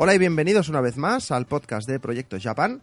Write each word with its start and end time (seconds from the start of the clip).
Hola 0.00 0.14
y 0.14 0.18
bienvenidos 0.18 0.68
una 0.68 0.80
vez 0.80 0.96
más 0.96 1.32
al 1.32 1.46
podcast 1.46 1.88
de 1.88 1.98
Proyecto 1.98 2.36
Japan. 2.40 2.80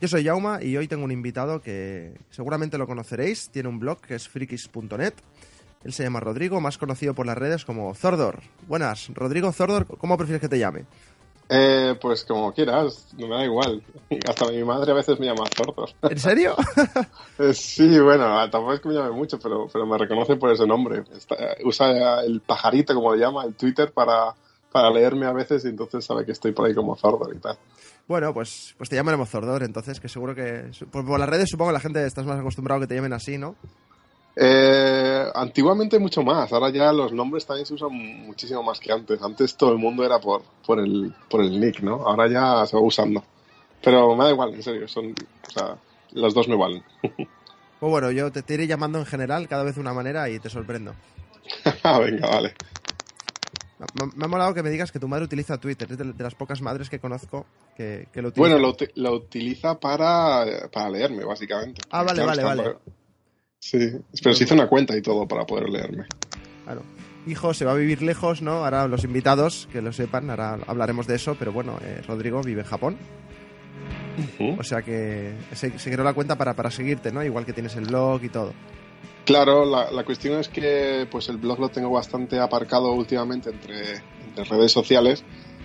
Yo 0.00 0.08
soy 0.08 0.24
Yauma 0.24 0.60
y 0.60 0.76
hoy 0.76 0.88
tengo 0.88 1.04
un 1.04 1.12
invitado 1.12 1.62
que 1.62 2.18
seguramente 2.30 2.78
lo 2.78 2.88
conoceréis. 2.88 3.50
Tiene 3.50 3.68
un 3.68 3.78
blog 3.78 4.00
que 4.00 4.16
es 4.16 4.26
frikis.net. 4.26 5.14
Él 5.84 5.92
se 5.92 6.02
llama 6.02 6.18
Rodrigo, 6.18 6.60
más 6.60 6.76
conocido 6.76 7.14
por 7.14 7.26
las 7.26 7.38
redes 7.38 7.64
como 7.64 7.94
Zordor. 7.94 8.40
Buenas, 8.66 9.06
Rodrigo 9.14 9.52
Zordor, 9.52 9.86
¿cómo 9.86 10.16
prefieres 10.16 10.40
que 10.40 10.48
te 10.48 10.58
llame? 10.58 10.84
Eh, 11.48 11.94
pues 12.00 12.24
como 12.24 12.52
quieras, 12.52 13.06
no 13.16 13.28
me 13.28 13.36
da 13.36 13.44
igual. 13.44 13.80
Hasta 14.28 14.50
mi 14.50 14.64
madre 14.64 14.90
a 14.90 14.96
veces 14.96 15.20
me 15.20 15.26
llama 15.26 15.44
Zordor. 15.56 15.90
¿En 16.10 16.18
serio? 16.18 16.56
Eh, 17.38 17.54
sí, 17.54 18.00
bueno, 18.00 18.34
tampoco 18.50 18.74
es 18.74 18.80
que 18.80 18.88
me 18.88 18.94
llame 18.94 19.12
mucho, 19.12 19.38
pero, 19.38 19.68
pero 19.72 19.86
me 19.86 19.96
reconoce 19.96 20.34
por 20.34 20.50
ese 20.50 20.66
nombre. 20.66 21.04
usa 21.64 22.22
el 22.22 22.40
pajarito, 22.40 22.96
como 22.96 23.14
le 23.14 23.20
llama, 23.20 23.44
el 23.44 23.54
Twitter 23.54 23.92
para, 23.92 24.34
para 24.72 24.90
leerme 24.90 25.26
a 25.26 25.32
veces 25.32 25.64
y 25.64 25.68
entonces 25.68 26.04
sabe 26.04 26.24
que 26.24 26.32
estoy 26.32 26.52
por 26.52 26.66
ahí 26.66 26.74
como 26.74 26.96
Zordor 26.96 27.34
y 27.34 27.38
tal. 27.38 27.58
Bueno, 28.06 28.32
pues, 28.32 28.74
pues 28.76 28.88
te 28.88 28.96
llamaremos 28.96 29.28
Zordor, 29.28 29.62
entonces, 29.62 30.00
que 30.00 30.08
seguro 30.08 30.34
que... 30.34 30.70
Por, 30.90 31.04
por 31.04 31.18
las 31.18 31.28
redes 31.28 31.50
supongo 31.50 31.70
que 31.70 31.74
la 31.74 31.80
gente 31.80 32.06
estás 32.06 32.24
más 32.24 32.40
acostumbrado 32.40 32.78
a 32.78 32.80
que 32.82 32.86
te 32.86 32.94
llamen 32.94 33.12
así, 33.12 33.36
¿no? 33.36 33.56
Eh, 34.40 35.26
antiguamente 35.34 35.98
mucho 35.98 36.22
más, 36.22 36.52
ahora 36.52 36.70
ya 36.70 36.92
los 36.92 37.12
nombres 37.12 37.44
también 37.44 37.66
se 37.66 37.74
usan 37.74 37.90
muchísimo 37.92 38.62
más 38.62 38.78
que 38.78 38.92
antes. 38.92 39.20
Antes 39.20 39.56
todo 39.56 39.72
el 39.72 39.78
mundo 39.78 40.04
era 40.04 40.20
por, 40.20 40.42
por, 40.64 40.78
el, 40.78 41.12
por 41.28 41.40
el 41.40 41.58
nick, 41.58 41.80
¿no? 41.80 41.94
Ahora 42.06 42.28
ya 42.28 42.64
se 42.64 42.76
va 42.76 42.82
usando. 42.82 43.24
Pero 43.82 44.14
me 44.14 44.24
da 44.24 44.30
igual, 44.30 44.54
en 44.54 44.62
serio, 44.62 44.86
son, 44.86 45.06
o 45.06 45.50
sea, 45.50 45.76
los 46.12 46.34
dos 46.34 46.48
me 46.48 46.56
valen. 46.56 46.82
Pues 47.78 47.92
bueno, 47.92 48.10
yo 48.10 48.32
te, 48.32 48.42
te 48.42 48.54
iré 48.54 48.66
llamando 48.66 48.98
en 48.98 49.06
general 49.06 49.46
cada 49.46 49.62
vez 49.62 49.76
de 49.76 49.80
una 49.80 49.92
manera 49.92 50.28
y 50.28 50.40
te 50.40 50.50
sorprendo. 50.50 50.96
Venga, 51.84 52.28
vale. 52.28 52.54
Me, 53.78 54.06
me, 54.16 54.24
ha 54.24 54.28
molado 54.28 54.54
que 54.54 54.62
me 54.62 54.70
digas 54.70 54.90
que 54.90 54.98
tu 54.98 55.06
madre 55.06 55.24
utiliza 55.24 55.58
Twitter, 55.58 55.90
es 55.90 55.98
de, 55.98 56.12
de 56.12 56.24
las 56.24 56.34
pocas 56.34 56.60
madres 56.60 56.90
que 56.90 56.98
conozco 56.98 57.46
que, 57.76 58.08
que 58.12 58.20
lo 58.22 58.28
utiliza. 58.28 58.54
Bueno, 58.54 58.58
lo, 58.58 58.76
lo, 58.96 59.16
utiliza 59.16 59.78
para, 59.78 60.68
para 60.72 60.90
leerme, 60.90 61.24
básicamente. 61.24 61.82
Ah, 61.90 62.02
vale, 62.02 62.24
vale, 62.24 62.42
vale. 62.42 62.62
Para... 62.62 62.78
Sí, 63.60 63.78
pero 64.22 64.34
se 64.34 64.44
hizo 64.44 64.54
una 64.54 64.68
cuenta 64.68 64.96
y 64.96 65.02
todo 65.02 65.26
para 65.26 65.46
poder 65.46 65.68
leerme. 65.68 66.06
Claro. 66.64 66.82
Hijo 67.26 67.52
se 67.54 67.64
va 67.64 67.72
a 67.72 67.76
vivir 67.76 68.02
lejos, 68.02 68.42
¿no? 68.42 68.64
Ahora 68.64 68.88
los 68.88 69.04
invitados, 69.04 69.68
que 69.70 69.82
lo 69.82 69.92
sepan, 69.92 70.30
ahora 70.30 70.58
hablaremos 70.66 71.06
de 71.06 71.16
eso, 71.16 71.36
pero 71.38 71.52
bueno, 71.52 71.78
eh, 71.82 72.02
Rodrigo 72.06 72.42
vive 72.42 72.62
en 72.62 72.66
Japón. 72.66 72.96
Uh 74.16 74.42
-huh. 74.42 74.60
O 74.60 74.62
sea 74.64 74.82
que 74.82 75.34
se, 75.52 75.78
se, 75.78 75.90
creó 75.90 76.04
la 76.04 76.14
cuenta 76.14 76.36
para, 76.36 76.54
para 76.54 76.70
seguirte, 76.70 77.12
¿no? 77.12 77.22
Igual 77.22 77.44
que 77.44 77.52
tienes 77.52 77.76
el 77.76 77.84
blog 77.84 78.24
y 78.24 78.28
todo. 78.28 78.52
Claro, 79.28 79.66
la, 79.66 79.90
la, 79.90 80.04
cuestión 80.04 80.40
es 80.40 80.48
que 80.48 81.06
pues 81.10 81.28
el 81.28 81.36
blog 81.36 81.60
lo 81.60 81.68
tengo 81.68 81.90
bastante 81.90 82.38
aparcado 82.38 82.94
últimamente 82.94 83.50
entre, 83.50 83.96
entre 84.26 84.44
redes 84.44 84.72
sociales 84.72 85.22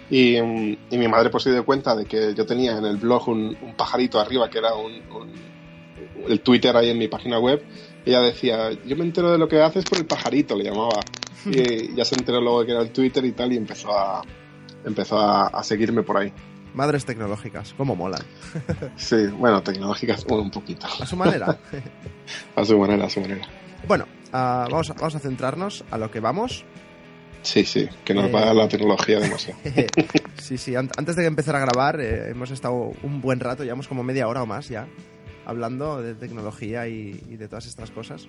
y, 0.09 0.35
y, 0.35 0.97
mi 0.97 1.07
madre 1.07 1.29
pues 1.29 1.43
se 1.43 1.51
dio 1.53 1.63
cuenta 1.63 1.95
de 1.95 2.03
que 2.03 2.33
yo 2.35 2.45
tenía 2.45 2.77
en 2.77 2.83
el 2.83 2.97
blog 2.97 3.29
un, 3.29 3.57
un 3.61 3.73
pajarito 3.77 4.19
arriba 4.19 4.49
que 4.49 4.57
era 4.57 4.75
un, 4.75 4.91
un, 5.15 5.31
el 6.27 6.41
Twitter 6.41 6.75
ahí 6.75 6.89
en 6.89 6.97
mi 6.97 7.07
página 7.07 7.39
web. 7.39 7.63
Ella 8.05 8.19
decía, 8.19 8.69
yo 8.85 8.97
me 8.97 9.05
entero 9.05 9.31
de 9.31 9.37
lo 9.37 9.47
que 9.47 9.61
haces 9.61 9.85
por 9.85 9.97
el 9.97 10.07
pajarito, 10.07 10.57
le 10.57 10.65
llamaba. 10.65 10.99
Y 11.45 11.95
ya 11.95 12.03
se 12.03 12.15
enteró 12.15 12.41
luego 12.41 12.65
que 12.65 12.71
era 12.71 12.81
el 12.81 12.91
Twitter 12.91 13.23
y 13.23 13.31
tal 13.31 13.53
y 13.53 13.55
empezó 13.55 13.97
a, 13.97 14.23
empezó 14.83 15.17
a, 15.17 15.47
a 15.47 15.63
seguirme 15.63 16.03
por 16.03 16.17
ahí. 16.17 16.33
Madres 16.73 17.05
tecnológicas, 17.05 17.73
cómo 17.77 17.95
molan. 17.95 18.21
sí, 18.95 19.27
bueno, 19.27 19.61
tecnológicas 19.61 20.25
un 20.25 20.49
poquito. 20.49 20.87
A 20.87 21.05
su 21.05 21.15
manera. 21.15 21.57
a 22.55 22.65
su 22.65 22.77
manera, 22.77 23.05
a 23.05 23.09
su 23.09 23.21
manera. 23.21 23.47
Bueno, 23.87 24.05
uh, 24.29 24.31
vamos, 24.31 24.89
a, 24.89 24.93
vamos 24.93 25.15
a 25.15 25.19
centrarnos 25.19 25.83
a 25.91 25.97
lo 25.97 26.09
que 26.09 26.19
vamos. 26.19 26.65
Sí, 27.43 27.65
sí, 27.65 27.89
que 28.05 28.13
nos 28.13 28.25
eh... 28.25 28.31
va 28.31 28.53
la 28.53 28.67
tecnología 28.67 29.19
demasiado. 29.19 29.59
sí, 30.41 30.57
sí, 30.57 30.75
antes 30.75 31.15
de 31.15 31.25
empezar 31.25 31.55
a 31.57 31.59
grabar 31.59 31.99
eh, 31.99 32.29
hemos 32.29 32.49
estado 32.51 32.93
un 33.03 33.21
buen 33.21 33.39
rato, 33.39 33.63
llevamos 33.63 33.87
como 33.87 34.01
media 34.01 34.27
hora 34.27 34.41
o 34.41 34.45
más 34.45 34.69
ya, 34.69 34.87
hablando 35.45 36.01
de 36.01 36.15
tecnología 36.15 36.87
y, 36.87 37.21
y 37.29 37.35
de 37.35 37.47
todas 37.47 37.65
estas 37.65 37.91
cosas. 37.91 38.27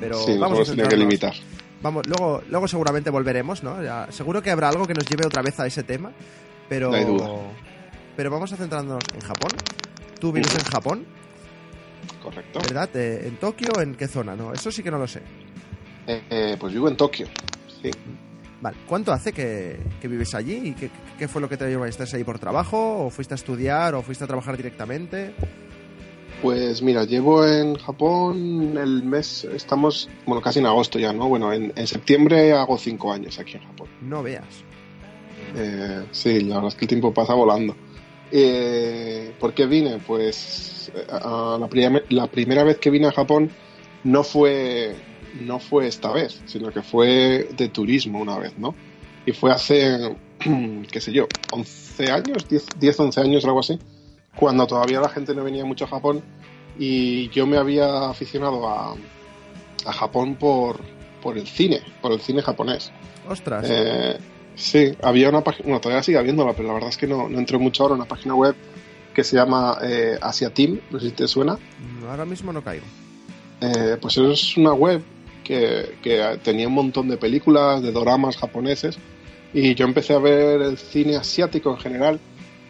Pero 0.00 0.18
sí, 0.18 0.38
vamos 0.38 0.70
a 0.70 0.88
que 0.88 0.96
limitar. 0.96 1.34
Vamos, 1.82 2.06
luego, 2.06 2.42
luego 2.48 2.68
seguramente 2.68 3.10
volveremos, 3.10 3.62
¿no? 3.62 3.82
Ya, 3.82 4.06
seguro 4.10 4.40
que 4.40 4.50
habrá 4.50 4.68
algo 4.68 4.86
que 4.86 4.94
nos 4.94 5.04
lleve 5.04 5.26
otra 5.26 5.42
vez 5.42 5.58
a 5.58 5.66
ese 5.66 5.82
tema, 5.82 6.12
pero, 6.68 6.90
no 6.90 6.96
hay 6.96 7.04
duda. 7.04 7.28
pero 8.16 8.30
vamos 8.30 8.52
a 8.52 8.56
centrarnos 8.56 9.02
en 9.14 9.20
Japón. 9.20 9.50
Tú 10.20 10.32
vives 10.32 10.54
en 10.54 10.64
Japón. 10.64 11.06
Correcto. 12.22 12.60
¿Verdad? 12.60 12.90
Eh, 12.94 13.26
¿En 13.26 13.36
Tokio 13.36 13.80
en 13.80 13.94
qué 13.94 14.08
zona? 14.08 14.36
No, 14.36 14.52
eso 14.52 14.70
sí 14.70 14.82
que 14.82 14.90
no 14.90 14.98
lo 14.98 15.06
sé. 15.06 15.20
Eh, 16.06 16.22
eh, 16.30 16.56
pues 16.58 16.72
vivo 16.72 16.88
en 16.88 16.96
Tokio, 16.96 17.26
sí. 17.82 17.90
Vale, 18.60 18.76
¿cuánto 18.86 19.12
hace 19.12 19.32
que, 19.32 19.80
que 20.00 20.06
vives 20.06 20.34
allí? 20.34 20.68
¿Y 20.68 20.72
qué, 20.74 20.90
qué, 21.18 21.26
fue 21.26 21.40
lo 21.40 21.48
que 21.48 21.56
te 21.56 21.68
llevó? 21.68 21.84
¿Estás 21.84 22.14
ahí 22.14 22.22
por 22.22 22.38
trabajo? 22.38 23.06
¿O 23.06 23.10
fuiste 23.10 23.34
a 23.34 23.36
estudiar? 23.36 23.94
¿O 23.94 24.02
fuiste 24.02 24.22
a 24.22 24.26
trabajar 24.28 24.56
directamente? 24.56 25.34
Pues 26.40 26.82
mira, 26.82 27.04
llevo 27.04 27.46
en 27.46 27.76
Japón 27.76 28.76
el 28.76 29.02
mes, 29.02 29.44
estamos, 29.44 30.08
bueno, 30.26 30.40
casi 30.40 30.58
en 30.58 30.66
agosto 30.66 30.98
ya, 30.98 31.12
¿no? 31.12 31.28
Bueno, 31.28 31.52
en, 31.52 31.72
en 31.74 31.86
septiembre 31.86 32.52
hago 32.52 32.78
cinco 32.78 33.12
años 33.12 33.38
aquí 33.38 33.56
en 33.56 33.64
Japón. 33.64 33.88
No 34.00 34.22
veas. 34.22 34.64
Eh, 35.56 36.06
sí, 36.10 36.40
la 36.42 36.56
verdad 36.56 36.68
es 36.68 36.74
que 36.74 36.84
el 36.84 36.88
tiempo 36.88 37.12
pasa 37.12 37.34
volando. 37.34 37.76
Eh, 38.30 39.34
¿Por 39.38 39.52
qué 39.52 39.66
vine? 39.66 39.98
Pues 40.06 40.90
uh, 40.94 41.58
la, 41.58 41.68
prim 41.68 42.00
la, 42.08 42.26
primera 42.26 42.64
vez 42.64 42.78
que 42.78 42.90
vine 42.90 43.08
a 43.08 43.12
Japón 43.12 43.50
no 44.04 44.24
fue, 44.24 44.94
no 45.40 45.58
fue 45.58 45.86
esta 45.86 46.12
vez, 46.12 46.40
sino 46.46 46.70
que 46.70 46.82
fue 46.82 47.48
de 47.56 47.68
turismo 47.68 48.20
una 48.20 48.38
vez, 48.38 48.56
¿no? 48.58 48.74
Y 49.26 49.32
fue 49.32 49.52
hace, 49.52 50.16
qué 50.90 51.00
sé 51.00 51.12
yo, 51.12 51.26
11 51.50 52.10
años, 52.10 52.48
10, 52.48 52.66
10 52.78 53.00
11 53.00 53.20
años, 53.20 53.44
algo 53.44 53.60
así 53.60 53.78
cuando 54.36 54.66
todavía 54.66 55.00
la 55.00 55.08
gente 55.08 55.34
no 55.34 55.44
venía 55.44 55.64
mucho 55.64 55.84
a 55.84 55.88
Japón 55.88 56.22
y 56.78 57.28
yo 57.30 57.46
me 57.46 57.58
había 57.58 58.08
aficionado 58.08 58.66
a, 58.68 58.94
a 59.84 59.92
Japón 59.92 60.36
por, 60.36 60.80
por 61.22 61.36
el 61.36 61.46
cine, 61.46 61.82
por 62.00 62.12
el 62.12 62.20
cine 62.20 62.42
japonés. 62.42 62.90
Ostras. 63.28 63.66
Eh, 63.68 64.18
sí, 64.54 64.92
había 65.02 65.28
una 65.28 65.42
página, 65.42 65.64
bueno, 65.64 65.80
todavía 65.80 66.02
sigue 66.02 66.18
habiéndola, 66.18 66.52
pero 66.54 66.68
la 66.68 66.74
verdad 66.74 66.90
es 66.90 66.96
que 66.96 67.06
no, 67.06 67.28
no 67.28 67.38
entré 67.38 67.58
mucho 67.58 67.82
ahora, 67.82 67.94
una 67.94 68.04
página 68.04 68.34
web 68.34 68.54
que 69.14 69.24
se 69.24 69.36
llama 69.36 69.78
eh, 69.82 70.18
Asia 70.20 70.50
Team, 70.50 70.80
no 70.90 70.98
sé 70.98 71.10
si 71.10 71.12
te 71.12 71.28
suena. 71.28 71.58
Ahora 72.08 72.24
mismo 72.24 72.52
no 72.52 72.62
caigo. 72.62 72.86
Eh, 73.60 73.96
pues 74.00 74.16
es 74.16 74.56
una 74.56 74.72
web 74.72 75.02
que, 75.44 75.96
que 76.02 76.38
tenía 76.42 76.68
un 76.68 76.74
montón 76.74 77.08
de 77.08 77.16
películas, 77.16 77.82
de 77.82 77.92
doramas 77.92 78.36
japoneses, 78.36 78.98
y 79.54 79.74
yo 79.74 79.84
empecé 79.84 80.14
a 80.14 80.18
ver 80.18 80.62
el 80.62 80.78
cine 80.78 81.16
asiático 81.16 81.70
en 81.70 81.78
general 81.78 82.20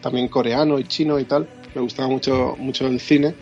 también 0.03 0.27
coreano 0.27 0.77
y 0.77 0.83
chino 0.83 1.17
y 1.17 1.23
tal. 1.23 1.47
Me 1.73 1.81
gustaba 1.81 2.09
mucho, 2.09 2.55
mucho 2.59 2.85
el 2.85 2.99
cine. 2.99 3.33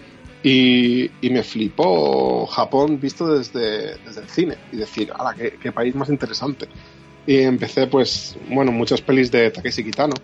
Y, 0.44 1.12
y 1.22 1.30
me 1.30 1.44
flipó 1.44 2.48
Japón 2.48 3.00
visto 3.00 3.28
desde, 3.28 3.98
desde 3.98 4.22
el 4.22 4.30
cine. 4.30 4.58
Y 4.72 4.78
decir, 4.78 5.12
¡hala, 5.18 5.34
qué, 5.34 5.58
qué, 5.62 5.72
país 5.72 5.94
más 5.96 6.10
interesante! 6.10 6.68
Y 7.28 7.38
empecé, 7.38 7.88
pues, 7.88 8.38
bueno, 8.50 8.72
muchas 8.72 9.02
pelis 9.02 9.32
de 9.32 9.52
Takeshi 9.52 9.84
Kitano, 9.84 10.16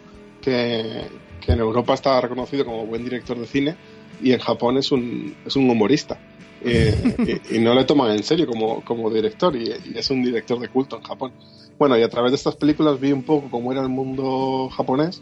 que, 0.42 1.04
que 1.40 1.52
en 1.52 1.60
Europa 1.60 1.94
está 1.94 2.20
reconocido 2.22 2.66
como 2.66 2.86
buen 2.86 3.04
director 3.04 3.38
de 3.38 3.48
cine. 3.48 3.76
Y 4.22 4.34
en 4.34 4.40
Japón 4.40 4.78
es 4.78 4.92
un, 4.92 5.36
es 5.46 5.56
un 5.56 5.70
humorista. 5.70 6.20
Eh, 6.64 7.40
y, 7.50 7.58
y, 7.58 7.60
no 7.60 7.76
le 7.76 7.84
toman 7.84 8.12
en 8.12 8.24
serio 8.24 8.48
como, 8.48 8.84
como 8.84 9.10
director. 9.10 9.56
Y, 9.56 9.70
y 9.70 9.98
es 9.98 10.10
un 10.10 10.24
director 10.24 10.60
de 10.60 10.70
culto 10.70 10.98
en 10.98 11.04
Japón. 11.04 11.34
Bueno, 11.78 11.98
y 11.98 12.02
a 12.02 12.10
través 12.10 12.32
de 12.32 12.38
estas 12.38 12.56
películas 12.56 13.00
vi 13.00 13.12
un 13.12 13.24
poco 13.24 13.50
cómo 13.52 13.72
era 13.72 13.82
el 13.82 13.90
mundo 13.90 14.70
japonés 14.70 15.22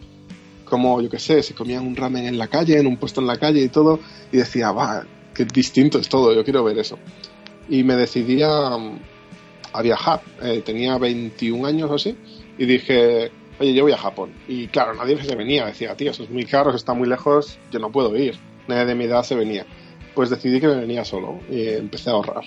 como, 0.66 1.00
yo 1.00 1.10
qué 1.10 1.20
sé, 1.20 1.42
se 1.44 1.54
comían 1.54 1.88
un 1.88 1.96
ramen 1.96 2.26
en 2.26 2.38
la 2.38 2.48
calle, 2.48 2.78
en 2.78 2.88
un 2.88 2.98
puesto 2.98 3.22
en 3.22 3.28
la 3.28 3.38
calle 3.38 3.62
y 3.62 3.70
todo, 3.70 4.00
y 4.32 4.38
decía, 4.38 4.72
va, 4.72 5.06
qué 5.34 5.46
distinto 5.46 6.00
es 6.00 6.10
todo, 6.10 6.34
yo 6.34 6.44
quiero 6.44 6.64
ver 6.64 6.78
eso. 6.80 6.98
Y 7.70 7.84
me 7.84 7.96
decidí 7.96 8.42
a, 8.42 8.78
a 9.78 9.82
viajar, 9.82 10.22
eh, 10.42 10.62
tenía 10.66 10.98
21 10.98 11.68
años 11.68 11.92
o 11.92 11.96
así, 11.96 12.16
y 12.58 12.66
dije, 12.66 13.32
oye, 13.60 13.74
yo 13.74 13.84
voy 13.84 13.92
a 13.92 13.98
Japón. 13.98 14.32
Y 14.48 14.68
claro, 14.68 14.94
nadie 14.94 15.22
se 15.24 15.36
venía, 15.36 15.66
decía, 15.66 15.96
tío, 15.96 16.12
eso 16.12 16.24
es 16.24 16.30
muy 16.30 16.46
caro, 16.46 16.70
eso 16.70 16.78
está 16.78 16.94
muy 16.94 17.08
lejos, 17.08 17.58
yo 17.72 17.80
no 17.80 17.92
puedo 17.92 18.16
ir. 18.16 18.36
Nadie 18.68 18.86
de 18.86 18.96
mi 18.96 19.06
edad 19.06 19.24
se 19.24 19.36
venía. 19.36 19.66
Pues 20.14 20.30
decidí 20.30 20.62
que 20.62 20.68
me 20.68 20.76
venía 20.76 21.04
solo 21.04 21.40
y 21.50 21.68
empecé 21.68 22.10
a 22.10 22.14
ahorrar. 22.14 22.46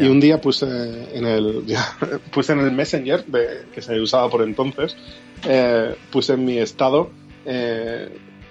Y 0.00 0.08
un 0.08 0.20
día 0.20 0.40
puse 0.40 0.66
en 0.66 1.26
el, 1.26 1.66
ya, 1.66 1.84
puse 2.32 2.54
en 2.54 2.60
el 2.60 2.72
Messenger, 2.72 3.24
de, 3.26 3.66
que 3.74 3.82
se 3.82 4.00
usaba 4.00 4.30
por 4.30 4.42
entonces, 4.42 4.96
eh, 5.46 5.94
puse 6.10 6.32
en 6.32 6.44
mi 6.44 6.58
estado 6.58 7.10
eh, 7.44 8.08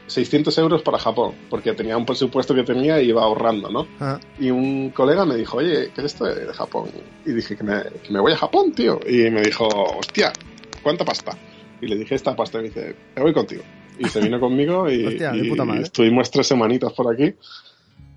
600 0.10 0.58
euros 0.58 0.82
para 0.82 0.98
Japón, 0.98 1.34
porque 1.50 1.74
tenía 1.74 1.96
un 1.98 2.06
presupuesto 2.06 2.56
que 2.56 2.64
tenía 2.64 3.02
y 3.02 3.10
iba 3.10 3.24
ahorrando, 3.24 3.70
¿no? 3.70 3.88
Ah. 4.00 4.20
Y 4.40 4.50
un 4.50 4.90
colega 4.90 5.26
me 5.26 5.36
dijo, 5.36 5.58
oye, 5.58 5.92
¿qué 5.94 6.02
es 6.02 6.06
esto 6.06 6.26
de 6.26 6.52
Japón? 6.54 6.90
Y 7.26 7.32
dije 7.32 7.56
que 7.56 7.64
me, 7.64 7.84
que 7.84 8.12
me 8.12 8.20
voy 8.20 8.34
a 8.34 8.38
Japón, 8.38 8.72
tío. 8.72 9.00
Y 9.08 9.30
me 9.30 9.42
dijo, 9.42 9.68
hostia, 9.68 10.34
¿cuánta 10.82 11.06
pasta? 11.06 11.38
Y 11.82 11.88
le 11.88 11.96
dije, 11.96 12.16
esta 12.16 12.36
pasta. 12.36 12.58
Y 12.58 12.64
me 12.64 12.68
dice, 12.70 12.96
me 13.16 13.22
voy 13.22 13.34
contigo. 13.34 13.64
Y 14.00 14.08
se 14.08 14.20
vino 14.22 14.40
conmigo 14.40 14.90
y, 14.90 15.06
Hostia, 15.08 15.36
y, 15.36 15.48
y 15.48 15.82
estuvimos 15.82 16.32
tres 16.32 16.48
semanitas 16.48 16.92
por 16.94 17.14
aquí. 17.14 17.36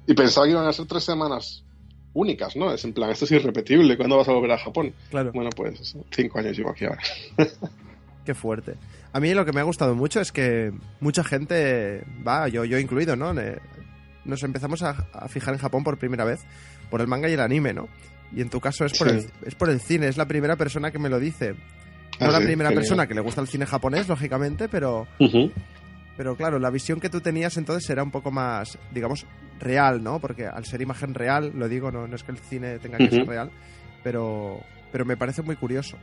Y 0.06 0.14
pensaba 0.14 0.46
que 0.46 0.52
iban 0.52 0.66
a 0.66 0.72
ser 0.72 0.86
tres 0.86 1.04
semanas 1.04 1.62
únicas, 2.14 2.56
¿no? 2.56 2.72
Es 2.72 2.84
en 2.84 2.92
plan, 2.92 3.10
esto 3.10 3.24
es 3.24 3.32
irrepetible, 3.32 3.96
¿cuándo 3.96 4.16
vas 4.16 4.28
a 4.28 4.32
volver 4.32 4.52
a 4.52 4.58
Japón? 4.58 4.92
Claro. 5.10 5.32
Bueno, 5.32 5.50
pues 5.54 5.96
cinco 6.10 6.38
años 6.38 6.56
llevo 6.56 6.70
aquí 6.70 6.84
ahora. 6.84 7.00
Qué 8.24 8.34
fuerte. 8.34 8.76
A 9.12 9.18
mí 9.20 9.34
lo 9.34 9.44
que 9.44 9.52
me 9.52 9.60
ha 9.60 9.64
gustado 9.64 9.94
mucho 9.94 10.20
es 10.20 10.30
que 10.32 10.72
mucha 11.00 11.24
gente, 11.24 12.04
va, 12.26 12.46
yo, 12.48 12.64
yo 12.64 12.78
incluido, 12.78 13.16
¿no? 13.16 13.34
Nos 14.24 14.42
empezamos 14.44 14.82
a, 14.82 14.90
a 15.12 15.28
fijar 15.28 15.54
en 15.54 15.60
Japón 15.60 15.82
por 15.82 15.98
primera 15.98 16.24
vez 16.24 16.40
por 16.90 17.00
el 17.00 17.08
manga 17.08 17.28
y 17.28 17.32
el 17.32 17.40
anime, 17.40 17.72
¿no? 17.72 17.88
Y 18.34 18.40
en 18.40 18.48
tu 18.50 18.60
caso 18.60 18.84
es 18.84 18.96
por, 18.96 19.08
Sí. 19.10 19.16
el, 19.16 19.48
es 19.48 19.54
por 19.56 19.68
el 19.70 19.80
cine, 19.80 20.06
es 20.08 20.16
la 20.16 20.26
primera 20.26 20.56
persona 20.56 20.90
que 20.92 20.98
me 20.98 21.08
lo 21.08 21.18
dice. 21.18 21.54
No 22.20 22.28
Ah, 22.28 22.30
la 22.30 22.38
sí, 22.38 22.44
primera 22.44 22.68
genial. 22.68 22.74
persona 22.82 23.06
que 23.08 23.14
le 23.14 23.20
gusta 23.20 23.40
el 23.40 23.48
cine 23.48 23.66
japonés, 23.66 24.08
lógicamente, 24.08 24.68
pero, 24.68 25.08
pero 26.16 26.36
claro, 26.36 26.58
la 26.58 26.70
visión 26.70 27.00
que 27.00 27.08
tú 27.08 27.20
tenías 27.20 27.56
entonces 27.56 27.88
era 27.90 28.02
un 28.02 28.10
poco 28.10 28.30
más, 28.30 28.78
digamos, 28.92 29.26
real, 29.58 30.02
¿no? 30.04 30.20
Porque 30.20 30.46
al 30.46 30.64
ser 30.64 30.80
imagen 30.82 31.14
real, 31.14 31.52
lo 31.56 31.68
digo, 31.68 31.90
no, 31.90 32.06
no 32.06 32.14
es 32.14 32.22
que 32.22 32.32
el 32.32 32.38
cine 32.38 32.78
tenga 32.78 32.98
que 32.98 33.10
ser 33.10 33.26
real, 33.26 33.50
pero, 34.04 34.60
pero 34.92 35.04
me 35.04 35.16
parece 35.16 35.42
muy 35.42 35.56
curioso. 35.56 35.96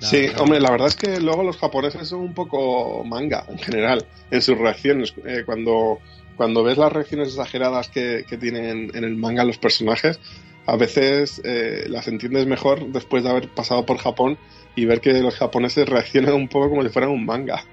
Sí, 0.00 0.26
hombre, 0.38 0.60
la 0.60 0.70
verdad 0.70 0.88
es 0.88 0.96
que 0.96 1.20
luego 1.20 1.42
los 1.42 1.56
japoneses 1.58 2.08
son 2.08 2.20
un 2.20 2.34
poco 2.34 3.04
manga 3.04 3.44
en 3.48 3.58
general 3.58 4.06
en 4.30 4.40
sus 4.42 4.56
reacciones. 4.58 5.14
Eh, 5.26 5.42
cuando, 5.44 5.98
cuando 6.36 6.62
ves 6.62 6.78
las 6.78 6.92
reacciones 6.92 7.28
exageradas 7.28 7.88
que, 7.88 8.24
que 8.28 8.36
tienen 8.38 8.90
en 8.94 9.04
el 9.04 9.16
manga 9.16 9.44
los 9.44 9.58
personajes, 9.58 10.18
a 10.66 10.76
veces 10.76 11.40
eh, 11.44 11.84
las 11.88 12.06
entiendes 12.08 12.46
mejor 12.46 12.86
después 12.92 13.24
de 13.24 13.30
haber 13.30 13.48
pasado 13.48 13.84
por 13.84 13.98
Japón 13.98 14.38
y 14.76 14.84
ver 14.84 15.00
que 15.00 15.12
los 15.20 15.34
japoneses 15.36 15.88
reaccionan 15.88 16.34
un 16.34 16.48
poco 16.48 16.70
como 16.70 16.82
si 16.82 16.88
fueran 16.90 17.10
un 17.10 17.26
manga. 17.26 17.64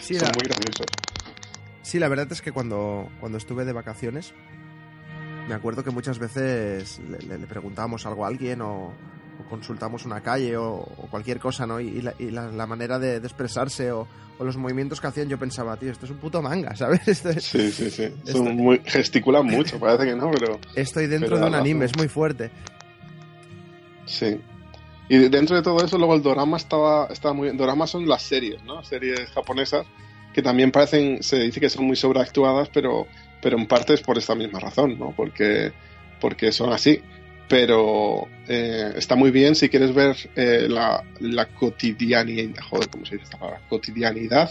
sí, 0.00 0.14
son 0.14 0.28
la, 0.28 0.32
muy 0.34 0.42
graciosos. 0.48 0.86
sí, 1.82 1.98
la 1.98 2.08
verdad 2.08 2.26
es 2.32 2.42
que 2.42 2.52
cuando, 2.52 3.08
cuando 3.20 3.38
estuve 3.38 3.64
de 3.64 3.72
vacaciones, 3.72 4.34
me 5.48 5.54
acuerdo 5.54 5.82
que 5.84 5.90
muchas 5.90 6.18
veces 6.18 7.00
le, 7.08 7.18
le- 7.26 7.38
le 7.38 7.46
preguntábamos 7.46 8.06
algo 8.06 8.24
a 8.24 8.28
alguien 8.28 8.60
o, 8.62 8.92
o 9.40 9.44
consultamos 9.48 10.04
una 10.04 10.20
calle 10.20 10.56
o, 10.56 10.74
o 10.74 11.06
cualquier 11.10 11.38
cosa, 11.38 11.66
¿no? 11.66 11.80
Y, 11.80 11.88
y 11.88 12.02
la, 12.02 12.14
y 12.18 12.30
la- 12.30 12.50
la 12.50 12.66
manera 12.66 12.98
de, 12.98 13.20
de 13.20 13.26
expresarse 13.26 13.90
o, 13.92 14.06
o 14.38 14.44
los 14.44 14.56
movimientos 14.56 15.00
que 15.00 15.06
hacían, 15.06 15.28
yo 15.28 15.38
pensaba, 15.38 15.76
tío, 15.76 15.90
esto 15.90 16.04
es 16.06 16.10
un 16.12 16.18
puto 16.18 16.42
manga, 16.42 16.74
¿sabes? 16.76 17.06
Esto 17.08 17.30
es- 17.30 17.44
Sí, 17.44 17.70
sí, 17.72 17.90
sí. 17.90 18.04
Esto- 18.04 18.32
Son 18.38 18.56
muy, 18.56 18.80
gesticulan 18.84 19.46
mucho, 19.46 19.78
parece 19.80 20.04
que 20.06 20.14
no, 20.16 20.30
pero 20.30 20.58
estoy 20.74 21.06
dentro 21.06 21.30
Pero 21.30 21.40
de 21.42 21.46
un 21.48 21.54
anime, 21.54 21.84
es 21.86 21.96
muy 21.96 22.08
fuerte. 22.08 22.50
sí. 24.06 24.40
Y 25.08 25.18
dentro 25.28 25.56
de 25.56 25.62
todo 25.62 25.84
eso, 25.84 25.98
luego 25.98 26.14
el 26.14 26.22
dorama 26.22 26.56
estaba, 26.56 27.06
estaba 27.10 27.34
muy 27.34 27.44
bien. 27.48 27.56
Dorama 27.58 27.86
son 27.86 28.08
las 28.08 28.22
series, 28.22 28.62
¿no? 28.64 28.82
Series 28.82 29.28
japonesas 29.30 29.84
que 30.32 30.40
también 30.40 30.70
parecen, 30.70 31.22
se 31.22 31.38
dice 31.40 31.60
que 31.60 31.68
son 31.68 31.84
muy 31.84 31.96
sobreactuadas, 31.96 32.70
pero, 32.72 33.06
pero 33.42 33.58
en 33.58 33.66
parte 33.66 33.92
es 33.92 34.00
por 34.00 34.16
esta 34.16 34.34
misma 34.34 34.58
razón, 34.60 34.98
¿no? 34.98 35.12
Porque, 35.14 35.72
porque 36.18 36.50
son 36.52 36.72
así. 36.72 37.02
Pero 37.52 38.28
eh, 38.48 38.94
está 38.96 39.14
muy 39.14 39.30
bien 39.30 39.54
si 39.54 39.68
quieres 39.68 39.94
ver 39.94 40.16
eh, 40.36 40.66
la, 40.70 41.04
la 41.20 41.44
cotidianidad, 41.46 42.62
joder, 42.62 42.88
¿cómo 42.88 43.04
se 43.04 43.16
dice 43.16 43.24
esta 43.24 43.38
palabra? 43.38 43.60
Cotidianidad 43.68 44.48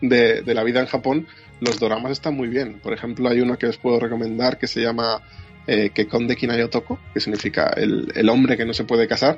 de, 0.00 0.40
de 0.40 0.54
la 0.54 0.62
vida 0.64 0.80
en 0.80 0.86
Japón. 0.86 1.26
Los 1.60 1.78
doramas 1.78 2.12
están 2.12 2.34
muy 2.36 2.48
bien. 2.48 2.80
Por 2.80 2.94
ejemplo, 2.94 3.28
hay 3.28 3.42
uno 3.42 3.58
que 3.58 3.66
os 3.66 3.76
puedo 3.76 4.00
recomendar 4.00 4.56
que 4.56 4.66
se 4.66 4.80
llama 4.80 5.20
eh, 5.66 5.90
Kekon 5.92 6.26
de 6.26 6.36
Kinayo 6.36 6.64
Otoko, 6.66 6.98
que 7.12 7.20
significa 7.20 7.66
el, 7.76 8.10
el 8.14 8.28
hombre 8.30 8.56
que 8.56 8.64
no 8.64 8.72
se 8.72 8.84
puede 8.84 9.06
casar. 9.06 9.36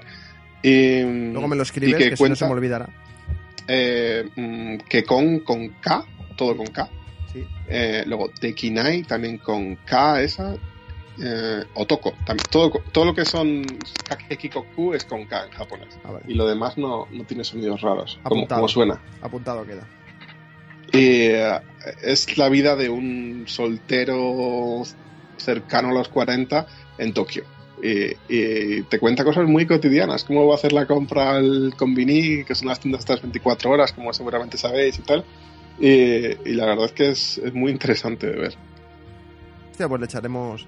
Y, 0.62 1.02
Luego 1.02 1.48
me 1.48 1.56
lo 1.56 1.62
y 1.62 1.64
escribes, 1.64 1.96
que 1.96 2.10
que, 2.10 2.16
si 2.16 2.22
no 2.22 2.36
se 2.36 2.44
cuenta- 2.44 2.46
me 2.46 2.52
olvidará. 2.52 2.88
eh, 3.66 4.24
mm, 4.36 4.76
Kekon 4.88 5.40
con 5.40 5.68
K, 5.80 6.04
todo 6.36 6.56
con 6.56 6.68
K. 6.68 6.88
Sí. 7.32 7.44
Eh, 7.68 8.04
luego 8.06 8.30
Dekinai 8.40 9.02
también 9.02 9.38
con 9.38 9.74
K 9.84 10.22
esa. 10.22 10.54
Eh, 11.22 11.64
Otoko, 11.74 12.12
también. 12.24 12.46
Todo, 12.50 12.70
todo 12.92 13.04
lo 13.04 13.14
que 13.14 13.24
son 13.24 13.64
Kakekikoku 14.08 14.94
es 14.94 15.04
con 15.04 15.26
K 15.26 15.46
en 15.46 15.50
japonés. 15.50 15.98
Ah, 16.04 16.12
vale. 16.12 16.24
Y 16.26 16.34
lo 16.34 16.46
demás 16.46 16.78
no, 16.78 17.06
no 17.10 17.24
tiene 17.24 17.44
sonidos 17.44 17.80
raros, 17.82 18.18
como, 18.22 18.36
Apuntado. 18.36 18.60
como 18.60 18.68
suena. 18.68 19.00
Apuntado 19.20 19.66
queda. 19.66 19.86
Y 20.92 21.26
eh, 21.26 21.60
es 22.02 22.38
la 22.38 22.48
vida 22.48 22.74
de 22.74 22.88
un 22.88 23.44
soltero 23.46 24.82
cercano 25.36 25.90
a 25.90 25.92
los 25.92 26.08
40 26.08 26.66
en 26.98 27.12
Tokio. 27.12 27.44
Y, 27.82 28.12
y 28.28 28.82
te 28.82 28.98
cuenta 28.98 29.24
cosas 29.24 29.46
muy 29.46 29.66
cotidianas, 29.66 30.24
cómo 30.24 30.46
va 30.46 30.54
a 30.54 30.56
hacer 30.56 30.72
la 30.72 30.86
compra 30.86 31.36
al 31.36 31.74
Convini, 31.76 32.44
que 32.44 32.54
son 32.54 32.68
las 32.68 32.80
tiendas 32.80 33.00
estas 33.00 33.22
24 33.22 33.70
horas, 33.70 33.92
como 33.92 34.12
seguramente 34.12 34.58
sabéis 34.58 34.98
y 34.98 35.02
tal. 35.02 35.24
Y, 35.78 35.88
y 35.88 36.52
la 36.52 36.66
verdad 36.66 36.86
es 36.86 36.92
que 36.92 37.08
es, 37.10 37.38
es 37.38 37.54
muy 37.54 37.72
interesante 37.72 38.26
de 38.26 38.36
ver. 38.38 38.54
Hostia, 39.70 39.88
pues 39.88 40.00
le 40.00 40.06
echaremos. 40.06 40.66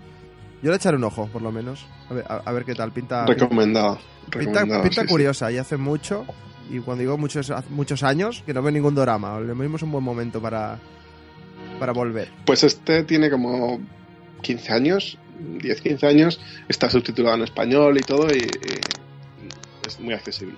Yo 0.62 0.70
le 0.70 0.76
echaré 0.76 0.96
un 0.96 1.04
ojo, 1.04 1.26
por 1.26 1.42
lo 1.42 1.50
menos. 1.50 1.84
A 2.08 2.14
ver, 2.14 2.24
a, 2.28 2.36
a 2.36 2.52
ver 2.52 2.64
qué 2.64 2.74
tal. 2.74 2.92
Pinta. 2.92 3.26
Recomendado. 3.26 3.98
Pinta, 4.30 4.38
recomendado, 4.38 4.82
pinta 4.82 5.02
sí, 5.02 5.06
sí. 5.06 5.12
curiosa 5.12 5.52
y 5.52 5.58
hace 5.58 5.76
mucho. 5.76 6.24
Y 6.70 6.78
cuando 6.78 7.02
digo 7.02 7.18
muchos, 7.18 7.52
muchos 7.70 8.02
años, 8.02 8.42
que 8.46 8.54
no 8.54 8.62
veo 8.62 8.70
ningún 8.70 8.94
drama. 8.94 9.38
Lo 9.40 9.54
mismo 9.54 9.76
es 9.76 9.82
un 9.82 9.90
buen 9.90 10.04
momento 10.04 10.40
para, 10.40 10.78
para 11.78 11.92
volver. 11.92 12.30
Pues 12.46 12.62
este 12.64 13.02
tiene 13.02 13.28
como 13.30 13.80
15 14.42 14.72
años, 14.72 15.18
10, 15.38 15.80
15 15.80 16.06
años, 16.06 16.40
está 16.68 16.88
subtitulado 16.88 17.36
en 17.36 17.42
español 17.42 17.98
y 17.98 18.02
todo, 18.02 18.28
y, 18.32 18.38
y 18.38 19.86
es 19.86 20.00
muy 20.00 20.14
accesible. 20.14 20.56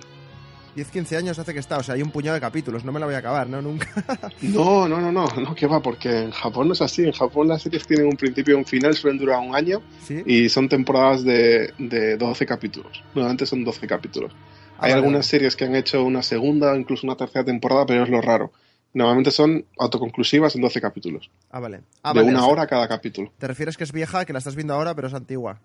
10, 0.75 0.91
15 0.91 1.17
años 1.17 1.39
hace 1.39 1.53
que 1.53 1.59
está. 1.59 1.77
O 1.77 1.83
sea, 1.83 1.95
hay 1.95 2.01
un 2.01 2.11
puñado 2.11 2.35
de 2.35 2.41
capítulos. 2.41 2.83
No 2.83 2.91
me 2.91 2.99
la 2.99 3.05
voy 3.05 3.15
a 3.15 3.19
acabar, 3.19 3.47
¿no? 3.47 3.61
Nunca. 3.61 3.87
No, 4.41 4.87
no, 4.87 4.99
no, 4.99 5.11
no, 5.11 5.25
no, 5.27 5.55
que 5.55 5.67
va, 5.67 5.81
porque 5.81 6.23
en 6.23 6.31
Japón 6.31 6.67
no 6.67 6.73
es 6.73 6.81
así. 6.81 7.03
En 7.03 7.11
Japón 7.13 7.47
las 7.47 7.61
series 7.61 7.87
tienen 7.87 8.07
un 8.07 8.15
principio 8.17 8.55
y 8.55 8.57
un 8.57 8.65
final, 8.65 8.93
suelen 8.93 9.17
durar 9.19 9.39
un 9.39 9.55
año 9.55 9.81
¿Sí? 10.03 10.21
y 10.25 10.49
son 10.49 10.67
temporadas 10.69 11.23
de, 11.23 11.73
de 11.77 12.17
12 12.17 12.45
capítulos. 12.45 13.03
Normalmente 13.13 13.45
son 13.45 13.63
12 13.63 13.87
capítulos. 13.87 14.31
Ah, 14.33 14.77
Hay 14.79 14.91
vale, 14.91 14.93
algunas 14.95 15.25
series 15.25 15.55
que 15.55 15.65
han 15.65 15.75
hecho 15.75 16.03
una 16.03 16.21
segunda 16.21 16.73
o 16.73 16.75
incluso 16.75 17.07
una 17.07 17.15
tercera 17.15 17.45
temporada, 17.45 17.85
pero 17.85 18.03
es 18.03 18.09
lo 18.09 18.21
raro. 18.21 18.51
Normalmente 18.93 19.31
son 19.31 19.65
autoconclusivas 19.77 20.55
en 20.55 20.61
12 20.61 20.79
capítulos, 20.81 21.29
Ah, 21.51 21.59
vale. 21.59 21.81
Ah, 22.03 22.13
de 22.13 22.19
vale, 22.19 22.29
una 22.31 22.39
o 22.39 22.43
sea, 22.45 22.51
hora 22.53 22.67
cada 22.67 22.87
capítulo. 22.87 23.31
Te 23.37 23.47
refieres 23.47 23.75
que 23.77 23.83
es 23.83 23.91
vieja, 23.91 24.23
que 24.25 24.31
la 24.33 24.39
estás 24.39 24.55
viendo 24.55 24.73
ahora, 24.73 24.95
pero 24.95 25.07
es 25.07 25.13
antigua. 25.13 25.59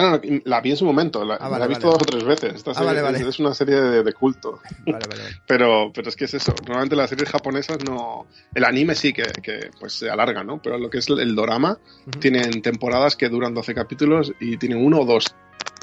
Ah, 0.00 0.20
no, 0.22 0.40
la 0.44 0.60
vi 0.60 0.70
en 0.70 0.76
su 0.76 0.84
momento, 0.84 1.24
la, 1.24 1.34
Ah, 1.34 1.48
vale, 1.48 1.58
la 1.58 1.64
he 1.64 1.68
visto 1.68 1.88
vale. 1.88 1.98
dos 1.98 2.02
o 2.02 2.04
tres 2.04 2.24
veces. 2.24 2.54
Esta 2.54 2.70
Ah, 2.70 2.74
serie 2.74 2.86
vale, 2.86 3.02
vale. 3.02 3.18
Es, 3.18 3.26
es 3.26 3.38
una 3.40 3.52
serie 3.52 3.80
de, 3.80 4.04
de 4.04 4.12
culto. 4.12 4.60
Vale, 4.86 5.04
vale, 5.08 5.22
vale. 5.24 5.42
Pero, 5.44 5.90
pero 5.92 6.08
es 6.08 6.14
que 6.14 6.26
es 6.26 6.34
eso. 6.34 6.54
Normalmente 6.66 6.94
las 6.94 7.10
series 7.10 7.28
japonesas 7.28 7.78
no. 7.84 8.26
El 8.54 8.64
anime 8.64 8.94
sí 8.94 9.12
que, 9.12 9.24
que, 9.42 9.70
pues 9.80 9.94
se 9.94 10.08
alarga, 10.08 10.44
¿no? 10.44 10.62
Pero 10.62 10.78
lo 10.78 10.88
que 10.88 10.98
es 10.98 11.08
el, 11.08 11.34
dorama 11.34 11.76
tienen 12.20 12.62
temporadas 12.62 13.16
que 13.16 13.28
duran 13.28 13.52
12 13.54 13.74
capítulos 13.74 14.32
y 14.38 14.56
tienen 14.56 14.84
uno 14.84 15.00
o 15.00 15.04
dos 15.04 15.34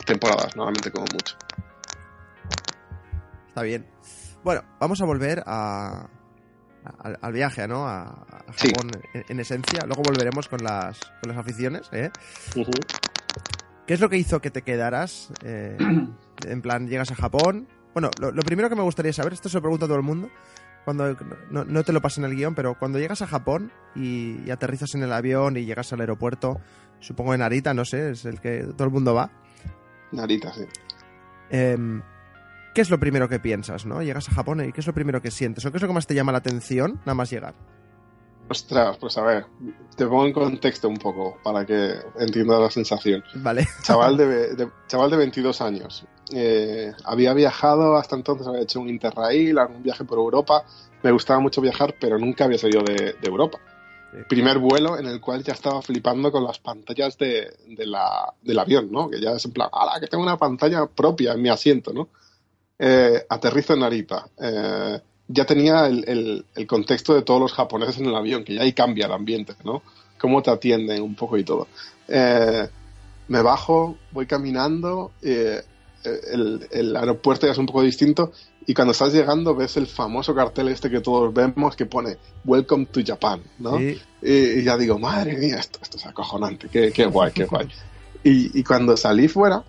temporadas, 0.06 0.56
normalmente 0.56 0.92
como 0.92 1.06
mucho. 1.14 1.36
Está 3.50 3.64
bien. 3.64 3.86
Bueno, 4.46 4.62
vamos 4.80 5.02
a 5.02 5.06
volver 5.06 5.44
a, 5.46 6.08
al, 7.00 7.18
al 7.22 7.34
viaje, 7.34 7.68
¿no? 7.68 7.86
A, 7.88 8.04
a 8.04 8.54
Sí. 8.56 8.70
Japón 8.70 8.92
en, 9.14 9.26
en 9.28 9.40
esencia. 9.42 9.84
Luego 9.86 10.04
volveremos 10.04 10.48
con 10.48 10.64
las, 10.64 11.00
con 11.20 11.30
las 11.30 11.38
aficiones, 11.38 11.90
¿eh? 11.92 12.10
Ujú. 12.56 12.72
¿Qué 13.88 13.94
es 13.94 14.00
lo 14.00 14.10
que 14.10 14.18
hizo 14.18 14.42
que 14.42 14.52
te 14.52 14.62
quedaras? 14.64 15.32
eh, 15.44 15.78
en 16.48 16.62
plan, 16.62 16.88
llegas 16.88 17.12
a 17.12 17.16
Japón. 17.16 17.68
Bueno, 17.94 18.10
lo, 18.20 18.32
lo 18.32 18.42
primero 18.42 18.70
que 18.70 18.76
me 18.76 18.82
gustaría 18.82 19.14
saber, 19.14 19.34
esto 19.34 19.48
se 19.50 19.58
lo 19.58 19.62
pregunto 19.62 19.86
a 19.86 19.88
todo 19.88 19.98
el 19.98 20.04
mundo, 20.04 20.30
cuando 20.84 21.16
no, 21.50 21.64
no 21.64 21.84
te 21.84 21.94
lo 21.94 22.02
pasé 22.02 22.20
en 22.20 22.26
el 22.26 22.36
guion, 22.36 22.54
pero 22.56 22.78
cuando 22.78 23.00
llegas 23.00 23.22
a 23.22 23.28
Japón 23.28 23.72
y, 23.96 24.42
y 24.46 24.52
aterrizas 24.52 24.94
en 24.96 25.04
el 25.04 25.14
avión 25.14 25.56
y 25.58 25.66
llegas 25.66 25.94
al 25.94 26.02
aeropuerto, 26.02 26.60
supongo 27.00 27.34
en 27.34 27.40
Narita, 27.40 27.74
no 27.74 27.86
sé, 27.86 28.12
es 28.12 28.26
el 28.26 28.42
que 28.42 28.64
todo 28.76 28.84
el 28.86 28.94
mundo 28.94 29.14
va. 29.14 29.32
Narita, 30.12 30.52
sí. 30.54 30.66
em, 31.50 32.02
¿Qué 32.74 32.82
es 32.82 32.90
lo 32.90 33.00
primero 33.00 33.30
que 33.30 33.40
piensas, 33.40 33.86
no? 33.86 34.04
Llegas 34.04 34.28
a 34.28 34.34
Japón 34.34 34.62
y 34.68 34.74
¿qué 34.74 34.82
es 34.82 34.88
lo 34.88 34.94
primero 34.94 35.22
que 35.22 35.32
sientes? 35.32 35.66
¿O 35.66 35.72
qué 35.72 35.78
es 35.78 35.82
lo 35.82 35.88
que 35.88 35.94
más 35.94 36.08
te 36.08 36.14
llama 36.16 36.34
la 36.34 36.40
atención 36.40 37.00
nada 37.06 37.14
más 37.14 37.30
llegar? 37.30 37.54
Ostras, 38.48 38.98
pues 38.98 39.18
a 39.18 39.24
ver, 39.24 39.46
te 39.96 40.06
pongo 40.06 40.26
en 40.28 40.34
contexto 40.34 40.88
un 40.88 40.98
poco 40.98 41.38
para 41.44 41.66
que 41.66 41.96
entiendas 42.20 42.60
la 42.60 42.70
sensación. 42.70 43.24
Vale. 43.36 43.68
Chaval 43.82 44.18
de, 44.18 44.26
de- 44.56 44.70
chaval 44.88 45.10
de 45.10 45.18
22 45.18 45.62
años. 45.62 46.06
Eh, 46.34 46.92
había 47.06 47.34
viajado 47.34 47.96
hasta 47.96 48.16
entonces, 48.16 48.46
había 48.48 48.62
hecho 48.62 48.80
un 48.80 48.90
interrail, 48.90 49.58
algún 49.58 49.82
viaje 49.82 50.04
por 50.06 50.20
Europa. 50.20 50.64
Me 51.02 51.12
gustaba 51.12 51.40
mucho 51.40 51.60
viajar, 51.62 51.96
pero 52.00 52.20
nunca 52.20 52.46
había 52.46 52.58
salido 52.60 52.84
de, 52.84 53.14
de 53.20 53.28
Europa. 53.28 53.60
Sí. 54.12 54.20
Primer 54.30 54.60
vuelo 54.60 54.98
en 54.98 55.08
el 55.08 55.20
cual 55.20 55.44
ya 55.44 55.54
estaba 55.54 55.82
flipando 55.82 56.32
con 56.32 56.44
las 56.44 56.60
pantallas 56.60 57.18
de, 57.18 57.52
de 57.68 57.86
la, 57.88 58.32
del 58.42 58.60
avión, 58.60 58.92
¿no? 58.92 59.10
Que 59.10 59.20
ya 59.20 59.32
es 59.32 59.44
en 59.46 59.52
plan, 59.54 59.70
¡hala! 59.74 60.00
Que 60.00 60.08
tengo 60.08 60.24
una 60.24 60.38
pantalla 60.38 60.86
propia 60.86 61.34
en 61.34 61.42
mi 61.42 61.50
asiento, 61.50 61.92
¿no? 61.94 62.10
Eh, 62.78 63.26
aterrizo 63.28 63.74
en 63.74 63.80
Narita. 63.80 64.28
Eh, 64.40 65.00
ya 65.28 65.46
tenía 65.46 65.88
el, 65.88 66.04
el- 66.08 66.46
el 66.56 66.68
contexto 66.68 67.14
de 67.14 67.22
todos 67.24 67.40
los 67.42 67.54
japoneses 67.54 67.98
en 67.98 68.06
el 68.08 68.16
avión, 68.16 68.44
que 68.44 68.56
ya 68.56 68.62
ahí 68.62 68.74
cambia 68.74 69.06
el 69.08 69.12
ambiente, 69.14 69.54
¿no? 69.64 69.82
Cómo 70.20 70.42
te 70.42 70.52
atienden 70.52 71.02
un 71.02 71.16
poco 71.16 71.38
y 71.38 71.44
todo. 71.44 71.68
Eh, 72.08 72.68
me 73.28 73.42
bajo, 73.42 73.98
voy 74.12 74.28
caminando, 74.28 75.12
eh, 75.22 75.62
el, 76.32 76.68
el 76.72 76.96
aeropuerto 76.96 77.48
ya 77.48 77.54
es 77.54 77.58
un 77.58 77.66
poco 77.66 77.82
distinto 77.82 78.32
y 78.68 78.76
cuando 78.76 78.92
estás 78.92 79.12
llegando 79.12 79.56
ves 79.56 79.76
el 79.78 79.88
famoso 79.88 80.36
cartel 80.36 80.68
este 80.68 80.90
que 80.92 81.00
todos 81.02 81.34
vemos 81.34 81.76
que 81.76 81.88
pone 81.88 82.18
Welcome 82.46 82.86
to 82.88 83.02
Japan, 83.04 83.42
¿no? 83.58 83.80
Sí. 83.80 84.00
Y, 84.22 84.32
y 84.60 84.64
ya 84.64 84.78
digo, 84.78 85.00
madre 85.00 85.36
mía, 85.38 85.58
esto, 85.58 85.80
esto 85.82 85.98
es 85.98 86.06
acojonante, 86.06 86.68
qué, 86.70 86.92
qué 86.92 87.06
guay, 87.08 87.32
qué 87.32 87.46
guay. 87.46 87.68
Y, 88.24 88.60
y 88.60 88.64
cuando 88.64 88.96
salí 88.96 89.28
fuera, 89.28 89.64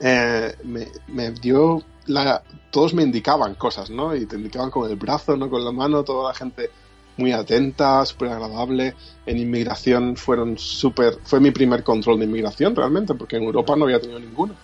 eh, 0.00 0.54
me, 0.64 0.86
me 1.08 1.30
dio 1.32 1.82
la, 2.08 2.42
todos 2.70 2.94
me 2.94 3.02
indicaban 3.02 3.54
cosas, 3.54 3.90
¿no? 3.90 4.14
Y 4.14 4.26
te 4.26 4.36
indicaban 4.36 4.70
con 4.70 4.90
el 4.90 4.96
brazo, 4.96 5.36
no 5.36 5.48
con 5.48 5.64
la 5.64 5.72
mano, 5.72 6.02
toda 6.02 6.30
la 6.30 6.34
gente 6.34 6.70
muy 7.16 7.32
atenta, 7.32 8.04
súper 8.04 8.30
agradable. 8.30 8.94
En 9.26 9.38
inmigración 9.38 10.16
fueron 10.16 10.58
súper... 10.58 11.18
Fue 11.24 11.40
mi 11.40 11.50
primer 11.50 11.82
control 11.82 12.18
de 12.18 12.24
inmigración 12.24 12.74
realmente, 12.74 13.14
porque 13.14 13.36
en 13.36 13.44
Europa 13.44 13.76
no 13.76 13.84
había 13.84 14.00
tenido 14.00 14.20
ninguno. 14.20 14.54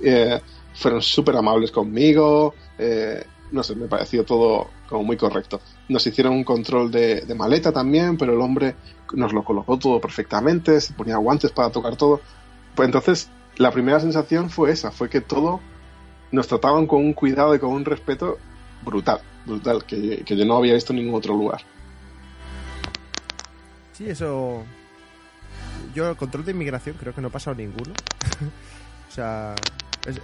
Eh, 0.00 0.40
fueron 0.74 1.02
súper 1.02 1.36
amables 1.36 1.70
conmigo. 1.70 2.54
Eh, 2.78 3.24
no 3.52 3.62
sé, 3.62 3.74
me 3.76 3.86
pareció 3.86 4.24
todo 4.24 4.68
como 4.88 5.04
muy 5.04 5.16
correcto. 5.16 5.60
Nos 5.88 6.06
hicieron 6.06 6.34
un 6.34 6.44
control 6.44 6.90
de, 6.90 7.22
de, 7.22 7.34
maleta 7.34 7.72
también, 7.72 8.16
pero 8.16 8.32
el 8.32 8.40
hombre 8.40 8.74
nos 9.12 9.32
lo 9.32 9.44
colocó 9.44 9.78
todo 9.78 10.00
perfectamente, 10.00 10.80
se 10.80 10.94
ponía 10.94 11.16
guantes 11.16 11.52
para 11.52 11.70
tocar 11.70 11.96
todo. 11.96 12.20
Pues 12.74 12.86
entonces, 12.86 13.30
la 13.56 13.70
primera 13.70 14.00
sensación 14.00 14.50
fue 14.50 14.72
esa, 14.72 14.90
fue 14.90 15.08
que 15.08 15.20
todo 15.20 15.60
nos 16.34 16.46
trataban 16.48 16.86
con 16.86 17.00
un 17.00 17.12
cuidado 17.12 17.54
y 17.54 17.58
con 17.58 17.70
un 17.70 17.84
respeto 17.84 18.38
brutal, 18.82 19.20
brutal, 19.46 19.84
que, 19.84 20.22
que 20.24 20.36
yo 20.36 20.44
no 20.44 20.56
había 20.56 20.74
visto 20.74 20.92
en 20.92 20.98
ningún 21.00 21.14
otro 21.14 21.34
lugar. 21.34 21.62
Sí, 23.92 24.08
eso. 24.08 24.62
Yo, 25.94 26.10
el 26.10 26.16
control 26.16 26.44
de 26.44 26.50
inmigración, 26.52 26.96
creo 26.98 27.14
que 27.14 27.20
no 27.20 27.28
he 27.28 27.30
pasado 27.30 27.54
ninguno. 27.56 27.92
o 29.08 29.12
sea, 29.12 29.54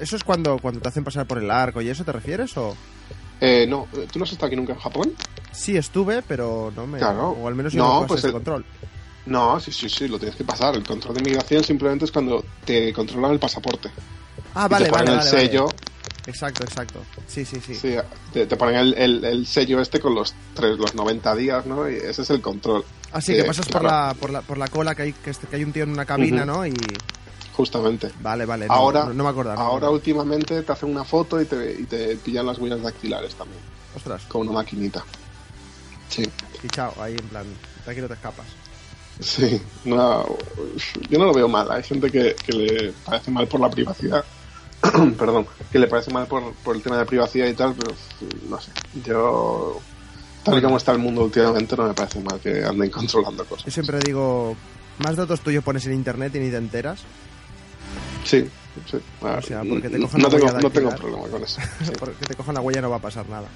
¿eso 0.00 0.17
es 0.17 0.25
cuando, 0.25 0.59
cuando 0.59 0.81
te 0.81 0.88
hacen 0.88 1.05
pasar 1.05 1.26
por 1.26 1.38
el 1.38 1.50
arco 1.50 1.81
y 1.81 1.88
eso 1.88 2.05
te 2.05 2.12
refieres 2.12 2.57
o.? 2.57 2.76
Eh, 3.40 3.67
no, 3.69 3.87
¿tú 4.12 4.19
no 4.19 4.25
has 4.25 4.33
estado 4.33 4.49
aquí 4.49 4.57
nunca 4.57 4.73
en 4.75 4.79
Japón? 4.81 5.12
Sí, 5.52 5.76
estuve, 5.76 6.23
pero 6.23 6.73
no 6.76 6.87
me. 6.87 6.99
Claro. 6.99 7.31
O 7.31 7.49
al 7.49 7.55
menos 7.55 7.73
yo 7.73 7.83
no, 7.83 8.00
no 8.02 8.07
pues 8.07 8.25
el- 8.25 8.33
control. 8.33 8.64
No, 9.26 9.61
sí, 9.61 9.71
sí, 9.71 9.88
sí, 9.88 10.09
lo 10.09 10.19
tienes 10.19 10.35
que 10.37 10.45
pasar. 10.45 10.75
El 10.75 10.83
control 10.85 11.14
de 11.14 11.21
inmigración 11.21 11.62
simplemente 11.62 12.05
es 12.07 12.11
cuando 12.11 12.45
te 12.64 12.93
controlan 12.93 13.33
el 13.33 13.38
pasaporte. 13.38 13.90
Ah, 14.55 14.67
Y 14.67 14.73
vale, 14.73 14.85
te 14.87 14.90
ponen 14.90 15.07
vale, 15.07 15.19
el 15.19 15.25
vale, 15.25 15.31
vale. 15.31 15.49
Exacto, 16.27 16.65
exacto. 16.65 17.00
Sí, 17.27 17.45
sí, 17.45 17.61
sí. 17.65 17.75
sí, 17.75 17.95
te, 18.33 18.47
te 18.47 18.57
ponen 18.57 18.77
el, 18.77 18.95
el- 18.95 19.25
el 19.25 19.47
sello 19.47 19.81
este 19.81 20.00
con 20.00 20.15
los 20.15 20.35
tres, 20.55 20.79
los 20.79 20.95
90 20.95 21.35
días, 21.35 21.67
¿no? 21.67 21.89
Y 21.89 21.95
ese 21.97 22.23
es 22.23 22.31
el 22.31 22.41
control. 22.41 22.85
Así 23.12 23.33
Eh, 23.33 23.39
que 23.39 23.45
pasas 23.45 23.67
por, 23.69 23.83
la, 23.83 24.15
por, 24.19 24.31
la, 24.31 24.43
por 24.43 24.59
la 24.59 24.69
cola 24.69 24.95
que 24.95 25.03
hay, 25.03 25.12
que, 25.12 25.31
este- 25.31 25.47
que 25.47 25.57
hay 25.57 25.65
un 25.65 25.73
tío 25.73 25.83
en 25.85 25.91
una 25.91 26.05
cabina. 26.05 26.45
¿no? 26.45 26.67
Y. 26.67 26.75
Justamente. 27.53 28.11
Vale, 28.21 28.45
vale. 28.47 28.67
No, 28.67 28.73
Ahora, 28.75 29.05
no, 29.07 29.15
no 29.15 29.25
me 29.25 29.31
acordaba. 29.31 29.61
ahora 29.62 29.91
últimamente 29.91 30.62
te 30.62 30.73
hacen 30.73 30.91
una 30.91 31.05
foto 31.05 31.41
y 31.41 31.45
te, 31.47 31.73
y 31.81 31.85
te 31.85 32.17
pillan 32.17 32.47
las 32.47 32.59
huellas 32.59 32.81
dactilares 32.83 33.35
también, 33.35 33.61
Ostras, 33.97 34.23
con 34.27 34.43
una 34.43 34.53
maquinita. 34.53 35.05
Sí, 36.09 36.23
fichado, 36.61 36.95
ahí 37.03 37.12
en 37.19 37.29
plan. 37.29 37.45
De 37.85 37.91
aquí 37.93 38.00
no 38.00 38.09
te 38.09 38.15
escapas. 38.15 38.47
sí. 39.21 39.61
No, 39.85 40.25
yo 41.09 41.19
no 41.19 41.27
lo 41.27 41.35
veo 41.35 41.49
mal. 41.49 41.71
Hay 41.71 41.83
gente 41.83 42.11
que, 42.11 42.35
que 42.45 42.53
le 42.53 42.93
parece 43.05 43.31
mal 43.31 43.47
por 43.49 43.61
la 43.61 43.71
privacidad. 43.71 44.25
Perdón, 45.19 45.47
que 45.71 45.79
le 45.79 45.87
parece 45.87 46.11
mal 46.13 46.27
por, 46.27 46.53
por 46.55 46.75
el 46.77 46.83
tema 46.83 46.99
de 46.99 47.07
privacidad 47.07 47.47
y 47.47 47.55
tal, 47.55 47.75
pero 47.75 47.95
no 48.49 48.61
sé. 48.61 48.73
Yo, 49.05 49.81
tal 50.43 50.59
y 50.59 50.63
como 50.63 50.77
está 50.79 50.93
el 50.93 50.99
mundo 50.99 51.25
últimamente, 51.25 51.77
no 51.77 51.87
me 51.89 51.95
parece 51.95 52.21
mal 52.21 52.41
que 52.41 52.65
anden 52.65 52.91
controlando 52.91 53.45
Yo 53.45 53.49
cosas. 53.51 53.73
siempre 53.73 53.99
digo. 54.01 54.57
Más 54.99 55.17
datos 55.17 55.41
tuyos 55.41 55.65
pones 55.65 55.87
en 55.87 55.95
internet 55.95 56.35
y 56.35 56.41
ni 56.41 56.51
te 56.51 56.57
enteras. 56.59 57.01
Sí, 58.25 58.47
sí. 58.91 58.99
Ver, 59.23 59.39
O 59.39 59.43
sea, 59.43 59.63
porque 59.69 59.89
te 59.89 59.99
cogen 59.99 60.21
no, 60.21 60.29
la 60.29 60.35
tengo, 60.35 60.47
huella 60.47 60.61
no 60.61 60.71
tengo 60.71 60.91
problema 60.91 61.29
con 61.29 61.43
eso. 61.43 61.61
Sí, 61.85 61.93
Porque 61.99 62.27
te 62.27 62.35
cojan 62.35 62.55
la 62.55 62.61
huella 62.61 62.83
no 62.83 62.91
va 62.91 62.97
a 62.97 63.01
pasar 63.01 63.27
nada. 63.29 63.49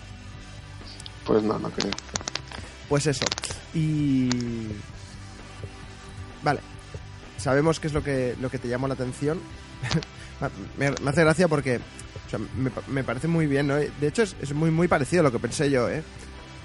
pues 1.26 1.42
no, 1.42 1.58
no 1.58 1.68
creo. 1.70 1.90
Pues 2.88 3.06
eso. 3.06 3.24
Y. 3.74 4.30
Vale. 6.42 6.60
Sabemos 7.36 7.78
qué 7.78 7.88
es 7.88 7.92
lo 7.92 8.02
que, 8.02 8.36
lo 8.40 8.50
que 8.50 8.58
te 8.58 8.68
llamó 8.68 8.88
la 8.88 8.94
atención. 8.94 9.38
me, 10.78 10.90
me 10.90 11.10
hace 11.10 11.22
gracia 11.22 11.48
porque. 11.48 11.76
o 12.26 12.30
sea, 12.30 12.38
me, 12.56 12.70
pa- 12.70 12.82
me 12.88 13.04
parece 13.04 13.28
muy 13.28 13.46
bien, 13.46 13.66
¿no? 13.66 13.76
De 13.76 13.90
hecho, 14.06 14.22
es, 14.22 14.36
es 14.40 14.52
muy, 14.52 14.70
muy 14.70 14.88
parecido 14.88 15.20
a 15.20 15.24
lo 15.24 15.32
que 15.32 15.38
pensé 15.38 15.70
yo, 15.70 15.88
¿eh? 15.88 16.02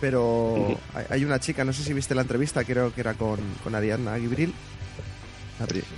Pero 0.02 0.78
hay, 1.10 1.26
una 1.26 1.40
chica, 1.40 1.66
no 1.66 1.74
sé 1.74 1.84
si 1.84 1.94
viste 1.94 2.16
la 2.16 2.22
entrevista, 2.22 2.64
creo 2.64 2.94
que 2.94 3.02
era 3.02 3.16
con, 3.16 3.38
con 3.64 3.76
Ariadna 3.76 4.18
Gibril. 4.18 4.54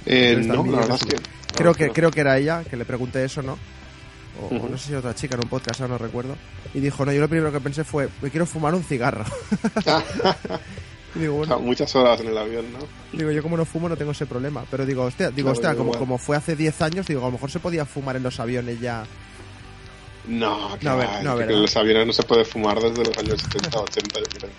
Eh, 0.07 0.35
no, 0.47 0.63
que. 0.97 1.15
Creo 1.55 1.73
que, 1.75 1.89
creo 1.91 2.09
que 2.09 2.21
era 2.21 2.37
ella, 2.37 2.63
que 2.63 2.75
le 2.77 2.85
pregunté 2.85 3.23
eso, 3.23 3.41
¿no? 3.43 3.59
O, 4.41 4.67
no 4.69 4.77
sé 4.77 4.87
si 4.87 4.93
otra 4.95 5.13
chica 5.13 5.35
en 5.35 5.41
un 5.43 5.49
podcast, 5.49 5.81
ahora 5.81 5.93
no 5.93 5.97
recuerdo. 5.99 6.35
Y 6.73 6.79
dijo, 6.79 7.05
no, 7.05 7.11
yo 7.11 7.19
lo 7.21 7.27
primero 7.29 7.51
que 7.51 7.59
pensé 7.59 7.83
fue, 7.83 8.09
me 8.23 8.31
quiero 8.31 8.45
fumar 8.47 8.73
un 8.73 8.83
cigarro. 8.83 9.23
digo, 11.15 11.33
bueno, 11.33 11.47
Claro, 11.47 11.61
muchas 11.61 11.95
horas 11.95 12.19
en 12.21 12.27
el 12.27 12.37
avión, 12.37 12.65
¿no? 12.73 12.79
digo, 13.17 13.31
yo 13.31 13.41
como 13.43 13.57
no 13.57 13.65
fumo 13.65 13.89
no 13.89 13.97
tengo 13.97 14.11
ese 14.11 14.25
problema. 14.25 14.63
Pero 14.71 14.85
digo, 14.85 15.03
hostia, 15.03 15.29
digo, 15.31 15.51
Claro, 15.53 15.69
hostia, 15.69 15.75
como, 15.75 15.97
como 15.97 16.17
fue 16.17 16.37
hace 16.37 16.55
10 16.55 16.81
años, 16.81 17.07
digo, 17.07 17.21
a 17.21 17.25
lo 17.25 17.31
mejor 17.31 17.51
se 17.51 17.59
podía 17.59 17.85
fumar 17.85 18.15
en 18.15 18.23
los 18.23 18.39
aviones 18.39 18.79
ya. 18.79 19.03
No, 20.27 20.77
que 20.79 20.85
No, 20.85 20.97
ver- 20.97 21.23
no, 21.23 21.39
en 21.41 21.61
los 21.61 21.75
aviones 21.75 22.05
no 22.07 22.13
se 22.13 22.23
puede 22.23 22.45
fumar 22.45 22.79
desde 22.79 23.03
los 23.03 23.17
años 23.17 23.41
70 23.41 23.79
80, 23.79 24.19
yo 24.19 24.25
creo. 24.39 24.49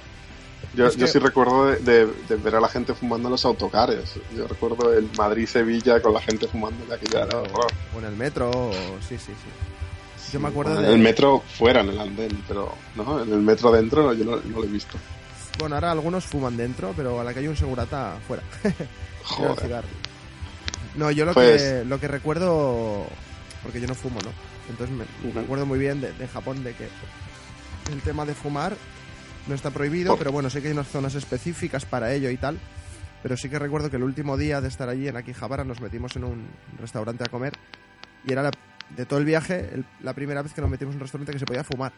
Yo, 0.74 0.86
Es 0.86 0.96
yo 0.96 1.04
que- 1.06 1.12
sí 1.12 1.18
recuerdo 1.18 1.66
de, 1.66 1.76
de- 2.06 2.12
de 2.28 2.36
ver 2.36 2.56
a 2.56 2.60
la 2.60 2.68
gente 2.68 2.94
fumando 2.94 3.28
en 3.28 3.32
los 3.32 3.44
autocares. 3.44 4.14
Yo 4.36 4.46
recuerdo 4.48 4.92
el 4.92 5.08
Madrid-Sevilla 5.16 6.00
con 6.00 6.14
la 6.14 6.20
gente 6.20 6.48
fumando 6.48 6.84
de 6.86 6.94
aquella 6.94 7.24
horror. 7.26 7.66
O 7.94 7.98
en 7.98 8.06
el 8.06 8.16
metro, 8.16 8.50
o... 8.50 8.72
sí, 9.06 9.16
sí, 9.18 9.32
sí. 9.32 10.32
Yo 10.32 10.40
me 10.40 10.48
acuerdo 10.48 10.76
En 10.78 10.82
de... 10.86 10.92
el 10.94 10.98
metro 10.98 11.42
fuera, 11.46 11.80
en 11.82 11.90
el 11.90 12.00
andén, 12.00 12.42
pero 12.48 12.74
no, 12.96 13.22
en 13.22 13.30
el 13.32 13.40
metro 13.40 13.70
dentro 13.70 14.14
yo 14.14 14.24
no, 14.24 14.36
no 14.36 14.58
lo 14.60 14.64
he 14.64 14.68
visto. 14.68 14.96
Bueno, 15.58 15.74
ahora 15.76 15.92
algunos 15.92 16.24
fuman 16.24 16.56
dentro, 16.56 16.92
pero 16.96 17.20
a 17.20 17.24
la 17.24 17.32
que 17.32 17.40
hay 17.40 17.48
un 17.48 17.56
segurata 17.56 18.16
fuera. 18.26 18.42
Joder. 19.24 19.84
No, 20.96 21.10
yo 21.10 21.24
lo, 21.24 21.32
Pues- 21.34 21.62
que, 21.62 21.84
lo 21.84 22.00
que 22.00 22.08
recuerdo, 22.08 23.06
porque 23.62 23.80
yo 23.80 23.86
no 23.86 23.94
fumo, 23.94 24.20
¿no? 24.22 24.30
Entonces 24.68 24.94
me, 24.96 25.04
me 25.32 25.40
acuerdo 25.40 25.66
muy 25.66 25.78
bien 25.78 26.00
de, 26.00 26.12
de 26.12 26.28
Japón 26.28 26.62
de 26.64 26.74
que 26.74 26.88
el 27.92 28.00
tema 28.02 28.24
de 28.24 28.34
fumar 28.34 28.76
no 29.46 29.54
está 29.54 29.70
prohibido, 29.70 30.10
Por- 30.12 30.18
pero 30.18 30.32
bueno, 30.32 30.50
sé 30.50 30.60
que 30.60 30.68
hay 30.68 30.72
unas 30.74 30.88
zonas 30.88 31.14
específicas 31.14 31.84
para 31.84 32.12
ello 32.12 32.30
y 32.30 32.36
tal. 32.36 32.58
Pero 33.22 33.36
sí 33.36 33.48
que 33.48 33.58
recuerdo 33.58 33.88
que 33.88 33.96
el 33.96 34.02
último 34.02 34.36
día 34.36 34.60
de 34.60 34.68
estar 34.68 34.88
allí 34.88 35.06
en 35.06 35.16
Akihabara 35.16 35.62
nos 35.64 35.80
metimos 35.80 36.16
en 36.16 36.24
un 36.24 36.46
restaurante 36.80 37.22
a 37.24 37.28
comer 37.28 37.52
y 38.26 38.32
era 38.32 38.42
la- 38.42 38.50
de 38.96 39.06
todo 39.06 39.18
el 39.20 39.24
viaje 39.24 39.70
el- 39.74 39.84
la 40.02 40.12
primera 40.12 40.42
vez 40.42 40.52
que 40.52 40.60
nos 40.60 40.68
metimos 40.70 40.92
en 40.94 40.96
un 40.98 41.02
restaurante 41.02 41.32
que 41.32 41.38
se 41.38 41.46
podía 41.46 41.62
fumar. 41.64 41.92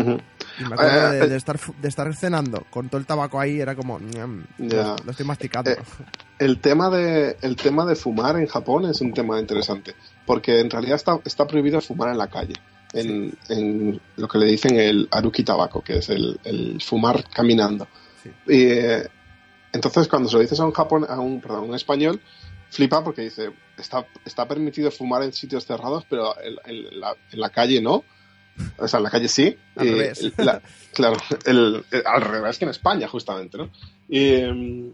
Y 0.00 0.64
me 0.64 0.74
acuerdo 0.74 1.12
Eh, 1.12 1.18
de, 1.18 1.24
eh. 1.24 1.28
de 1.28 1.36
estar, 1.36 1.58
de 1.58 1.88
estar 1.88 2.14
cenando 2.14 2.66
con 2.70 2.88
todo 2.88 2.98
el 2.98 3.06
tabaco 3.06 3.40
ahí, 3.40 3.60
era 3.60 3.74
como... 3.74 3.98
lo, 3.98 4.96
estoy 5.10 5.26
masticando. 5.26 5.70
Eh, 5.70 5.78
El 6.38 6.60
tema, 6.60 6.90
de, 6.90 7.36
el 7.42 7.56
tema 7.56 7.84
de 7.86 7.94
fumar 7.94 8.36
en 8.36 8.46
Japón 8.46 8.86
es 8.86 9.00
un 9.00 9.12
tema 9.12 9.38
interesante, 9.38 9.94
porque 10.26 10.60
en 10.60 10.70
realidad 10.70 10.96
está, 10.96 11.18
está 11.24 11.46
prohibido 11.46 11.80
fumar 11.80 12.10
en 12.10 12.18
la 12.18 12.26
calle, 12.28 12.54
en, 12.92 13.32
en 13.48 14.00
lo 14.16 14.28
que 14.28 14.38
le 14.38 14.46
dicen 14.46 14.78
el 14.78 15.08
aruki 15.10 15.44
tabaco, 15.44 15.80
que 15.82 15.98
es 15.98 16.08
el, 16.08 16.38
el 16.44 16.80
fumar 16.82 17.24
caminando. 17.30 17.86
Sí. 18.22 18.30
Y, 18.48 18.62
eh, 18.64 19.08
entonces 19.72 20.08
cuando 20.08 20.28
se 20.28 20.36
lo 20.36 20.42
dices 20.42 20.58
a 20.60 20.64
un, 20.64 20.72
Japón, 20.72 21.06
a 21.08 21.18
un, 21.20 21.40
perdón, 21.40 21.68
un 21.68 21.74
español, 21.74 22.20
flipa 22.70 23.04
porque 23.04 23.22
dice, 23.22 23.52
está, 23.78 24.06
está 24.24 24.46
permitido 24.48 24.90
fumar 24.90 25.22
en 25.22 25.32
sitios 25.32 25.64
cerrados, 25.66 26.04
pero 26.08 26.34
en, 26.40 26.56
en 26.64 27.00
la, 27.00 27.14
en 27.30 27.40
la 27.40 27.50
calle 27.50 27.80
no. 27.80 28.04
O 28.78 28.86
sea, 28.88 28.98
en 28.98 29.04
la 29.04 29.10
calle 29.10 29.28
sí. 29.28 29.56
Al 29.76 29.86
Y 29.86 29.90
revés. 29.90 30.32
la- 30.38 30.62
claro, 30.92 31.16
el- 31.46 31.84
el- 31.90 32.02
al 32.06 32.22
revés 32.22 32.58
que 32.58 32.64
en 32.64 32.70
España, 32.70 33.08
justamente, 33.08 33.58
¿no? 33.58 33.70
Y, 34.08 34.34
em, 34.34 34.92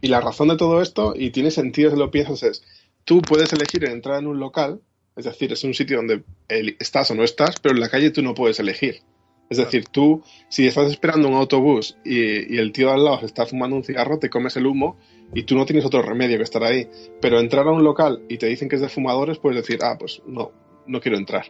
y 0.00 0.08
la 0.08 0.20
razón 0.20 0.48
de 0.48 0.56
todo 0.56 0.80
esto, 0.82 1.14
y 1.16 1.30
tiene 1.30 1.50
sentido 1.50 1.90
si 1.90 1.96
lo 1.98 2.10
piensas, 2.10 2.42
es, 2.42 2.64
tú 3.04 3.20
puedes 3.22 3.52
elegir 3.52 3.84
entrar 3.84 4.18
en 4.20 4.26
un 4.26 4.38
local, 4.40 4.80
es 5.16 5.24
decir, 5.24 5.52
es 5.52 5.62
un 5.64 5.74
sitio 5.74 5.98
donde 5.98 6.22
estás 6.48 7.10
o 7.10 7.14
no 7.14 7.22
estás, 7.24 7.60
pero 7.60 7.74
en 7.74 7.80
la 7.80 7.88
calle 7.88 8.10
tú 8.10 8.22
no 8.22 8.34
puedes 8.34 8.58
elegir. 8.60 9.00
Es 9.50 9.58
decir, 9.58 9.84
tú, 9.88 10.22
si 10.48 10.66
estás 10.66 10.90
esperando 10.90 11.28
un 11.28 11.34
autobús 11.34 11.96
y, 12.04 12.54
y 12.54 12.58
el 12.58 12.72
tío 12.72 12.88
de 12.88 12.94
al 12.94 13.04
lado 13.04 13.20
se 13.20 13.26
está 13.26 13.44
fumando 13.44 13.76
un 13.76 13.84
cigarro, 13.84 14.18
te 14.18 14.30
comes 14.30 14.56
el 14.56 14.66
humo 14.66 14.98
y 15.34 15.42
tú 15.42 15.54
no 15.54 15.66
tienes 15.66 15.84
otro 15.84 16.00
remedio 16.00 16.38
que 16.38 16.42
estar 16.44 16.64
ahí. 16.64 16.88
Pero 17.20 17.38
entrar 17.38 17.66
a 17.68 17.70
un 17.70 17.84
local 17.84 18.22
y 18.28 18.38
te 18.38 18.46
dicen 18.46 18.68
que 18.70 18.76
es 18.76 18.82
de 18.82 18.88
fumadores, 18.88 19.38
puedes 19.38 19.56
decir, 19.64 19.80
ah, 19.82 19.96
pues 19.98 20.22
no, 20.26 20.50
no 20.86 21.00
quiero 21.00 21.18
entrar. 21.18 21.44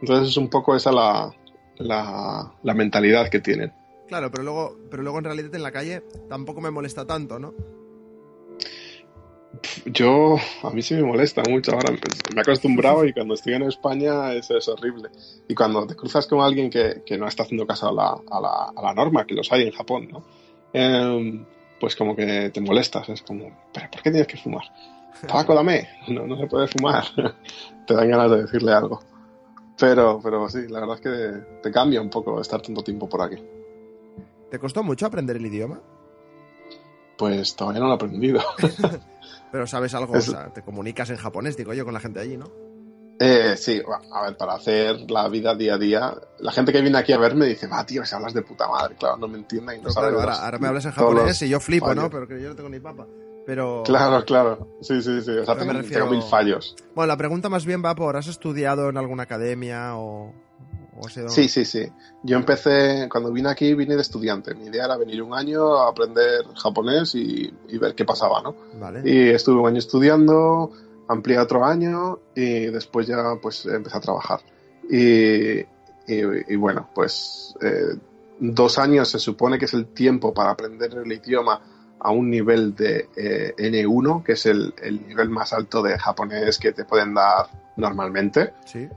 Entonces 0.00 0.30
es 0.30 0.36
un 0.36 0.48
poco 0.48 0.76
esa 0.76 0.92
la, 0.92 1.32
la, 1.78 2.52
la 2.62 2.74
mentalidad 2.74 3.28
que 3.28 3.40
tienen. 3.40 3.72
Claro, 4.08 4.30
pero 4.30 4.44
luego, 4.44 4.76
pero 4.90 5.02
luego 5.02 5.18
en 5.18 5.24
realidad 5.24 5.54
en 5.54 5.62
la 5.62 5.72
calle 5.72 6.02
tampoco 6.28 6.60
me 6.60 6.70
molesta 6.70 7.06
tanto, 7.06 7.38
¿no? 7.38 7.54
Yo, 9.86 10.36
a 10.62 10.70
mí 10.70 10.82
sí 10.82 10.94
me 10.94 11.02
molesta 11.02 11.42
mucho 11.48 11.72
ahora. 11.72 11.92
Me 11.92 12.38
he 12.38 12.40
acostumbrado 12.40 13.04
y 13.04 13.12
cuando 13.12 13.34
estoy 13.34 13.54
en 13.54 13.62
España 13.62 14.32
es, 14.32 14.50
es 14.50 14.68
horrible. 14.68 15.08
Y 15.48 15.54
cuando 15.54 15.86
te 15.86 15.96
cruzas 15.96 16.26
con 16.26 16.40
alguien 16.40 16.70
que, 16.70 17.02
que 17.04 17.16
no 17.16 17.26
está 17.26 17.44
haciendo 17.44 17.66
caso 17.66 17.88
a 17.88 17.92
la, 17.92 18.20
a, 18.30 18.40
la, 18.40 18.72
a 18.76 18.82
la 18.82 18.94
norma, 18.94 19.26
que 19.26 19.34
los 19.34 19.50
hay 19.52 19.62
en 19.62 19.72
Japón, 19.72 20.08
¿no? 20.10 20.24
Em, 20.72 21.44
pues 21.80 21.96
como 21.96 22.14
que 22.14 22.50
te 22.50 22.60
molestas. 22.60 23.08
Es 23.08 23.22
como, 23.22 23.50
¿pero 23.72 23.90
por 23.90 24.02
qué 24.02 24.10
tienes 24.10 24.28
que 24.28 24.36
fumar? 24.36 24.64
Tabaco, 25.26 25.54
dame. 25.54 25.88
No, 26.08 26.26
no 26.26 26.36
se 26.36 26.46
puede 26.46 26.68
fumar. 26.68 27.04
te 27.86 27.94
dan 27.94 28.10
ganas 28.10 28.30
de 28.30 28.42
decirle 28.42 28.72
algo. 28.72 29.00
Pero, 29.78 30.20
pero 30.22 30.48
sí, 30.48 30.66
la 30.68 30.80
verdad 30.80 30.96
es 30.96 31.00
que 31.02 31.60
te 31.62 31.70
cambia 31.70 32.00
un 32.00 32.08
poco 32.10 32.40
estar 32.40 32.62
tanto 32.62 32.82
tiempo 32.82 33.08
por 33.08 33.22
aquí. 33.22 33.36
¿Te 34.50 34.58
costó 34.58 34.82
mucho 34.82 35.06
aprender 35.06 35.36
el 35.36 35.46
idioma? 35.46 35.80
Pues 37.18 37.56
todavía 37.56 37.80
no 37.80 37.86
lo 37.86 37.92
he 37.92 37.96
aprendido. 37.96 38.40
Pero 39.52 39.66
sabes 39.66 39.94
algo, 39.94 40.14
Es- 40.16 40.28
o 40.28 40.32
sea, 40.32 40.52
te 40.52 40.62
comunicas 40.62 41.10
en 41.10 41.16
japonés, 41.16 41.56
digo 41.56 41.72
yo, 41.74 41.84
con 41.84 41.94
la 41.94 42.00
gente 42.00 42.20
allí, 42.20 42.36
¿no? 42.36 42.50
Eh, 43.18 43.54
sí, 43.56 43.80
a 44.12 44.22
ver, 44.24 44.36
para 44.36 44.54
hacer 44.54 45.10
la 45.10 45.26
vida 45.28 45.54
día 45.54 45.74
a 45.74 45.78
día, 45.78 46.14
la 46.38 46.52
gente 46.52 46.70
que 46.70 46.82
viene 46.82 46.98
aquí 46.98 47.14
a 47.14 47.18
verme 47.18 47.46
dice, 47.46 47.66
va, 47.66 47.84
tío, 47.86 48.04
si 48.04 48.14
hablas 48.14 48.34
de 48.34 48.42
puta 48.42 48.68
madre, 48.68 48.94
claro, 48.96 49.16
no 49.16 49.26
me 49.26 49.38
entienden 49.38 49.78
y 49.80 49.82
no 49.82 49.90
saben. 49.90 50.14
ahora, 50.16 50.58
me 50.58 50.68
hablas 50.68 50.84
en 50.84 50.92
japonés 50.92 51.40
y 51.40 51.48
yo 51.48 51.58
flipo, 51.58 51.94
¿no? 51.94 52.10
Pero 52.10 52.28
que 52.28 52.40
yo 52.42 52.50
no 52.50 52.56
tengo 52.56 52.68
ni 52.68 52.78
papa. 52.78 53.06
Pero... 53.46 53.84
Claro, 53.84 54.24
claro. 54.24 54.68
Sí, 54.80 55.00
sí, 55.00 55.22
sí. 55.22 55.30
O 55.30 55.44
sea, 55.44 55.56
tengo, 55.56 55.72
mil 56.10 56.22
fallos. 56.22 56.74
Bueno, 56.94 57.06
la 57.06 57.16
pregunta 57.16 57.48
más 57.48 57.64
bien 57.64 57.82
va 57.82 57.94
por, 57.94 58.16
¿has 58.16 58.26
estudiado 58.26 58.90
en 58.90 58.96
alguna 58.96 59.22
academia 59.22 59.96
o, 59.96 60.34
Sí, 61.28 61.48
sí, 61.48 61.64
sí. 61.64 61.86
Yo 62.22 62.36
empecé, 62.36 63.08
cuando 63.10 63.30
vine 63.30 63.50
aquí, 63.50 63.74
vine 63.74 63.96
de 63.96 64.02
estudiante. 64.02 64.54
Mi 64.54 64.66
idea 64.66 64.86
era 64.86 64.96
venir 64.96 65.22
un 65.22 65.34
año 65.34 65.76
a 65.76 65.90
aprender 65.90 66.46
japonés 66.54 67.14
y, 67.14 67.52
ver 67.78 67.94
qué 67.94 68.04
pasaba, 68.04 68.40
¿no? 68.40 68.56
Vale. 68.80 69.02
Y 69.04 69.28
estuve 69.28 69.60
un 69.60 69.68
año 69.68 69.78
estudiando, 69.78 70.70
amplié 71.08 71.38
otro 71.38 71.64
año 71.64 72.20
y 72.34 72.66
después 72.66 73.06
ya 73.06 73.16
pues 73.40 73.66
empecé 73.66 73.98
a 73.98 74.00
trabajar. 74.00 74.40
Y, 74.90 75.60
y, 76.08 76.56
bueno, 76.56 76.88
pues 76.94 77.54
eh, 77.60 77.98
dos 78.38 78.78
años 78.78 79.08
se 79.10 79.18
supone 79.18 79.58
que 79.58 79.66
es 79.66 79.74
el 79.74 79.86
tiempo 79.88 80.32
para 80.32 80.50
aprender 80.50 80.94
el 80.94 81.12
idioma 81.12 81.60
a 82.00 82.10
un 82.10 82.30
nivel 82.30 82.74
de 82.74 83.08
eh, 83.16 83.54
N1, 83.56 84.22
que 84.22 84.32
es 84.32 84.46
el, 84.46 84.74
el, 84.82 85.06
nivel 85.06 85.30
más 85.30 85.52
alto 85.52 85.82
de 85.82 85.98
japonés 85.98 86.58
que 86.58 86.72
te 86.72 86.84
pueden 86.84 87.14
dar 87.14 87.46
normalmente 87.76 88.52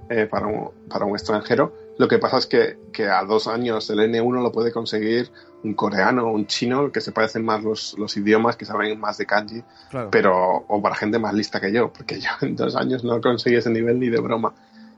eh, 0.10 0.28
para, 0.30 0.48
un, 0.48 0.72
para 0.90 1.06
un 1.06 1.14
extranjero. 1.14 1.74
Lo 1.98 2.08
que 2.08 2.18
pasa 2.18 2.38
es 2.38 2.46
que, 2.46 2.78
que, 2.94 3.08
a 3.08 3.24
dos 3.24 3.48
años 3.48 3.90
el 3.90 4.00
N1 4.00 4.42
lo 4.42 4.52
puede 4.52 4.72
conseguir 4.72 5.32
un 5.64 5.74
coreano 5.74 6.28
o 6.28 6.32
un 6.32 6.48
chino, 6.48 6.92
que 6.92 7.02
se 7.02 7.12
parecen 7.12 7.44
más 7.44 7.62
los, 7.62 7.98
los 7.98 8.16
idiomas, 8.16 8.56
que 8.56 8.64
saben 8.64 8.98
más 9.00 9.18
de 9.18 9.26
kanji, 9.26 9.64
pero 10.10 10.66
o 10.68 10.82
para 10.82 10.96
gente 10.96 11.20
más 11.20 11.34
lista 11.34 11.60
que 11.60 11.74
yo, 11.74 11.92
porque 11.92 12.20
yo 12.22 12.30
en 12.42 12.56
dos 12.56 12.76
años 12.76 13.04
no 13.04 13.20
conseguí 13.20 13.58
ese 13.58 13.70
nivel 13.70 14.00
ni 14.00 14.10
de 14.10 14.20
broma. 14.20 14.54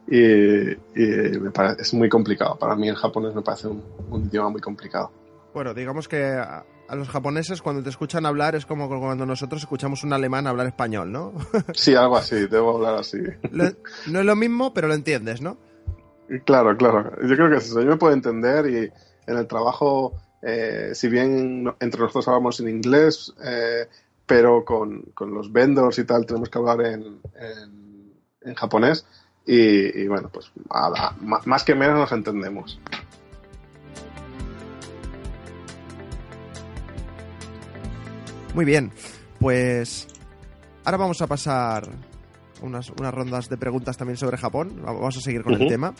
Y, 0.07 0.77
me 1.39 1.51
parece, 1.51 1.81
es 1.81 1.93
muy 1.93 2.09
complicado. 2.09 2.57
Para 2.57 2.75
mí 2.75 2.87
el 2.87 2.95
japonés 2.95 3.33
me 3.33 3.41
parece 3.41 3.67
un, 3.67 3.83
un 4.09 4.25
idioma 4.25 4.49
muy 4.49 4.61
complicado. 4.61 5.11
Bueno, 5.53 5.73
digamos 5.73 6.07
que 6.07 6.39
a, 6.91 6.95
los 6.95 7.09
japoneses 7.09 7.61
cuando 7.61 7.81
te 7.81 7.89
escuchan 7.89 8.25
hablar 8.25 8.55
es 8.55 8.65
como 8.65 8.87
cuando 8.87 9.25
nosotros 9.25 9.61
escuchamos 9.61 10.03
un 10.03 10.13
alemán 10.13 10.47
hablar 10.47 10.67
español, 10.67 11.11
¿no? 11.11 11.33
sí, 11.73 11.95
algo 11.95 12.17
así, 12.17 12.47
debo 12.47 12.75
hablar 12.75 12.95
así. 12.95 13.19
no 13.51 14.19
es 14.19 14.25
lo 14.25 14.35
mismo, 14.35 14.73
pero 14.73 14.87
lo 14.87 14.93
entiendes, 14.93 15.41
¿no? 15.41 15.57
Claro, 16.45 16.75
claro. 16.77 17.11
Yo 17.21 17.35
creo 17.35 17.49
que 17.49 17.57
eso. 17.57 17.81
Yo 17.81 17.89
me 17.89 17.97
puedo 17.97 18.13
entender 18.13 18.65
y 18.67 18.91
en 19.29 19.37
el 19.37 19.47
trabajo, 19.47 20.13
eh, 20.41 20.91
si 20.93 21.09
bien 21.09 21.73
entre 21.79 22.01
nosotros 22.01 22.27
hablamos 22.27 22.59
en 22.59 22.69
inglés, 22.69 23.33
eh, 23.43 23.87
pero 24.25 24.63
con, 24.63 25.11
los 25.19 25.51
vendors 25.51 25.99
y 25.99 26.05
tal 26.05 26.25
tenemos 26.25 26.49
que 26.49 26.57
hablar 26.57 26.81
en, 26.81 27.19
en, 28.41 28.55
japonés 28.55 29.05
y, 29.45 30.07
bueno, 30.07 30.29
pues 30.31 30.51
más 31.45 31.63
que 31.63 31.75
menos 31.75 31.97
nos 31.97 32.11
entendemos. 32.13 32.79
Muy 38.53 38.65
bien, 38.65 38.91
pues 39.39 40.07
ahora 40.83 40.97
vamos 40.97 41.21
a 41.21 41.27
pasar 41.27 41.87
unas, 42.61 42.89
unas 42.89 43.13
rondas 43.13 43.49
de 43.49 43.57
preguntas 43.57 43.97
también 43.97 44.17
sobre 44.17 44.37
Japón. 44.37 44.81
Vamos 44.83 45.17
a 45.17 45.21
seguir 45.21 45.43
con 45.43 45.53
el 45.53 45.67
tema. 45.67 45.93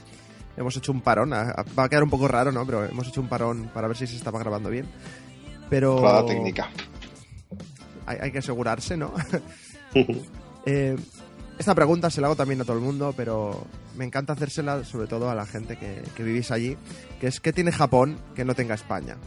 Hemos 0.58 0.76
hecho 0.76 0.92
un 0.92 1.02
parón, 1.02 1.32
va 1.32 1.84
a 1.84 1.90
quedar 1.90 2.04
un 2.04 2.10
poco 2.10 2.28
raro, 2.28 2.52
¿no? 2.52 2.66
Pero 2.66 2.84
hemos 2.84 3.08
hecho 3.08 3.22
un 3.22 3.30
parón 3.30 3.72
para 3.74 3.88
ver 3.88 3.96
si 3.96 4.06
se 4.06 4.18
estaba 4.18 4.40
grabando 4.40 4.70
bien. 4.70 4.86
Pero... 5.70 6.02
la 6.02 6.26
técnica. 6.26 6.70
Hay, 8.06 8.32
que 8.32 8.40
asegurarse, 8.40 8.98
¿no? 8.98 9.14
Eh, 10.64 10.96
esta 11.58 11.74
pregunta 11.74 12.12
se 12.12 12.22
la 12.22 12.28
hago 12.28 12.36
también 12.36 12.62
a 12.62 12.64
todo 12.64 12.78
el 12.78 12.84
mundo, 12.84 13.16
pero 13.18 13.66
me 13.96 14.06
encanta 14.06 14.34
hacérsela 14.34 14.84
sobre 14.84 15.08
todo 15.08 15.28
a 15.28 15.34
la 15.34 15.48
gente 15.48 15.76
que, 15.76 16.04
que 16.16 16.22
vivís 16.24 16.52
allí, 16.52 16.78
que 17.20 17.26
es 17.26 17.40
¿qué 17.40 17.52
tiene 17.52 17.72
Japón 17.72 18.20
que 18.36 18.46
no 18.46 18.54
tenga 18.54 18.76
España? 18.76 19.18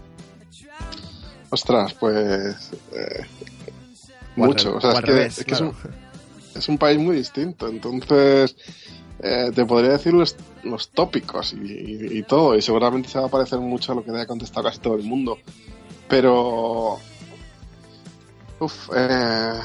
Ostras, 1.54 1.94
pues. 1.94 2.72
Eh, 2.92 3.24
mucho. 4.34 4.76
O 4.76 4.80
sea, 4.80 4.90
es, 4.98 5.44
que, 5.44 5.54
es, 6.56 6.68
un, 6.68 6.78
país 6.78 6.98
muy 6.98 7.14
distinto. 7.14 7.68
Entonces, 7.68 8.56
eh, 9.20 9.52
te 9.54 9.64
podría 9.64 9.92
decir 9.92 10.14
los, 10.14 10.36
tópicos 10.92 11.54
y, 11.54 12.24
todo. 12.24 12.56
Y 12.56 12.62
seguramente 12.62 13.08
se 13.08 13.20
va 13.20 13.26
a 13.26 13.30
parecer 13.30 13.60
mucho 13.60 13.92
a 13.92 13.94
lo 13.94 14.04
que 14.04 14.10
haya 14.10 14.26
contestado 14.26 14.66
casi 14.66 14.80
todo 14.80 14.96
el 14.96 15.04
mundo. 15.04 15.38
Pero. 16.08 16.98
Uf, 18.58 18.90
eh, 18.96 19.60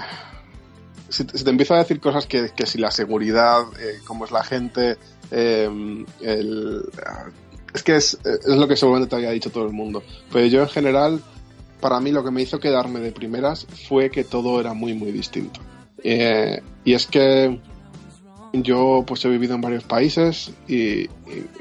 si, 1.09 1.23
te 1.23 1.49
empiezo 1.49 1.73
a 1.73 1.79
decir 1.79 1.99
cosas 1.99 2.27
que, 2.27 2.51
que 2.55 2.67
si 2.67 2.77
la 2.77 2.91
seguridad, 2.91 3.63
cómo 4.05 4.25
es 4.25 4.31
la 4.31 4.43
gente, 4.43 4.97
el, 5.31 6.05
es 7.73 7.83
que 7.83 7.95
es, 7.95 8.17
es, 8.23 8.45
lo 8.45 8.67
que 8.67 8.75
seguramente 8.75 9.09
te 9.09 9.15
había 9.15 9.31
dicho 9.31 9.49
todo 9.49 9.65
el 9.65 9.73
mundo. 9.73 10.03
Pero 10.31 10.45
yo 10.45 10.61
en 10.61 10.69
general 10.69 11.23
para 11.79 11.99
mí 11.99 12.11
lo 12.11 12.23
que 12.23 12.31
me 12.31 12.41
hizo 12.41 12.59
quedarme 12.59 12.99
de 12.99 13.11
primeras 13.11 13.65
fue 13.87 14.09
que 14.09 14.23
todo 14.23 14.59
era 14.59 14.73
muy, 14.73 14.93
muy 14.93 15.11
distinto. 15.11 15.59
Eh, 16.03 16.61
y 16.83 16.93
es 16.93 17.07
que 17.07 17.59
yo 18.53 19.03
pues 19.05 19.23
he 19.25 19.29
vivido 19.29 19.55
en 19.55 19.61
varios 19.61 19.83
países 19.83 20.51
y, 20.67 21.07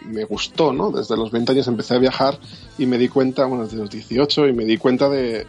me 0.07 0.25
gustó, 0.25 0.73
¿no? 0.73 0.91
Desde 0.91 1.17
los 1.17 1.31
20 1.31 1.53
años 1.53 1.69
empecé 1.69 1.95
a 1.95 1.99
viajar 1.99 2.39
y 2.79 2.87
me 2.87 2.97
di 2.97 3.09
cuenta, 3.09 3.45
bueno, 3.45 3.65
desde 3.65 3.77
los 3.77 3.91
18 3.91 4.49
y 4.49 4.53
me 4.55 4.65
di 4.65 4.79
cuenta 4.79 5.09
de 5.09 5.47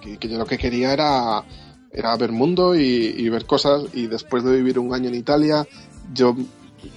que, 0.00 0.28
yo 0.28 0.38
lo 0.38 0.46
que 0.46 0.56
quería 0.56 0.92
era, 0.92 1.44
era 1.92 2.16
ver 2.16 2.32
mundo 2.32 2.74
y, 2.74 3.28
ver 3.28 3.44
cosas 3.44 3.84
y 3.92 4.06
después 4.06 4.44
de 4.44 4.56
vivir 4.56 4.78
un 4.78 4.94
año 4.94 5.08
en 5.08 5.14
Italia 5.14 5.66
yo 6.14 6.34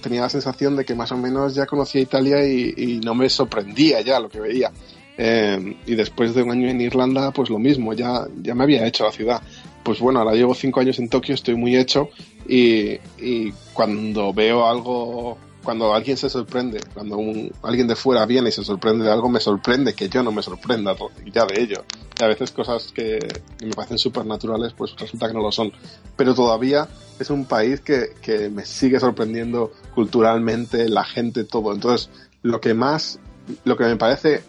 tenía 0.00 0.22
la 0.22 0.30
sensación 0.30 0.76
de 0.76 0.84
que 0.84 0.94
más 0.94 1.12
o 1.12 1.18
menos 1.18 1.54
ya 1.54 1.66
conocía 1.66 2.00
Italia 2.00 2.46
y, 2.46 2.72
y 2.76 3.00
no 3.00 3.14
me 3.14 3.28
sorprendía 3.28 4.00
ya 4.00 4.18
lo 4.20 4.30
que 4.30 4.40
veía. 4.40 4.72
Eh, 5.18 5.76
y 5.86 5.94
después 5.94 6.34
de 6.34 6.42
un 6.42 6.50
año 6.50 6.68
en 6.68 6.80
Irlanda, 6.80 7.30
pues 7.32 7.50
lo 7.50 7.58
mismo, 7.58 7.92
ya, 7.92 8.26
ya 8.42 8.54
me 8.54 8.64
había 8.64 8.86
hecho 8.86 9.04
la 9.04 9.12
ciudad. 9.12 9.42
Pues 9.82 10.00
bueno, 10.00 10.20
ahora 10.20 10.34
llevo 10.34 10.54
cinco 10.54 10.80
años 10.80 10.98
en 10.98 11.08
Tokio, 11.08 11.34
estoy 11.34 11.56
muy 11.56 11.76
hecho 11.76 12.08
y, 12.48 12.98
y 13.18 13.52
cuando 13.72 14.32
veo 14.32 14.66
algo, 14.66 15.36
cuando 15.62 15.92
alguien 15.92 16.16
se 16.16 16.30
sorprende, 16.30 16.80
cuando 16.94 17.18
alguien 17.62 17.88
de 17.88 17.96
fuera 17.96 18.24
viene 18.24 18.50
y 18.50 18.52
se 18.52 18.64
sorprende 18.64 19.04
de 19.04 19.10
algo, 19.10 19.28
me 19.28 19.40
sorprende 19.40 19.94
que 19.94 20.08
yo 20.08 20.22
no 20.22 20.30
me 20.30 20.42
sorprenda 20.42 20.94
ya 21.32 21.44
de 21.46 21.60
ello. 21.60 21.84
Y 22.18 22.22
a 22.22 22.28
veces 22.28 22.52
cosas 22.52 22.92
que, 22.92 23.18
me 23.60 23.72
parecen 23.72 23.98
súper 23.98 24.24
naturales, 24.24 24.72
pues 24.72 24.94
resulta 24.96 25.26
que 25.26 25.34
no 25.34 25.42
lo 25.42 25.50
son. 25.50 25.72
Pero 26.16 26.34
todavía 26.34 26.88
es 27.18 27.30
un 27.30 27.44
país 27.44 27.80
que, 27.80 28.10
que 28.22 28.48
me 28.50 28.64
sigue 28.64 29.00
sorprendiendo 29.00 29.72
culturalmente, 29.94 30.88
la 30.88 31.04
gente, 31.04 31.42
todo. 31.42 31.74
Entonces, 31.74 32.08
lo 32.42 32.60
que 32.60 32.74
más, 32.74 33.18
lo 33.64 33.76
que 33.76 33.84
me 33.84 33.96
parece 33.96 34.42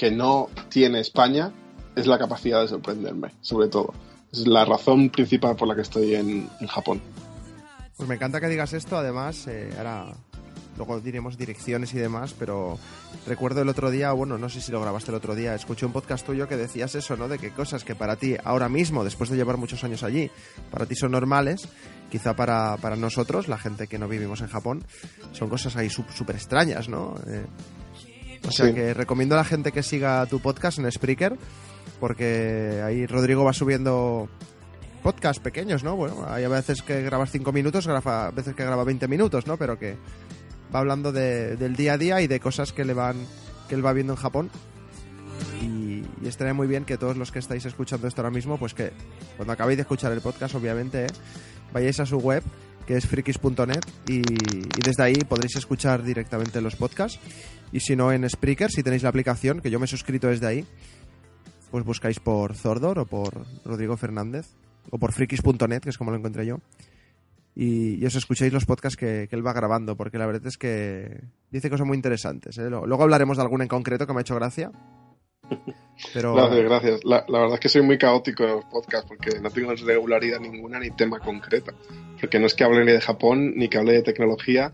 que 0.00 0.10
no 0.10 0.48
tiene 0.70 1.00
España 1.00 1.52
es 1.94 2.06
la 2.06 2.18
capacidad 2.18 2.62
de 2.62 2.68
sorprenderme, 2.68 3.34
sobre 3.42 3.68
todo. 3.68 3.92
Es 4.32 4.46
la 4.46 4.64
razón 4.64 5.10
principal 5.10 5.56
por 5.56 5.68
la 5.68 5.74
que 5.74 5.82
estoy 5.82 6.14
en, 6.14 6.48
Japón. 6.68 7.02
Pues 7.98 8.08
me 8.08 8.14
encanta 8.14 8.40
que 8.40 8.48
digas 8.48 8.72
esto, 8.72 8.96
además, 8.96 9.46
eh, 9.46 9.70
ahora 9.76 10.06
luego 10.78 11.00
diremos 11.00 11.36
direcciones 11.36 11.92
y 11.92 11.98
demás, 11.98 12.34
pero 12.38 12.78
recuerdo 13.26 13.60
el 13.60 13.68
otro 13.68 13.90
día, 13.90 14.10
bueno, 14.12 14.38
no 14.38 14.48
sé 14.48 14.62
si 14.62 14.72
lo 14.72 14.80
grabaste 14.80 15.10
el 15.10 15.16
otro 15.16 15.34
día, 15.34 15.54
escuché 15.54 15.84
un 15.84 15.92
podcast 15.92 16.24
tuyo 16.24 16.48
que 16.48 16.56
decías 16.56 16.94
eso, 16.94 17.18
¿no? 17.18 17.28
De 17.28 17.38
que 17.38 17.50
cosas 17.50 17.84
que 17.84 17.94
para 17.94 18.16
ti 18.16 18.36
ahora 18.42 18.70
mismo, 18.70 19.04
después 19.04 19.28
de 19.28 19.36
llevar 19.36 19.58
muchos 19.58 19.84
años 19.84 20.02
allí, 20.02 20.30
para 20.70 20.86
ti 20.86 20.94
son 20.94 21.10
normales, 21.10 21.68
quizá 22.10 22.34
para, 22.34 22.78
para 22.78 22.96
nosotros, 22.96 23.48
la 23.48 23.58
gente 23.58 23.86
que 23.86 23.98
no 23.98 24.08
vivimos 24.08 24.40
en 24.40 24.48
Japón, 24.48 24.82
son 25.32 25.50
cosas 25.50 25.76
ahí 25.76 25.90
súper 25.90 26.36
extrañas, 26.36 26.88
¿no? 26.88 27.16
Eh, 27.26 27.44
o 28.46 28.50
sea 28.50 28.74
que 28.74 28.94
recomiendo 28.94 29.34
a 29.34 29.38
la 29.38 29.44
gente 29.44 29.72
que 29.72 29.82
siga 29.82 30.24
tu 30.26 30.40
podcast 30.40 30.78
en 30.78 30.90
Spreaker, 30.90 31.36
porque 31.98 32.82
ahí 32.84 33.06
Rodrigo 33.06 33.44
va 33.44 33.52
subiendo 33.52 34.28
podcasts 35.02 35.42
pequeños, 35.42 35.84
¿no? 35.84 35.96
Bueno, 35.96 36.24
hay 36.28 36.44
a 36.44 36.48
veces 36.48 36.82
que 36.82 37.02
grabas 37.02 37.30
5 37.30 37.52
minutos, 37.52 37.86
a 37.88 38.30
veces 38.30 38.54
que 38.54 38.64
graba 38.64 38.84
20 38.84 39.08
minutos, 39.08 39.46
¿no? 39.46 39.56
Pero 39.56 39.78
que 39.78 39.96
va 40.74 40.80
hablando 40.80 41.12
del 41.12 41.76
día 41.76 41.94
a 41.94 41.98
día 41.98 42.20
y 42.20 42.26
de 42.26 42.40
cosas 42.40 42.72
que 42.72 42.84
le 42.84 42.94
van 42.94 43.16
que 43.68 43.74
él 43.74 43.84
va 43.84 43.92
viendo 43.92 44.14
en 44.14 44.18
Japón. 44.18 44.50
Y, 45.62 46.02
estaría 46.26 46.54
muy 46.54 46.66
bien 46.66 46.84
que 46.84 46.96
todos 46.96 47.16
los 47.16 47.32
que 47.32 47.38
estáis 47.38 47.64
escuchando 47.64 48.06
esto 48.06 48.20
ahora 48.20 48.30
mismo, 48.30 48.58
pues 48.58 48.74
que 48.74 48.92
cuando 49.36 49.52
acabéis 49.52 49.78
de 49.78 49.82
escuchar 49.82 50.12
el 50.12 50.20
podcast, 50.20 50.54
obviamente, 50.54 51.06
¿eh? 51.06 51.08
vayáis 51.72 51.98
a 52.00 52.06
su 52.06 52.18
web, 52.18 52.42
que 52.86 52.96
es 52.96 53.06
frikis.net, 53.06 53.80
y, 54.08 54.18
y 54.18 54.82
desde 54.82 55.02
ahí 55.02 55.14
podréis 55.28 55.56
escuchar 55.56 56.02
directamente 56.02 56.60
los 56.60 56.76
podcasts 56.76 57.18
y 57.72 57.80
si 57.80 57.96
no, 57.96 58.12
en 58.12 58.28
Spreaker, 58.28 58.70
si 58.70 58.82
tenéis 58.82 59.02
la 59.02 59.08
aplicación, 59.08 59.60
que 59.60 59.70
yo 59.70 59.78
me 59.78 59.84
he 59.84 59.88
suscrito 59.88 60.28
desde 60.28 60.46
ahí, 60.46 60.66
pues 61.70 61.84
buscáis 61.84 62.18
por 62.18 62.54
Zordor 62.54 62.98
o 62.98 63.06
por 63.06 63.46
Rodrigo 63.64 63.96
Fernández 63.96 64.46
o 64.90 64.98
por 64.98 65.12
frikis.net, 65.12 65.82
que 65.82 65.90
es 65.90 65.98
como 65.98 66.10
lo 66.10 66.16
encontré 66.16 66.46
yo. 66.46 66.58
Y, 67.54 68.04
os 68.04 68.14
escucháis 68.14 68.52
los 68.52 68.64
podcasts 68.64 68.96
que, 68.96 69.28
él 69.30 69.46
va 69.46 69.52
grabando, 69.52 69.96
porque 69.96 70.18
la 70.18 70.26
verdad 70.26 70.46
es 70.46 70.56
que 70.56 71.20
dice 71.50 71.70
cosas 71.70 71.86
muy 71.86 71.96
interesantes. 71.96 72.56
¿eh? 72.58 72.70
Luego 72.70 73.02
hablaremos 73.02 73.36
de 73.36 73.42
alguna 73.42 73.64
en 73.64 73.68
concreto 73.68 74.06
que 74.06 74.12
me 74.12 74.20
ha 74.20 74.22
hecho 74.22 74.34
gracia. 74.34 74.70
Pero... 76.14 76.34
Gracias, 76.34 76.64
gracias. 76.64 77.00
La, 77.04 77.24
la, 77.28 77.40
verdad 77.40 77.54
es 77.54 77.60
que 77.60 77.68
soy 77.68 77.82
muy 77.82 77.98
caótico 77.98 78.44
en 78.44 78.50
los 78.50 78.64
podcasts 78.66 79.06
porque 79.06 79.38
no 79.40 79.50
tengo 79.50 79.74
regularidad 79.74 80.40
ninguna 80.40 80.78
ni 80.78 80.90
tema 80.90 81.18
concreto. 81.18 81.72
Porque 82.20 82.38
no 82.38 82.46
es 82.46 82.54
que 82.54 82.64
hable 82.64 82.84
ni 82.84 82.92
de 82.92 83.00
Japón 83.00 83.52
ni 83.56 83.68
que 83.68 83.78
hable 83.78 83.92
de 83.92 84.02
tecnología, 84.02 84.72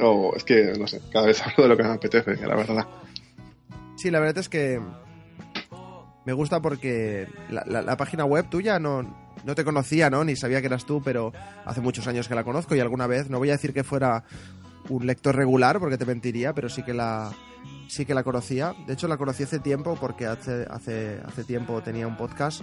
o 0.00 0.34
es 0.36 0.44
que, 0.44 0.74
no 0.78 0.86
sé, 0.86 1.00
cada 1.12 1.26
vez 1.26 1.42
hablo 1.46 1.64
de 1.64 1.68
lo 1.68 1.76
que 1.76 1.82
me 1.82 1.90
apetece, 1.90 2.36
la 2.46 2.56
verdad. 2.56 2.86
Sí, 3.96 4.10
la 4.10 4.20
verdad 4.20 4.38
es 4.38 4.48
que 4.48 4.80
me 6.24 6.32
gusta 6.32 6.60
porque 6.60 7.28
la, 7.50 7.64
la, 7.66 7.82
la 7.82 7.96
página 7.96 8.24
web 8.24 8.48
tuya 8.48 8.78
no, 8.78 9.02
no 9.44 9.54
te 9.54 9.64
conocía, 9.64 10.10
¿no? 10.10 10.24
Ni 10.24 10.36
sabía 10.36 10.60
que 10.60 10.66
eras 10.66 10.86
tú, 10.86 11.02
pero 11.02 11.32
hace 11.64 11.80
muchos 11.80 12.06
años 12.06 12.28
que 12.28 12.34
la 12.34 12.44
conozco 12.44 12.74
y 12.74 12.80
alguna 12.80 13.06
vez, 13.06 13.30
no 13.30 13.38
voy 13.38 13.50
a 13.50 13.52
decir 13.52 13.72
que 13.72 13.84
fuera 13.84 14.24
un 14.88 15.06
lector 15.06 15.34
regular 15.36 15.78
porque 15.80 15.98
te 15.98 16.04
mentiría, 16.04 16.52
pero 16.52 16.68
sí 16.68 16.82
que 16.82 16.94
la 16.94 17.32
sí 17.88 18.04
que 18.04 18.14
la 18.14 18.24
conocía. 18.24 18.74
De 18.86 18.94
hecho, 18.94 19.08
la 19.08 19.16
conocí 19.16 19.42
hace 19.42 19.58
tiempo 19.58 19.96
porque 20.00 20.26
hace, 20.26 20.66
hace, 20.70 21.20
hace 21.24 21.44
tiempo 21.44 21.82
tenía 21.82 22.06
un 22.06 22.16
podcast 22.16 22.62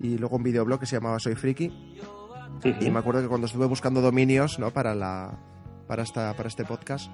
y 0.00 0.18
luego 0.18 0.36
un 0.36 0.42
videoblog 0.42 0.80
que 0.80 0.86
se 0.86 0.96
llamaba 0.96 1.18
Soy 1.18 1.34
Friki. 1.34 1.68
Uh 1.68 2.68
-huh. 2.68 2.86
Y 2.86 2.90
me 2.90 2.98
acuerdo 2.98 3.22
que 3.22 3.28
cuando 3.28 3.46
estuve 3.46 3.66
buscando 3.66 4.00
dominios, 4.00 4.58
¿no? 4.58 4.70
Para 4.70 4.94
la 4.94 5.38
para 5.92 6.04
esta 6.04 6.34
para 6.34 6.48
este 6.48 6.64
podcast, 6.64 7.10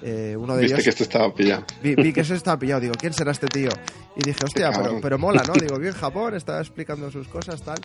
eh, 0.00 0.34
uno 0.34 0.56
de 0.56 0.62
Viste 0.62 0.76
ellos. 0.76 0.84
que 0.84 0.90
este 0.90 1.02
estaba 1.02 1.34
pillado. 1.34 1.66
Vi, 1.82 1.94
vi 1.94 2.10
que 2.10 2.24
se 2.24 2.36
estaba 2.36 2.58
pillado. 2.58 2.80
Digo, 2.80 2.94
¿quién 2.98 3.12
será 3.12 3.32
este 3.32 3.48
tío? 3.48 3.68
Y 4.16 4.22
dije, 4.22 4.46
hostia, 4.46 4.70
pero, 4.74 4.98
pero 4.98 5.18
mola, 5.18 5.42
¿no? 5.46 5.52
Digo, 5.60 5.78
vi 5.78 5.88
en 5.88 5.92
Japón, 5.92 6.34
estaba 6.34 6.58
explicando 6.60 7.10
sus 7.10 7.28
cosas, 7.28 7.60
tal. 7.60 7.76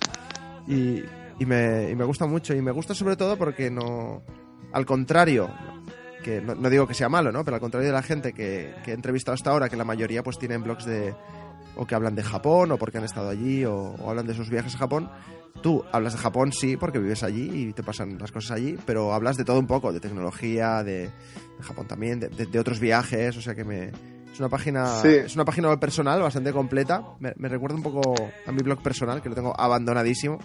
Y, 0.66 1.04
y, 1.40 1.46
me, 1.46 1.90
y 1.90 1.96
me 1.98 2.06
gusta 2.06 2.26
mucho. 2.26 2.54
Y 2.56 2.62
me 2.62 2.72
gusta 2.72 2.96
sobre 2.96 3.18
todo 3.18 3.36
porque 3.36 3.70
no. 3.70 4.24
Al 4.72 4.86
contrario, 4.86 5.50
que 6.24 6.40
no, 6.40 6.56
no, 6.56 6.70
digo 6.70 6.88
que 6.88 6.94
sea 6.94 7.10
malo, 7.10 7.34
¿no? 7.34 7.44
Pero 7.44 7.56
al 7.56 7.62
contrario 7.62 7.88
de 7.88 7.94
la 7.94 8.02
gente 8.02 8.32
que, 8.32 8.74
que 8.86 8.92
he 8.92 8.94
entrevistado 8.94 9.36
hasta 9.36 9.50
ahora, 9.50 9.68
que 9.68 9.76
la 9.76 9.84
mayoría 9.84 10.24
pues 10.24 10.40
tienen 10.40 10.64
blogs 10.64 10.86
de. 10.86 11.14
o 11.76 11.86
que 11.86 11.96
hablan 11.96 12.16
de 12.16 12.24
Japón, 12.24 12.72
o 12.72 12.78
porque 12.78 12.98
han 12.98 13.04
estado 13.04 13.28
allí, 13.28 13.66
o, 13.66 13.76
o 13.76 14.10
hablan 14.10 14.26
de 14.26 14.36
sus 14.36 14.50
viajes 14.50 14.74
a 14.76 14.78
Japón. 14.78 15.10
Tú 15.64 15.84
hablas 15.92 16.14
de 16.14 16.20
Japón, 16.20 16.52
sí, 16.52 16.78
porque 16.78 17.00
vives 17.00 17.24
allí 17.24 17.50
y 17.52 17.74
te 17.74 17.82
pasan 17.82 18.20
las 18.20 18.32
cosas 18.32 18.52
allí, 18.52 18.78
pero 18.86 19.14
hablas 19.14 19.38
de 19.38 19.46
todo 19.46 19.58
un 19.58 19.66
poco, 19.66 19.92
de 19.92 20.00
tecnología, 20.00 20.84
de, 20.84 21.04
de 21.08 21.64
Japón 21.64 21.88
también, 21.88 22.20
de, 22.20 22.28
de, 22.28 22.46
de, 22.46 22.60
otros 22.60 22.80
viajes, 22.82 23.38
o 23.38 23.42
sea 23.42 23.56
que 23.56 23.64
me, 23.64 23.92
es 24.34 24.40
una 24.40 24.50
página 24.50 24.88
sí. 25.02 25.10
es 25.10 25.36
una 25.36 25.46
página 25.46 25.80
personal 25.80 26.20
bastante 26.22 26.52
completa. 26.52 27.04
Me, 27.20 27.34
me, 27.38 27.48
recuerda 27.48 27.78
un 27.78 27.84
poco 27.84 28.14
a 28.46 28.52
mi 28.52 28.64
blog 28.64 28.82
personal, 28.82 29.22
que 29.22 29.30
lo 29.30 29.36
tengo 29.36 29.54
abandonadísimo, 29.58 30.40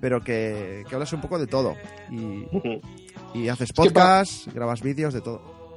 pero 0.00 0.20
que, 0.20 0.84
que 0.88 0.94
hablas 0.94 1.12
un 1.12 1.20
poco 1.20 1.38
de 1.38 1.46
todo. 1.46 1.74
Y, 2.10 3.48
haces 3.48 3.72
podcasts, 3.72 4.44
para... 4.44 4.54
grabas 4.54 4.82
vídeos, 4.82 5.12
de 5.12 5.20
todo. 5.20 5.76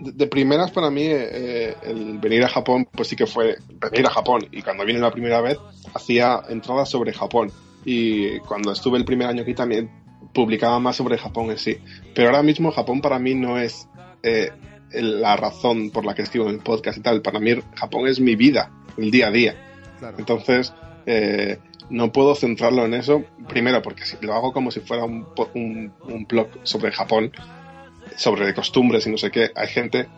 De, 0.00 0.12
de 0.12 0.26
primeras 0.26 0.70
para 0.70 0.90
mí 0.90 1.06
eh, 1.06 1.74
el 1.82 2.18
venir 2.18 2.44
a 2.44 2.48
Japón 2.48 2.88
pues 2.90 3.08
sí 3.08 3.16
que 3.16 3.26
fue 3.26 3.56
venir 3.90 4.06
a 4.06 4.10
Japón 4.10 4.46
y 4.50 4.62
cuando 4.62 4.84
vine 4.84 4.98
la 4.98 5.12
primera 5.12 5.40
vez 5.40 5.58
hacía 5.94 6.42
entradas 6.48 6.88
sobre 6.88 7.12
Japón 7.12 7.52
y 7.86 8.40
cuando 8.40 8.72
estuve 8.72 8.98
el 8.98 9.04
primer 9.04 9.28
año 9.28 9.42
aquí 9.42 9.54
también 9.54 9.88
publicaba 10.34 10.80
más 10.80 10.96
sobre 10.96 11.16
Japón 11.16 11.52
en 11.52 11.58
sí. 11.58 11.78
Pero 12.14 12.28
ahora 12.28 12.42
mismo 12.42 12.72
Japón 12.72 13.00
para 13.00 13.20
mí 13.20 13.34
no 13.36 13.58
es 13.58 13.88
eh, 14.24 14.50
la 14.90 15.36
razón 15.36 15.90
por 15.90 16.04
la 16.04 16.12
que 16.12 16.22
escribo 16.22 16.48
en 16.48 16.56
el 16.56 16.60
podcast 16.60 16.98
y 16.98 17.00
tal. 17.00 17.22
Para 17.22 17.38
mí 17.38 17.52
Japón 17.76 18.08
es 18.08 18.18
mi 18.18 18.34
vida, 18.34 18.72
el 18.98 19.12
día 19.12 19.28
a 19.28 19.30
día. 19.30 19.54
Claro. 20.00 20.16
Entonces 20.18 20.74
eh, 21.06 21.58
no 21.88 22.10
puedo 22.10 22.34
centrarlo 22.34 22.84
en 22.84 22.94
eso. 22.94 23.24
Primero 23.48 23.80
porque 23.82 24.04
si 24.04 24.16
lo 24.20 24.34
hago 24.34 24.52
como 24.52 24.72
si 24.72 24.80
fuera 24.80 25.04
un, 25.04 25.24
un, 25.54 25.92
un 26.02 26.26
blog 26.26 26.48
sobre 26.64 26.90
Japón, 26.90 27.30
sobre 28.16 28.52
costumbres 28.52 29.06
y 29.06 29.10
no 29.10 29.16
sé 29.16 29.30
qué, 29.30 29.52
hay 29.54 29.68
gente 29.68 30.08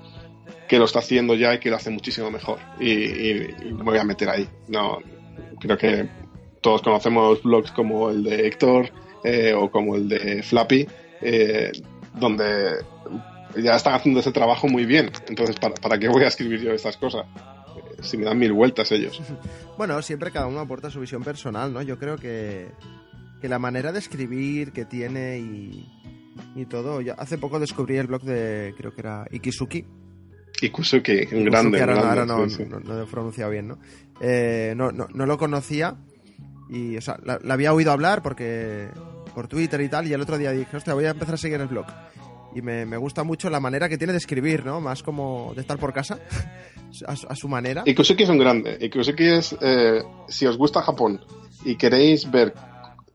que 0.68 0.78
lo 0.78 0.86
está 0.86 1.00
haciendo 1.00 1.34
ya 1.34 1.52
y 1.52 1.60
que 1.60 1.68
lo 1.68 1.76
hace 1.76 1.90
muchísimo 1.90 2.30
mejor. 2.30 2.60
Y, 2.80 2.90
y, 2.90 3.56
y 3.66 3.72
me 3.74 3.82
voy 3.82 3.98
a 3.98 4.04
meter 4.04 4.30
ahí. 4.30 4.48
No, 4.68 5.00
creo 5.60 5.76
que 5.76 6.08
todos 6.60 6.82
conocemos 6.82 7.42
blogs 7.42 7.70
como 7.72 8.10
el 8.10 8.24
de 8.24 8.46
Héctor 8.46 8.90
eh, 9.24 9.52
o 9.54 9.70
como 9.70 9.96
el 9.96 10.08
de 10.08 10.42
Flappy, 10.42 10.86
eh, 11.20 11.72
donde 12.14 12.76
ya 13.56 13.76
están 13.76 13.94
haciendo 13.94 14.20
ese 14.20 14.32
trabajo 14.32 14.68
muy 14.68 14.84
bien. 14.84 15.10
Entonces, 15.28 15.56
¿para, 15.56 15.74
¿para 15.74 15.98
qué 15.98 16.08
voy 16.08 16.24
a 16.24 16.28
escribir 16.28 16.60
yo 16.60 16.72
estas 16.72 16.96
cosas? 16.96 17.26
Eh, 17.76 18.02
si 18.02 18.16
me 18.16 18.24
dan 18.24 18.38
mil 18.38 18.52
vueltas 18.52 18.90
ellos. 18.92 19.20
Bueno, 19.78 20.02
siempre 20.02 20.32
cada 20.32 20.48
uno 20.48 20.58
aporta 20.58 20.90
su 20.90 20.98
visión 20.98 21.22
personal, 21.22 21.72
¿no? 21.72 21.82
Yo 21.82 22.00
creo 22.00 22.16
que, 22.16 22.66
que 23.40 23.48
la 23.48 23.60
manera 23.60 23.92
de 23.92 24.00
escribir 24.00 24.72
que 24.72 24.84
tiene 24.84 25.38
y, 25.38 25.88
y 26.56 26.66
todo. 26.66 27.00
Yo 27.00 27.14
hace 27.16 27.38
poco 27.38 27.60
descubrí 27.60 27.96
el 27.96 28.08
blog 28.08 28.22
de, 28.22 28.74
creo 28.76 28.92
que 28.92 29.00
era 29.00 29.24
Ikisuki. 29.30 29.84
Ikusuki, 30.62 31.28
un 31.32 31.44
grande. 31.44 31.80
Ahora, 31.80 31.94
grande, 31.94 32.08
ahora 32.08 32.26
no, 32.26 32.48
sí, 32.48 32.56
sí. 32.56 32.64
no, 32.68 32.80
no, 32.80 32.94
lo 32.94 33.02
he 33.04 33.06
pronunciado 33.06 33.52
bien, 33.52 33.68
¿no? 33.68 33.78
Eh, 34.20 34.74
no, 34.76 34.90
no, 34.90 35.06
no 35.14 35.26
lo 35.26 35.38
conocía 35.38 35.96
y, 36.68 36.96
o 36.96 37.00
sea, 37.00 37.18
la, 37.24 37.38
había 37.52 37.72
oído 37.72 37.92
hablar 37.92 38.22
porque 38.22 38.88
por 39.34 39.48
Twitter 39.48 39.80
y 39.80 39.88
tal, 39.88 40.06
y 40.06 40.12
el 40.12 40.20
otro 40.20 40.38
día 40.38 40.52
dije, 40.52 40.76
hostia, 40.76 40.94
voy 40.94 41.04
a 41.04 41.10
empezar 41.10 41.34
a 41.34 41.38
seguir 41.38 41.60
el 41.60 41.68
blog. 41.68 41.86
Y 42.54 42.62
me, 42.62 42.86
me 42.86 42.96
gusta 42.96 43.24
mucho 43.24 43.50
la 43.50 43.60
manera 43.60 43.88
que 43.88 43.98
tiene 43.98 44.12
de 44.12 44.18
escribir, 44.18 44.64
¿no? 44.64 44.80
Más 44.80 45.02
como 45.02 45.52
de 45.54 45.60
estar 45.60 45.78
por 45.78 45.92
casa, 45.92 46.18
a, 47.06 47.12
a, 47.12 47.36
su 47.36 47.48
manera. 47.48 47.82
Ikusuki 47.84 48.22
es 48.22 48.28
un 48.28 48.38
grande. 48.38 48.78
Ikusuki 48.80 49.24
es, 49.24 49.56
eh, 49.60 50.02
si 50.28 50.46
os 50.46 50.56
gusta 50.56 50.82
Japón 50.82 51.20
y 51.64 51.76
queréis 51.76 52.30
ver 52.30 52.54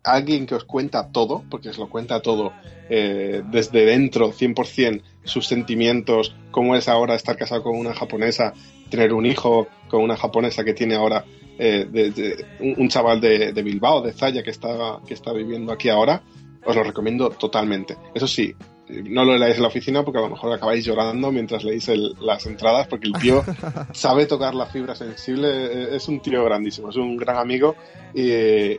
alguien 0.03 0.45
que 0.45 0.55
os 0.55 0.65
cuenta 0.65 1.11
todo, 1.11 1.43
porque 1.49 1.69
os 1.69 1.77
lo 1.77 1.89
cuenta 1.89 2.21
todo 2.21 2.51
eh, 2.89 3.41
desde 3.49 3.85
dentro, 3.85 4.31
100%, 4.31 5.01
sus 5.23 5.47
sentimientos, 5.47 6.35
cómo 6.51 6.75
es 6.75 6.87
ahora 6.87 7.15
estar 7.15 7.37
casado 7.37 7.63
con 7.63 7.77
una 7.77 7.93
japonesa, 7.93 8.53
tener 8.89 9.13
un 9.13 9.25
hijo 9.25 9.67
con 9.89 10.01
una 10.01 10.17
japonesa 10.17 10.63
que 10.63 10.73
tiene 10.73 10.95
ahora 10.95 11.25
eh, 11.57 11.87
de, 11.89 12.45
un, 12.77 12.89
chaval 12.89 13.21
de, 13.21 13.53
de, 13.53 13.63
Bilbao, 13.63 14.01
de 14.01 14.11
Zaya, 14.11 14.43
que 14.43 14.49
está, 14.49 14.99
que 15.07 15.13
está 15.13 15.31
viviendo 15.31 15.71
aquí 15.71 15.89
ahora, 15.89 16.21
os 16.65 16.75
lo 16.75 16.83
recomiendo 16.83 17.29
totalmente. 17.29 17.97
Eso 18.13 18.27
sí, 18.27 18.53
no 18.89 19.23
lo 19.23 19.37
leáis 19.37 19.55
en 19.55 19.61
la 19.61 19.69
oficina 19.69 20.03
porque 20.03 20.19
a 20.19 20.23
lo 20.23 20.29
mejor 20.29 20.51
acabáis 20.51 20.83
llorando 20.85 21.31
mientras 21.31 21.63
leéis 21.63 21.87
el, 21.87 22.15
las 22.19 22.45
entradas 22.45 22.87
porque 22.87 23.07
el 23.07 23.13
tío 23.13 23.43
sabe 23.93 24.25
tocar 24.25 24.53
la 24.53 24.65
fibra 24.65 24.95
sensible, 24.95 25.47
eh, 25.49 25.95
es 25.95 26.07
un 26.07 26.19
tío 26.19 26.43
grandísimo, 26.43 26.89
es 26.89 26.97
un 26.97 27.15
gran 27.15 27.37
amigo 27.37 27.75
y, 28.13 28.31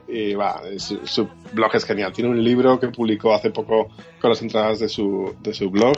y 0.08 0.34
va, 0.34 0.60
su, 0.76 1.06
su, 1.06 1.28
blog 1.52 1.74
es 1.74 1.84
genial. 1.84 2.12
Tiene 2.12 2.30
un 2.30 2.42
libro 2.42 2.78
que 2.78 2.88
publicó 2.88 3.34
hace 3.34 3.50
poco 3.50 3.88
con 4.20 4.30
las 4.30 4.42
entradas 4.42 4.78
de 4.78 4.88
su, 4.88 5.34
de 5.42 5.54
su 5.54 5.70
blog, 5.70 5.94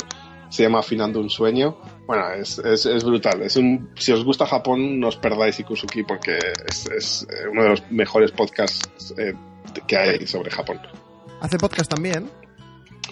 se 0.49 0.63
llama 0.63 0.81
Afinando 0.81 1.21
un 1.21 1.31
sueño. 1.31 1.77
Bueno, 2.07 2.31
es, 2.33 2.59
es, 2.59 2.87
es 2.87 3.05
brutal. 3.05 3.43
Es 3.43 3.57
un, 3.57 3.91
si 3.97 4.13
os 4.13 4.25
gusta 4.25 4.47
Japón, 4.47 5.01
no 5.01 5.09
os 5.09 5.17
perdáis 5.17 5.59
Ikusuki 5.59 6.05
porque 6.05 6.39
es, 6.69 6.87
es 6.87 7.27
uno 7.51 7.65
de 7.65 7.69
los 7.71 7.91
mejores 7.91 8.31
podcasts 8.31 9.15
eh, 9.19 9.35
que 9.87 9.97
hay 9.97 10.27
sobre 10.27 10.51
Japón. 10.51 10.81
¿Hace 11.41 11.59
podcast 11.59 11.91
también? 11.91 12.31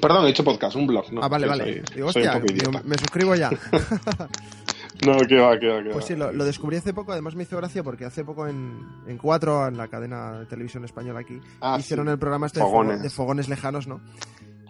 Perdón, 0.05 0.27
he 0.27 0.31
hecho 0.31 0.45
podcast, 0.45 0.77
un 0.77 0.87
blog. 0.87 1.11
¿no? 1.13 1.23
Ah, 1.23 1.29
vale, 1.29 1.47
vale. 1.47 1.65
Soy, 1.65 1.95
digo, 1.95 2.09
hostia, 2.09 2.39
digo, 2.41 2.73
me 2.85 2.99
suscribo 2.99 3.35
ya. 3.35 3.49
no, 5.07 5.17
que 5.27 5.37
va, 5.37 5.59
que 5.59 5.67
va, 5.67 5.83
que 5.83 5.89
va. 5.89 5.93
Pues 5.93 6.05
sí, 6.05 6.15
lo, 6.15 6.31
lo, 6.31 6.45
descubrí 6.45 6.77
hace 6.77 6.93
poco, 6.93 7.13
además 7.13 7.35
me 7.35 7.45
hizo 7.45 7.57
gracia 7.57 7.83
porque 7.83 8.05
hace 8.05 8.23
poco 8.23 8.47
en, 8.47 8.87
en 9.07 9.17
4, 9.17 9.69
en 9.69 9.79
la 9.79 9.89
cadena 9.89 10.41
de 10.41 10.45
televisión 10.45 10.85
española 10.85 11.21
aquí, 11.21 11.41
ah, 11.63 11.79
hicieron 11.81 12.05
sí. 12.05 12.13
el 12.13 12.19
programa 12.19 12.49
este 12.49 12.61
fogones. 12.61 13.01
De, 13.01 13.09
fogones 13.09 13.49
lejanos, 13.49 13.87
¿no? 13.87 14.03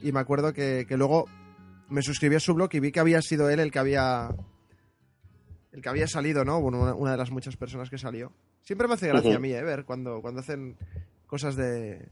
Y 0.03 0.13
me 0.13 0.21
acuerdo 0.21 0.53
que, 0.53 0.87
que 0.89 0.97
luego 0.97 1.25
me 1.89 2.03
suscribí 2.03 2.37
a 2.37 2.41
su 2.41 2.55
blog 2.55 2.71
y 2.73 2.79
vi 2.79 2.93
que 2.93 3.01
había 3.01 3.21
sido 3.21 3.51
él 3.51 3.59
el 3.59 3.73
que 3.73 3.81
había 3.81 4.29
el 5.73 5.83
que 5.83 5.89
había 5.89 6.07
salido, 6.07 6.45
¿no? 6.45 6.61
Bueno, 6.61 6.79
una, 6.79 6.95
una 6.95 7.11
de 7.11 7.17
las 7.17 7.33
muchas 7.33 7.57
personas 7.57 7.91
que 7.91 7.99
salió. 7.99 8.31
Siempre 8.63 8.87
me 8.87 8.95
hace 8.95 9.09
gracia 9.09 9.31
uh 9.31 9.33
-huh. 9.33 9.37
a 9.39 9.41
mí, 9.41 9.51
¿eh? 9.51 9.65
Ver 9.65 9.85
cuando, 9.85 10.23
cuando 10.23 10.43
hacen 10.43 10.77
cosas 11.27 11.57
de 11.57 12.09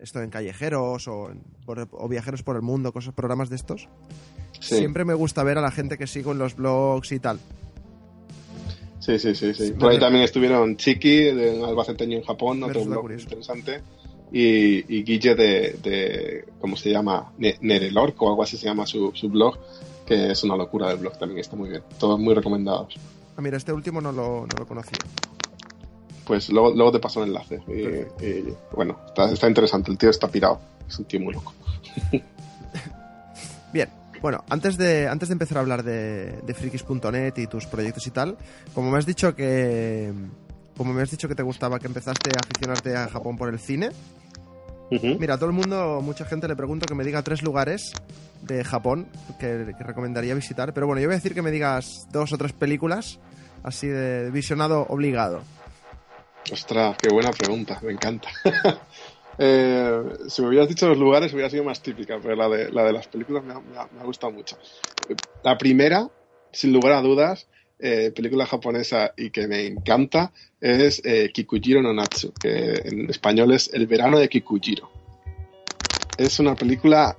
esto 0.00 0.22
en 0.22 0.30
callejeros 0.30 1.08
o, 1.08 1.30
en, 1.30 1.42
por, 1.64 1.88
o 1.90 2.08
viajeros 2.08 2.42
por 2.42 2.56
el 2.56 2.62
mundo, 2.62 2.92
cosas, 2.92 3.14
programas 3.14 3.50
de 3.50 3.56
estos. 3.56 3.88
Sí. 4.58 4.76
Siempre 4.76 5.04
me 5.04 5.14
gusta 5.14 5.42
ver 5.42 5.58
a 5.58 5.60
la 5.60 5.70
gente 5.70 5.96
que 5.96 6.06
sigo 6.06 6.32
en 6.32 6.38
los 6.38 6.56
blogs 6.56 7.12
y 7.12 7.20
tal. 7.20 7.38
Sí, 8.98 9.18
sí, 9.18 9.34
sí, 9.34 9.54
sí. 9.54 9.72
Por 9.72 9.92
ahí 9.92 9.98
también 9.98 10.24
estuvieron 10.24 10.76
Chiqui, 10.76 11.32
de 11.32 11.64
albaceteño 11.64 12.18
en 12.18 12.24
Japón, 12.24 12.62
otro 12.62 12.84
blog 12.84 13.02
curioso. 13.02 13.24
interesante. 13.24 13.82
Y, 14.32 14.94
y, 14.94 15.02
Guille 15.02 15.34
de, 15.34 15.76
de, 15.82 16.44
¿cómo 16.60 16.76
se 16.76 16.90
llama? 16.90 17.32
Nerelorco 17.38 18.26
o 18.26 18.28
algo 18.28 18.42
así 18.42 18.56
se 18.56 18.66
llama 18.66 18.86
su, 18.86 19.10
su, 19.14 19.28
blog, 19.28 19.58
que 20.06 20.30
es 20.30 20.44
una 20.44 20.56
locura 20.56 20.88
del 20.88 20.98
blog 20.98 21.18
también, 21.18 21.40
está 21.40 21.56
muy 21.56 21.70
bien. 21.70 21.82
Todos 21.98 22.20
muy 22.20 22.34
recomendados. 22.34 22.94
Ah, 23.36 23.40
mira, 23.40 23.56
este 23.56 23.72
último 23.72 24.00
no 24.00 24.12
lo, 24.12 24.46
no 24.46 24.56
lo 24.56 24.66
conocía 24.66 24.98
pues 26.30 26.48
luego, 26.48 26.70
luego 26.70 26.92
te 26.92 27.00
paso 27.00 27.24
el 27.24 27.30
enlace. 27.30 27.60
Y, 27.66 28.24
y, 28.24 28.56
bueno, 28.70 29.00
está, 29.08 29.32
está, 29.32 29.48
interesante. 29.48 29.90
El 29.90 29.98
tío 29.98 30.10
está 30.10 30.28
pirado. 30.28 30.60
Es 30.88 30.96
un 30.96 31.04
tío 31.06 31.18
muy 31.18 31.34
loco. 31.34 31.52
Bien. 33.72 33.88
Bueno, 34.22 34.44
antes 34.48 34.76
de, 34.78 35.08
antes 35.08 35.28
de 35.28 35.32
empezar 35.32 35.58
a 35.58 35.62
hablar 35.62 35.82
de, 35.82 36.40
de 36.42 36.54
frikis.net 36.54 37.36
y 37.36 37.48
tus 37.48 37.66
proyectos 37.66 38.06
y 38.06 38.12
tal, 38.12 38.36
como 38.76 38.92
me 38.92 38.98
has 38.98 39.06
dicho 39.06 39.34
que. 39.34 40.12
Como 40.76 40.92
me 40.92 41.02
has 41.02 41.10
dicho 41.10 41.26
que 41.26 41.34
te 41.34 41.42
gustaba 41.42 41.80
que 41.80 41.88
empezaste 41.88 42.30
a 42.30 42.38
aficionarte 42.38 42.96
a 42.96 43.08
Japón 43.08 43.36
por 43.36 43.48
el 43.48 43.58
cine. 43.58 43.90
Uh 44.92 44.98
-huh. 44.98 45.18
Mira, 45.18 45.34
a 45.34 45.36
todo 45.36 45.50
el 45.50 45.56
mundo, 45.56 46.00
mucha 46.00 46.24
gente 46.26 46.46
le 46.46 46.54
pregunto 46.54 46.86
que 46.86 46.94
me 46.94 47.02
diga 47.02 47.22
tres 47.22 47.42
lugares 47.42 47.92
de 48.42 48.62
Japón 48.62 49.08
que, 49.40 49.74
que 49.76 49.82
recomendaría 49.82 50.36
visitar. 50.36 50.72
Pero 50.74 50.86
bueno, 50.86 51.00
yo 51.00 51.08
voy 51.08 51.14
a 51.14 51.18
decir 51.18 51.34
que 51.34 51.42
me 51.42 51.50
digas 51.50 52.06
dos 52.12 52.32
o 52.32 52.38
tres 52.38 52.52
películas 52.52 53.18
así 53.62 53.88
de 53.88 54.30
visionado 54.30 54.86
obligado? 54.88 55.42
Ostras, 56.52 56.98
qué 56.98 57.08
buena 57.08 57.32
pregunta, 57.32 57.78
me 57.82 57.92
encanta. 57.92 58.28
eh, 59.38 60.02
si 60.28 60.42
me 60.42 60.48
hubieras 60.48 60.68
dicho 60.68 60.88
los 60.88 60.98
lugares 60.98 61.32
hubiera 61.32 61.50
sido 61.50 61.64
más 61.64 61.82
típica, 61.82 62.18
pero 62.20 62.34
la 62.34 62.48
de, 62.48 62.72
la 62.72 62.84
de 62.84 62.92
las 62.92 63.06
películas 63.06 63.44
me 63.44 63.52
ha, 63.54 63.60
me 63.60 64.00
ha, 64.00 64.04
gustado 64.04 64.32
mucho. 64.32 64.56
La 65.44 65.56
primera, 65.58 66.08
sin 66.52 66.72
lugar 66.72 66.94
a 66.94 67.02
dudas, 67.02 67.46
eh, 67.78 68.12
película 68.14 68.46
japonesa 68.46 69.12
y 69.16 69.30
que 69.30 69.46
me 69.46 69.66
encanta 69.66 70.32
es 70.60 71.00
eh, 71.04 71.30
Kikujiro 71.32 71.80
no 71.80 71.94
Natsu, 71.94 72.32
que 72.34 72.74
en 72.84 73.08
español 73.08 73.52
es 73.52 73.72
El 73.72 73.86
verano 73.86 74.18
de 74.18 74.28
Kikujiro. 74.28 74.90
Es 76.18 76.40
una 76.40 76.54
película 76.54 77.16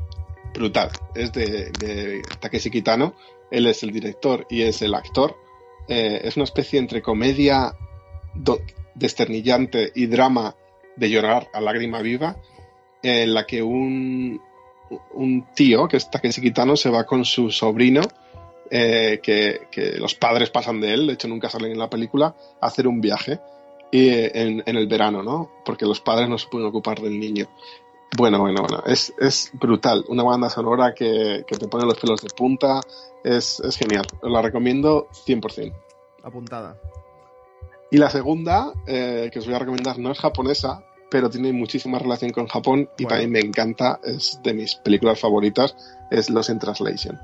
brutal. 0.54 0.92
Es 1.16 1.32
de, 1.32 2.22
Takeshi 2.40 2.70
Kitano. 2.70 3.16
Él 3.50 3.66
es 3.66 3.82
el 3.82 3.92
director 3.92 4.46
y 4.50 4.62
es 4.62 4.82
el 4.82 4.94
actor. 4.94 5.36
Es 5.88 6.38
una 6.38 6.44
especie 6.44 6.80
entre 6.80 7.02
comedia 7.02 7.74
desternillante 8.96 9.92
y 9.96 10.08
drama 10.08 10.56
de 10.96 11.10
llorar 11.10 11.50
a 11.54 11.62
lágrima 11.62 12.02
viva, 12.02 12.38
en 13.02 13.34
la 13.34 13.46
que 13.46 13.64
un, 13.64 14.42
un 15.14 15.46
tío, 15.56 15.88
que 15.88 15.98
es 15.98 16.10
Takeshi 16.10 16.42
Kitano, 16.42 16.76
se 16.76 16.90
va 16.90 17.06
con 17.06 17.26
su 17.26 17.50
sobrino, 17.50 18.02
eh, 18.70 19.20
que, 19.22 19.68
que 19.72 19.98
los 19.98 20.16
padres 20.16 20.50
pasan 20.50 20.80
de 20.80 20.94
él, 20.94 21.08
de 21.08 21.14
hecho 21.14 21.28
nunca 21.28 21.50
salen 21.50 21.72
en 21.72 21.80
la 21.80 21.90
película, 21.90 22.36
a 22.60 22.68
hacer 22.68 22.88
un 22.88 23.02
viaje 23.02 23.40
eh, 23.92 24.32
en, 24.34 24.64
en 24.66 24.76
el 24.78 24.88
verano, 24.88 25.22
¿no? 25.24 25.52
Porque 25.66 25.86
los 25.86 26.00
padres 26.00 26.30
no 26.30 26.38
se 26.38 26.48
pueden 26.48 26.68
ocupar 26.68 27.02
del 27.02 27.20
niño. 27.20 27.48
Bueno, 28.18 28.40
bueno, 28.40 28.62
bueno, 28.62 28.84
es, 28.86 29.14
es 29.20 29.52
brutal. 29.54 30.04
Una 30.10 30.24
banda 30.24 30.50
sonora 30.50 30.94
que, 30.94 31.46
que 31.48 31.58
te 31.58 31.68
pone 31.68 31.86
los 31.86 31.98
pelos 31.98 32.22
de 32.22 32.30
punta. 32.30 32.82
Es, 33.24 33.60
es 33.62 33.78
genial. 33.78 34.06
La 34.22 34.42
recomiendo 34.42 35.08
100%. 35.26 35.74
Apuntada. 36.24 36.80
Y 37.92 37.98
la 37.98 38.10
segunda, 38.10 38.72
eh, 38.88 39.30
que 39.32 39.40
os 39.40 39.46
voy 39.46 39.54
a 39.56 39.60
recomendar, 39.60 40.00
no 40.00 40.12
es 40.12 40.20
japonesa, 40.20 40.82
pero 41.10 41.30
tiene 41.30 41.52
muchísima 41.52 42.00
relación 42.00 42.32
con 42.32 42.48
Japón 42.48 42.90
y 42.98 43.04
Bueno. 43.04 43.10
también 43.10 43.32
me 43.32 43.40
encanta, 43.42 44.00
es 44.04 44.40
de 44.44 44.54
mis 44.54 44.76
películas 44.76 45.20
favoritas, 45.20 45.76
es 46.10 46.30
Los 46.30 46.50
in 46.50 46.58
Translation. 46.58 47.20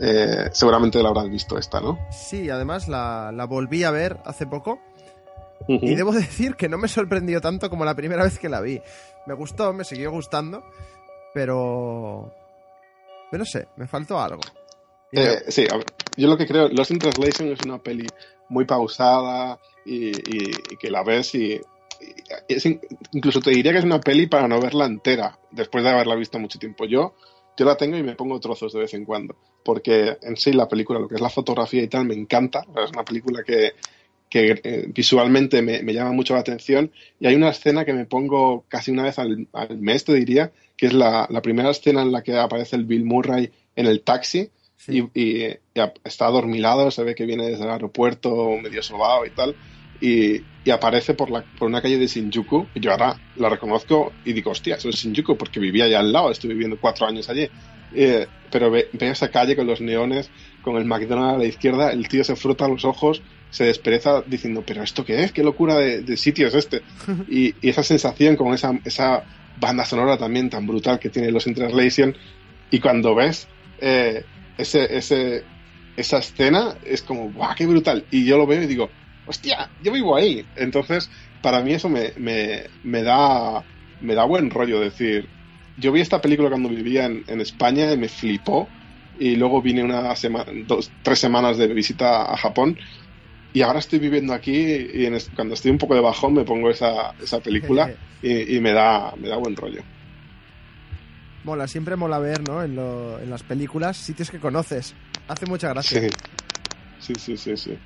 Eh, 0.00 0.48
seguramente 0.52 1.02
la 1.02 1.10
habrás 1.10 1.28
visto 1.28 1.58
esta, 1.58 1.80
¿no? 1.80 1.98
Sí, 2.10 2.48
además 2.48 2.88
la, 2.88 3.30
la 3.34 3.44
volví 3.44 3.84
a 3.84 3.90
ver 3.90 4.18
hace 4.24 4.46
poco 4.46 4.78
y 5.66 5.94
debo 5.94 6.12
decir 6.14 6.54
que 6.56 6.68
no 6.70 6.78
me 6.78 6.88
sorprendió 6.88 7.40
tanto 7.42 7.68
como 7.68 7.84
la 7.84 7.94
primera 7.94 8.22
vez 8.24 8.38
que 8.38 8.48
la 8.48 8.60
vi. 8.62 8.80
Me 9.26 9.34
gustó, 9.34 9.74
me 9.74 9.84
siguió 9.84 10.10
gustando, 10.10 10.62
pero... 11.34 12.32
pero 13.30 13.40
no 13.40 13.44
sé, 13.44 13.68
me 13.76 13.86
faltó 13.86 14.18
algo. 14.18 14.40
Eh, 15.12 15.42
sí, 15.48 15.66
a 15.70 15.76
ver, 15.76 15.86
yo 16.16 16.28
lo 16.28 16.36
que 16.38 16.46
creo, 16.46 16.68
Lost 16.68 16.90
in 16.92 16.98
Translation 16.98 17.48
es 17.48 17.58
una 17.66 17.78
peli 17.78 18.06
muy 18.48 18.64
pausada 18.64 19.58
y, 19.84 20.08
y- 20.08 20.50
y 20.70 20.76
que 20.78 20.90
la 20.90 21.02
ves 21.02 21.34
y, 21.34 21.60
y 22.48 22.54
es 22.54 22.64
in- 22.66 22.80
incluso 23.12 23.40
te 23.40 23.50
diría 23.50 23.72
que 23.72 23.78
es 23.78 23.84
una 23.84 24.00
peli 24.00 24.26
para 24.26 24.48
no 24.48 24.60
verla 24.60 24.86
entera 24.86 25.38
después 25.50 25.84
de 25.84 25.90
haberla 25.90 26.14
visto 26.14 26.38
mucho 26.38 26.58
tiempo. 26.58 26.84
Yo, 26.84 27.14
yo 27.56 27.64
la 27.64 27.76
tengo 27.76 27.96
y 27.96 28.02
me 28.02 28.14
pongo 28.14 28.38
trozos 28.40 28.72
de 28.72 28.80
vez 28.80 28.94
en 28.94 29.04
cuando 29.04 29.36
porque 29.64 30.16
en 30.22 30.36
sí 30.36 30.52
la 30.52 30.68
película, 30.68 30.98
lo 30.98 31.08
que 31.08 31.16
es 31.16 31.20
la 31.20 31.28
fotografía 31.28 31.82
y 31.82 31.88
tal, 31.88 32.06
me 32.06 32.14
encanta. 32.14 32.64
Es 32.82 32.90
una 32.90 33.04
película 33.04 33.42
que, 33.44 33.72
que 34.30 34.60
eh, 34.62 34.86
visualmente 34.94 35.60
me, 35.60 35.82
me 35.82 35.92
llama 35.92 36.12
mucho 36.12 36.34
la 36.34 36.40
atención 36.40 36.90
y 37.20 37.26
hay 37.26 37.34
una 37.34 37.50
escena 37.50 37.84
que 37.84 37.92
me 37.92 38.06
pongo 38.06 38.64
casi 38.68 38.90
una 38.92 39.02
vez 39.02 39.18
al, 39.18 39.46
al 39.52 39.78
mes, 39.78 40.04
te 40.04 40.14
diría, 40.14 40.52
que 40.76 40.86
es 40.86 40.92
la, 40.94 41.26
la 41.28 41.42
primera 41.42 41.70
escena 41.70 42.00
en 42.02 42.12
la 42.12 42.22
que 42.22 42.36
aparece 42.38 42.76
el 42.76 42.84
Bill 42.84 43.04
Murray 43.04 43.50
en 43.76 43.86
el 43.86 44.02
taxi 44.02 44.50
Sí. 44.76 45.10
y, 45.12 45.20
y- 45.22 45.56
está 46.04 46.26
adormilado, 46.26 46.90
se 46.90 47.04
ve 47.04 47.14
que 47.14 47.26
viene 47.26 47.48
desde 47.48 47.64
el 47.64 47.70
aeropuerto 47.70 48.50
medio 48.62 48.82
sobado 48.82 49.24
y 49.26 49.30
tal, 49.30 49.54
y, 50.00 50.36
y 50.64 50.70
aparece 50.70 51.14
por, 51.14 51.30
la, 51.30 51.44
por 51.58 51.68
una 51.68 51.82
calle 51.82 51.98
de 51.98 52.06
Shinjuku, 52.06 52.66
y 52.74 52.80
yo 52.80 52.90
ahora 52.92 53.16
la 53.36 53.48
reconozco 53.48 54.12
y 54.24 54.32
digo, 54.32 54.50
hostia, 54.50 54.76
eso 54.76 54.88
es 54.88 54.96
Shinjuku, 54.96 55.36
porque 55.36 55.60
vivía 55.60 55.84
allá 55.84 56.00
al 56.00 56.12
lado, 56.12 56.30
estuve 56.30 56.52
viviendo 56.54 56.78
cuatro 56.78 57.06
años 57.06 57.28
allí. 57.28 57.48
Eh, 57.90 58.26
pero 58.50 58.70
ve- 58.70 58.88
esa 59.00 59.30
calle 59.30 59.56
con 59.56 59.66
los 59.66 59.80
neones, 59.80 60.30
con 60.60 60.76
el 60.76 60.84
McDonald's 60.84 61.34
a 61.36 61.38
la 61.38 61.44
izquierda, 61.46 61.90
el 61.90 62.06
tío 62.08 62.22
se 62.24 62.36
frota 62.36 62.68
los 62.68 62.84
ojos, 62.84 63.22
se 63.50 63.64
despereza 63.64 64.22
diciendo, 64.26 64.62
pero 64.66 64.82
¿esto 64.82 65.04
qué 65.04 65.22
es? 65.24 65.32
¿Qué 65.32 65.42
locura 65.42 65.76
de, 65.76 66.02
de 66.02 66.16
sitio 66.16 66.46
es 66.48 66.54
este? 66.54 66.82
y, 67.28 67.54
y 67.66 67.70
esa 67.70 67.82
sensación 67.82 68.36
con 68.36 68.52
esa, 68.54 68.72
esa 68.84 69.24
banda 69.54 69.84
sonora 69.84 70.16
también 70.18 70.50
tan 70.50 70.66
brutal 70.66 70.98
que 70.98 71.10
tiene 71.10 71.30
los 71.30 71.46
in 71.46 71.54
Translation, 71.54 72.16
y 72.70 72.80
cuando 72.80 73.14
ves 73.14 73.48
eh, 73.78 74.24
ese, 74.56 74.96
ese, 74.96 75.48
esa 76.00 76.18
escena 76.18 76.78
es 76.82 77.02
como, 77.02 77.32
¡guau, 77.32 77.54
qué 77.56 77.66
brutal! 77.66 78.06
Y 78.10 78.26
yo 78.26 78.36
lo 78.38 78.46
veo 78.46 78.62
y 78.62 78.66
digo, 78.66 78.94
¡hostia, 79.24 79.72
yo 79.78 79.92
vivo 79.92 80.16
ahí! 80.16 80.50
Entonces, 80.54 81.10
para 81.40 81.62
mí 81.62 81.72
eso 81.74 81.88
me, 81.88 82.12
me, 82.16 82.64
me 82.82 83.02
da, 83.02 83.66
me 83.98 84.14
da 84.14 84.24
buen 84.24 84.50
rollo 84.50 84.80
decir, 84.80 85.30
yo 85.76 85.92
vi 85.92 86.00
esta 86.00 86.20
película 86.20 86.48
cuando 86.50 86.68
vivía 86.70 87.06
en, 87.06 87.24
en 87.26 87.40
España 87.40 87.92
y 87.92 87.98
me 87.98 88.08
flipó, 88.08 88.74
y 89.14 89.36
luego 89.36 89.62
vine 89.62 89.82
una 89.84 90.14
semana, 90.16 90.52
dos, 90.66 90.94
tres 91.02 91.18
semanas 91.18 91.58
de 91.58 91.68
visita 91.68 92.32
a 92.32 92.36
Japón, 92.36 92.76
y 93.52 93.62
ahora 93.62 93.78
estoy 93.80 93.98
viviendo 93.98 94.34
aquí 94.34 94.52
y 94.92 95.06
en 95.06 95.18
cuando 95.34 95.54
estoy 95.54 95.70
un 95.70 95.78
poco 95.78 95.94
de 95.94 96.00
bajón 96.00 96.34
me 96.34 96.44
pongo 96.44 96.70
esa, 96.70 97.14
esa 97.18 97.40
película 97.40 97.92
y, 98.20 98.56
y 98.56 98.60
me, 98.60 98.72
da, 98.72 99.14
me 99.16 99.28
da 99.28 99.36
buen 99.38 99.56
rollo. 99.56 99.82
Mola, 101.48 101.66
siempre 101.66 101.96
mola 101.96 102.18
ver, 102.18 102.46
¿no? 102.46 102.62
En, 102.62 102.76
lo- 102.76 103.18
en 103.20 103.30
las 103.30 103.42
películas 103.42 103.96
sitios 103.96 104.30
que 104.30 104.38
conoces. 104.38 104.94
Hace 105.28 105.46
mucha 105.46 105.70
gracia. 105.70 105.98
Sí. 106.02 106.08
Sí, 107.00 107.14
sí, 107.18 107.36
sí, 107.38 107.56
sí. 107.56 107.78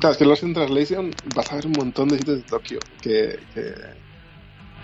Claro, 0.00 0.12
es 0.14 0.18
que 0.18 0.24
los 0.24 0.42
in 0.42 0.52
Translation 0.52 1.10
vas 1.32 1.52
a 1.52 1.56
ver 1.56 1.66
un 1.66 1.72
montón 1.74 2.08
de 2.08 2.18
sitios 2.18 2.38
de 2.38 2.42
Tokio 2.42 2.80
que, 3.00 3.38
que, 3.54 3.72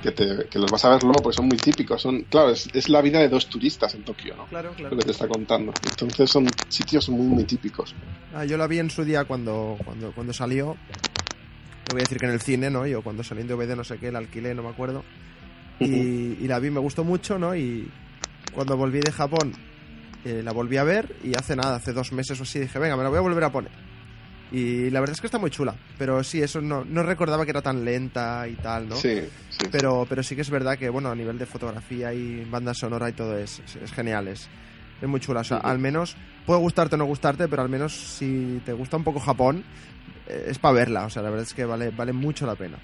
que, 0.00 0.12
te- 0.12 0.46
que 0.48 0.58
los 0.60 0.70
vas 0.70 0.84
a 0.84 0.90
ver 0.90 1.02
luego 1.02 1.22
porque 1.22 1.34
son 1.34 1.48
muy 1.48 1.56
típicos. 1.56 2.00
Son, 2.02 2.22
claro, 2.22 2.50
es, 2.50 2.68
es 2.72 2.88
la 2.88 3.02
vida 3.02 3.18
de 3.18 3.28
dos 3.28 3.48
turistas 3.48 3.92
en 3.96 4.04
Tokio, 4.04 4.36
¿no? 4.36 4.46
Claro, 4.46 4.72
claro. 4.76 4.94
Lo 4.94 4.98
que 5.00 5.06
te 5.06 5.10
está 5.10 5.26
contando. 5.26 5.72
Entonces 5.90 6.30
son 6.30 6.46
sitios 6.68 7.08
muy, 7.08 7.26
muy 7.26 7.42
típicos. 7.44 7.96
Ah, 8.32 8.44
yo 8.44 8.56
la 8.56 8.68
vi 8.68 8.78
en 8.78 8.90
su 8.90 9.02
día 9.04 9.24
cuando, 9.24 9.76
cuando, 9.84 10.12
cuando 10.12 10.32
salió. 10.32 10.66
No 10.66 10.76
voy 11.94 12.00
a 12.02 12.04
decir 12.04 12.18
que 12.18 12.26
en 12.26 12.32
el 12.32 12.40
cine, 12.40 12.70
¿no? 12.70 12.86
Yo 12.86 13.02
cuando 13.02 13.24
salió 13.24 13.42
en 13.42 13.48
DVD 13.48 13.74
no 13.74 13.82
sé 13.82 13.98
qué, 13.98 14.12
la 14.12 14.20
alquilé, 14.20 14.54
no 14.54 14.62
me 14.62 14.68
acuerdo. 14.68 15.02
Y, 15.80 15.86
y 16.40 16.46
la 16.46 16.60
vi, 16.60 16.70
me 16.70 16.78
gustó 16.78 17.02
mucho, 17.02 17.36
¿no? 17.38 17.56
Y 17.56 17.88
cuando 18.54 18.76
volví 18.76 19.00
de 19.00 19.12
Japón, 19.12 19.52
eh, 20.24 20.42
la 20.42 20.52
volví 20.52 20.76
a 20.76 20.84
ver 20.84 21.16
y 21.22 21.36
hace 21.36 21.56
nada, 21.56 21.76
hace 21.76 21.92
dos 21.92 22.12
meses 22.12 22.38
o 22.40 22.44
así, 22.44 22.58
dije, 22.58 22.78
venga, 22.78 22.96
me 22.96 23.02
la 23.02 23.08
voy 23.08 23.18
a 23.18 23.22
volver 23.22 23.44
a 23.44 23.52
poner. 23.52 23.72
Y 24.52 24.90
la 24.90 25.00
verdad 25.00 25.14
es 25.14 25.20
que 25.20 25.26
está 25.26 25.38
muy 25.38 25.50
chula, 25.50 25.74
pero 25.98 26.22
sí, 26.22 26.40
eso 26.40 26.60
no, 26.60 26.84
no 26.84 27.02
recordaba 27.02 27.44
que 27.44 27.50
era 27.50 27.62
tan 27.62 27.84
lenta 27.84 28.46
y 28.46 28.54
tal, 28.54 28.88
¿no? 28.88 28.96
Sí, 28.96 29.20
sí. 29.48 29.66
Pero, 29.72 30.06
pero 30.08 30.22
sí 30.22 30.36
que 30.36 30.42
es 30.42 30.50
verdad 30.50 30.78
que, 30.78 30.88
bueno, 30.88 31.10
a 31.10 31.14
nivel 31.14 31.38
de 31.38 31.46
fotografía 31.46 32.14
y 32.14 32.44
banda 32.44 32.72
sonora 32.72 33.08
y 33.08 33.14
todo 33.14 33.36
es, 33.36 33.60
es, 33.60 33.76
es 33.76 33.92
genial, 33.92 34.28
es, 34.28 34.48
es 35.00 35.08
muy 35.08 35.20
chula. 35.20 35.40
O 35.40 35.44
sea, 35.44 35.58
Ujú. 35.58 35.66
al 35.68 35.78
menos 35.78 36.16
puede 36.46 36.60
gustarte 36.60 36.94
o 36.94 36.98
no 36.98 37.04
gustarte, 37.06 37.48
pero 37.48 37.62
al 37.62 37.68
menos 37.68 37.92
si 37.92 38.60
te 38.64 38.72
gusta 38.72 38.96
un 38.96 39.04
poco 39.04 39.20
Japón, 39.20 39.64
eh, 40.28 40.46
es 40.48 40.58
para 40.58 40.74
verla. 40.74 41.04
O 41.06 41.10
sea, 41.10 41.22
la 41.22 41.30
verdad 41.30 41.46
es 41.46 41.54
que 41.54 41.64
vale, 41.64 41.90
vale 41.90 42.12
mucho 42.12 42.46
la 42.46 42.54
pena. 42.54 42.76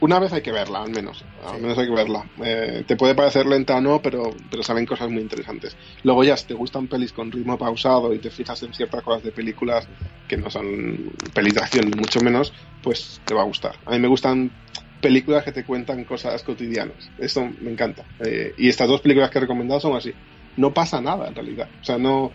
Una 0.00 0.20
vez 0.20 0.32
hay 0.32 0.42
que 0.42 0.52
verla, 0.52 0.82
al 0.82 0.90
menos. 0.90 1.24
Al 1.44 1.56
Sí. 1.56 1.62
menos 1.62 1.76
hay 1.78 1.86
que 1.88 1.94
verla. 1.94 2.24
Eh, 2.44 2.84
te 2.86 2.94
puede 2.96 3.16
parecer 3.16 3.46
lenta 3.46 3.76
o 3.76 3.80
no, 3.80 4.00
pero, 4.00 4.30
pero 4.48 4.62
salen 4.62 4.86
cosas 4.86 5.10
muy 5.10 5.22
interesantes. 5.22 5.76
Luego 6.04 6.22
ya, 6.22 6.36
si 6.36 6.46
te 6.46 6.54
gustan 6.54 6.86
pelis 6.86 7.12
con 7.12 7.32
ritmo 7.32 7.58
pausado 7.58 8.14
y 8.14 8.18
te 8.20 8.30
fijas 8.30 8.62
en 8.62 8.72
ciertas 8.72 9.02
cosas 9.02 9.24
de 9.24 9.32
películas 9.32 9.88
que 10.28 10.36
no 10.36 10.50
son 10.50 11.10
pelis 11.34 11.54
de 11.54 11.60
acción, 11.60 11.90
mucho 11.96 12.20
menos, 12.20 12.52
pues 12.80 13.20
te 13.24 13.34
va 13.34 13.40
a 13.42 13.46
gustar. 13.46 13.74
A 13.86 13.90
mí 13.90 13.98
me 13.98 14.06
gustan 14.08 14.52
películas 15.00 15.42
que 15.44 15.52
te 15.52 15.64
cuentan 15.64 16.04
cosas 16.04 16.42
cotidianas. 16.44 17.10
Eso 17.18 17.48
me 17.60 17.72
encanta. 17.72 18.04
Eh, 18.20 18.54
y 18.56 18.68
estas 18.68 18.88
dos 18.88 19.00
películas 19.00 19.30
que 19.30 19.38
he 19.38 19.40
recomendado 19.40 19.80
son 19.80 19.96
así. 19.96 20.12
No 20.58 20.74
pasa 20.74 21.00
nada, 21.00 21.28
en 21.28 21.34
realidad. 21.34 21.68
O 21.80 21.84
sea, 21.84 21.96
no... 21.98 22.30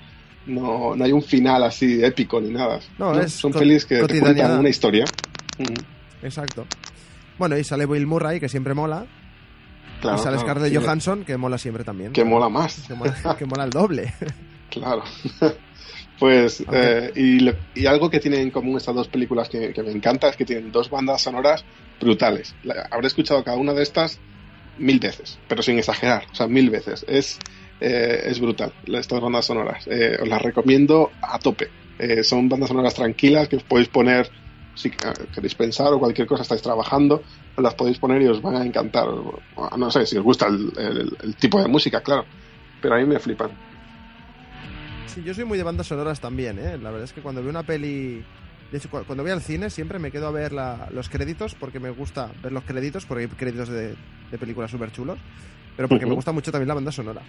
No, 0.46 0.94
no 0.94 1.06
hay 1.06 1.14
un 1.14 1.22
final 1.24 1.64
así 1.64 2.04
épico 2.04 2.42
ni 2.42 2.50
nada. 2.50 2.80
No, 2.98 3.18
es 3.18 3.32
son 3.32 3.54
pelis 3.54 3.86
que 3.86 4.04
te 4.04 4.20
cuentan 4.20 4.60
una 4.60 4.68
historia. 4.68 5.06
Exacto. 6.22 6.66
Bueno, 7.38 7.58
y 7.58 7.64
sale 7.64 7.86
Bill 7.86 8.06
Murray, 8.06 8.40
que 8.42 8.50
siempre 8.50 8.74
mola. 8.74 9.06
claro, 10.02 10.18
y 10.18 10.20
sale 10.22 10.36
claro. 10.38 10.50
Scarlett 10.50 10.72
Sí, 10.74 10.78
Johansson, 10.86 11.24
que 11.24 11.38
mola 11.38 11.58
siempre 11.58 11.84
también. 11.86 12.12
Que 12.12 12.24
mola 12.26 12.50
más. 12.50 12.84
Que 12.88 12.94
mola, 12.94 13.16
que 13.40 13.46
mola 13.46 13.64
el 13.64 13.70
doble. 13.70 14.14
Claro. 14.70 15.04
pues, 16.20 16.64
eh, 16.72 17.12
y, 17.16 17.40
lo- 17.42 17.54
y 17.76 17.86
algo 17.86 18.10
que 18.10 18.20
tienen 18.20 18.40
en 18.42 18.50
común 18.52 18.76
estas 18.78 18.96
dos 18.96 19.08
películas 19.08 19.48
que, 19.48 19.72
que 19.72 19.84
me 19.84 19.92
encanta 19.92 20.30
es 20.30 20.36
que 20.36 20.46
tienen 20.46 20.72
dos 20.72 20.90
bandas 20.90 21.22
sonoras 21.22 21.64
brutales. 22.02 22.56
La- 22.64 22.88
habré 22.90 23.06
escuchado 23.06 23.44
cada 23.44 23.56
una 23.56 23.74
de 23.74 23.84
estas 23.84 24.20
mil 24.80 25.00
veces, 25.00 25.38
pero 25.48 25.62
sin 25.62 25.78
exagerar, 25.78 26.24
o 26.32 26.36
sea, 26.36 26.48
mil 26.48 26.72
veces. 26.72 27.06
Es, 27.08 27.38
eh, 27.84 28.24
es 28.32 28.40
brutal, 28.40 28.72
estas 28.88 29.20
bandas 29.22 29.46
sonoras. 29.46 29.86
Eh, 29.88 30.18
os 30.22 30.28
las 30.28 30.42
recomiendo 30.42 31.12
a 31.22 31.38
tope. 31.40 31.68
Eh, 32.00 32.24
son 32.24 32.48
bandas 32.50 32.70
sonoras 32.70 32.94
tranquilas 32.96 33.48
que 33.48 33.58
os 33.58 33.64
podéis 33.64 33.90
poner 33.90 34.30
si 34.76 34.88
eh, 34.90 34.94
queréis 35.34 35.54
pensar 35.54 35.94
o 35.94 36.00
cualquier 36.00 36.26
cosa 36.28 36.42
estáis 36.44 36.62
trabajando, 36.62 37.22
os 37.56 37.64
las 37.64 37.76
podéis 37.76 38.00
poner 38.00 38.22
y 38.22 38.28
os 38.28 38.42
van 38.42 38.56
a 38.56 38.66
encantar. 38.66 39.06
No 39.78 39.92
sé 39.92 40.06
si 40.06 40.18
os 40.18 40.24
gusta 40.24 40.48
el- 40.48 40.72
el- 40.78 41.18
el 41.24 41.36
tipo 41.36 41.62
de 41.62 41.68
música, 41.68 42.02
claro, 42.02 42.26
pero 42.82 42.96
a 42.96 42.98
mí 42.98 43.06
me 43.06 43.20
flipan. 43.20 43.52
Sí, 45.08 45.22
yo 45.24 45.34
soy 45.34 45.46
muy 45.46 45.58
de 45.60 45.64
bandas 45.64 45.86
sonoras 45.88 46.20
también, 46.20 46.58
¿eh? 46.58 46.78
La 46.82 46.90
verdad 46.90 47.04
es 47.04 47.14
que 47.14 47.22
cuando 47.22 47.42
veo 47.42 47.52
una 47.52 47.64
peli 47.64 48.24
De 48.72 48.80
hecho, 48.80 48.90
cu- 48.90 49.04
cuando 49.06 49.22
voy 49.22 49.32
al 49.32 49.42
cine 49.44 49.70
siempre 49.70 50.00
me 50.00 50.10
quedo 50.10 50.26
a 50.26 50.32
ver 50.32 50.52
la- 50.52 50.88
los 50.92 51.08
créditos 51.08 51.54
porque 51.54 51.80
me 51.80 51.92
gusta 51.92 52.32
ver 52.42 52.52
los 52.52 52.64
créditos, 52.64 53.06
porque 53.06 53.26
hay 53.26 53.30
créditos 53.30 53.70
de, 53.70 53.94
de 54.32 54.38
películas 54.40 54.72
súper 54.72 54.92
chulos, 54.92 55.20
pero 55.78 55.88
porque 55.88 56.08
me 56.08 56.16
gusta 56.16 56.32
mucho 56.32 56.52
también 56.52 56.70
la 56.70 56.74
banda 56.74 56.92
sonora. 56.92 57.22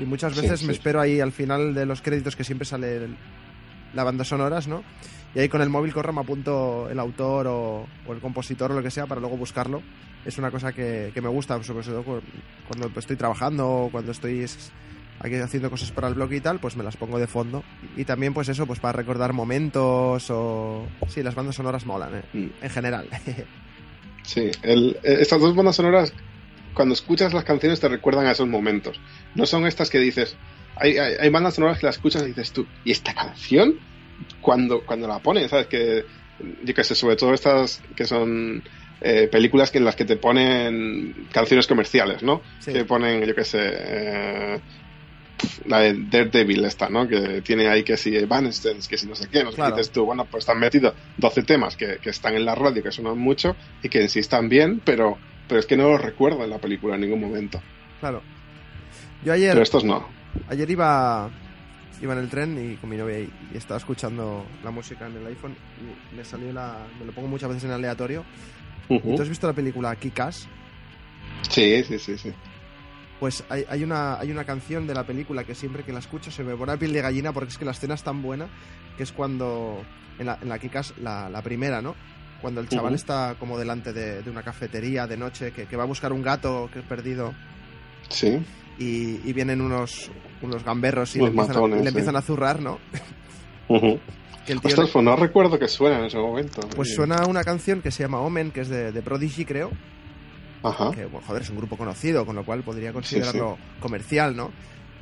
Y 0.00 0.04
muchas 0.04 0.34
Sí, 0.34 0.40
veces 0.42 0.60
sí. 0.60 0.66
me 0.66 0.72
espero 0.72 1.00
ahí 1.00 1.20
al 1.20 1.32
final 1.32 1.74
de 1.74 1.86
los 1.86 2.00
créditos 2.02 2.34
que 2.36 2.44
siempre 2.44 2.64
sale 2.66 2.96
el- 2.96 3.16
la 3.94 4.04
banda 4.04 4.24
sonoras, 4.24 4.66
¿no? 4.68 4.82
Y 5.34 5.38
ahí 5.40 5.48
con 5.48 5.62
el 5.62 5.68
móvil 5.68 5.92
corro 5.92 6.12
me 6.12 6.20
apunto 6.22 6.88
el 6.90 6.98
autor 6.98 7.46
o, 7.46 7.86
o 8.06 8.12
el 8.12 8.20
compositor 8.20 8.72
o 8.72 8.74
lo 8.74 8.82
que 8.82 8.90
sea 8.90 9.06
para 9.06 9.20
luego 9.20 9.36
buscarlo. 9.36 9.82
Es 10.24 10.38
una 10.38 10.50
cosa 10.50 10.72
que, 10.72 11.10
que 11.14 11.20
me 11.20 11.28
gusta, 11.28 11.62
sobre 11.62 11.84
todo 11.86 12.02
cu- 12.02 12.20
cuando 12.68 12.90
estoy 12.98 13.16
trabajando 13.16 13.68
o 13.68 13.90
cuando 13.90 14.12
estoy 14.12 14.44
aquí 15.20 15.34
haciendo 15.36 15.70
cosas 15.70 15.92
para 15.92 16.08
el 16.08 16.14
blog 16.14 16.32
y 16.32 16.40
tal, 16.40 16.58
pues 16.60 16.76
me 16.76 16.82
las 16.84 16.96
pongo 16.96 17.18
de 17.18 17.26
fondo. 17.26 17.62
Y 17.96 18.04
también 18.04 18.34
pues 18.34 18.48
eso, 18.48 18.66
pues 18.66 18.80
para 18.80 18.92
recordar 18.98 19.32
momentos 19.32 20.30
o... 20.30 20.86
Sí, 21.08 21.22
las 21.22 21.34
bandas 21.34 21.54
sonoras 21.56 21.86
molan, 21.86 22.16
¿eh? 22.16 22.22
Mm. 22.32 22.46
En 22.62 22.70
general. 22.70 23.08
Sí, 24.22 24.50
el- 24.62 24.96
eh, 25.02 25.16
estas 25.20 25.40
dos 25.40 25.56
bandas 25.56 25.76
sonoras, 25.76 26.12
cuando 26.74 26.94
escuchas 26.94 27.34
las 27.34 27.44
canciones 27.44 27.80
te 27.80 27.88
recuerdan 27.88 28.26
a 28.26 28.32
esos 28.32 28.48
momentos. 28.48 29.00
No 29.34 29.46
son 29.46 29.66
estas 29.66 29.90
que 29.90 29.98
dices, 29.98 30.36
hay, 30.76 30.98
hay, 30.98 31.14
hay 31.20 31.28
bandas 31.28 31.54
sonoras 31.54 31.78
que 31.78 31.86
las 31.86 31.96
escuchas 31.96 32.22
y 32.22 32.26
dices 32.26 32.52
tú, 32.52 32.66
¿y 32.84 32.92
esta 32.92 33.14
canción? 33.14 33.78
Cuando, 34.40 34.84
cuando 34.84 35.08
la 35.08 35.18
ponen, 35.18 35.48
¿sabes? 35.48 35.66
Que, 35.66 36.04
yo 36.64 36.74
qué 36.74 36.84
sé, 36.84 36.94
sobre 36.94 37.16
todo 37.16 37.34
estas 37.34 37.82
que 37.96 38.04
son 38.04 38.62
eh, 39.00 39.28
películas 39.30 39.70
que 39.70 39.78
en 39.78 39.84
las 39.84 39.96
que 39.96 40.04
te 40.04 40.16
ponen 40.16 41.28
canciones 41.32 41.66
comerciales, 41.66 42.22
¿no? 42.22 42.42
Sí. 42.58 42.72
Que 42.72 42.84
ponen, 42.84 43.24
yo 43.24 43.34
qué 43.34 43.44
sé, 43.44 43.60
eh, 43.62 44.60
la 45.66 45.80
de 45.80 45.94
Daredevil 45.94 46.64
esta, 46.64 46.88
¿no? 46.88 47.08
Que 47.08 47.40
tiene 47.42 47.68
ahí 47.68 47.82
que 47.82 47.96
si 47.96 48.14
Evanescence, 48.16 48.88
que 48.88 48.98
si 48.98 49.06
no 49.06 49.14
sé 49.14 49.28
qué, 49.28 49.42
no 49.42 49.50
sé 49.50 49.56
qué. 49.56 49.62
Claro. 49.62 49.76
dices 49.76 49.90
tú, 49.90 50.04
bueno, 50.04 50.26
pues 50.26 50.42
están 50.42 50.58
metidos 50.58 50.94
12 51.16 51.42
temas 51.44 51.76
que, 51.76 51.98
que 51.98 52.10
están 52.10 52.34
en 52.34 52.44
la 52.44 52.54
radio, 52.54 52.82
que 52.82 52.92
suenan 52.92 53.18
mucho 53.18 53.56
y 53.82 53.88
que 53.88 54.02
en 54.02 54.08
sí 54.08 54.18
están 54.18 54.48
bien, 54.48 54.80
pero, 54.84 55.18
pero 55.50 55.58
es 55.58 55.66
que 55.66 55.76
no 55.76 55.88
los 55.90 56.00
recuerdo 56.00 56.44
en 56.44 56.50
la 56.50 56.58
película 56.58 56.94
en 56.94 57.00
ningún 57.00 57.20
momento. 57.20 57.60
claro. 57.98 58.22
Yo 59.24 59.32
ayer... 59.32 59.50
Pero 59.50 59.62
estos 59.62 59.84
no. 59.84 60.08
Ayer 60.48 60.70
iba, 60.70 61.28
iba 62.00 62.12
en 62.12 62.18
el 62.20 62.28
tren 62.30 62.72
y 62.72 62.76
con 62.76 62.88
mi 62.88 62.96
novia 62.96 63.18
y, 63.18 63.30
y 63.52 63.56
estaba 63.56 63.78
escuchando 63.78 64.46
la 64.64 64.70
música 64.70 65.08
en 65.08 65.16
el 65.16 65.26
iPhone 65.26 65.56
y 66.12 66.16
me 66.16 66.24
salió 66.24 66.52
la... 66.52 66.78
Me 66.98 67.04
lo 67.04 67.12
pongo 67.12 67.28
muchas 67.28 67.48
veces 67.48 67.64
en 67.64 67.72
aleatorio. 67.72 68.24
Ujú. 68.88 69.16
¿Tú 69.16 69.22
has 69.22 69.28
visto 69.28 69.46
la 69.48 69.52
película 69.52 69.94
Kikas? 69.96 70.48
Sí, 71.50 71.82
sí, 71.84 71.98
sí, 71.98 72.16
sí. 72.16 72.32
Pues 73.18 73.44
hay, 73.50 73.64
hay 73.68 73.82
una, 73.82 74.18
hay 74.18 74.30
una 74.30 74.44
canción 74.44 74.86
de 74.86 74.94
la 74.94 75.04
película 75.04 75.44
que 75.44 75.54
siempre 75.54 75.82
que 75.82 75.92
la 75.92 75.98
escucho 75.98 76.30
se 76.30 76.44
me 76.44 76.54
pone 76.54 76.72
la 76.72 76.78
piel 76.78 76.92
de 76.92 77.02
gallina 77.02 77.32
porque 77.32 77.50
es 77.50 77.58
que 77.58 77.64
la 77.64 77.72
escena 77.72 77.94
es 77.94 78.02
tan 78.04 78.22
buena 78.22 78.48
que 78.96 79.02
es 79.02 79.12
cuando 79.12 79.82
en 80.18 80.26
la, 80.26 80.38
en 80.40 80.48
la 80.48 80.58
Kikas, 80.58 80.94
la, 81.02 81.28
la 81.28 81.42
primera, 81.42 81.82
¿no? 81.82 81.94
Cuando 82.40 82.60
el 82.60 82.68
chaval 82.68 82.94
está 82.94 83.34
como 83.38 83.58
delante 83.58 83.92
de, 83.92 84.22
de 84.22 84.30
una 84.30 84.42
cafetería 84.42 85.06
de 85.06 85.16
noche 85.16 85.52
que, 85.52 85.66
que 85.66 85.76
va 85.76 85.82
a 85.82 85.86
buscar 85.86 86.12
un 86.12 86.22
gato 86.22 86.68
que 86.72 86.78
es 86.80 86.84
perdido 86.84 87.34
Sí. 88.08 88.38
y, 88.78 89.20
y 89.28 89.32
vienen 89.32 89.60
unos, 89.60 90.10
unos 90.42 90.64
gamberros 90.64 91.14
y 91.16 91.20
le 91.20 91.26
empiezan, 91.26 91.50
a, 91.50 91.54
matones, 91.54 91.76
le 91.78 91.82
sí. 91.84 91.88
empiezan 91.88 92.16
a 92.16 92.22
zurrar, 92.22 92.60
¿no? 92.60 92.78
Ujú. 93.68 93.98
Que 94.46 94.54
el 94.54 94.60
tío 94.62 94.68
Ostras, 94.70 94.88
pues 94.90 95.04
no 95.04 95.14
recuerdo 95.16 95.58
que 95.58 95.68
suena 95.68 95.98
en 95.98 96.06
ese 96.06 96.16
momento. 96.16 96.60
Pues 96.74 96.94
suena 96.94 97.26
una 97.26 97.44
canción 97.44 97.82
que 97.82 97.90
se 97.90 98.02
llama 98.04 98.20
Omen, 98.20 98.50
que 98.52 98.62
es 98.62 98.70
de, 98.70 98.90
de 98.90 99.02
Prodigy, 99.02 99.44
creo. 99.44 99.70
Ajá. 100.62 100.90
Que, 100.92 101.04
bueno, 101.04 101.24
joder, 101.26 101.42
es 101.42 101.50
un 101.50 101.58
grupo 101.58 101.76
conocido, 101.76 102.24
con 102.24 102.34
lo 102.36 102.44
cual 102.44 102.62
podría 102.62 102.90
considerarlo 102.92 103.58
comercial, 103.80 104.34
¿no? 104.34 104.50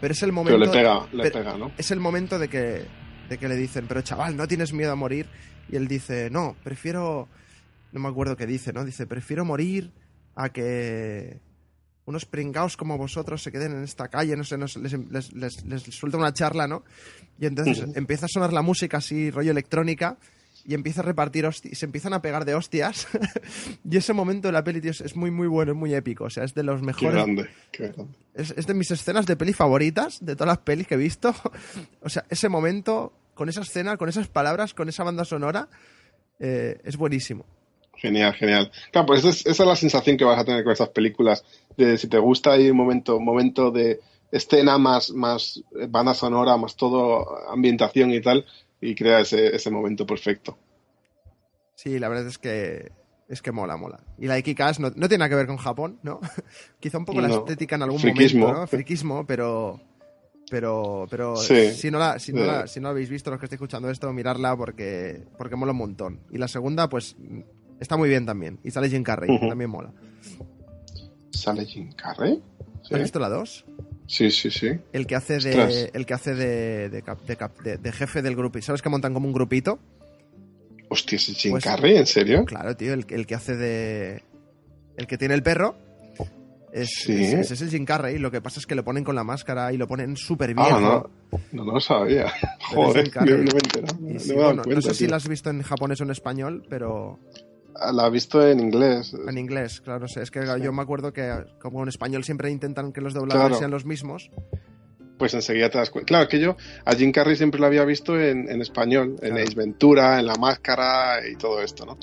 Pero 0.01 0.13
es 0.13 0.23
el 0.25 0.33
momento. 0.33 0.59
Pero 0.59 0.71
le 0.73 0.77
pega, 0.77 1.07
le 1.13 1.23
pero- 1.23 1.39
pega, 1.45 1.57
¿no? 1.57 1.71
Es 1.79 1.91
el 1.93 2.01
momento 2.01 2.37
de 2.39 2.49
que, 2.49 2.85
de 3.29 3.39
que 3.39 3.49
le 3.49 3.57
dicen, 3.57 3.87
pero 3.89 4.03
chaval, 4.03 4.37
¿no 4.37 4.47
tienes 4.49 4.73
miedo 4.73 4.93
a 4.93 4.97
morir? 4.97 5.27
Y 5.71 5.77
él 5.77 5.87
dice, 5.89 6.31
no, 6.31 6.57
prefiero. 6.65 7.29
No 7.93 8.01
me 8.01 8.09
acuerdo 8.09 8.37
qué 8.37 8.47
dice, 8.47 8.73
¿no? 8.73 8.85
Dice, 8.85 9.07
prefiero 9.07 9.45
morir 9.45 9.91
a 10.35 10.51
que 10.51 11.41
unos 12.05 12.25
pringaos 12.27 12.77
como 12.77 12.97
vosotros 12.99 13.43
se 13.43 13.51
queden 13.53 13.73
en 13.73 13.83
esta 13.83 14.09
calle, 14.09 14.37
no 14.37 14.45
sé, 14.45 14.57
no 14.59 14.69
sé, 14.69 14.79
les, 14.81 14.93
les, 15.11 15.33
les- 15.35 15.65
les 15.65 15.83
suelta 15.83 16.17
una 16.19 16.33
charla, 16.33 16.67
¿no? 16.67 16.85
Y 17.39 17.47
entonces 17.47 17.85
empieza 17.97 18.27
a 18.27 18.29
sonar 18.31 18.53
la 18.53 18.63
música 18.63 18.99
así, 18.99 19.31
rollo 19.31 19.51
electrónica, 19.51 20.17
y 20.69 20.75
empieza 20.75 21.01
a 21.01 21.05
repartir 21.05 21.47
hostias, 21.47 21.79
se 21.79 21.87
empiezan 21.87 22.13
a 22.13 22.21
pegar 22.21 22.45
de 22.45 22.55
hostias. 22.55 23.09
y 23.91 23.97
ese 23.97 24.13
momento 24.13 24.49
de 24.49 24.53
la 24.53 24.63
peli, 24.63 24.83
tío, 24.83 24.91
es, 24.91 25.17
muy, 25.17 25.31
muy 25.31 25.47
bueno, 25.47 25.73
es 25.73 25.79
muy 25.79 25.95
épico. 25.95 26.25
O 26.25 26.31
sea, 26.31 26.45
es 26.45 26.53
de 26.53 26.63
los 26.63 26.81
Qué 26.81 26.87
mejores. 26.87 27.15
grande, 27.15 27.49
qué 27.73 27.85
grande. 27.89 28.13
Es, 28.35 28.51
es 28.51 28.67
de 28.67 28.75
mis 28.75 28.91
escenas 28.91 29.25
de 29.25 29.35
peli 29.35 29.55
favoritas, 29.55 30.23
de 30.23 30.37
todas 30.37 30.49
las 30.49 30.59
pelis 30.59 30.87
que 30.87 30.97
he 30.97 30.99
visto. 30.99 31.35
o 32.03 32.11
sea, 32.11 32.27
ese 32.29 32.51
momento, 32.51 33.15
con 33.33 33.49
esa 33.49 33.63
escena, 33.63 33.97
con 33.97 34.11
esas 34.11 34.29
palabras, 34.29 34.75
con 34.75 34.91
esa 34.91 35.05
banda 35.05 35.25
sonora, 35.25 35.71
eh, 36.39 36.79
es 36.85 36.99
buenísimo. 36.99 37.47
Genial, 37.97 38.35
genial. 38.35 38.71
Claro, 38.93 39.07
pues 39.07 39.21
esa 39.21 39.31
es, 39.31 39.47
esa 39.47 39.63
es 39.63 39.69
la 39.71 39.77
sensación 39.77 40.19
que 40.19 40.25
vas 40.27 40.39
a 40.39 40.45
tener 40.45 40.65
con 40.65 40.75
estas 40.75 40.91
películas. 40.91 41.47
De 41.79 41.97
si 41.97 42.09
te 42.09 42.19
gusta 42.19 42.53
ahí 42.53 42.69
un 42.69 42.77
momento, 42.77 43.19
momento 43.19 43.71
de 43.71 44.01
escena 44.31 44.77
más, 44.77 45.13
más 45.13 45.63
banda 45.89 46.13
sonora, 46.13 46.59
más 46.59 46.77
todo 46.77 47.51
ambientación 47.51 48.13
y 48.13 48.21
tal, 48.21 48.45
y 48.81 48.95
crea 48.95 49.21
ese, 49.21 49.55
ese 49.55 49.71
momento 49.71 50.07
perfecto. 50.07 50.59
Sí, 51.75 51.99
la 51.99 52.09
verdad 52.09 52.27
es 52.27 52.39
que 52.39 52.93
es 53.29 53.43
que 53.43 53.53
mola, 53.53 53.77
mola. 53.77 54.01
Y 54.19 54.27
la 54.27 54.35
de 54.35 54.43
Kick-Ass 54.43 54.81
no, 54.81 54.89
no 54.89 55.07
tiene 55.09 55.19
nada 55.19 55.29
que 55.29 55.35
ver 55.35 55.47
con 55.47 55.59
Japón, 55.59 55.99
¿no? 56.03 56.19
Quizá 56.81 56.97
un 56.99 57.05
poco 57.05 57.21
la 57.21 57.29
estética 57.29 57.77
en 57.77 57.83
algún 57.83 58.01
Friquismo. 58.01 58.41
momento, 58.47 58.61
¿no? 58.63 58.67
Friquismo, 58.67 59.27
pero... 59.27 59.81
Pero, 60.51 61.07
pero 61.11 61.37
Sí. 61.37 61.73
si, 61.75 61.91
no 61.91 61.99
la, 61.99 62.19
si, 62.19 62.33
no 62.33 62.43
la, 62.47 62.67
si 62.67 62.81
no 62.81 62.85
la 62.85 62.91
habéis 62.93 63.11
visto 63.11 63.31
los 63.31 63.39
que 63.39 63.45
estáis 63.45 63.59
escuchando 63.59 63.91
esto, 63.91 64.11
mirarla 64.15 64.57
porque, 64.57 65.27
porque 65.37 65.57
mola 65.57 65.73
un 65.73 65.79
montón. 65.79 66.21
Y 66.31 66.39
la 66.39 66.49
segunda, 66.49 66.89
pues, 66.89 67.17
está 67.81 67.99
muy 67.99 68.09
bien 68.09 68.25
también. 68.25 68.59
Y 68.65 68.71
sale 68.71 68.89
Jim 68.89 69.03
Carrey, 69.03 69.31
Ujú. 69.31 69.47
también 69.47 69.69
mola. 69.69 69.93
¿Sale 71.33 71.67
Jim 71.67 71.93
Carrey? 71.93 72.43
Sí, 72.83 72.95
¿Has 72.95 73.01
visto 73.01 73.19
la 73.19 73.29
2? 73.29 73.67
Sí, 74.09 74.31
sí. 74.33 74.51
sí. 74.51 74.71
El 74.93 75.07
que 75.07 75.15
hace 75.15 75.35
de, 75.39 75.51
Ostras. 75.51 75.91
el 75.95 76.05
que 76.07 76.15
hace 76.15 76.35
de, 76.35 76.89
de, 76.89 77.03
cap- 77.03 77.25
de 77.25 77.37
cap- 77.37 77.61
de- 77.63 77.77
de 77.77 77.93
jefe 77.93 78.21
del 78.23 78.35
grupo. 78.35 78.59
¿Y 78.59 78.63
sabes 78.63 78.83
que 78.83 78.89
montan 78.89 79.15
como 79.15 79.29
un 79.29 79.33
grupito? 79.33 79.79
Hostia, 80.89 81.17
¿es 81.17 81.27
Jim 81.37 81.53
Pues- 81.53 81.65
Carrey? 81.65 81.97
¿En 81.97 82.07
serio? 82.07 82.45
Claro, 82.45 82.75
tío, 82.77 82.93
el, 82.95 83.05
el 83.11 83.27
que 83.27 83.35
hace 83.37 83.55
de. 83.57 84.23
El 84.97 85.07
que 85.07 85.17
tiene 85.19 85.35
el 85.35 85.43
perro. 85.45 85.77
Es, 86.73 86.91
Sí. 86.91 87.25
es- 87.25 87.51
es 87.51 87.61
el 87.63 87.71
Jim 87.71 87.85
Carrey. 87.85 88.19
Lo 88.19 88.31
que 88.31 88.41
pasa 88.41 88.59
es 88.61 88.67
que 88.67 88.75
lo 88.75 88.85
ponen 88.85 89.05
con 89.05 89.15
la 89.15 89.25
máscara 89.25 89.73
y 89.73 89.77
lo 89.79 89.87
ponen 89.89 90.17
súper 90.17 90.55
bien. 90.55 90.67
Ah, 90.71 90.79
no, 90.81 91.11
no, 91.53 91.65
no 91.65 91.73
lo 91.73 91.81
sabía. 91.81 92.31
Joder, 92.75 93.11
no, 93.15 93.21
no 93.25 93.27
me 93.37 93.43
he 93.43 93.43
enterado. 93.43 93.99
Y 94.01 94.13
No 94.15 94.19
sí, 94.21 94.33
bueno, 94.33 94.83
sé 94.83 94.95
si 94.95 95.07
la 95.07 95.17
has 95.17 95.29
visto 95.29 95.49
en 95.51 95.63
japonés 95.63 96.01
o 96.01 96.05
en 96.05 96.11
español, 96.11 96.65
pero 96.69 97.19
La 97.93 98.07
he 98.07 98.11
visto 98.11 98.47
en 98.47 98.61
inglés. 98.61 99.15
en 99.27 99.39
inglés, 99.39 99.81
claro, 99.81 100.01
no 100.01 100.09
sé. 100.09 100.23
Es 100.23 100.31
que 100.31 100.41
yo 100.63 100.73
me 100.73 100.83
acuerdo 100.83 101.13
que, 101.13 101.33
como 101.61 101.83
en 101.83 101.89
español 101.89 102.25
siempre 102.25 102.51
intentan 102.51 102.93
que 102.93 103.01
los 103.01 103.15
dobladores 103.15 103.49
Claro. 103.49 103.59
sean 103.59 103.71
los 103.71 103.85
mismos. 103.85 104.31
Pues 105.19 105.35
enseguida 105.35 105.69
te 105.69 105.79
das 105.79 105.91
cuenta. 105.91 106.07
Claro, 106.07 106.29
que 106.29 106.39
yo 106.39 106.57
a 106.85 106.95
Jim 106.95 107.11
Carrey 107.13 107.35
siempre 107.37 107.59
lo 107.61 107.67
había 107.67 107.85
visto 107.85 108.19
en, 108.21 108.49
en 108.51 108.61
español, 108.63 109.17
en 109.21 109.31
Claro. 109.33 109.45
Ace 109.45 109.55
Ventura, 109.55 110.21
en 110.21 110.27
La 110.27 110.35
Máscara 110.37 111.27
y 111.29 111.35
todo 111.37 111.61
esto, 111.63 111.85
¿no? 111.87 111.99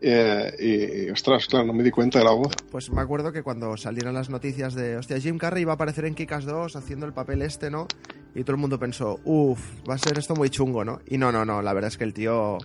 Eh, 0.00 0.52
y, 0.58 1.06
y, 1.06 1.10
ostras, 1.10 1.46
claro, 1.46 1.64
no 1.66 1.72
me 1.72 1.82
di 1.82 1.90
cuenta 1.90 2.18
de 2.18 2.24
la 2.24 2.32
voz. 2.32 2.54
Pues 2.70 2.90
me 2.90 3.00
acuerdo 3.00 3.32
que 3.32 3.42
cuando 3.42 3.76
salieron 3.76 4.14
las 4.14 4.28
noticias 4.30 4.74
de, 4.74 4.96
hostia, 4.96 5.18
Jim 5.18 5.38
Carrey 5.38 5.64
va 5.64 5.72
a 5.72 5.74
aparecer 5.76 6.04
en 6.04 6.14
Kikas 6.14 6.44
2 6.44 6.76
haciendo 6.76 7.06
el 7.06 7.12
papel 7.12 7.42
este, 7.42 7.70
¿no? 7.70 7.86
Y 8.34 8.42
todo 8.42 8.52
el 8.52 8.60
mundo 8.60 8.78
pensó, 8.78 9.18
uff, 9.24 9.60
va 9.88 9.94
a 9.94 9.98
ser 9.98 10.18
esto 10.18 10.34
muy 10.36 10.50
chungo, 10.50 10.84
¿no? 10.84 11.00
Y 11.06 11.16
no, 11.18 11.32
no, 11.32 11.44
no, 11.46 11.62
la 11.62 11.72
verdad 11.72 11.88
es 11.88 11.96
que 11.96 12.04
el 12.04 12.12
tío... 12.12 12.58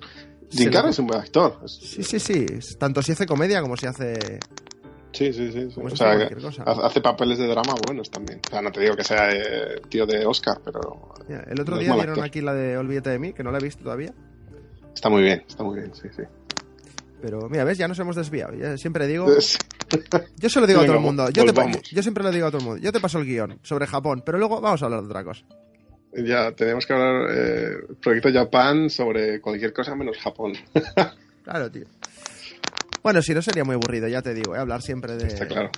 Jim 0.52 0.72
Carrey 0.72 0.92
es 0.92 1.00
un 1.00 1.08
buen 1.08 1.20
actor. 1.20 1.58
Sí, 1.68 2.04
sí, 2.04 2.20
sí. 2.20 2.46
Tanto 2.78 3.02
si 3.02 3.12
hace 3.14 3.26
comedia 3.26 3.62
como 3.62 3.76
si 3.78 3.86
hace... 3.88 4.40
Sí, 5.14 5.34
sí, 5.34 5.52
sí. 5.52 5.68
O 5.76 5.90
sea, 5.90 6.12
hace 6.12 6.20
que 6.30 6.36
cualquier 6.36 6.42
cosa. 6.42 6.64
ha- 6.66 6.88
hace 6.88 7.02
papeles 7.02 7.38
de 7.38 7.48
drama 7.48 7.76
buenos 7.86 8.10
también. 8.10 8.40
O 8.48 8.50
sea, 8.50 8.62
no 8.62 8.72
te 8.72 8.80
digo 8.80 8.96
que 8.96 9.04
sea 9.04 9.30
eh, 9.32 9.82
tío 9.90 10.06
de 10.06 10.26
Oscar, 10.26 10.60
pero 10.64 11.14
el 11.28 11.60
otro 11.60 11.76
no 11.76 11.82
día 11.82 11.94
actor. 11.94 12.24
aquí 12.24 12.40
la 12.42 12.54
de 12.54 12.78
Olvídate 12.78 13.10
de 13.10 13.20
mí, 13.20 13.34
que 13.34 13.44
no 13.44 13.52
la 13.52 13.58
he 13.58 13.62
visto 13.62 13.84
todavía. 13.84 14.14
está 14.94 15.10
muy 15.10 15.22
bien, 15.24 15.44
está 15.48 15.64
muy 15.64 15.80
bien, 15.80 15.94
sí, 15.94 16.08
sí. 16.16 16.24
Pero 17.22 17.50
mira, 17.50 17.64
¿ves? 17.66 17.78
Ya 17.78 17.88
nos 17.88 18.00
hemos 18.00 18.16
desviado. 18.16 18.54
Siempre 18.78 19.06
digo... 19.08 19.28
Yo 20.38 20.50
se 20.50 20.62
lo 20.62 20.68
digo 20.68 20.80
a 20.80 20.86
todo 20.86 20.96
el 20.96 21.02
mundo. 21.02 21.30
Yo, 21.30 21.44
te 21.46 21.82
yo 21.94 22.02
siempre 22.02 22.24
lo 22.24 22.32
digo 22.32 22.48
a 22.48 22.50
todo 22.50 22.60
el 22.60 22.66
mundo. 22.66 22.82
Yo 22.82 22.94
te 22.94 23.02
paso 23.02 23.20
el 23.20 23.26
guion 23.26 23.60
sobre 23.62 23.86
Japón, 23.88 24.24
pero 24.26 24.38
luego 24.38 24.62
vamos 24.62 24.82
a 24.82 24.86
hablar 24.86 25.02
de 25.02 25.08
otra 25.08 25.24
cosa. 25.26 25.44
Ya 26.14 26.52
tenemos 26.54 26.86
que 26.86 26.94
hablar 26.94 27.28
eh, 27.32 27.78
proyecto 28.02 28.32
Japan 28.34 28.90
sobre 28.90 29.40
cualquier 29.42 29.72
cosa 29.74 29.96
menos 29.96 30.18
Japón. 30.18 30.54
Claro, 31.44 31.72
tío. 31.72 31.86
Bueno, 33.02 33.22
si 33.24 33.34
no 33.34 33.42
sería 33.42 33.64
muy 33.64 33.74
aburrido, 33.74 34.08
ya 34.08 34.22
te 34.22 34.34
digo, 34.34 34.56
¿eh? 34.56 34.60
hablar 34.60 34.82
siempre 34.84 35.16
de... 35.18 35.26
Está 35.28 35.48
claro. 35.48 35.72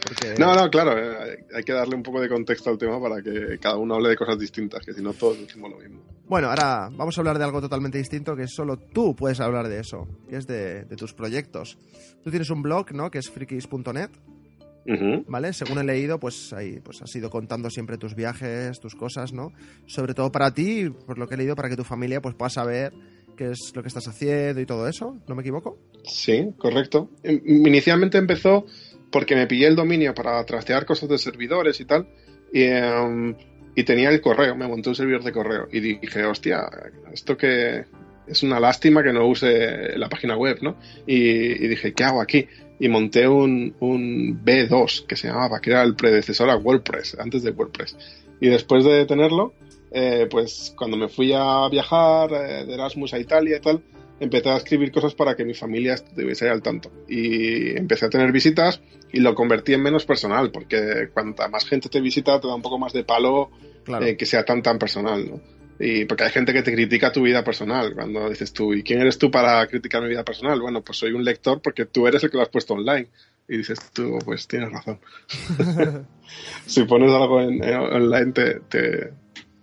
porque- 0.00 0.36
No, 0.38 0.54
no, 0.54 0.70
claro, 0.70 0.96
eh, 0.96 1.44
hay- 1.52 1.64
que 1.64 1.72
darle 1.72 1.96
un 1.96 2.04
poco 2.04 2.20
de 2.20 2.28
contexto 2.28 2.70
al 2.70 2.78
tema 2.78 3.00
para 3.02 3.20
que 3.20 3.58
cada 3.60 3.76
uno 3.76 3.96
hable 3.96 4.10
de 4.10 4.16
cosas 4.16 4.38
distintas, 4.38 4.86
que 4.86 4.92
si 4.94 5.02
no 5.02 5.12
todos 5.12 5.40
decimos 5.40 5.70
lo 5.72 5.78
mismo. 5.78 6.02
Bueno, 6.26 6.48
ahora 6.50 6.88
vamos 6.92 7.18
a 7.18 7.20
hablar 7.20 7.36
de 7.36 7.44
algo 7.44 7.60
totalmente 7.60 7.98
distinto, 7.98 8.36
que 8.36 8.46
solo 8.46 8.76
tú 8.76 9.16
puedes 9.16 9.40
hablar 9.40 9.66
de 9.68 9.80
eso, 9.80 10.06
que 10.30 10.36
es 10.36 10.46
de, 10.46 10.84
de 10.84 10.96
tus 10.96 11.12
proyectos. 11.14 11.76
Tú 12.22 12.30
tienes 12.30 12.48
un 12.50 12.62
blog, 12.62 12.92
¿no? 12.92 13.10
Que 13.10 13.18
es 13.18 13.28
frikis.net, 13.28 14.10
¿vale? 15.26 15.52
Según 15.52 15.78
he 15.78 15.84
leído, 15.84 16.18
pues 16.18 16.52
ahí 16.52 16.80
pues 16.80 17.02
has 17.02 17.14
ido 17.14 17.30
contando 17.30 17.70
siempre 17.70 17.98
tus 17.98 18.14
viajes, 18.14 18.80
tus 18.80 18.94
cosas, 18.94 19.32
¿no? 19.32 19.52
Sobre 19.86 20.14
todo 20.14 20.32
para 20.32 20.52
ti, 20.52 20.88
por 21.06 21.18
lo 21.18 21.26
que 21.26 21.34
he 21.34 21.38
leído, 21.38 21.56
para 21.56 21.68
que 21.68 21.76
tu 21.76 21.84
familia 21.84 22.20
pues 22.20 22.34
pueda 22.34 22.50
saber 22.50 22.92
qué 23.36 23.52
es 23.52 23.72
lo 23.74 23.82
que 23.82 23.88
estás 23.88 24.08
haciendo 24.08 24.60
y 24.60 24.66
todo 24.66 24.88
eso, 24.88 25.16
¿no 25.28 25.34
me 25.34 25.42
equivoco? 25.42 25.78
Sí, 26.04 26.50
correcto. 26.58 27.10
Em, 27.22 27.40
Inicialmente 27.66 28.18
empezó 28.18 28.66
porque 29.10 29.36
me 29.36 29.46
pillé 29.46 29.66
el 29.68 29.76
dominio 29.76 30.14
para 30.14 30.44
trastear 30.44 30.84
cosas 30.84 31.08
de 31.08 31.18
servidores 31.18 31.80
y 31.80 31.84
tal, 31.84 32.08
y, 32.52 32.62
em, 32.64 33.34
y 33.74 33.84
tenía 33.84 34.10
el 34.10 34.20
correo, 34.20 34.56
me 34.56 34.66
monté 34.66 34.88
un 34.88 34.94
servidor 34.94 35.22
de 35.22 35.32
correo 35.32 35.68
y 35.70 35.80
dije, 35.80 36.24
hostia, 36.24 36.68
esto 37.12 37.36
que 37.36 37.84
es 38.30 38.42
una 38.42 38.60
lástima 38.60 39.02
que 39.02 39.12
no 39.12 39.26
use 39.26 39.96
la 39.96 40.08
página 40.08 40.36
web, 40.36 40.58
¿no? 40.62 40.76
Y, 41.06 41.16
y 41.16 41.68
dije, 41.68 41.92
¿qué 41.92 42.04
hago 42.04 42.20
aquí? 42.20 42.46
Y 42.80 42.88
monté 42.88 43.26
un, 43.26 43.74
un 43.80 44.44
B2 44.44 45.06
que 45.06 45.16
se 45.16 45.28
llamaba, 45.28 45.60
que 45.60 45.70
era 45.70 45.82
el 45.82 45.94
predecesor 45.94 46.48
a 46.50 46.56
WordPress, 46.56 47.16
antes 47.18 47.42
de 47.42 47.50
WordPress. 47.50 47.96
Y 48.40 48.48
después 48.48 48.84
de 48.84 49.04
tenerlo, 49.06 49.54
eh, 49.90 50.28
pues 50.30 50.72
cuando 50.76 50.96
me 50.96 51.08
fui 51.08 51.32
a 51.34 51.68
viajar 51.68 52.30
eh, 52.32 52.64
de 52.66 52.74
Erasmus 52.74 53.14
a 53.14 53.18
Italia 53.18 53.56
y 53.56 53.60
tal, 53.60 53.82
empecé 54.20 54.48
a 54.50 54.56
escribir 54.56 54.92
cosas 54.92 55.14
para 55.14 55.34
que 55.34 55.44
mi 55.44 55.54
familia 55.54 55.94
estuviese 55.94 56.48
al 56.48 56.62
tanto. 56.62 56.90
Y 57.08 57.76
empecé 57.76 58.06
a 58.06 58.10
tener 58.10 58.30
visitas 58.32 58.80
y 59.12 59.20
lo 59.20 59.34
convertí 59.34 59.74
en 59.74 59.82
menos 59.82 60.04
personal, 60.04 60.50
porque 60.50 61.08
cuanta 61.12 61.48
más 61.48 61.64
gente 61.64 61.88
te 61.88 62.00
visita, 62.00 62.40
te 62.40 62.46
da 62.46 62.54
un 62.54 62.62
poco 62.62 62.78
más 62.78 62.92
de 62.92 63.04
palo 63.04 63.50
Claro. 63.84 64.04
eh, 64.04 64.16
que 64.18 64.26
sea 64.26 64.44
tan 64.44 64.62
tan 64.62 64.78
personal, 64.78 65.26
¿no? 65.30 65.40
Y 65.80 66.04
porque 66.06 66.24
hay 66.24 66.30
gente 66.30 66.52
que 66.52 66.62
te 66.62 66.72
critica 66.72 67.12
tu 67.12 67.22
vida 67.22 67.44
personal, 67.44 67.94
cuando 67.94 68.28
dices 68.28 68.52
tú, 68.52 68.74
¿y 68.74 68.82
quién 68.82 69.00
eres 69.00 69.16
tú 69.18 69.30
para 69.30 69.66
criticar 69.68 70.02
mi 70.02 70.08
vida 70.08 70.24
personal? 70.24 70.60
Bueno, 70.60 70.82
pues 70.82 70.98
soy 70.98 71.12
un 71.12 71.24
lector 71.24 71.60
porque 71.62 71.84
tú 71.86 72.06
eres 72.08 72.22
el 72.24 72.30
que 72.30 72.36
lo 72.36 72.42
has 72.42 72.48
puesto 72.48 72.74
online. 72.74 73.08
Y 73.48 73.58
dices 73.58 73.78
tú, 73.92 74.18
pues 74.24 74.46
tienes 74.48 74.70
razón. 74.72 74.98
si 76.66 76.84
pones 76.84 77.10
algo 77.12 77.40
en, 77.40 77.62
en 77.64 77.74
online 77.76 78.32
te, 78.32 78.60
te, 78.60 79.12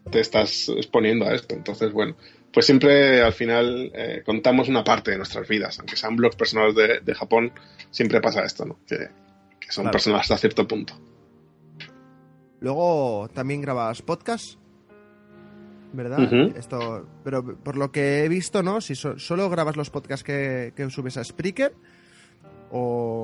te 0.10 0.20
estás 0.20 0.70
exponiendo 0.70 1.26
a 1.26 1.36
esto. 1.36 1.54
Entonces, 1.54 1.92
bueno, 1.92 2.16
pues 2.52 2.66
siempre 2.66 3.22
al 3.22 3.34
final 3.34 3.92
eh, 3.94 4.24
contamos 4.26 4.70
una 4.70 4.84
parte 4.84 5.12
de 5.12 5.18
nuestras 5.18 5.48
vidas, 5.48 5.78
aunque 5.80 5.98
sean 5.98 6.16
blogs 6.16 6.36
personales 6.38 6.74
de, 6.76 7.00
de 7.02 7.14
Japón, 7.14 7.52
siempre 7.92 8.22
pasa 8.22 8.44
esto, 8.44 8.66
¿no? 8.66 8.80
Que, 8.88 9.10
que 9.60 9.72
son 9.72 9.84
Claro. 9.84 9.92
personales 9.92 10.24
hasta 10.32 10.38
cierto 10.38 10.68
punto. 10.68 10.94
Luego 12.60 13.30
también 13.34 13.62
grabas 13.62 14.02
podcast, 14.02 14.58
¿verdad? 15.96 16.20
Esto, 16.58 17.08
pero 17.24 17.58
por 17.58 17.78
lo 17.78 17.92
que 17.92 18.24
he 18.24 18.30
visto, 18.30 18.62
¿no? 18.64 18.82
Si 18.82 18.96
so- 18.96 19.18
solo 19.20 19.50
grabas 19.50 19.76
los 19.78 19.90
podcasts 19.90 20.24
que, 20.24 20.74
que 20.76 20.90
subes 20.90 21.18
a 21.18 21.24
Spreaker 21.24 21.74
o 22.72 23.22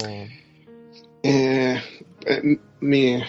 Eh, 1.23 1.79
eh, 2.25 2.57
mi, 2.79 3.21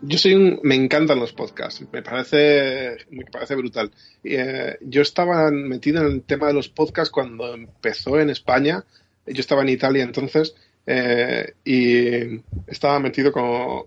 yo 0.00 0.16
soy 0.18 0.34
un, 0.34 0.60
me 0.62 0.74
encantan 0.76 1.20
los 1.20 1.34
podcasts, 1.34 1.84
me 1.92 2.02
parece, 2.02 2.96
me 3.10 3.24
parece 3.26 3.54
brutal. 3.54 3.90
Eh, 4.24 4.78
yo 4.80 5.02
estaba 5.02 5.50
metido 5.50 6.00
en 6.00 6.06
el 6.12 6.22
tema 6.22 6.46
de 6.46 6.54
los 6.54 6.70
podcasts 6.70 7.10
cuando 7.12 7.52
empezó 7.54 8.18
en 8.18 8.30
España. 8.30 8.82
Yo 9.26 9.40
estaba 9.40 9.60
en 9.62 9.68
Italia 9.68 10.04
entonces 10.04 10.54
eh, 10.86 11.52
y 11.64 12.40
estaba 12.66 12.98
metido 12.98 13.30
como 13.30 13.84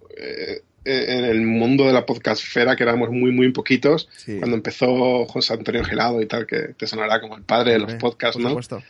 en 0.85 1.25
el 1.25 1.41
mundo 1.41 1.85
de 1.85 1.93
la 1.93 2.05
podcastfera, 2.05 2.75
que 2.75 2.83
éramos 2.83 3.09
muy, 3.11 3.31
muy 3.31 3.51
poquitos. 3.51 4.09
sí, 4.17 4.37
Cuando 4.39 4.55
empezó 4.57 5.25
José 5.25 5.53
Antonio 5.53 5.83
Gelado 5.83 6.21
y 6.21 6.25
tal, 6.25 6.45
que 6.47 6.73
te 6.77 6.87
sonará 6.87 7.21
como 7.21 7.37
el 7.37 7.43
padre 7.43 7.73
de 7.73 7.79
los 7.79 7.93
hombre, 7.93 7.99
podcasts, 7.99 8.35
por 8.37 8.43
¿no? 8.43 8.49
supuesto. 8.49 8.83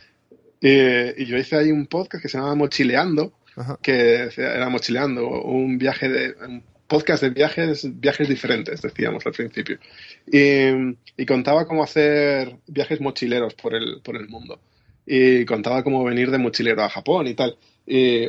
Y, 0.61 1.21
y 1.23 1.25
yo 1.25 1.37
hice 1.37 1.57
ahí 1.57 1.71
un 1.71 1.87
podcast 1.87 2.21
que 2.21 2.29
se 2.29 2.37
llama 2.37 2.55
Mochileando, 2.55 3.33
Ajá. 3.55 3.77
que 3.81 4.29
era 4.37 4.69
mochileando, 4.69 5.27
un 5.27 5.77
viaje 5.77 6.07
de 6.07 6.35
un 6.47 6.63
podcast 6.87 7.23
de 7.23 7.29
viajes, 7.31 7.87
viajes 7.99 8.27
diferentes, 8.29 8.81
decíamos 8.81 9.25
al 9.25 9.31
principio. 9.33 9.77
Y, 10.31 10.95
y 11.17 11.25
contaba 11.25 11.65
cómo 11.65 11.83
hacer 11.83 12.55
viajes 12.67 13.01
mochileros 13.01 13.53
por 13.55 13.73
el, 13.75 14.01
por 14.03 14.15
el 14.17 14.27
mundo. 14.29 14.59
Y 15.05 15.45
contaba 15.45 15.83
cómo 15.83 16.03
venir 16.03 16.29
de 16.31 16.37
mochilero 16.37 16.83
a 16.83 16.89
Japón 16.89 17.27
y 17.27 17.33
tal. 17.33 17.57
Y 17.87 18.27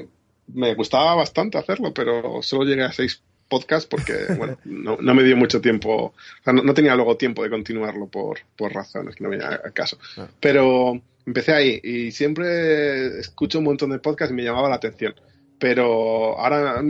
me 0.49 0.75
gustaba 0.75 1.15
bastante 1.15 1.59
hacerlo, 1.59 1.93
pero 1.93 2.41
solo 2.43 2.65
llegué 2.65 2.83
a 2.83 2.93
seis 2.93 3.23
podcasts 3.53 3.87
porque, 3.87 4.15
bueno, 4.39 4.57
no, 4.65 4.97
no 4.97 5.15
me 5.15 5.23
dio 5.23 5.37
mucho 5.37 5.61
tiempo, 5.61 6.07
o 6.07 6.15
sea, 6.43 6.55
no, 6.55 6.63
no 6.63 6.73
tenía 6.73 6.97
luego 6.97 7.19
tiempo 7.19 7.43
de 7.43 7.51
continuarlo 7.51 8.07
por, 8.07 8.39
por 8.57 8.73
razones 8.73 9.15
que 9.15 9.25
no 9.25 9.29
venía 9.29 9.61
al 9.63 9.75
caso. 9.75 9.99
Ah. 10.17 10.27
Pero 10.41 10.99
empecé 11.27 11.53
ahí 11.53 11.81
y 11.83 12.11
siempre 12.13 13.19
escucho 13.21 13.59
un 13.59 13.67
montón 13.67 13.91
de 13.91 13.99
podcasts 13.99 14.33
y 14.33 14.37
me 14.37 14.43
llamaba 14.43 14.71
la 14.71 14.77
atención. 14.77 15.15
Pero 15.59 16.41
ahora 16.41 16.83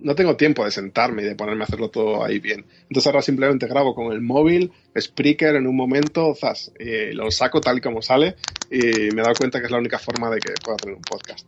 no 0.00 0.14
tengo 0.14 0.36
tiempo 0.36 0.64
de 0.64 0.70
sentarme 0.70 1.22
y 1.22 1.26
de 1.26 1.34
ponerme 1.34 1.62
a 1.62 1.66
hacerlo 1.66 1.88
todo 1.88 2.22
ahí 2.22 2.40
bien. 2.40 2.66
Entonces 2.82 3.06
ahora 3.06 3.22
simplemente 3.22 3.66
grabo 3.66 3.94
con 3.94 4.12
el 4.12 4.20
móvil, 4.20 4.70
Spreaker 4.98 5.54
en 5.54 5.66
un 5.66 5.76
momento, 5.76 6.34
zas, 6.34 6.72
y 6.78 7.14
lo 7.14 7.30
saco 7.30 7.60
tal 7.60 7.78
y 7.78 7.80
como 7.80 8.02
sale 8.02 8.34
y 8.70 9.14
me 9.14 9.20
he 9.20 9.24
dado 9.24 9.36
cuenta 9.38 9.60
que 9.60 9.66
es 9.66 9.70
la 9.70 9.78
única 9.78 9.98
forma 9.98 10.28
de 10.30 10.40
que 10.40 10.52
pueda 10.62 10.76
tener 10.76 10.96
un 10.96 11.02
podcast. 11.02 11.46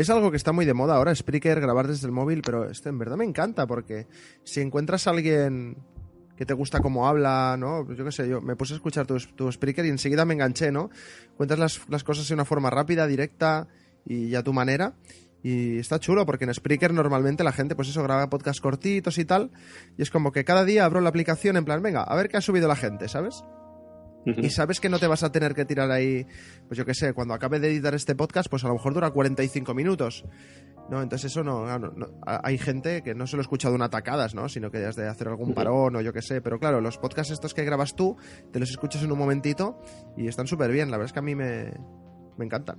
Es 0.00 0.08
algo 0.08 0.30
que 0.30 0.38
está 0.38 0.52
muy 0.52 0.64
de 0.64 0.72
moda 0.72 0.96
ahora, 0.96 1.14
Spreaker, 1.14 1.60
grabar 1.60 1.86
desde 1.86 2.06
el 2.06 2.12
móvil, 2.12 2.40
pero 2.40 2.70
este 2.70 2.88
en 2.88 2.98
verdad 2.98 3.18
me 3.18 3.24
encanta 3.26 3.66
porque 3.66 4.06
si 4.44 4.62
encuentras 4.62 5.06
a 5.06 5.10
alguien 5.10 5.76
que 6.38 6.46
te 6.46 6.54
gusta 6.54 6.80
cómo 6.80 7.06
habla, 7.06 7.56
¿no? 7.58 7.84
Pues 7.84 7.98
yo 7.98 8.06
qué 8.06 8.10
sé, 8.10 8.26
yo 8.26 8.40
me 8.40 8.56
puse 8.56 8.72
a 8.72 8.76
escuchar 8.76 9.06
tu, 9.06 9.18
tu 9.18 9.52
Spreaker 9.52 9.84
y 9.84 9.90
enseguida 9.90 10.24
me 10.24 10.32
enganché, 10.32 10.72
¿no? 10.72 10.88
Cuentas 11.36 11.58
las, 11.58 11.82
las 11.90 12.02
cosas 12.02 12.26
de 12.26 12.32
una 12.32 12.46
forma 12.46 12.70
rápida, 12.70 13.06
directa 13.06 13.68
y 14.06 14.34
a 14.36 14.42
tu 14.42 14.54
manera. 14.54 14.94
Y 15.42 15.76
está 15.76 16.00
chulo 16.00 16.24
porque 16.24 16.46
en 16.46 16.54
Spreaker 16.54 16.94
normalmente 16.94 17.44
la 17.44 17.52
gente, 17.52 17.74
pues 17.74 17.90
eso, 17.90 18.02
graba 18.02 18.30
podcasts 18.30 18.62
cortitos 18.62 19.18
y 19.18 19.26
tal. 19.26 19.50
Y 19.98 20.02
es 20.02 20.10
como 20.10 20.32
que 20.32 20.46
cada 20.46 20.64
día 20.64 20.86
abro 20.86 21.02
la 21.02 21.10
aplicación 21.10 21.58
en 21.58 21.66
plan, 21.66 21.82
venga, 21.82 22.04
a 22.04 22.16
ver 22.16 22.30
qué 22.30 22.38
ha 22.38 22.40
subido 22.40 22.68
la 22.68 22.76
gente, 22.76 23.06
¿sabes? 23.06 23.44
Y 24.26 24.50
sabes 24.50 24.80
que 24.80 24.88
no 24.90 24.98
te 24.98 25.06
vas 25.06 25.22
a 25.22 25.32
tener 25.32 25.54
que 25.54 25.64
tirar 25.64 25.90
ahí, 25.90 26.26
pues 26.68 26.76
yo 26.76 26.84
qué 26.84 26.92
sé, 26.94 27.14
cuando 27.14 27.32
acabe 27.34 27.58
de 27.58 27.68
editar 27.70 27.94
este 27.94 28.14
podcast, 28.14 28.48
pues 28.50 28.62
a 28.64 28.68
lo 28.68 28.74
mejor 28.74 28.92
dura 28.94 29.10
45 29.10 29.72
minutos. 29.74 30.24
¿No? 30.90 31.00
Entonces 31.02 31.30
eso 31.30 31.44
no, 31.44 31.64
no- 31.78 31.90
no- 31.92 32.08
hay 32.26 32.58
gente 32.58 33.02
que 33.02 33.14
no 33.14 33.26
se 33.28 33.36
lo 33.36 33.42
he 33.42 33.44
escuchado 33.44 33.74
una 33.76 33.88
tacadas, 33.90 34.34
¿no? 34.34 34.48
Sino 34.48 34.70
que 34.72 34.84
has 34.84 34.96
de 34.96 35.06
hacer 35.08 35.28
algún 35.28 35.54
parón 35.54 35.94
o 35.94 36.00
yo 36.00 36.12
qué 36.12 36.20
sé. 36.20 36.40
Pero 36.42 36.58
claro, 36.58 36.80
los 36.80 36.98
podcasts 36.98 37.32
estos 37.32 37.54
que 37.54 37.64
grabas 37.64 37.94
tú, 37.94 38.16
te 38.52 38.58
los 38.58 38.70
escuchas 38.70 39.02
en 39.04 39.12
un 39.12 39.18
momentito 39.18 39.80
y 40.16 40.26
están 40.26 40.48
súper 40.48 40.72
bien. 40.72 40.90
La 40.90 40.96
verdad 40.96 41.06
es 41.06 41.12
que 41.12 41.20
a 41.20 41.22
mí 41.22 41.34
me, 41.36 41.72
me 42.36 42.44
encantan. 42.44 42.78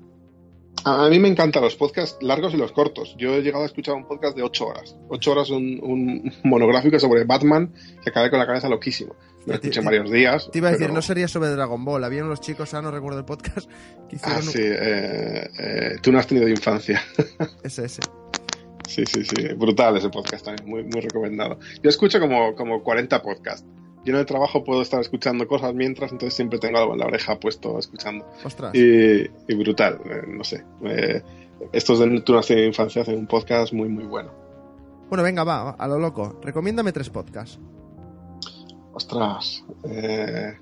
A 0.84 1.08
mí 1.10 1.20
me 1.20 1.28
encantan 1.28 1.62
los 1.62 1.76
podcasts 1.76 2.18
largos 2.22 2.54
y 2.54 2.58
los 2.58 2.72
cortos. 2.72 3.16
Yo 3.18 3.36
he 3.36 3.42
llegado 3.42 3.64
a 3.64 3.68
escuchar 3.68 3.96
un 3.96 4.08
podcast 4.08 4.36
de 4.36 4.44
8 4.44 4.66
horas. 4.66 4.96
8 5.10 5.32
horas 5.32 5.50
un, 5.52 5.80
un 5.84 6.34
monográfico 6.44 7.00
sobre 7.00 7.24
Batman 7.24 7.74
que 8.04 8.10
acabé 8.10 8.30
con 8.30 8.40
la 8.40 8.48
cabeza 8.48 8.68
loquísimo. 8.68 9.16
Lo 9.46 9.56
escuché 9.56 9.82
varios 9.82 10.10
días. 10.12 10.50
Te 10.52 10.60
iba 10.60 10.70
a 10.70 10.72
decir, 10.72 10.92
no 10.92 11.02
sería 11.02 11.28
sobre 11.28 11.50
Dragon 11.50 11.84
Ball. 11.84 12.04
Había 12.04 12.24
unos 12.24 12.42
chicos, 12.42 12.74
ah, 12.76 12.82
no 12.82 12.92
recuerdo 12.92 13.20
el 13.20 13.26
podcast, 13.26 13.70
que 14.10 14.16
hicieron 14.16 14.38
Ah, 14.38 14.46
un- 14.46 14.52
sí. 14.52 14.60
eh, 14.64 15.50
eh, 15.60 15.96
tú 16.02 16.12
no 16.12 16.20
has 16.20 16.28
tenido 16.28 16.48
infancia. 16.48 17.02
ese, 17.64 17.86
ese. 17.86 18.02
Sí, 18.88 19.04
sí, 19.06 19.24
sí. 19.24 19.48
Brutal 19.56 19.98
ese 19.98 20.10
podcast 20.10 20.46
también. 20.46 20.68
Muy, 20.70 20.84
muy 20.84 21.02
recomendado. 21.02 21.60
Yo 21.82 21.90
escucho 21.90 22.20
como, 22.20 22.56
como 22.56 22.84
40 22.84 23.22
podcasts. 23.22 23.66
Yo 24.04 24.14
en 24.14 24.20
el 24.20 24.26
trabajo 24.26 24.64
puedo 24.64 24.82
estar 24.82 25.00
escuchando 25.00 25.48
cosas 25.48 25.74
mientras, 25.76 26.12
entonces 26.12 26.34
siempre 26.36 26.58
tengo 26.58 26.78
algo 26.80 26.94
en 26.94 27.00
la 27.00 27.06
oreja 27.06 27.40
puesto 27.40 27.78
escuchando. 27.78 28.26
Ostras. 28.44 28.74
Y, 28.74 29.22
y 29.22 29.56
brutal, 29.56 30.00
eh, 30.06 30.24
no 30.28 30.44
sé. 30.44 30.64
eh, 30.86 31.22
estos 31.72 32.00
de 32.00 32.22
Tú 32.22 32.34
no 32.34 32.40
has 32.40 32.48
tenido 32.48 32.66
infancia 32.66 33.04
hacen 33.04 33.18
un 33.20 33.28
podcast 33.28 33.74
muy, 33.74 33.88
muy 33.90 34.06
bueno. 34.06 34.32
Bueno, 35.10 35.24
venga, 35.24 35.44
va, 35.44 35.72
a 35.72 35.88
lo 35.88 36.00
loco. 36.00 36.40
Recomiéndame 36.42 36.92
tres 36.92 37.10
podcasts. 37.10 37.60
Ostras. 38.94 39.64
eh, 39.84 40.58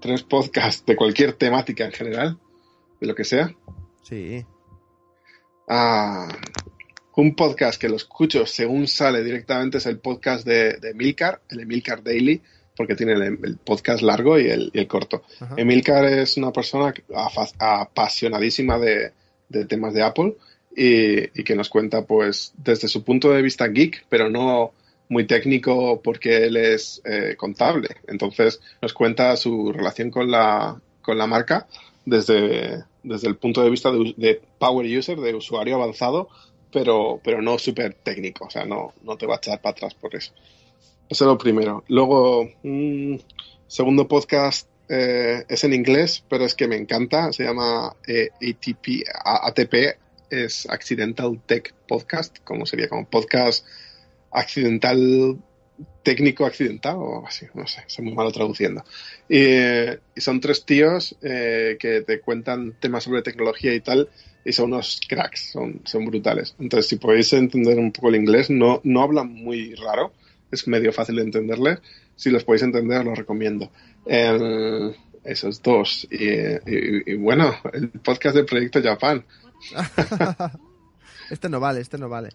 tres 0.00 0.22
podcasts 0.22 0.84
de 0.86 0.96
cualquier 0.96 1.34
temática 1.34 1.84
en 1.84 1.92
general, 1.92 2.38
de 3.00 3.06
lo 3.06 3.14
que 3.14 3.24
sea. 3.24 3.54
Sí. 4.02 4.44
Ah, 5.68 6.28
un 7.16 7.34
podcast 7.34 7.80
que 7.80 7.88
lo 7.88 7.96
escucho 7.96 8.46
según 8.46 8.86
sale 8.86 9.22
directamente 9.22 9.78
es 9.78 9.86
el 9.86 9.98
podcast 9.98 10.46
de, 10.46 10.78
de 10.78 10.94
Milcar, 10.94 11.42
el 11.50 11.60
Emilcar 11.60 12.02
Daily, 12.02 12.40
porque 12.78 12.94
tiene 12.94 13.12
el, 13.12 13.22
el 13.22 13.56
podcast 13.62 14.02
largo 14.02 14.38
y 14.38 14.48
el, 14.48 14.70
y 14.72 14.78
el 14.78 14.86
corto. 14.86 15.22
Ajá. 15.40 15.56
Emilcar 15.58 16.06
es 16.06 16.38
una 16.38 16.52
persona 16.52 16.94
apasionadísima 17.58 18.78
de, 18.78 19.12
de 19.50 19.66
temas 19.66 19.92
de 19.92 20.02
Apple 20.02 20.36
y, 20.74 21.40
y 21.40 21.44
que 21.44 21.56
nos 21.56 21.68
cuenta, 21.68 22.06
pues, 22.06 22.54
desde 22.56 22.88
su 22.88 23.02
punto 23.02 23.30
de 23.30 23.42
vista 23.42 23.66
geek, 23.66 24.06
pero 24.08 24.30
no 24.30 24.72
muy 25.10 25.26
técnico 25.26 26.00
porque 26.02 26.44
él 26.46 26.56
es 26.56 27.02
eh, 27.04 27.34
contable. 27.36 27.88
Entonces 28.06 28.60
nos 28.80 28.92
cuenta 28.92 29.36
su 29.36 29.72
relación 29.72 30.10
con 30.10 30.30
la, 30.30 30.80
con 31.02 31.18
la 31.18 31.26
marca 31.26 31.66
desde, 32.04 32.84
desde 33.02 33.28
el 33.28 33.36
punto 33.36 33.62
de 33.62 33.70
vista 33.70 33.90
de, 33.90 34.14
de 34.16 34.40
power 34.58 34.86
user, 34.98 35.18
de 35.18 35.34
usuario 35.34 35.76
avanzado, 35.76 36.28
pero, 36.70 37.20
pero 37.24 37.40
no 37.40 37.58
súper 37.58 37.94
técnico. 37.94 38.44
O 38.44 38.50
sea, 38.50 38.66
no, 38.66 38.92
no 39.02 39.16
te 39.16 39.26
va 39.26 39.34
a 39.34 39.38
echar 39.38 39.60
para 39.60 39.72
atrás 39.72 39.94
por 39.94 40.14
eso. 40.14 40.32
Eso 41.08 41.24
es 41.24 41.28
lo 41.28 41.38
primero. 41.38 41.84
Luego, 41.88 42.50
un 42.62 43.22
segundo 43.66 44.06
podcast 44.06 44.68
eh, 44.88 45.44
es 45.48 45.64
en 45.64 45.72
inglés, 45.72 46.22
pero 46.28 46.44
es 46.44 46.54
que 46.54 46.68
me 46.68 46.76
encanta. 46.76 47.32
Se 47.32 47.44
llama 47.44 47.96
eh, 48.06 48.28
ATP, 48.34 49.04
ATP, 49.24 49.98
es 50.30 50.68
Accidental 50.68 51.40
Tech 51.46 51.74
Podcast, 51.86 52.38
como 52.44 52.66
sería 52.66 52.88
como 52.88 53.08
podcast 53.08 53.66
accidental 54.30 55.38
técnico 56.02 56.44
accidentado 56.44 57.00
o 57.00 57.26
así, 57.26 57.46
no 57.54 57.66
sé, 57.66 57.84
soy 57.86 58.04
muy 58.04 58.14
malo 58.14 58.30
traduciendo. 58.30 58.84
Y, 59.28 60.20
son 60.20 60.40
tres 60.40 60.64
tíos 60.64 61.16
eh, 61.22 61.76
que 61.78 62.02
te 62.02 62.20
cuentan 62.20 62.74
temas 62.80 63.04
sobre 63.04 63.22
tecnología 63.22 63.74
y 63.74 63.80
tal, 63.80 64.08
y 64.44 64.52
son 64.52 64.72
unos 64.72 65.00
cracks, 65.08 65.52
son, 65.52 65.80
son 65.84 66.04
brutales. 66.04 66.54
Entonces, 66.58 66.88
si 66.88 66.96
podéis 66.96 67.32
entender 67.32 67.78
un 67.78 67.92
poco 67.92 68.08
el 68.08 68.16
inglés, 68.16 68.50
no, 68.50 68.80
no 68.84 69.02
hablan 69.02 69.32
muy 69.32 69.74
raro, 69.74 70.12
es 70.50 70.66
medio 70.68 70.92
fácil 70.92 71.16
de 71.16 71.22
entenderles. 71.22 71.80
Si 72.16 72.30
los 72.30 72.44
podéis 72.44 72.62
entender, 72.62 73.04
los 73.04 73.18
recomiendo. 73.18 73.70
esos 75.24 75.62
dos. 75.62 76.06
Y, 76.10 77.14
bueno, 77.16 77.54
el 77.72 77.90
podcast 77.90 78.36
del 78.36 78.46
Proyecto 78.46 78.82
Japan. 78.82 79.24
este 81.30 81.48
no 81.48 81.60
vale, 81.60 81.80
este 81.80 81.98
no 81.98 82.08
vale. 82.08 82.30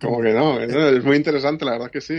Como 0.00 0.22
que 0.22 0.32
no, 0.32 0.60
es 0.60 1.04
muy 1.04 1.16
interesante, 1.16 1.64
la 1.64 1.72
verdad 1.72 1.90
que 1.90 2.00
sí. 2.00 2.14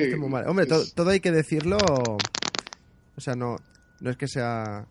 Hombre, 0.45 0.65
todo, 0.65 1.09
hay 1.09 1.19
que 1.19 1.31
decirlo. 1.31 1.77
O 1.77 3.21
sea, 3.21 3.35
no, 3.35 3.57
no 4.01 4.09
es 4.09 4.17
que 4.17 4.27
sea. 4.27 4.85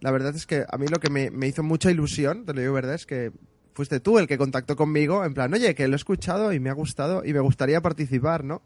La 0.00 0.10
verdad 0.10 0.34
es 0.34 0.46
que 0.46 0.64
a 0.66 0.78
mí 0.78 0.86
lo 0.86 0.98
que 0.98 1.10
me, 1.10 1.30
me 1.30 1.46
hizo 1.46 1.62
mucha 1.62 1.90
ilusión, 1.90 2.46
te 2.46 2.54
lo 2.54 2.60
digo 2.62 2.72
verdad, 2.72 2.94
es 2.94 3.04
que 3.04 3.32
fuiste 3.74 4.00
tú 4.00 4.18
el 4.18 4.26
que 4.26 4.38
contactó 4.38 4.76
conmigo, 4.76 5.24
en 5.24 5.34
plan, 5.34 5.52
oye, 5.52 5.74
que 5.74 5.88
lo 5.88 5.94
he 5.94 5.96
escuchado 5.96 6.52
y 6.52 6.60
me 6.60 6.70
ha 6.70 6.74
gustado 6.74 7.22
y 7.24 7.32
me 7.32 7.40
gustaría 7.40 7.80
participar, 7.80 8.44
¿no? 8.44 8.62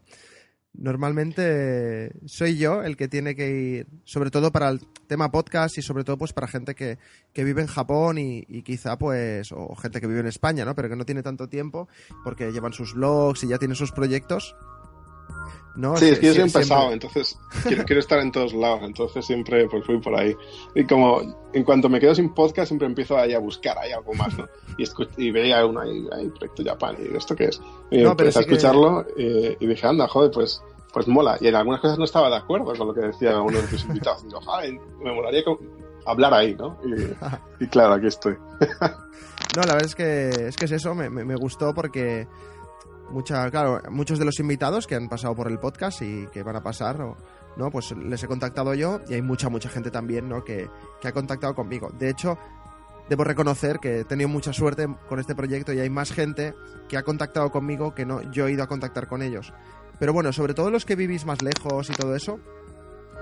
Normalmente 0.77 2.11
soy 2.25 2.57
yo 2.57 2.83
el 2.83 2.97
que 2.97 3.07
tiene 3.07 3.35
que 3.35 3.49
ir, 3.49 3.87
sobre 4.03 4.31
todo 4.31 4.51
para 4.51 4.69
el 4.69 4.81
tema 5.07 5.31
podcast 5.31 5.77
y 5.77 5.81
sobre 5.81 6.03
todo 6.03 6.17
pues 6.17 6.33
para 6.33 6.47
gente 6.47 6.75
que, 6.75 6.97
que 7.33 7.43
vive 7.43 7.61
en 7.61 7.67
Japón 7.67 8.17
y, 8.17 8.43
quizá 8.63 8.97
pues, 8.97 9.51
o 9.51 9.75
gente 9.75 10.01
que 10.01 10.07
vive 10.07 10.19
en 10.21 10.27
España, 10.27 10.65
¿no? 10.65 10.75
Pero 10.75 10.89
que 10.89 10.95
no 10.95 11.05
tiene 11.05 11.23
tanto 11.23 11.47
tiempo 11.47 11.87
porque 12.23 12.51
llevan 12.51 12.73
sus 12.73 12.93
blogs 12.93 13.43
y 13.43 13.47
ya 13.47 13.57
tienen 13.57 13.75
sus 13.75 13.91
proyectos. 13.91 14.55
¿No? 15.75 15.97
Sí, 15.97 16.09
es 16.09 16.19
que 16.19 16.27
yo 16.27 16.33
soy 16.33 16.43
un 16.43 16.51
pesado, 16.51 16.91
entonces 16.91 17.37
quiero, 17.63 17.99
estar 17.99 18.19
en 18.19 18.31
todos 18.31 18.53
lados, 18.53 18.81
entonces 18.83 19.25
siempre 19.25 19.67
pues 19.67 19.85
fui 19.85 19.99
por 19.99 20.15
ahí. 20.15 20.35
Y 20.73 20.85
como 20.85 21.21
en 21.53 21.63
cuanto 21.63 21.89
me 21.89 21.99
quedo 21.99 22.15
sin 22.15 22.33
podcast, 22.33 22.67
siempre 22.67 22.87
empiezo 22.87 23.17
ahí 23.17 23.33
a 23.33 23.39
buscar 23.39 23.77
ahí 23.77 23.91
algo 23.91 24.13
más, 24.13 24.37
¿no? 24.37 24.47
Y, 24.77 24.85
y 25.17 25.31
veía 25.31 25.65
uno 25.65 25.81
ahí, 25.81 26.07
ahí, 26.13 26.29
Proyecto 26.29 26.63
Japan, 26.63 26.95
y 26.99 27.15
¿esto 27.15 27.35
qué 27.35 27.45
es? 27.45 27.61
Y 27.91 28.01
empecé 28.01 28.39
a 28.39 28.41
escucharlo 28.41 29.05
y, 29.17 29.57
y, 29.59 29.67
dije, 29.67 29.87
anda, 29.87 30.07
joder, 30.07 30.31
pues 30.31 30.61
pues 30.95 31.09
mola. 31.09 31.37
Y 31.41 31.47
en 31.49 31.55
algunas 31.55 31.81
cosas 31.81 31.97
no 31.97 32.05
estaba 32.05 32.29
de 32.29 32.37
acuerdo 32.37 32.73
con 32.73 32.87
lo 32.87 32.93
que 32.93 33.01
decía 33.01 33.41
uno 33.41 33.59
de 33.59 33.67
tus 33.67 33.83
invitados. 33.85 34.23
Digo, 34.23 34.39
me 35.03 35.13
molaría 35.13 35.43
hablar 36.05 36.33
ahí, 36.33 36.55
¿no? 36.55 36.79
Y, 37.59 37.67
claro, 37.67 37.95
aquí 37.95 38.07
estoy. 38.07 38.33
no, 39.57 39.61
la 39.63 39.73
verdad 39.73 39.83
es 39.83 39.95
que 39.95 40.29
es, 40.47 40.55
que 40.55 40.65
es 40.65 40.71
eso, 40.71 40.95
me, 40.95 41.09
me, 41.09 41.35
gustó 41.35 41.73
porque 41.73 42.29
mucha, 43.09 43.49
claro, 43.51 43.81
muchos 43.89 44.19
de 44.19 44.25
los 44.25 44.39
invitados 44.39 44.87
que 44.87 44.95
han 44.95 45.09
pasado 45.09 45.35
por 45.35 45.49
el 45.49 45.59
podcast 45.59 46.01
y 46.01 46.27
que 46.27 46.43
van 46.43 46.55
a 46.55 46.63
pasar, 46.63 46.99
¿no? 47.57 47.71
Pues 47.71 47.91
les 47.91 48.23
he 48.23 48.27
contactado 48.27 48.73
yo 48.73 49.01
y 49.07 49.13
hay 49.13 49.21
mucha, 49.21 49.49
mucha 49.49 49.69
gente 49.69 49.91
también, 49.91 50.27
¿no? 50.27 50.43
Que, 50.43 50.69
que 51.01 51.07
ha 51.07 51.11
contactado 51.11 51.55
conmigo. 51.55 51.89
De 51.97 52.09
hecho, 52.09 52.37
debo 53.09 53.23
reconocer 53.23 53.79
que 53.79 53.99
he 53.99 54.05
tenido 54.05 54.29
mucha 54.29 54.53
suerte 54.53 54.87
con 55.07 55.19
este 55.19 55.35
proyecto 55.35 55.73
y 55.73 55.79
hay 55.79 55.89
más 55.89 56.11
gente 56.11 56.53
que 56.87 56.97
ha 56.97 57.03
contactado 57.03 57.51
conmigo 57.51 57.93
que 57.93 58.05
no 58.05 58.21
yo 58.31 58.47
he 58.47 58.51
ido 58.51 58.63
a 58.63 58.67
contactar 58.67 59.07
con 59.07 59.21
ellos. 59.21 59.53
Pero 59.99 60.13
bueno, 60.13 60.33
sobre 60.33 60.53
todo 60.53 60.71
los 60.71 60.85
que 60.85 60.95
vivís 60.95 61.25
más 61.25 61.41
lejos 61.41 61.89
y 61.89 61.93
todo 61.93 62.15
eso, 62.15 62.39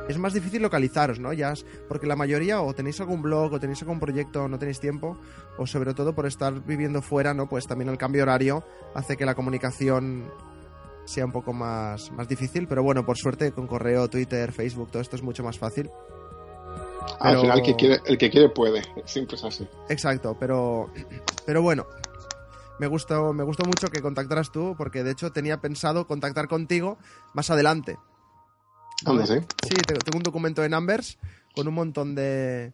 es 0.08 0.18
más 0.18 0.34
difícil 0.34 0.62
localizaros, 0.62 1.20
¿no? 1.20 1.34
Ya 1.34 1.54
porque 1.88 2.08
la 2.08 2.16
mayoría 2.16 2.62
o 2.62 2.74
tenéis 2.74 3.00
algún 3.00 3.22
blog 3.22 3.54
o 3.54 3.60
tenéis 3.60 3.82
algún 3.82 4.00
proyecto, 4.00 4.48
no 4.48 4.60
tenéis 4.60 4.80
tiempo, 4.80 5.18
o 5.58 5.66
sobre 5.66 5.94
todo 5.94 6.14
por 6.14 6.26
estar 6.26 6.64
viviendo 6.66 7.02
fuera, 7.02 7.34
¿no? 7.34 7.48
Pues 7.48 7.66
también 7.68 7.90
el 7.90 7.98
cambio 7.98 8.24
horario 8.24 8.64
hace 8.94 9.18
que 9.18 9.26
la 9.26 9.36
comunicación 9.36 10.30
sea 11.06 11.26
un 11.26 11.32
poco 11.32 11.54
más, 11.54 12.12
más 12.12 12.28
difícil, 12.28 12.68
pero 12.68 12.84
bueno, 12.84 13.06
por 13.06 13.18
suerte 13.18 13.52
con 13.52 13.68
correo, 13.68 14.10
Twitter, 14.10 14.52
Facebook, 14.52 14.92
todo 14.92 15.02
esto 15.02 15.16
es 15.16 15.24
mucho 15.24 15.44
más 15.44 15.58
fácil. 15.58 15.90
Al 17.20 17.40
final 17.40 17.60
el 17.60 17.66
que 17.66 17.76
quiere, 17.76 18.02
el 18.06 18.18
que 18.18 18.30
quiere 18.30 18.50
puede, 18.50 18.82
siempre 19.06 19.36
es 19.36 19.44
así. 19.44 19.68
Exacto, 19.90 20.36
pero, 20.40 20.90
pero 21.46 21.62
bueno, 21.62 21.86
me 22.80 22.88
gustó, 22.88 23.34
me 23.34 23.44
gustó 23.44 23.66
mucho 23.66 23.90
que 23.90 24.02
contactaras 24.02 24.52
tú, 24.52 24.76
porque 24.78 25.04
de 25.04 25.12
hecho 25.12 25.32
tenía 25.32 25.62
pensado 25.62 26.08
contactar 26.08 26.48
contigo 26.48 26.98
más 27.34 27.50
adelante. 27.50 27.98
¿Dónde 29.04 29.28
sí? 29.28 29.36
Sí, 29.68 29.76
tengo 29.86 30.18
un 30.18 30.24
documento 30.24 30.62
de 30.62 30.70
Numbers 30.70 31.18
con 31.54 31.68
un 31.68 31.74
montón 31.74 32.16
de... 32.16 32.74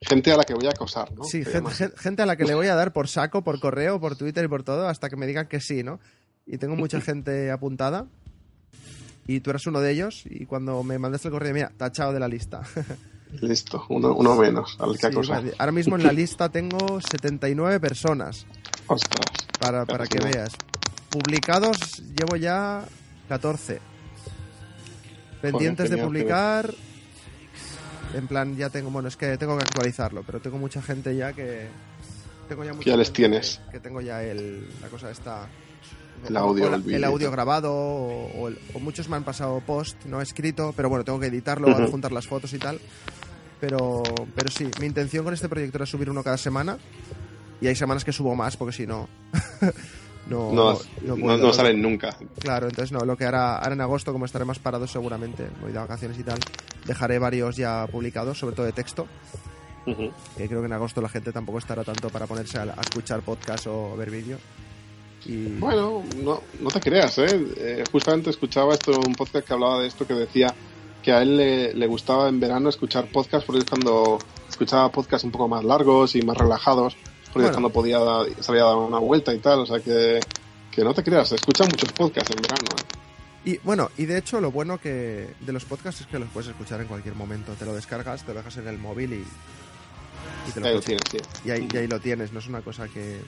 Gente 0.00 0.32
a 0.32 0.36
la 0.36 0.44
que 0.44 0.54
voy 0.54 0.66
a 0.66 0.70
acosar, 0.70 1.12
¿no? 1.12 1.24
Sí, 1.24 1.44
gente, 1.44 2.22
a 2.22 2.26
la 2.26 2.36
que 2.36 2.44
le 2.44 2.54
voy 2.54 2.68
a 2.68 2.76
dar 2.76 2.92
por 2.92 3.08
saco, 3.08 3.42
por 3.42 3.58
correo, 3.58 3.98
por 4.00 4.14
Twitter 4.16 4.44
y 4.44 4.48
por 4.48 4.62
todo, 4.62 4.88
hasta 4.88 5.08
que 5.08 5.16
me 5.16 5.26
digan 5.26 5.48
que 5.48 5.60
sí, 5.60 5.82
¿no? 5.82 5.98
Y 6.46 6.58
tengo 6.58 6.76
mucha 6.76 7.00
gente 7.00 7.50
apuntada. 7.50 8.06
Y 9.26 9.40
tú 9.40 9.50
eras 9.50 9.66
uno 9.66 9.80
de 9.80 9.90
ellos. 9.90 10.22
Y 10.24 10.46
cuando 10.46 10.82
me 10.84 10.98
mandaste 10.98 11.28
el 11.28 11.32
correo, 11.32 11.52
mira, 11.52 11.72
tachado 11.76 12.12
de 12.12 12.20
la 12.20 12.28
lista. 12.28 12.62
Listo, 13.42 13.84
uno, 13.90 14.14
uno 14.14 14.36
menos 14.36 14.76
al 14.80 14.96
que 14.96 15.08
acosar. 15.08 15.44
Ahora 15.58 15.72
mismo 15.72 15.96
en 15.96 16.04
la 16.04 16.12
lista 16.12 16.48
tengo 16.48 17.00
79 17.00 17.78
personas. 17.80 18.46
Ostras. 18.86 19.26
Para, 19.58 19.84
para 19.84 20.06
que 20.06 20.18
veas. 20.20 20.52
Publicados 21.10 22.02
llevo 22.16 22.36
ya 22.36 22.84
14. 23.28 23.80
Pendientes 25.40 25.90
de 25.90 25.98
publicar. 25.98 26.74
En 28.14 28.26
plan, 28.26 28.56
ya 28.56 28.70
tengo. 28.70 28.90
Bueno, 28.90 29.08
es 29.08 29.16
que 29.16 29.36
tengo 29.36 29.56
que 29.56 29.64
actualizarlo, 29.64 30.22
pero 30.22 30.40
tengo 30.40 30.58
mucha 30.58 30.82
gente 30.82 31.14
ya 31.16 31.32
que. 31.32 31.68
Tengo 32.48 32.64
ya, 32.64 32.72
ya 32.84 32.96
les 32.96 33.12
tienes. 33.12 33.60
Que, 33.70 33.80
tengo 33.80 34.00
ya 34.00 34.22
el, 34.22 34.66
la 34.80 34.88
cosa 34.88 35.10
esta. 35.10 35.48
El 36.26 36.36
audio, 36.36 36.74
el, 36.74 36.94
el, 36.94 37.04
audio 37.04 37.30
grabado 37.30 37.72
o, 37.72 38.50
muchos 38.80 39.08
me 39.08 39.14
han 39.14 39.22
pasado 39.22 39.62
post, 39.64 40.04
no 40.06 40.20
escrito, 40.20 40.74
pero 40.76 40.88
bueno, 40.88 41.04
tengo 41.04 41.20
que 41.20 41.26
editarlo, 41.26 41.68
uh 41.84 41.90
juntar 41.90 42.10
las 42.10 42.26
fotos 42.26 42.52
y 42.54 42.58
tal. 42.58 42.80
Pero, 43.60 44.02
pero 44.34 44.50
sí, 44.50 44.68
mi 44.80 44.86
intención 44.86 45.24
con 45.24 45.34
este 45.34 45.48
proyecto 45.48 45.78
era 45.78 45.86
subir 45.86 46.10
uno 46.10 46.24
cada 46.24 46.36
semana 46.36 46.78
y 47.60 47.66
hay 47.66 47.74
semanas 47.76 48.04
que 48.04 48.12
subo 48.12 48.34
más 48.34 48.56
porque 48.56 48.72
si 48.72 48.86
no... 48.86 49.08
no, 50.28 50.78
no, 51.02 51.36
no, 51.36 51.52
salen 51.52 51.80
nunca. 51.80 52.16
Claro, 52.38 52.68
entonces 52.68 52.92
no, 52.92 53.04
lo 53.04 53.16
que 53.16 53.24
hará, 53.24 53.58
ahora 53.58 53.74
en 53.74 53.80
agosto, 53.80 54.12
como 54.12 54.24
estaré 54.24 54.44
más 54.44 54.58
parado 54.58 54.86
seguramente, 54.86 55.48
voy 55.60 55.72
de 55.72 55.78
vacaciones 55.78 56.18
y 56.18 56.22
tal, 56.22 56.38
dejaré 56.86 57.18
varios 57.18 57.56
ya 57.56 57.86
publicados, 57.90 58.38
sobre 58.38 58.54
todo 58.54 58.66
de 58.66 58.72
texto. 58.72 59.06
que 59.84 60.48
creo 60.48 60.60
que 60.60 60.66
en 60.66 60.72
agosto 60.72 61.00
la 61.00 61.08
gente 61.08 61.32
tampoco 61.32 61.58
estará 61.58 61.82
tanto 61.82 62.10
para 62.10 62.26
ponerse 62.26 62.58
a, 62.58 62.74
escuchar 62.80 63.20
podcast 63.22 63.66
o 63.68 63.96
ver 63.96 64.10
vídeo. 64.10 64.38
Y... 65.24 65.58
Bueno, 65.58 66.02
no, 66.22 66.42
no 66.60 66.70
te 66.70 66.80
creas, 66.80 67.18
¿eh? 67.18 67.46
¿eh? 67.56 67.84
Justamente 67.90 68.30
escuchaba 68.30 68.74
esto, 68.74 68.92
un 68.92 69.14
podcast 69.14 69.46
que 69.46 69.52
hablaba 69.52 69.80
de 69.80 69.88
esto 69.88 70.06
que 70.06 70.14
decía 70.14 70.54
que 71.02 71.12
a 71.12 71.22
él 71.22 71.36
le, 71.36 71.74
le 71.74 71.86
gustaba 71.86 72.28
en 72.28 72.38
verano 72.38 72.68
escuchar 72.68 73.10
podcast 73.10 73.46
porque 73.46 73.60
es 73.60 73.64
cuando 73.64 74.18
escuchaba 74.48 74.90
podcasts 74.90 75.24
un 75.24 75.30
poco 75.30 75.48
más 75.48 75.64
largos 75.64 76.14
y 76.16 76.22
más 76.22 76.36
relajados 76.36 76.96
porque 77.32 77.50
cuando 77.50 77.70
podía 77.70 77.98
salir 78.40 78.62
a 78.62 78.66
dar 78.66 78.76
una 78.76 78.98
vuelta 78.98 79.34
y 79.34 79.38
tal, 79.38 79.60
o 79.60 79.66
sea 79.66 79.80
que, 79.80 80.20
que 80.70 80.84
no 80.84 80.94
te 80.94 81.02
creas, 81.02 81.32
escucha 81.32 81.64
muchos 81.64 81.92
podcasts 81.92 82.30
en 82.30 82.42
verano. 82.42 82.64
¿eh? 82.76 82.98
Y 83.44 83.58
bueno, 83.58 83.90
y 83.96 84.06
de 84.06 84.18
hecho 84.18 84.40
lo 84.40 84.50
bueno 84.50 84.78
que 84.78 85.34
de 85.40 85.52
los 85.52 85.64
podcasts 85.64 86.02
es 86.02 86.06
que 86.06 86.18
los 86.18 86.28
puedes 86.28 86.50
escuchar 86.50 86.80
en 86.80 86.86
cualquier 86.86 87.14
momento. 87.14 87.52
Te 87.54 87.64
lo 87.64 87.74
descargas, 87.74 88.24
te 88.24 88.32
lo 88.32 88.40
dejas 88.40 88.56
en 88.58 88.68
el 88.68 88.78
móvil 88.78 89.12
y, 89.14 89.24
y 90.48 90.52
te 90.52 90.60
lo, 90.60 90.80
tienes, 90.80 91.02
y, 91.44 91.50
ahí, 91.50 91.68
y 91.72 91.76
ahí 91.76 91.86
lo 91.86 92.00
tienes, 92.00 92.32
no 92.32 92.40
es 92.40 92.46
una 92.46 92.60
cosa 92.60 92.88
que... 92.88 93.20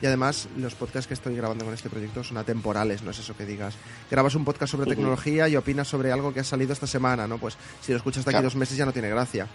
Y 0.00 0.06
además, 0.06 0.48
los 0.56 0.74
podcasts 0.74 1.06
que 1.06 1.14
estoy 1.14 1.34
grabando 1.36 1.64
con 1.64 1.74
este 1.74 1.88
proyecto 1.88 2.22
son 2.22 2.36
atemporales, 2.36 3.02
no 3.02 3.10
es 3.10 3.18
eso 3.18 3.36
que 3.36 3.46
digas. 3.46 3.74
Grabas 4.10 4.34
un 4.34 4.44
podcast 4.44 4.72
sobre 4.72 4.88
tecnología 4.88 5.48
y 5.48 5.56
opinas 5.56 5.88
sobre 5.88 6.12
algo 6.12 6.32
que 6.34 6.40
ha 6.40 6.44
salido 6.44 6.72
esta 6.72 6.86
semana, 6.86 7.26
¿no? 7.26 7.38
Pues 7.38 7.56
si 7.80 7.92
lo 7.92 7.98
escuchas 7.98 8.24
de 8.24 8.34
aquí 8.34 8.42
dos 8.42 8.56
meses 8.56 8.76
ya 8.76 8.84
no 8.84 8.92
tiene 8.92 9.08
gracia. 9.08 9.48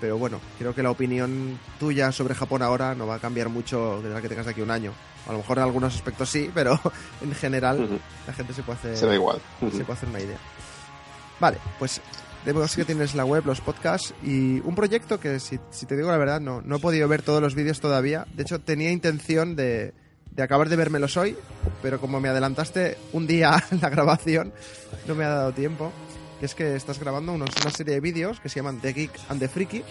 Pero 0.00 0.18
bueno, 0.18 0.40
creo 0.58 0.74
que 0.74 0.82
la 0.82 0.90
opinión 0.90 1.58
tuya 1.78 2.12
sobre 2.12 2.34
Japón 2.34 2.62
ahora 2.62 2.94
no 2.94 3.06
va 3.06 3.16
a 3.16 3.18
cambiar 3.18 3.48
mucho 3.48 4.00
de 4.02 4.10
la 4.10 4.20
que 4.20 4.28
tengas 4.28 4.46
de 4.46 4.52
aquí 4.52 4.60
un 4.60 4.70
año. 4.70 4.92
A 5.26 5.32
lo 5.32 5.38
mejor 5.38 5.58
en 5.58 5.64
algunos 5.64 5.94
aspectos 5.94 6.28
sí, 6.28 6.50
pero 6.54 6.78
en 7.20 7.34
general 7.34 8.00
la 8.26 8.32
gente 8.32 8.52
se 8.52 8.62
puede 8.62 8.78
hacer. 8.78 8.96
Se 8.96 9.14
igual. 9.14 9.40
Se 9.60 9.84
puede 9.84 9.92
hacer 9.92 10.08
una 10.08 10.20
idea. 10.20 10.38
Vale, 11.40 11.58
pues 11.78 12.00
de 12.44 12.68
sí 12.68 12.76
que 12.76 12.84
tienes 12.84 13.14
la 13.14 13.24
web, 13.24 13.46
los 13.46 13.60
podcasts 13.60 14.14
y 14.22 14.60
un 14.60 14.74
proyecto 14.74 15.20
que, 15.20 15.38
si, 15.38 15.58
te 15.58 15.96
digo 15.96 16.10
la 16.10 16.18
verdad, 16.18 16.40
no, 16.40 16.60
no 16.60 16.76
he 16.76 16.78
podido 16.80 17.06
ver 17.08 17.22
todos 17.22 17.40
los 17.40 17.54
vídeos 17.54 17.80
todavía. 17.80 18.26
De 18.34 18.42
hecho, 18.42 18.60
tenía 18.60 18.90
intención 18.90 19.54
de, 19.54 19.94
de 20.32 20.42
acabar 20.42 20.68
de 20.68 20.76
vérmelos 20.76 21.16
hoy, 21.16 21.36
pero 21.82 22.00
como 22.00 22.20
me 22.20 22.28
adelantaste 22.28 22.98
un 23.12 23.26
día 23.26 23.62
la 23.80 23.88
grabación, 23.90 24.52
no 25.06 25.14
me 25.14 25.24
ha 25.24 25.28
dado 25.28 25.52
tiempo 25.52 25.92
que 26.42 26.46
es 26.46 26.56
que 26.56 26.74
estás 26.74 26.98
grabando 26.98 27.32
una 27.32 27.46
serie 27.70 27.94
de 27.94 28.00
vídeos 28.00 28.40
que 28.40 28.48
se 28.48 28.56
llaman 28.56 28.80
The 28.80 28.92
Geek 28.92 29.12
and 29.28 29.38
the 29.38 29.46
Freaky. 29.46 29.84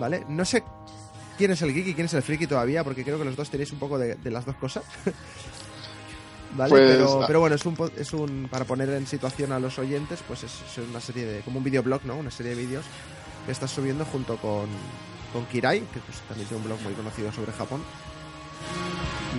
¿Vale? 0.00 0.24
No 0.28 0.44
sé 0.44 0.64
quién 1.38 1.52
es 1.52 1.62
el 1.62 1.72
geek 1.72 1.86
y 1.86 1.94
quién 1.94 2.06
es 2.06 2.14
el 2.14 2.22
freaky 2.22 2.48
todavía, 2.48 2.82
porque 2.82 3.04
creo 3.04 3.16
que 3.16 3.24
los 3.24 3.36
dos 3.36 3.48
tenéis 3.50 3.70
un 3.70 3.78
poco 3.78 4.00
de, 4.00 4.18
las 4.24 4.44
dos 4.44 4.56
cosas. 4.56 4.82
¿Vale? 6.56 6.70
Pues, 6.70 6.96
pero, 6.96 7.24
pero, 7.24 7.38
bueno, 7.38 7.54
es 7.54 7.64
un, 7.64 7.76
es 7.96 8.12
un. 8.12 8.48
Para 8.50 8.64
poner 8.64 8.88
en 8.88 9.06
situación 9.06 9.52
a 9.52 9.60
los 9.60 9.78
oyentes, 9.78 10.24
pues 10.26 10.42
es, 10.42 10.52
una 10.78 11.00
serie 11.00 11.24
de. 11.24 11.40
Como 11.42 11.58
un 11.58 11.64
videoblog, 11.64 12.04
¿no? 12.04 12.16
Una 12.16 12.32
serie 12.32 12.56
de 12.56 12.60
vídeos 12.60 12.84
que 13.46 13.52
estás 13.52 13.70
subiendo 13.70 14.04
junto 14.04 14.38
con, 14.38 14.68
con 15.32 15.46
Kirai, 15.46 15.82
que 15.82 16.00
pues, 16.00 16.18
también 16.26 16.48
tiene 16.48 16.64
un 16.64 16.68
blog 16.68 16.80
muy 16.80 16.94
conocido 16.94 17.30
sobre 17.30 17.52
Japón. 17.52 17.80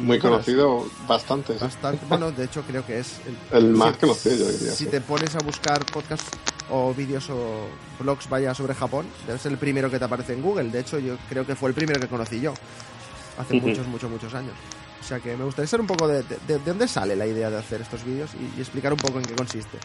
Muy 0.02 0.20
conocido, 0.20 0.86
bastante. 1.08 1.54
Bastante, 1.54 2.06
bueno, 2.08 2.32
de 2.32 2.46
hecho 2.46 2.64
creo 2.64 2.86
que 2.86 3.00
es 3.00 3.18
el, 3.52 3.66
más 3.72 3.98
conocido, 3.98 4.38
yo 4.38 4.52
diría. 4.52 4.72
Si 4.72 4.86
te 4.86 5.02
pones 5.02 5.36
a 5.36 5.39
buscar 5.39 5.86
podcasts 5.86 6.30
o 6.70 6.94
vídeos 6.94 7.30
o 7.30 7.68
blogs 8.00 8.30
vaya 8.30 8.54
sobre 8.54 8.74
Japón, 8.74 9.06
debe 9.28 9.38
ser 9.38 9.52
el 9.52 9.58
primero 9.58 9.89
que 9.92 10.00
te 10.00 10.06
aparece 10.06 10.34
en 10.34 10.42
Google. 10.42 10.70
De 10.70 10.80
hecho, 10.80 11.00
yo 11.00 11.18
creo 11.30 11.46
que 11.46 11.56
fue 11.56 11.70
el 11.70 11.76
primero 11.76 12.00
que 12.00 12.08
conocí 12.08 12.39
yo 12.39 12.54
hace 13.38 13.60
muchos, 13.60 13.88
muchos, 13.88 14.10
muchos 14.10 14.34
años. 14.34 14.54
O 15.00 15.04
sea 15.04 15.20
que 15.20 15.36
me 15.36 15.44
gustaría 15.44 15.68
saber 15.68 15.82
un 15.82 15.88
poco 15.88 16.08
de, 16.08 16.24
de, 16.48 16.60
dónde 16.66 16.88
sale 16.88 17.16
la 17.16 17.26
idea 17.26 17.50
de 17.50 17.58
hacer 17.58 17.82
estos 17.82 18.04
vídeos 18.06 18.30
y, 18.36 18.60
explicar 18.60 18.94
un 18.94 19.00
poco 19.00 19.20
en 19.20 19.26
qué 19.26 19.34
consiste. 19.34 19.78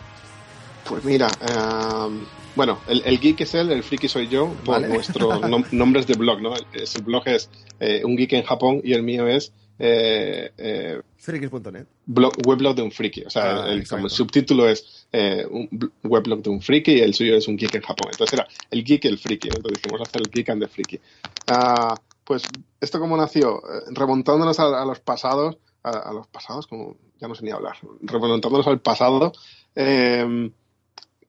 Pues 0.88 1.04
mira, 1.04 1.28
em, 1.40 2.20
bueno, 2.54 2.78
el, 2.86 3.18
geek 3.18 3.40
es 3.40 3.54
él, 3.54 3.72
el 3.72 3.82
friki 3.82 4.08
soy 4.08 4.28
yo, 4.28 4.52
por 4.64 4.80
nuestros 4.86 5.40
nombres 5.72 6.06
de 6.06 6.14
blog, 6.14 6.40
¿no? 6.40 6.54
El, 6.54 7.02
blog 7.02 7.26
es 7.26 7.50
eh, 7.80 8.02
un 8.04 8.14
geek 8.16 8.34
en 8.34 8.44
Japón 8.44 8.80
y 8.84 8.92
el 8.92 9.02
mío 9.02 9.26
es 9.26 9.52
eh, 9.78 10.52
eh 10.56 11.00
Frikis.net. 11.16 11.86
Weblog 12.06 12.76
de 12.76 12.82
un 12.82 12.92
friki. 12.92 13.24
O 13.24 13.30
sea, 13.30 13.64
ah, 13.64 13.72
el, 13.72 13.84
subtítulo 13.86 14.68
es 14.68 15.08
eh, 15.12 15.44
un 15.50 15.68
weblog 16.04 16.42
de 16.42 16.50
un 16.50 16.60
friki 16.62 16.92
y 16.92 17.00
el 17.00 17.14
suyo 17.14 17.36
es 17.36 17.48
un 17.48 17.56
geek 17.56 17.74
en 17.74 17.82
Japón. 17.82 18.08
Entonces 18.12 18.34
era 18.34 18.46
el 18.70 18.84
geek 18.84 19.04
y 19.04 19.08
el 19.08 19.18
friki. 19.18 19.48
Entonces 19.48 19.82
dijimos 19.82 20.08
hacer 20.08 20.22
el 20.22 20.30
geek 20.30 20.50
and 20.50 20.62
the 20.62 20.68
friki. 20.68 21.00
Ah, 21.48 21.96
pues 22.26 22.42
esto 22.80 22.98
como 22.98 23.16
nació, 23.16 23.58
eh, 23.58 23.82
remontándonos 23.92 24.58
a, 24.58 24.84
los 24.84 25.00
pasados, 25.00 25.58
a, 25.84 26.12
los 26.12 26.26
pasados, 26.26 26.66
como 26.66 26.96
ya 27.20 27.28
no 27.28 27.34
sé 27.36 27.44
ni 27.44 27.52
hablar, 27.52 27.76
remontándonos 28.02 28.66
al 28.66 28.80
pasado, 28.80 29.32
em, 29.74 30.50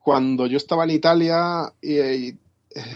cuando 0.00 0.46
yo 0.46 0.56
estaba 0.56 0.84
en 0.84 0.90
Italia 0.90 1.72
y, 1.80 2.34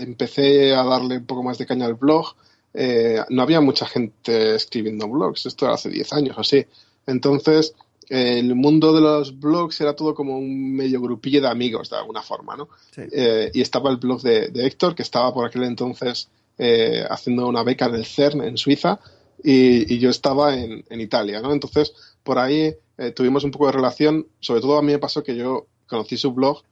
empecé 0.01 0.75
a 0.75 0.85
darle 0.85 1.19
un 1.19 1.27
poco 1.27 1.43
más 1.43 1.59
de 1.59 1.67
caña 1.67 1.87
al 1.87 1.95
blog, 1.95 2.37
eh, 2.75 3.21
no 3.29 3.43
había 3.43 3.61
mucha 3.61 3.87
gente 3.87 4.55
escribiendo 4.55 5.09
blogs, 5.09 5.47
esto 5.47 5.67
era 5.67 5.75
hace 5.75 5.91
10 5.91 6.13
años 6.13 6.39
o 6.39 6.41
así. 6.41 6.65
Entonces, 7.07 7.75
el 8.09 8.55
mundo 8.55 8.93
de 8.93 9.01
los 9.01 9.39
blogs 9.39 9.81
era 9.81 9.95
todo 9.95 10.15
como 10.15 10.37
un 10.39 10.75
medio 10.75 11.01
grupillo 11.01 11.41
de 11.41 11.49
amigos, 11.49 11.91
de 11.91 11.97
alguna 11.97 12.23
forma, 12.23 12.57
¿no? 12.57 12.69
Eh, 12.97 13.51
y 13.55 13.61
estaba 13.61 13.91
el 13.91 13.97
blog 13.97 14.23
de, 14.23 14.51
Héctor, 14.55 14.95
que 14.95 15.03
estaba 15.03 15.33
por 15.33 15.47
aquel 15.47 15.65
entonces 15.65 16.29
eh, 16.59 17.05
haciendo 17.09 17.49
una 17.49 17.63
beca 17.63 17.89
del 17.89 18.05
CERN 18.05 18.43
en 18.43 18.57
Suiza, 18.57 19.01
y, 19.45 19.99
yo 19.99 20.11
estaba 20.11 20.57
en, 20.57 20.85
Italia, 21.01 21.41
¿no? 21.41 21.53
Entonces, 21.53 21.93
por 22.23 22.39
ahí 22.39 22.75
tuvimos 23.17 23.43
un 23.43 23.51
poco 23.51 23.67
de 23.67 23.73
relación, 23.73 24.29
sobre 24.39 24.61
todo 24.61 24.79
a 24.79 24.83
mí 24.83 24.93
me 24.93 24.99
pasó 25.01 25.25
que 25.25 25.35
yo 25.35 25.67
conocí 25.89 26.17
su 26.17 26.33
blog 26.33 26.63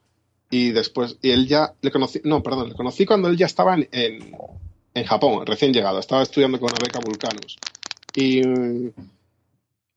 y 0.50 0.70
después, 0.70 1.16
y 1.22 1.30
él 1.30 1.48
ya, 1.48 1.74
le 1.80 1.90
conocí, 1.90 2.20
no, 2.22 2.42
perdón, 2.42 2.68
le 2.68 2.74
conocí 2.76 3.04
cuando 3.04 3.28
él 3.28 3.36
ya 3.36 3.46
estaba 3.46 3.74
en, 3.74 3.88
en 3.90 4.36
Japón, 5.06 5.46
recién 5.46 5.72
llegado. 5.72 5.98
Estaba 5.98 6.22
estudiando 6.22 6.58
con 6.58 6.70
una 6.70 6.82
beca 6.82 7.00
Vulcanus. 7.00 7.58
Y, 8.14 8.42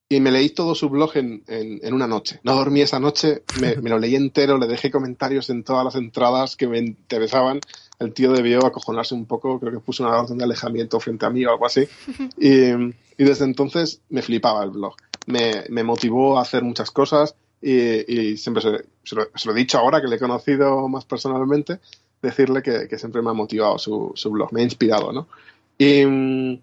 y 0.10 0.20
me 0.20 0.32
leí 0.32 0.50
todo 0.50 0.76
su 0.76 0.90
blog 0.90 1.18
en, 1.18 1.44
en, 1.48 1.94
una 1.94 2.08
noche. 2.08 2.40
No 2.44 2.56
dormí 2.56 2.82
esa 2.82 3.00
noche, 3.00 3.44
me, 3.60 3.76
lo 3.90 3.98
leí 3.98 4.16
entero, 4.16 4.58
le 4.58 4.68
dejé 4.68 4.92
comentarios 4.92 5.50
en 5.50 5.64
todas 5.64 5.84
las 5.84 5.96
entradas 5.96 6.56
que 6.56 6.68
me 6.68 6.78
interesaban. 6.78 7.60
El 8.00 8.14
tío 8.14 8.32
debió 8.32 8.66
acojonarse 8.66 9.16
un 9.16 9.26
poco, 9.26 9.60
creo 9.60 9.72
que 9.72 9.80
puso 9.80 10.04
una 10.04 10.20
orden 10.20 10.38
de 10.38 10.44
alejamiento 10.44 11.00
frente 11.00 11.26
a 11.26 11.30
mí 11.30 11.46
o 11.46 11.52
algo 11.52 11.66
así. 11.66 11.88
Y, 12.38 12.72
y 13.16 13.26
desde 13.26 13.46
entonces 13.46 14.02
me 14.10 14.22
flipaba 14.22 14.64
el 14.64 14.72
blog. 14.72 14.96
Me, 15.26 15.64
me 15.70 15.84
motivó 15.84 16.38
a 16.38 16.42
hacer 16.42 16.64
muchas 16.64 16.92
cosas 16.92 17.36
y, 17.62 18.32
y 18.32 18.38
siempre 18.38 18.62
se, 18.62 18.86
se, 19.04 19.16
lo, 19.16 19.28
se, 19.36 19.48
lo, 19.48 19.56
he 19.56 19.60
dicho 19.60 19.78
ahora 19.78 20.02
que 20.02 20.08
le 20.08 20.18
he 20.18 20.20
conocido 20.20 20.88
más 20.90 21.06
personalmente 21.06 21.80
decirle 22.24 22.64
que, 22.64 22.98
siempre 22.98 23.22
me 23.22 23.30
ha 23.30 23.34
motivado 23.34 23.78
su, 23.78 24.32
blog, 24.32 24.52
me 24.52 24.62
ha 24.62 24.64
inspirado, 24.64 25.12
¿no? 25.12 25.28
Y 25.78 26.06
mm, 26.06 26.62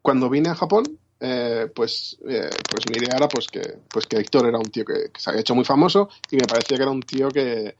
cuando 0.00 0.30
vine 0.30 0.48
a 0.48 0.54
Japón, 0.54 0.84
eh, 1.20 1.70
pues, 1.74 2.16
eh, 2.26 2.50
pues 2.70 2.84
mi 2.90 2.96
idea 2.96 3.16
era 3.16 3.28
pues 3.28 3.46
que, 3.48 3.78
pues 3.88 4.06
que 4.06 4.16
Héctor 4.16 4.46
era 4.46 4.58
un 4.58 4.70
tío 4.70 4.84
que, 4.84 5.10
se 5.16 5.30
había 5.30 5.42
hecho 5.42 5.54
muy 5.54 5.64
famoso 5.64 6.08
y 6.30 6.36
me 6.36 6.46
parecía 6.46 6.76
que 6.76 6.82
era 6.82 6.90
un 6.92 7.02
tío 7.02 7.28
que, 7.28 7.76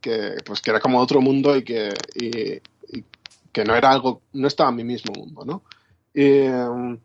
que, 0.00 0.36
pues 0.44 0.60
que 0.60 0.70
era 0.70 0.80
como 0.80 0.98
otro 0.98 1.20
mundo 1.20 1.56
y 1.56 1.62
que, 1.62 1.90
que 3.52 3.64
no 3.64 3.74
era 3.74 3.90
algo, 3.90 4.22
no 4.32 4.48
estaba 4.48 4.70
en 4.70 4.76
mi 4.76 4.84
mismo 4.84 5.12
mundo, 5.14 5.44
¿no? 5.44 5.62
Y, 6.14 6.48
mm, 6.48 6.98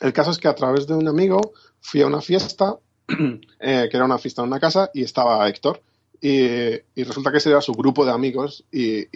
el 0.00 0.12
caso 0.12 0.30
es 0.30 0.38
que 0.38 0.48
a 0.48 0.54
través 0.54 0.86
de 0.86 0.94
un 0.94 1.08
amigo 1.08 1.52
fui 1.80 2.02
a 2.02 2.06
una 2.06 2.20
fiesta, 2.20 2.76
eh, 3.08 3.88
que 3.90 3.96
era 3.96 4.04
una 4.04 4.18
fiesta 4.18 4.42
en 4.42 4.48
una 4.48 4.60
casa, 4.60 4.90
y 4.94 5.02
estaba 5.02 5.48
Héctor. 5.48 5.82
Y, 6.20 7.02
resulta 7.04 7.30
que 7.30 7.38
ese 7.38 7.50
era 7.50 7.60
su 7.60 7.72
grupo 7.72 8.04
de 8.04 8.12
amigos 8.12 8.64
y, 8.72 9.06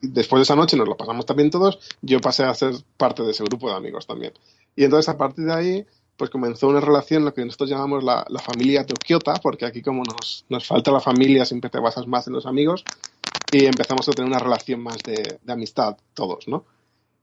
después 0.00 0.40
de 0.40 0.42
esa 0.42 0.56
noche 0.56 0.76
nos 0.76 0.88
lo 0.88 0.96
pasamos 0.96 1.26
también 1.26 1.50
todos, 1.50 1.80
yo 2.00 2.20
pasé 2.20 2.44
a 2.44 2.54
ser 2.54 2.74
parte 2.96 3.22
de 3.22 3.32
ese 3.32 3.44
grupo 3.44 3.68
de 3.68 3.76
amigos 3.76 4.06
también. 4.06 4.32
Y 4.76 4.84
entonces 4.84 5.08
a 5.08 5.16
partir 5.18 5.46
de 5.46 5.52
ahí 5.52 5.86
pues 6.16 6.30
comenzó 6.30 6.68
una 6.68 6.80
relación, 6.80 7.24
lo 7.24 7.34
que 7.34 7.44
nosotros 7.44 7.68
llamamos 7.68 8.02
la, 8.02 8.24
familia 8.42 8.86
Tokiota, 8.86 9.34
porque 9.34 9.66
aquí 9.66 9.82
como 9.82 10.02
nos, 10.02 10.46
nos, 10.48 10.66
falta 10.66 10.90
la 10.90 11.00
familia 11.00 11.44
siempre 11.44 11.68
te 11.68 11.78
basas 11.78 12.06
más 12.06 12.26
en 12.26 12.32
los 12.32 12.46
amigos 12.46 12.84
y 13.52 13.66
empezamos 13.66 14.08
a 14.08 14.12
tener 14.12 14.30
una 14.30 14.38
relación 14.38 14.80
más 14.80 14.96
de, 15.04 15.38
amistad 15.46 15.96
todos, 16.14 16.48
¿no? 16.48 16.64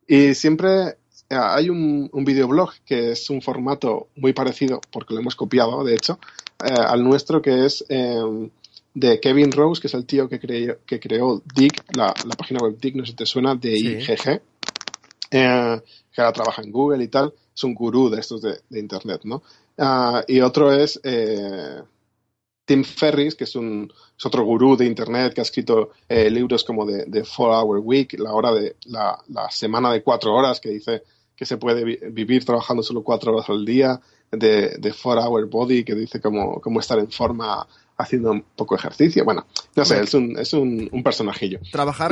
Y 0.08 0.36
siempre 0.36 0.98
eh, 1.30 1.36
hay 1.40 1.70
un, 1.70 2.10
un, 2.12 2.26
videoblog 2.26 2.72
que 2.86 3.14
es 3.14 3.30
un 3.30 3.42
formato 3.42 4.10
muy 4.16 4.34
parecido, 4.34 4.80
porque 4.92 5.14
lo 5.14 5.22
hemos 5.22 5.36
copiado, 5.36 5.84
de 5.84 5.96
hecho, 5.96 6.20
eh, 6.64 6.72
al 6.72 7.04
nuestro, 7.04 7.42
que 7.42 7.66
es 7.66 7.84
eh, 7.90 8.50
de 8.94 9.20
Kevin 9.20 9.52
Rose, 9.52 9.82
que 9.82 9.88
es 9.88 9.94
el 9.94 10.06
tío 10.06 10.30
que, 10.30 10.40
creó, 10.40 10.78
que 10.86 11.00
creó 11.00 11.42
Dig, 11.56 11.74
la, 11.96 12.14
página 12.38 12.60
web 12.62 12.78
Dig, 12.80 12.96
no 12.96 13.06
sé 13.06 13.12
si 13.12 13.16
te 13.16 13.26
suena, 13.26 13.56
de 13.56 13.78
IGG, 13.78 14.42
eh, 15.32 15.82
que 16.12 16.22
ahora 16.22 16.34
trabaja 16.34 16.62
en 16.62 16.72
Google 16.72 17.04
y 17.04 17.08
tal, 17.08 17.34
es 17.56 17.64
un 17.64 17.74
gurú 17.74 18.10
de 18.10 18.20
estos 18.20 18.42
de, 18.42 18.60
Internet, 18.72 19.22
¿no? 19.24 19.42
Ah, 19.78 20.24
y 20.28 20.40
otro 20.42 20.72
es 20.72 21.00
eh, 21.04 21.82
Tim 22.66 22.84
Ferris, 22.84 23.36
que 23.36 23.46
es, 23.46 23.56
un, 23.56 23.92
otro 24.24 24.44
gurú 24.46 24.78
de 24.78 24.86
Internet 24.86 25.34
que 25.34 25.42
ha 25.42 25.44
escrito 25.44 25.92
eh, 26.08 26.30
libros 26.30 26.64
como 26.64 26.86
de, 26.86 27.06
de 27.06 27.24
Four 27.24 27.50
Hour 27.50 27.80
Week, 27.80 28.14
la 28.20 28.34
hora 28.34 28.52
de 28.52 28.76
la, 28.86 29.18
semana 29.50 29.92
de 29.92 30.04
cuatro 30.04 30.34
horas, 30.34 30.60
que 30.60 30.70
dice 30.70 31.04
que 31.36 31.46
se 31.46 31.58
puede 31.58 31.84
vivir 32.12 32.46
trabajando 32.46 32.84
solo 32.84 33.04
cuatro 33.04 33.34
horas 33.34 33.50
al 33.50 33.66
día, 33.66 34.00
de, 34.32 34.78
de 34.78 34.94
Four 34.94 35.18
Hour 35.18 35.50
Body, 35.50 35.84
que 35.84 35.96
dice 35.96 36.22
cómo, 36.22 36.62
cómo 36.62 36.80
estar 36.80 37.00
en 37.00 37.12
forma 37.12 37.68
haciendo 37.98 38.32
un 38.32 38.44
poco 38.56 38.76
de 38.76 38.80
ejercicio. 38.80 39.24
Bueno, 39.26 39.46
no 39.76 39.86
sé, 39.86 40.02
es 40.02 40.14
un, 40.14 40.38
es 40.38 40.54
un, 40.54 40.90
un 40.92 41.04
personajillo. 41.04 41.60
Trabajar, 41.72 42.12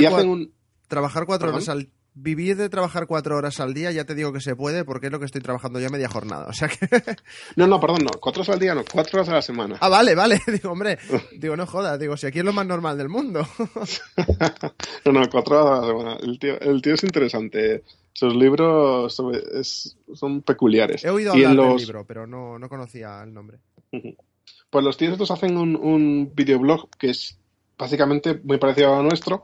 trabajar 0.87 1.25
cuatro 1.25 1.49
horas 1.49 1.69
al 1.69 1.89
vivir 2.13 2.57
de 2.57 2.69
trabajar 2.69 3.07
cuatro 3.07 3.37
horas 3.37 3.59
al 3.59 3.73
día, 3.73 3.91
ya 3.91 4.05
te 4.05 4.15
digo 4.15 4.33
que 4.33 4.41
se 4.41 4.55
puede, 4.55 4.83
porque 4.83 5.07
es 5.07 5.11
lo 5.11 5.19
que 5.19 5.25
estoy 5.25 5.41
trabajando 5.41 5.79
ya 5.79 5.89
media 5.89 6.09
jornada. 6.09 6.47
O 6.47 6.53
sea 6.53 6.67
que. 6.67 6.87
no, 7.55 7.67
no, 7.67 7.79
perdón, 7.79 7.99
no. 8.03 8.19
Cuatro 8.19 8.41
horas 8.41 8.53
al 8.53 8.59
día, 8.59 8.75
no. 8.75 8.83
Cuatro 8.91 9.19
horas 9.19 9.29
a 9.29 9.33
la 9.35 9.41
semana. 9.41 9.77
Ah, 9.79 9.89
vale, 9.89 10.15
vale. 10.15 10.39
Digo, 10.47 10.71
hombre, 10.71 10.97
digo, 11.37 11.55
no 11.55 11.65
jodas. 11.65 11.99
Digo, 11.99 12.17
si 12.17 12.27
aquí 12.27 12.39
es 12.39 12.45
lo 12.45 12.53
más 12.53 12.65
normal 12.65 12.97
del 12.97 13.09
mundo. 13.09 13.47
no, 15.05 15.11
no, 15.11 15.29
cuatro 15.29 15.59
horas 15.59 15.79
a 15.79 15.81
la 15.81 15.87
semana. 15.87 16.17
El 16.21 16.39
tío, 16.39 16.59
el 16.59 16.81
tío 16.81 16.93
es 16.93 17.03
interesante. 17.03 17.83
Sus 18.13 18.35
libros 18.35 19.15
son 20.13 20.41
peculiares. 20.41 21.03
He 21.05 21.09
oído 21.09 21.31
hablar 21.31 21.55
del 21.55 21.77
libro, 21.77 22.05
pero 22.05 22.27
no, 22.27 22.59
no 22.59 22.67
conocía 22.67 23.23
el 23.23 23.33
nombre. 23.33 23.59
Pues 24.71 24.83
los 24.83 24.97
tíos 24.97 25.11
estos 25.11 25.29
hacen 25.29 25.57
un, 25.57 25.75
un 25.75 26.31
videoblog 26.33 26.89
que 26.97 27.11
es 27.11 27.37
básicamente 27.77 28.39
muy 28.43 28.57
parecido 28.57 28.95
a 28.95 29.03
nuestro, 29.03 29.43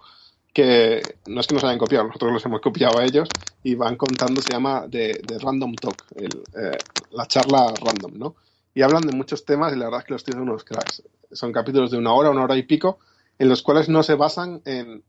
que 0.58 1.02
no 1.28 1.40
es 1.40 1.46
que 1.46 1.54
nos 1.54 1.64
hayan 1.66 1.78
copiado, 1.78 2.08
nosotros 2.08 2.34
los 2.34 2.46
hemos 2.46 2.62
copiado 2.62 2.98
a 2.98 3.06
ellos 3.06 3.30
y 3.62 3.76
van 3.76 3.96
contando, 3.96 4.42
se 4.42 4.54
llama 4.54 4.88
de, 4.88 5.22
Random 5.40 5.76
Talk, 5.76 6.04
eh, 6.16 6.78
la 7.12 7.28
charla 7.28 7.74
random, 7.80 8.18
¿no? 8.18 8.36
Y 8.74 8.82
hablan 8.82 9.06
de 9.06 9.16
muchos 9.16 9.46
temas 9.46 9.72
y 9.74 9.76
la 9.76 9.86
verdad 9.86 10.00
es 10.00 10.06
que 10.06 10.14
los 10.14 10.24
tíos 10.24 10.36
son 10.36 10.50
unos 10.50 10.64
cracks. 10.64 11.04
Son 11.32 11.52
capítulos 11.52 11.92
de 11.92 11.98
una 11.98 12.12
hora, 12.14 12.32
una 12.32 12.44
hora 12.44 12.56
y 12.56 12.64
pico, 12.64 12.98
en 13.38 13.50
los 13.50 13.62
cuales 13.62 13.88
no 13.88 14.02
se 14.02 14.16
basan 14.16 14.62
en, 14.66 15.04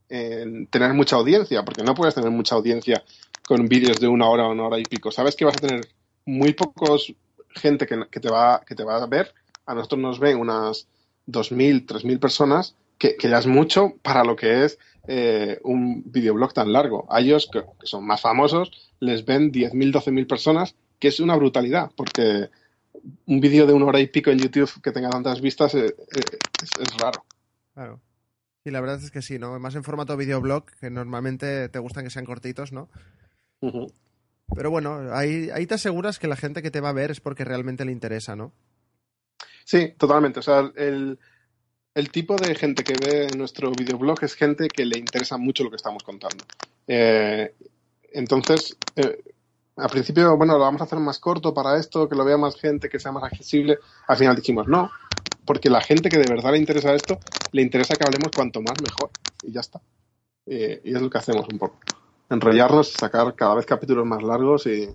tener 0.69 0.93
mucha 0.93 1.17
audiencia, 1.17 1.65
porque 1.65 1.83
no 1.83 1.95
puedes 1.95 2.15
tener 2.15 2.31
mucha 2.31 2.55
audiencia 2.55 3.03
con 3.47 3.69
vídeos 3.69 4.01
de 4.01 4.09
una 4.09 4.29
hora 4.29 4.49
una 4.49 4.65
hora 4.67 4.79
y 4.79 4.85
pico. 4.85 5.11
Sabes 5.11 5.35
que 5.35 5.45
vas 5.47 5.57
a 5.57 5.67
tener 5.67 5.89
muy 6.27 6.53
pocos 6.53 7.15
gente 7.51 7.87
que, 7.87 8.07
que, 8.11 8.21
te 8.21 8.29
va, 8.29 8.61
que 8.67 8.75
te 8.75 8.85
va 8.85 9.03
a 9.03 9.07
ver 9.07 9.33
a 9.69 9.75
nosotros 9.75 10.01
nos 10.01 10.19
ven 10.19 10.39
unas 10.39 10.89
2.000, 11.27 11.87
3.000 11.87 12.19
personas, 12.19 12.75
que, 12.97 13.17
ya 13.23 13.39
es 13.39 13.47
mucho 13.47 13.95
para 14.03 14.25
lo 14.25 14.35
que 14.35 14.65
es 14.65 14.79
eh, 15.07 15.61
un 15.63 16.03
videoblog 16.07 16.55
tan 16.55 16.73
largo. 16.73 17.07
A 17.11 17.21
ellos, 17.21 17.49
que, 17.53 17.63
son 17.83 18.07
más 18.07 18.23
famosos, 18.23 18.73
les 18.99 19.27
ven 19.27 19.53
10.000, 19.53 19.93
12.000 19.93 20.27
personas, 20.27 20.75
que 20.99 21.09
es 21.09 21.21
una 21.21 21.37
brutalidad, 21.37 21.91
porque 21.95 22.49
un 23.27 23.41
vídeo 23.41 23.67
de 23.67 23.75
una 23.75 23.85
hora 23.85 24.01
y 24.01 24.07
pico 24.07 24.31
en 24.31 24.39
YouTube 24.39 24.81
que 24.83 24.91
tenga 24.91 25.11
tantas 25.11 25.43
vistas 25.43 25.75
eh, 25.75 25.95
eh, 26.17 26.39
es, 26.63 26.97
raro. 26.97 27.25
Claro. 27.75 28.01
Sí, 28.65 28.71
la 28.71 28.81
verdad 28.81 29.01
es 29.03 29.11
que 29.11 29.21
sí, 29.21 29.39
¿no? 29.39 29.59
Más 29.61 29.75
en 29.75 29.85
formato 29.85 30.17
videoblog, 30.17 30.65
que 30.81 30.89
normalmente 30.89 31.69
te 31.69 31.79
gustan 31.79 32.05
que 32.05 32.11
sean 32.11 32.25
cortitos, 32.25 32.73
¿no? 32.73 32.89
Pero 34.55 34.71
bueno, 34.71 35.13
ahí, 35.13 35.51
ahí 35.53 35.67
te 35.67 35.75
aseguras 35.75 36.19
que 36.19 36.27
la 36.27 36.37
gente 36.37 36.63
que 36.63 36.71
te 36.71 36.81
va 36.81 36.89
a 36.89 36.95
ver 36.95 37.11
es 37.11 37.21
porque 37.21 37.45
realmente 37.45 37.85
le 37.85 37.93
interesa, 37.93 38.35
¿no? 38.35 38.53
Sí, 39.69 39.93
totalmente. 39.99 40.41
O 40.41 40.43
sea, 40.43 40.73
el, 40.77 41.19
tipo 42.11 42.37
de 42.37 42.55
gente 42.55 42.83
que 42.83 42.95
ve 42.95 43.29
nuestro 43.37 43.71
videoblog 43.71 44.17
es 44.25 44.35
gente 44.35 44.67
que 44.67 44.87
le 44.87 44.99
interesa 44.99 45.37
mucho 45.37 45.63
lo 45.63 45.69
que 45.69 45.77
estamos 45.77 46.03
contando. 46.03 46.43
Eh, 46.87 47.55
entonces, 48.15 48.79
eh, 48.97 49.23
al 49.77 49.91
principio, 49.91 50.39
bueno, 50.39 50.55
lo 50.55 50.61
vamos 50.61 50.81
a 50.81 50.85
hacer 50.85 50.99
más 51.01 51.19
corto 51.19 51.53
para 51.53 51.79
esto, 51.79 52.09
que 52.09 52.17
lo 52.17 52.25
vea 52.25 52.39
más 52.39 52.57
gente, 52.57 52.89
que 52.89 52.99
sea 52.99 53.13
más 53.13 53.25
accesible. 53.25 53.79
Al 54.07 54.17
final 54.17 54.37
dijimos, 54.37 54.69
no, 54.69 54.91
porque 55.45 55.69
la 55.69 55.83
gente 55.83 56.09
que 56.09 56.17
de 56.17 56.35
verdad 56.35 56.53
le 56.53 56.59
interesa 56.59 56.95
esto, 56.95 57.19
le 57.53 57.61
interesa 57.61 57.95
que 57.95 58.05
hablemos 58.05 58.33
cuanto 58.35 58.63
más 58.63 58.81
mejor. 58.81 59.11
Y 59.43 59.53
ya 59.53 59.61
está. 59.61 59.83
y 60.47 60.95
es 60.95 61.03
lo 61.03 61.11
que 61.11 61.19
hacemos 61.19 61.47
un 61.53 61.59
poco. 61.59 61.79
Enrollarnos, 62.31 62.89
sacar 62.89 63.35
cada 63.35 63.57
vez 63.57 63.67
capítulos 63.67 64.07
más 64.07 64.23
largos 64.23 64.67
y, 64.67 64.89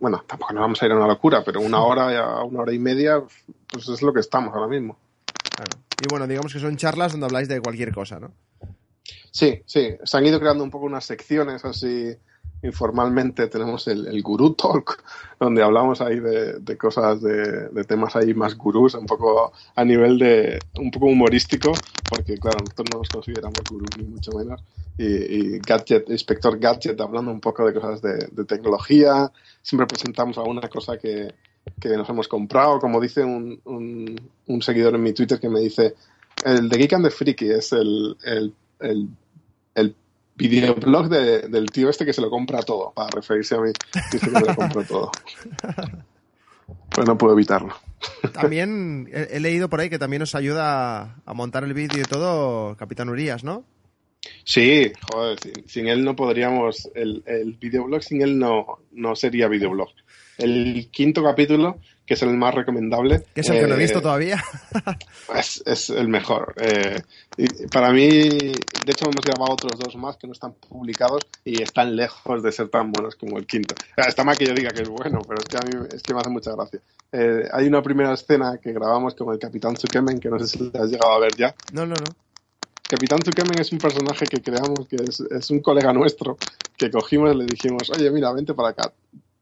bueno, 0.00 0.24
tampoco 0.26 0.52
nos 0.52 0.60
vamos 0.62 0.82
a 0.82 0.86
ir 0.86 0.92
a 0.92 0.96
una 0.96 1.06
locura, 1.06 1.44
pero 1.44 1.60
una 1.60 1.82
hora 1.82 2.18
a 2.40 2.44
una 2.44 2.60
hora 2.60 2.72
y 2.72 2.78
media, 2.78 3.22
pues 3.70 3.88
es 3.88 4.02
lo 4.02 4.12
que 4.12 4.20
estamos 4.20 4.54
ahora 4.54 4.68
mismo. 4.68 4.98
Y 6.02 6.08
bueno, 6.10 6.26
digamos 6.26 6.52
que 6.52 6.58
son 6.58 6.76
charlas 6.76 7.12
donde 7.12 7.26
habláis 7.26 7.48
de 7.48 7.60
cualquier 7.60 7.92
cosa, 7.92 8.18
¿no? 8.18 8.32
Sí, 9.30 9.62
sí. 9.66 9.96
Se 10.02 10.16
han 10.16 10.26
ido 10.26 10.40
creando 10.40 10.64
un 10.64 10.70
poco 10.70 10.86
unas 10.86 11.04
secciones 11.04 11.64
así 11.64 12.16
informalmente 12.64 13.46
tenemos 13.48 13.86
el, 13.88 14.06
el 14.06 14.22
Guru 14.22 14.54
Talk, 14.54 15.04
donde 15.38 15.62
hablamos 15.62 16.00
ahí 16.00 16.18
de, 16.18 16.76
cosas, 16.78 17.20
de, 17.20 17.84
temas 17.86 18.16
ahí 18.16 18.34
más 18.34 18.56
gurús, 18.56 18.94
un 18.94 19.06
poco 19.06 19.52
a 19.74 19.84
nivel 19.84 20.18
de, 20.18 20.58
un 20.78 20.90
poco 20.90 21.06
humorístico, 21.06 21.72
porque 22.08 22.38
claro, 22.38 22.58
nosotros 22.60 22.88
no 22.92 22.98
nos 23.00 23.08
consideramos 23.08 23.60
gurús 23.68 23.90
ni 23.98 24.04
mucho 24.04 24.32
menos, 24.32 24.62
y, 24.96 25.58
Gadget, 25.58 26.08
Inspector 26.10 26.58
Gadget 26.58 27.00
hablando 27.00 27.30
un 27.30 27.40
poco 27.40 27.66
de 27.66 27.74
cosas 27.74 28.00
de, 28.00 28.44
tecnología, 28.44 29.30
siempre 29.62 29.86
presentamos 29.86 30.38
alguna 30.38 30.68
cosa 30.68 30.96
que, 30.96 31.34
nos 31.82 32.08
hemos 32.08 32.28
comprado, 32.28 32.78
como 32.78 33.00
dice 33.00 33.24
un, 33.24 33.60
un, 33.64 34.62
seguidor 34.62 34.94
en 34.94 35.02
mi 35.02 35.12
Twitter 35.12 35.40
que 35.40 35.48
me 35.48 35.60
dice, 35.60 35.94
el 36.44 36.68
de 36.68 36.78
Geek 36.78 36.92
and 36.94 37.04
the 37.04 37.10
Freaky 37.10 37.50
es 37.50 37.72
el, 37.72 38.16
el, 38.24 38.52
el 39.74 39.94
videoblog 40.36 41.08
del 41.08 41.70
tío 41.70 41.88
este 41.90 42.04
que 42.04 42.12
se 42.12 42.20
lo 42.20 42.30
compra 42.30 42.62
todo, 42.62 42.92
para 42.92 43.10
referirse 43.10 43.54
a 43.54 43.60
mí, 43.60 43.72
que 44.10 44.18
se 44.18 44.30
lo 44.30 44.54
compra 44.54 44.84
todo. 44.88 45.10
Pues 46.90 47.06
no 47.06 47.18
puedo 47.18 47.34
evitarlo. 47.34 47.74
También 48.32 49.08
he, 49.12 49.40
leído 49.40 49.68
por 49.68 49.80
ahí 49.80 49.90
que 49.90 49.98
también 49.98 50.20
nos 50.20 50.34
ayuda 50.34 51.16
a 51.24 51.34
montar 51.34 51.64
el 51.64 51.74
vídeo 51.74 52.00
y 52.00 52.04
todo 52.04 52.76
Capitán 52.76 53.08
Urias, 53.08 53.44
¿no? 53.44 53.64
Sí, 54.44 54.92
joder, 55.12 55.38
sin, 55.66 55.88
él 55.88 56.04
no 56.04 56.16
podríamos, 56.16 56.90
el, 56.94 57.22
el 57.26 57.54
videoblog 57.54 58.02
sin 58.02 58.22
él 58.22 58.38
no, 58.38 58.78
no 58.92 59.16
sería 59.16 59.48
videoblog. 59.48 59.90
El 60.38 60.88
quinto 60.90 61.22
capítulo 61.22 61.78
que 62.06 62.14
es 62.14 62.22
el 62.22 62.36
más 62.36 62.54
recomendable. 62.54 63.24
Que 63.34 63.40
es 63.40 63.48
el 63.48 63.60
que 63.60 63.66
no 63.66 63.74
he 63.74 63.78
visto 63.78 63.98
eh, 63.98 64.02
todavía. 64.02 64.42
es, 65.34 65.62
es, 65.64 65.90
el 65.90 66.08
mejor. 66.08 66.54
Eh, 66.60 67.00
y 67.36 67.66
para 67.68 67.92
mí, 67.92 68.08
de 68.08 68.90
hecho, 68.90 69.06
hemos 69.06 69.24
grabado 69.24 69.52
otros 69.52 69.78
dos 69.78 69.96
más 69.96 70.16
que 70.16 70.26
no 70.26 70.32
están 70.32 70.52
publicados 70.54 71.22
y 71.44 71.62
están 71.62 71.96
lejos 71.96 72.42
de 72.42 72.52
ser 72.52 72.68
tan 72.68 72.92
buenos 72.92 73.16
como 73.16 73.38
el 73.38 73.46
quinto. 73.46 73.74
Está 73.96 74.24
mal 74.24 74.36
que 74.36 74.46
yo 74.46 74.54
diga 74.54 74.70
que 74.70 74.82
es 74.82 74.88
bueno, 74.88 75.20
pero 75.26 75.40
es 75.40 75.46
que 75.46 75.56
a 75.56 75.60
mí 75.60 75.86
es 75.92 76.02
que 76.02 76.12
me 76.12 76.20
hace 76.20 76.30
mucha 76.30 76.52
gracia. 76.52 76.80
Eh, 77.12 77.48
hay 77.52 77.66
una 77.66 77.82
primera 77.82 78.12
escena 78.12 78.58
que 78.62 78.72
grabamos 78.72 79.14
con 79.14 79.32
el 79.32 79.38
Capitán 79.38 79.74
Tsukemen, 79.74 80.18
que 80.18 80.28
no 80.28 80.38
sé 80.38 80.46
si 80.46 80.70
has 80.74 80.90
llegado 80.90 81.12
a 81.12 81.18
ver 81.20 81.34
ya. 81.36 81.54
No, 81.72 81.86
no, 81.86 81.94
no. 81.94 82.24
Capitán 82.86 83.20
Tsukemen 83.20 83.58
es 83.58 83.72
un 83.72 83.78
personaje 83.78 84.26
que 84.26 84.42
creamos 84.42 84.86
que 84.86 84.96
es, 84.96 85.20
es 85.20 85.50
un 85.50 85.60
colega 85.60 85.92
nuestro 85.92 86.36
que 86.76 86.90
cogimos 86.90 87.34
y 87.34 87.38
le 87.38 87.46
dijimos, 87.46 87.90
oye, 87.90 88.10
mira, 88.10 88.30
vente 88.32 88.52
para 88.52 88.68
acá, 88.70 88.92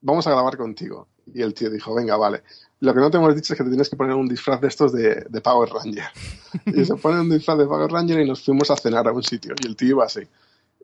vamos 0.00 0.26
a 0.26 0.30
grabar 0.30 0.56
contigo. 0.56 1.08
Y 1.32 1.42
el 1.42 1.54
tío 1.54 1.70
dijo, 1.70 1.94
venga, 1.94 2.16
vale. 2.16 2.42
Lo 2.80 2.92
que 2.92 3.00
no 3.00 3.10
te 3.10 3.16
hemos 3.16 3.34
dicho 3.34 3.52
es 3.52 3.58
que 3.58 3.64
te 3.64 3.70
tienes 3.70 3.88
que 3.88 3.96
poner 3.96 4.14
un 4.14 4.28
disfraz 4.28 4.60
de 4.60 4.68
estos 4.68 4.92
de, 4.92 5.40
Power 5.42 5.70
Ranger. 5.70 6.04
y 6.66 6.84
se 6.84 6.96
pone 6.96 7.20
un 7.20 7.30
disfraz 7.30 7.58
de 7.58 7.66
Power 7.66 7.90
Ranger 7.90 8.20
y 8.20 8.28
nos 8.28 8.42
fuimos 8.42 8.70
a 8.70 8.76
cenar 8.76 9.06
a 9.06 9.12
un 9.12 9.22
sitio. 9.22 9.54
Y 9.62 9.66
el 9.66 9.76
tío 9.76 9.90
iba 9.90 10.04
así. 10.04 10.22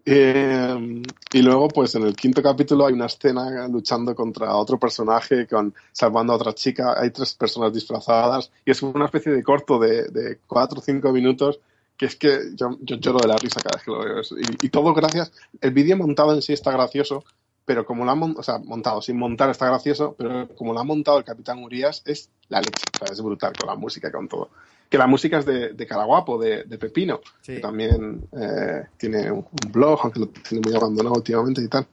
Eh, 0.04 1.02
y 1.32 1.42
luego, 1.42 1.68
pues 1.68 1.94
en 1.96 2.04
el 2.04 2.14
quinto 2.14 2.42
capítulo 2.42 2.86
hay 2.86 2.94
una 2.94 3.06
escena 3.06 3.68
luchando 3.68 4.14
contra 4.14 4.54
otro 4.56 4.78
personaje, 4.78 5.46
con 5.46 5.74
salvando 5.92 6.32
a 6.32 6.36
otra 6.36 6.54
chica. 6.54 6.94
Hay 6.96 7.10
tres 7.10 7.34
personas 7.34 7.72
disfrazadas 7.72 8.50
y 8.64 8.70
es 8.70 8.82
una 8.82 9.06
especie 9.06 9.32
de 9.32 9.42
corto 9.42 9.78
de, 9.78 10.04
de 10.04 10.38
cuatro 10.46 10.78
o 10.78 10.82
cinco 10.82 11.12
minutos 11.12 11.60
que 11.98 12.06
es 12.06 12.16
que 12.16 12.52
yo, 12.54 12.78
yo, 12.80 12.96
lloro 12.96 13.18
de 13.18 13.26
la 13.26 13.36
risa 13.36 13.60
cada 13.60 13.76
vez 13.76 13.84
que 13.84 13.90
lo 13.90 13.98
veo. 13.98 14.20
Y, 14.20 14.66
y 14.66 14.68
todo 14.70 14.94
gracias. 14.94 15.32
El 15.60 15.72
vídeo 15.72 15.96
montado 15.96 16.32
en 16.32 16.40
sí 16.40 16.52
está 16.52 16.70
gracioso, 16.70 17.24
pero 17.68 17.84
como 17.84 18.06
lo 18.06 18.12
han 18.12 18.22
o 18.34 18.42
sea, 18.42 18.56
montado, 18.56 19.02
sin 19.02 19.18
montar 19.18 19.50
está 19.50 19.66
gracioso, 19.66 20.14
pero 20.16 20.48
como 20.56 20.72
lo 20.72 20.80
ha 20.80 20.84
montado 20.84 21.18
el 21.18 21.24
Capitán 21.24 21.62
Urias 21.62 22.02
es 22.06 22.30
la 22.48 22.60
leche, 22.60 22.82
o 22.94 23.04
sea, 23.04 23.12
es 23.12 23.20
brutal 23.20 23.52
con 23.58 23.68
la 23.68 23.76
música 23.76 24.08
y 24.08 24.10
con 24.10 24.26
todo. 24.26 24.48
Que 24.88 24.96
la 24.96 25.06
música 25.06 25.36
es 25.36 25.44
de, 25.44 25.74
de 25.74 25.86
Caraguapo, 25.86 26.38
de, 26.38 26.64
de 26.64 26.78
Pepino, 26.78 27.20
que 27.42 27.60
también 27.60 28.26
eh, 28.32 28.86
tiene 28.96 29.30
un, 29.30 29.44
blog, 29.70 30.00
aunque 30.02 30.18
lo 30.18 30.28
tiene 30.28 30.66
muy 30.66 30.74
abandonado 30.74 31.16
últimamente 31.16 31.60
y 31.60 31.68
tal. 31.68 31.86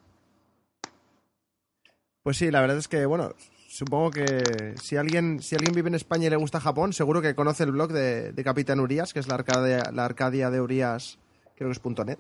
Pues 2.23 2.37
sí, 2.37 2.49
la 2.51 2.61
verdad 2.61 2.77
es 2.77 2.87
que, 2.87 3.05
bueno, 3.05 3.33
supongo 3.67 4.11
que 4.11 4.75
si 4.81 4.95
alguien, 4.95 5.41
si 5.41 5.55
alguien 5.55 5.75
vive 5.75 5.89
en 5.89 5.95
España 5.95 6.27
y 6.27 6.29
le 6.29 6.37
gusta 6.37 6.61
Japón, 6.61 6.93
seguro 6.93 7.21
que 7.21 7.35
conoce 7.35 7.65
el 7.65 7.73
blog 7.73 7.91
de, 7.91 8.31
de 8.31 8.43
Capitán 8.45 8.79
Urias, 8.79 9.11
que 9.11 9.19
es 9.19 9.27
la 9.27 9.35
Arcadia, 9.35 9.91
la 9.91 10.05
Arcadia 10.05 10.49
de 10.49 10.61
Urias, 10.61 11.19
creo 11.57 11.69
que 11.69 11.77
es 11.77 12.05
.net. 12.05 12.19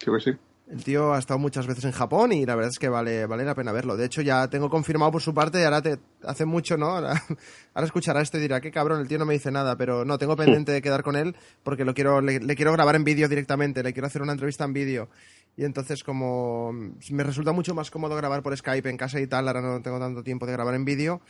creo 0.00 0.16
que 0.16 0.20
sí. 0.20 0.32
El 0.66 0.82
tío 0.82 1.12
ha 1.12 1.18
estado 1.18 1.38
muchas 1.38 1.66
veces 1.66 1.84
en 1.84 1.92
Japón 1.92 2.32
y 2.32 2.46
la 2.46 2.54
verdad 2.54 2.70
es 2.70 2.78
que 2.78 2.88
vale, 2.88 3.26
vale 3.26 3.44
la 3.44 3.54
pena 3.54 3.70
verlo. 3.70 3.98
De 3.98 4.06
hecho, 4.06 4.22
ya 4.22 4.48
tengo 4.48 4.70
confirmado 4.70 5.12
por 5.12 5.20
su 5.20 5.34
parte, 5.34 5.62
ahora 5.62 5.82
te, 5.82 5.98
hace 6.22 6.46
mucho, 6.46 6.78
¿no? 6.78 6.86
Ahora, 6.86 7.20
escuchará 7.82 8.22
esto 8.22 8.38
y 8.38 8.40
dirá, 8.40 8.62
qué 8.62 8.70
cabrón, 8.70 9.00
el 9.00 9.08
tío 9.08 9.18
no 9.18 9.26
me 9.26 9.34
dice 9.34 9.50
nada, 9.50 9.76
pero 9.76 10.06
no, 10.06 10.16
tengo 10.16 10.36
pendiente 10.36 10.72
de 10.72 10.80
quedar 10.80 11.02
con 11.02 11.16
él 11.16 11.36
porque 11.62 11.84
lo 11.84 11.92
quiero, 11.92 12.22
le, 12.22 12.40
quiero 12.56 12.72
grabar 12.72 12.96
en 12.96 13.04
vídeo 13.04 13.28
directamente, 13.28 13.82
le 13.82 13.92
quiero 13.92 14.06
hacer 14.06 14.22
una 14.22 14.32
entrevista 14.32 14.64
en 14.64 14.72
vídeo. 14.72 15.10
Y 15.54 15.64
entonces, 15.64 16.02
como 16.02 16.72
me 16.72 17.22
resulta 17.22 17.52
mucho 17.52 17.74
más 17.74 17.90
cómodo 17.90 18.16
grabar 18.16 18.42
por 18.42 18.56
Skype 18.56 18.88
en 18.88 18.96
casa 18.96 19.20
y 19.20 19.26
tal, 19.26 19.46
ahora 19.46 19.60
no 19.60 19.82
tengo 19.82 19.98
tanto 19.98 20.22
tiempo 20.22 20.46
de 20.46 20.52
grabar 20.52 20.74
en 20.74 20.86
vídeo, 20.86 21.20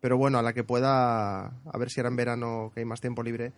pero 0.00 0.18
bueno, 0.18 0.38
a 0.38 0.42
la 0.42 0.52
que 0.52 0.64
pueda, 0.64 1.46
a 1.46 1.78
ver 1.78 1.90
si 1.90 2.00
era 2.00 2.08
en 2.08 2.16
verano 2.16 2.72
que 2.74 2.80
hay 2.80 2.86
más 2.86 3.00
tiempo 3.00 3.22
libre, 3.22 3.52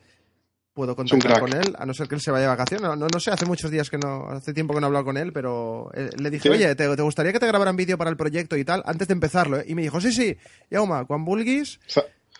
puedo 0.72 0.96
contactar 0.96 1.40
con 1.40 1.52
él, 1.54 1.74
a 1.78 1.84
no 1.84 1.94
ser 1.94 2.08
que 2.08 2.14
él 2.14 2.20
se 2.20 2.30
vaya 2.30 2.42
de 2.42 2.48
vacaciones. 2.48 2.82
No, 2.82 2.96
no, 2.96 3.20
sé, 3.20 3.30
hace 3.30 3.46
muchos 3.46 3.70
días 3.70 3.90
que 3.90 3.98
no, 3.98 4.28
hace 4.28 4.52
tiempo 4.54 4.74
que 4.74 4.80
no 4.80 4.86
he 4.86 4.88
hablado 4.88 5.04
con 5.04 5.16
él, 5.16 5.32
pero 5.32 5.90
eh, 5.94 6.10
le 6.18 6.30
dije, 6.30 6.50
oye, 6.50 6.74
¿te, 6.74 6.86
gustaría 7.02 7.32
que 7.32 7.40
te 7.40 7.46
grabaran 7.46 7.76
vídeo 7.76 7.98
para 7.98 8.10
el 8.10 8.16
proyecto 8.16 8.56
y 8.56 8.64
tal? 8.64 8.82
Antes 8.86 9.08
de 9.08 9.14
empezarlo, 9.14 9.58
¿eh? 9.60 9.64
Y 9.68 9.74
me 9.74 9.82
dijo, 9.82 10.00
sí, 10.00 10.12
sí, 10.12 10.36
Yauma, 10.70 11.04
Juan 11.04 11.24
Bulgis. 11.24 11.78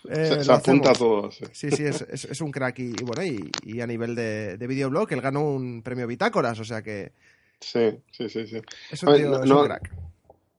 Eh, 0.09 0.43
se, 0.43 0.53
apunta 0.53 0.93
todo. 0.93 1.31
Sí, 1.31 1.71
sí, 1.71 1.85
es, 1.85 2.03
es, 2.03 2.41
un 2.41 2.51
crack. 2.51 2.79
Y, 2.81 2.93
bueno, 3.05 3.23
y, 3.23 3.81
a 3.81 3.87
nivel 3.87 4.17
de, 4.17 4.57
de 4.57 4.67
videoblog, 4.67 5.13
él 5.13 5.21
ganó 5.21 5.45
un 5.45 5.83
premio 5.83 6.07
Bitácoras, 6.07 6.59
o 6.59 6.65
sea 6.65 6.83
que. 6.83 7.13
Sí, 7.61 7.91
sí, 8.11 8.29
sí. 8.29 8.47
sí. 8.49 8.61
Es 8.91 9.03
un, 9.05 9.15
tío, 9.15 9.43
es 9.45 9.51
un 9.51 9.65
crack. 9.65 9.93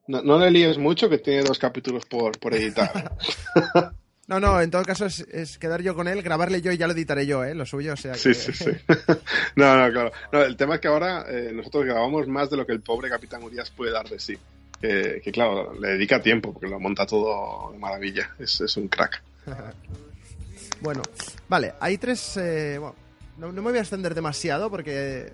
No, 0.07 0.37
le 0.37 0.51
líes 0.51 0.77
mucho, 0.77 1.09
que 1.09 1.17
tiene 1.17 1.43
dos 1.43 1.59
capítulos 1.59 2.05
por, 2.05 2.37
por 2.39 2.53
editar. 2.53 3.15
No, 4.27 4.39
no, 4.39 4.61
en 4.61 4.71
todo 4.71 4.83
caso 4.83 5.05
es, 5.05 5.57
quedar 5.57 5.81
yo 5.81 5.95
con 5.95 6.07
él, 6.07 6.21
grabarle 6.21 6.61
yo 6.61 6.71
y 6.71 6.77
ya 6.77 6.87
lo 6.87 6.93
editaré 6.93 7.25
yo, 7.25 7.43
¿eh? 7.43 7.53
Lo 7.53 7.65
suyo, 7.65 7.93
o 7.93 7.97
sea 7.97 8.13
Sí, 8.15 8.33
sí, 8.33 8.53
sí. 8.53 8.71
no, 9.55 9.77
no, 9.77 9.91
claro. 9.91 10.11
No, 10.31 10.41
el 10.41 10.55
tema 10.55 10.75
es 10.75 10.81
que 10.81 10.87
ahora 10.87 11.25
eh, 11.27 11.51
nosotros 11.53 11.85
grabamos 11.85 12.27
más 12.27 12.49
de 12.49 12.57
lo 12.57 12.65
que 12.65 12.71
el 12.71 12.81
pobre 12.81 13.09
Capitán 13.09 13.43
Urias 13.43 13.69
puede 13.71 13.91
dar 13.91 14.07
de 14.07 14.19
sí. 14.19 14.37
que, 14.79 15.31
claro, 15.33 15.73
le 15.73 15.89
dedica 15.89 16.21
tiempo 16.21 16.53
porque 16.53 16.69
lo 16.69 16.79
monta 16.79 17.05
todo 17.05 17.71
de 17.73 17.79
maravilla. 17.79 18.29
Es, 18.39 18.61
es 18.61 18.77
un 18.77 18.87
crack. 18.87 19.21
bueno, 20.81 21.01
vale, 21.49 21.73
hay 21.79 21.97
tres... 21.97 22.37
Eh, 22.37 22.77
bueno, 22.79 22.95
no, 23.37 23.51
me 23.51 23.71
voy 23.71 23.77
a 23.77 23.81
extender 23.81 24.15
demasiado 24.15 24.69
porque 24.69 25.33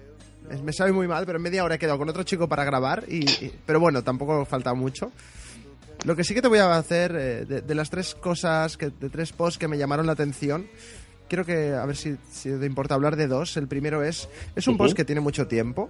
me 0.63 0.73
sabe 0.73 0.91
muy 0.91 1.07
mal, 1.07 1.25
pero 1.25 1.37
en 1.37 1.43
media 1.43 1.63
hora 1.63 1.75
he 1.75 1.79
quedado 1.79 1.99
con 1.99 2.09
otro 2.09 2.23
chico 2.23 2.47
para 2.47 2.63
grabar, 2.63 3.03
y 3.07 3.25
pero 3.65 3.79
bueno, 3.79 4.03
tampoco 4.03 4.45
falta 4.45 4.73
mucho. 4.73 5.11
Lo 6.05 6.15
que 6.15 6.23
sí 6.23 6.33
que 6.33 6.41
te 6.41 6.47
voy 6.47 6.59
a 6.59 6.77
hacer, 6.77 7.15
eh, 7.15 7.45
de, 7.45 7.75
las 7.75 7.89
tres 7.89 8.15
cosas, 8.15 8.77
que, 8.77 8.89
de 8.89 9.09
tres 9.09 9.31
posts 9.33 9.57
que 9.57 9.67
me 9.67 9.77
llamaron 9.77 10.05
la 10.05 10.13
atención, 10.13 10.67
quiero 11.27 11.45
que, 11.45 11.73
a 11.73 11.85
ver 11.85 11.97
si, 11.97 12.15
te 12.41 12.65
importa 12.65 12.95
hablar 12.95 13.15
de 13.15 13.27
dos. 13.27 13.57
El 13.57 13.67
primero 13.67 14.03
es, 14.03 14.29
es 14.55 14.67
un 14.67 14.77
post 14.77 14.95
que 14.95 15.05
tiene 15.05 15.21
mucho 15.21 15.47
tiempo, 15.47 15.89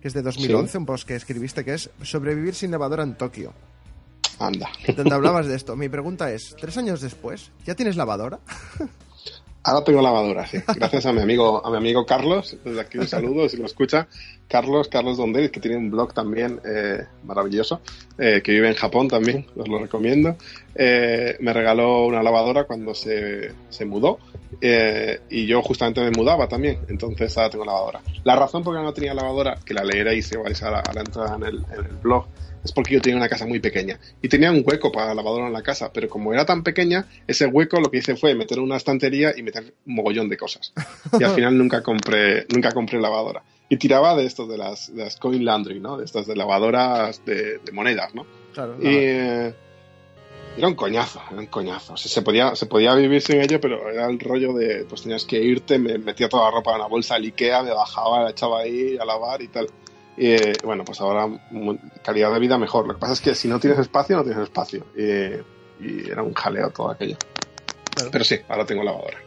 que 0.00 0.08
es 0.08 0.14
de 0.14 0.22
2011, 0.22 0.78
un 0.78 0.86
post 0.86 1.06
que 1.06 1.14
escribiste 1.14 1.64
que 1.64 1.74
es 1.74 1.90
Sobrevivir 2.02 2.54
sin 2.54 2.70
lavadora 2.70 3.04
en 3.04 3.16
Tokio. 3.16 3.52
Anda. 4.38 4.68
Donde 4.96 5.14
hablabas 5.14 5.46
de 5.46 5.54
esto. 5.54 5.76
Mi 5.76 5.88
pregunta 5.88 6.32
es, 6.32 6.56
¿tres 6.60 6.76
años 6.76 7.00
después, 7.00 7.52
ya 7.64 7.74
tienes 7.74 7.96
lavadora? 7.96 8.40
Ahora 9.66 9.82
tengo 9.82 10.02
lavadora, 10.02 10.46
sí. 10.46 10.58
Gracias 10.76 11.06
a 11.06 11.12
mi 11.14 11.22
amigo, 11.22 11.64
a 11.64 11.70
mi 11.70 11.78
amigo 11.78 12.04
Carlos. 12.04 12.54
Desde 12.62 12.82
aquí 12.82 12.98
un 12.98 13.08
saludo 13.08 13.48
si 13.48 13.56
lo 13.56 13.64
escucha. 13.64 14.06
Carlos, 14.46 14.88
Carlos 14.88 15.16
Donde, 15.16 15.50
que 15.50 15.58
tiene 15.58 15.78
un 15.78 15.90
blog 15.90 16.12
también 16.12 16.60
eh, 16.66 17.06
maravilloso, 17.24 17.80
eh, 18.18 18.42
que 18.44 18.52
vive 18.52 18.68
en 18.68 18.74
Japón 18.74 19.08
también, 19.08 19.46
os 19.56 19.66
lo 19.66 19.78
recomiendo. 19.78 20.36
Eh, 20.74 21.36
me 21.40 21.54
regaló 21.54 22.04
una 22.04 22.22
lavadora 22.22 22.64
cuando 22.64 22.94
se, 22.94 23.52
se 23.70 23.86
mudó 23.86 24.18
y 24.60 25.46
yo 25.46 25.62
justamente 25.62 26.00
me 26.02 26.10
mudaba 26.10 26.46
también, 26.46 26.78
entonces 26.88 27.36
ahora 27.36 27.50
tengo 27.50 27.64
lavadora. 27.64 28.00
La 28.22 28.36
razón 28.36 28.62
por 28.62 28.74
la 28.74 28.80
que 28.80 28.86
no 28.86 28.92
tenía 28.92 29.14
lavadora, 29.14 29.58
que 29.64 29.74
la 29.74 29.82
leeréis 29.82 30.30
vais 30.42 30.62
a 30.62 30.70
la, 30.70 30.80
a 30.80 30.92
la 30.92 31.00
entrada 31.00 31.36
en 31.36 31.42
el, 31.42 31.56
en 31.56 31.84
el 31.86 31.96
blog, 32.02 32.26
es 32.64 32.72
porque 32.72 32.94
yo 32.94 33.00
tenía 33.00 33.16
una 33.16 33.28
casa 33.28 33.46
muy 33.46 33.60
pequeña 33.60 33.98
y 34.22 34.28
tenía 34.28 34.50
un 34.50 34.64
hueco 34.66 34.90
para 34.90 35.08
la 35.08 35.14
lavadora 35.14 35.46
en 35.46 35.52
la 35.52 35.62
casa, 35.62 35.92
pero 35.92 36.08
como 36.08 36.32
era 36.32 36.46
tan 36.46 36.62
pequeña, 36.62 37.06
ese 37.26 37.46
hueco 37.46 37.80
lo 37.80 37.90
que 37.90 37.98
hice 37.98 38.16
fue 38.16 38.34
meter 38.34 38.58
una 38.58 38.76
estantería 38.76 39.34
y 39.36 39.42
meter 39.42 39.74
un 39.86 39.94
mogollón 39.94 40.28
de 40.28 40.36
cosas. 40.36 40.72
Y 41.18 41.22
al 41.22 41.30
final 41.34 41.56
nunca 41.56 41.82
compré, 41.82 42.46
nunca 42.52 42.72
compré 42.72 43.00
lavadora. 43.00 43.42
y 43.68 43.76
tiraba 43.76 44.16
de 44.16 44.24
estos, 44.24 44.48
de 44.48 44.58
las, 44.58 44.94
de 44.94 45.04
las 45.04 45.16
coin 45.16 45.44
laundry, 45.44 45.80
¿no? 45.80 45.98
De 45.98 46.04
estas 46.04 46.26
de 46.26 46.36
lavadoras 46.36 47.24
de, 47.24 47.58
de 47.58 47.72
monedas, 47.72 48.14
¿no? 48.14 48.26
Claro. 48.52 48.76
Y 48.80 48.86
eh, 48.86 49.54
era 50.56 50.68
un 50.68 50.74
coñazo, 50.74 51.20
era 51.30 51.40
un 51.40 51.46
coñazo. 51.46 51.94
O 51.94 51.96
sea, 51.96 52.10
se, 52.10 52.22
podía, 52.22 52.54
se 52.54 52.66
podía 52.66 52.94
vivir 52.94 53.20
sin 53.20 53.40
ello, 53.40 53.60
pero 53.60 53.90
era 53.90 54.06
el 54.06 54.20
rollo 54.20 54.52
de, 54.52 54.84
pues 54.88 55.02
tenías 55.02 55.24
que 55.24 55.42
irte, 55.42 55.78
me 55.78 55.98
metía 55.98 56.28
toda 56.28 56.44
la 56.44 56.50
ropa 56.52 56.70
en 56.70 56.76
una 56.76 56.86
bolsa 56.86 57.14
del 57.14 57.24
Ikea, 57.24 57.62
me 57.62 57.72
bajaba, 57.72 58.22
la 58.22 58.30
echaba 58.30 58.60
ahí 58.60 58.96
a 58.96 59.04
lavar 59.04 59.42
y 59.42 59.48
tal. 59.48 59.66
Y 60.16 60.32
eh, 60.32 60.52
bueno, 60.62 60.84
pues 60.84 61.00
ahora 61.00 61.28
calidad 62.02 62.32
de 62.32 62.38
vida 62.38 62.58
mejor. 62.58 62.86
Lo 62.86 62.94
que 62.94 63.00
pasa 63.00 63.14
es 63.14 63.20
que 63.20 63.34
si 63.34 63.48
no 63.48 63.58
tienes 63.58 63.78
espacio, 63.78 64.16
no 64.16 64.24
tienes 64.24 64.42
espacio. 64.42 64.86
Y, 64.96 65.84
y 65.84 66.10
era 66.10 66.22
un 66.22 66.34
jaleo 66.34 66.70
todo 66.70 66.90
aquello. 66.90 67.16
Claro. 67.94 68.10
Pero 68.12 68.24
sí, 68.24 68.36
ahora 68.48 68.64
tengo 68.64 68.82
lavadora. 68.82 69.18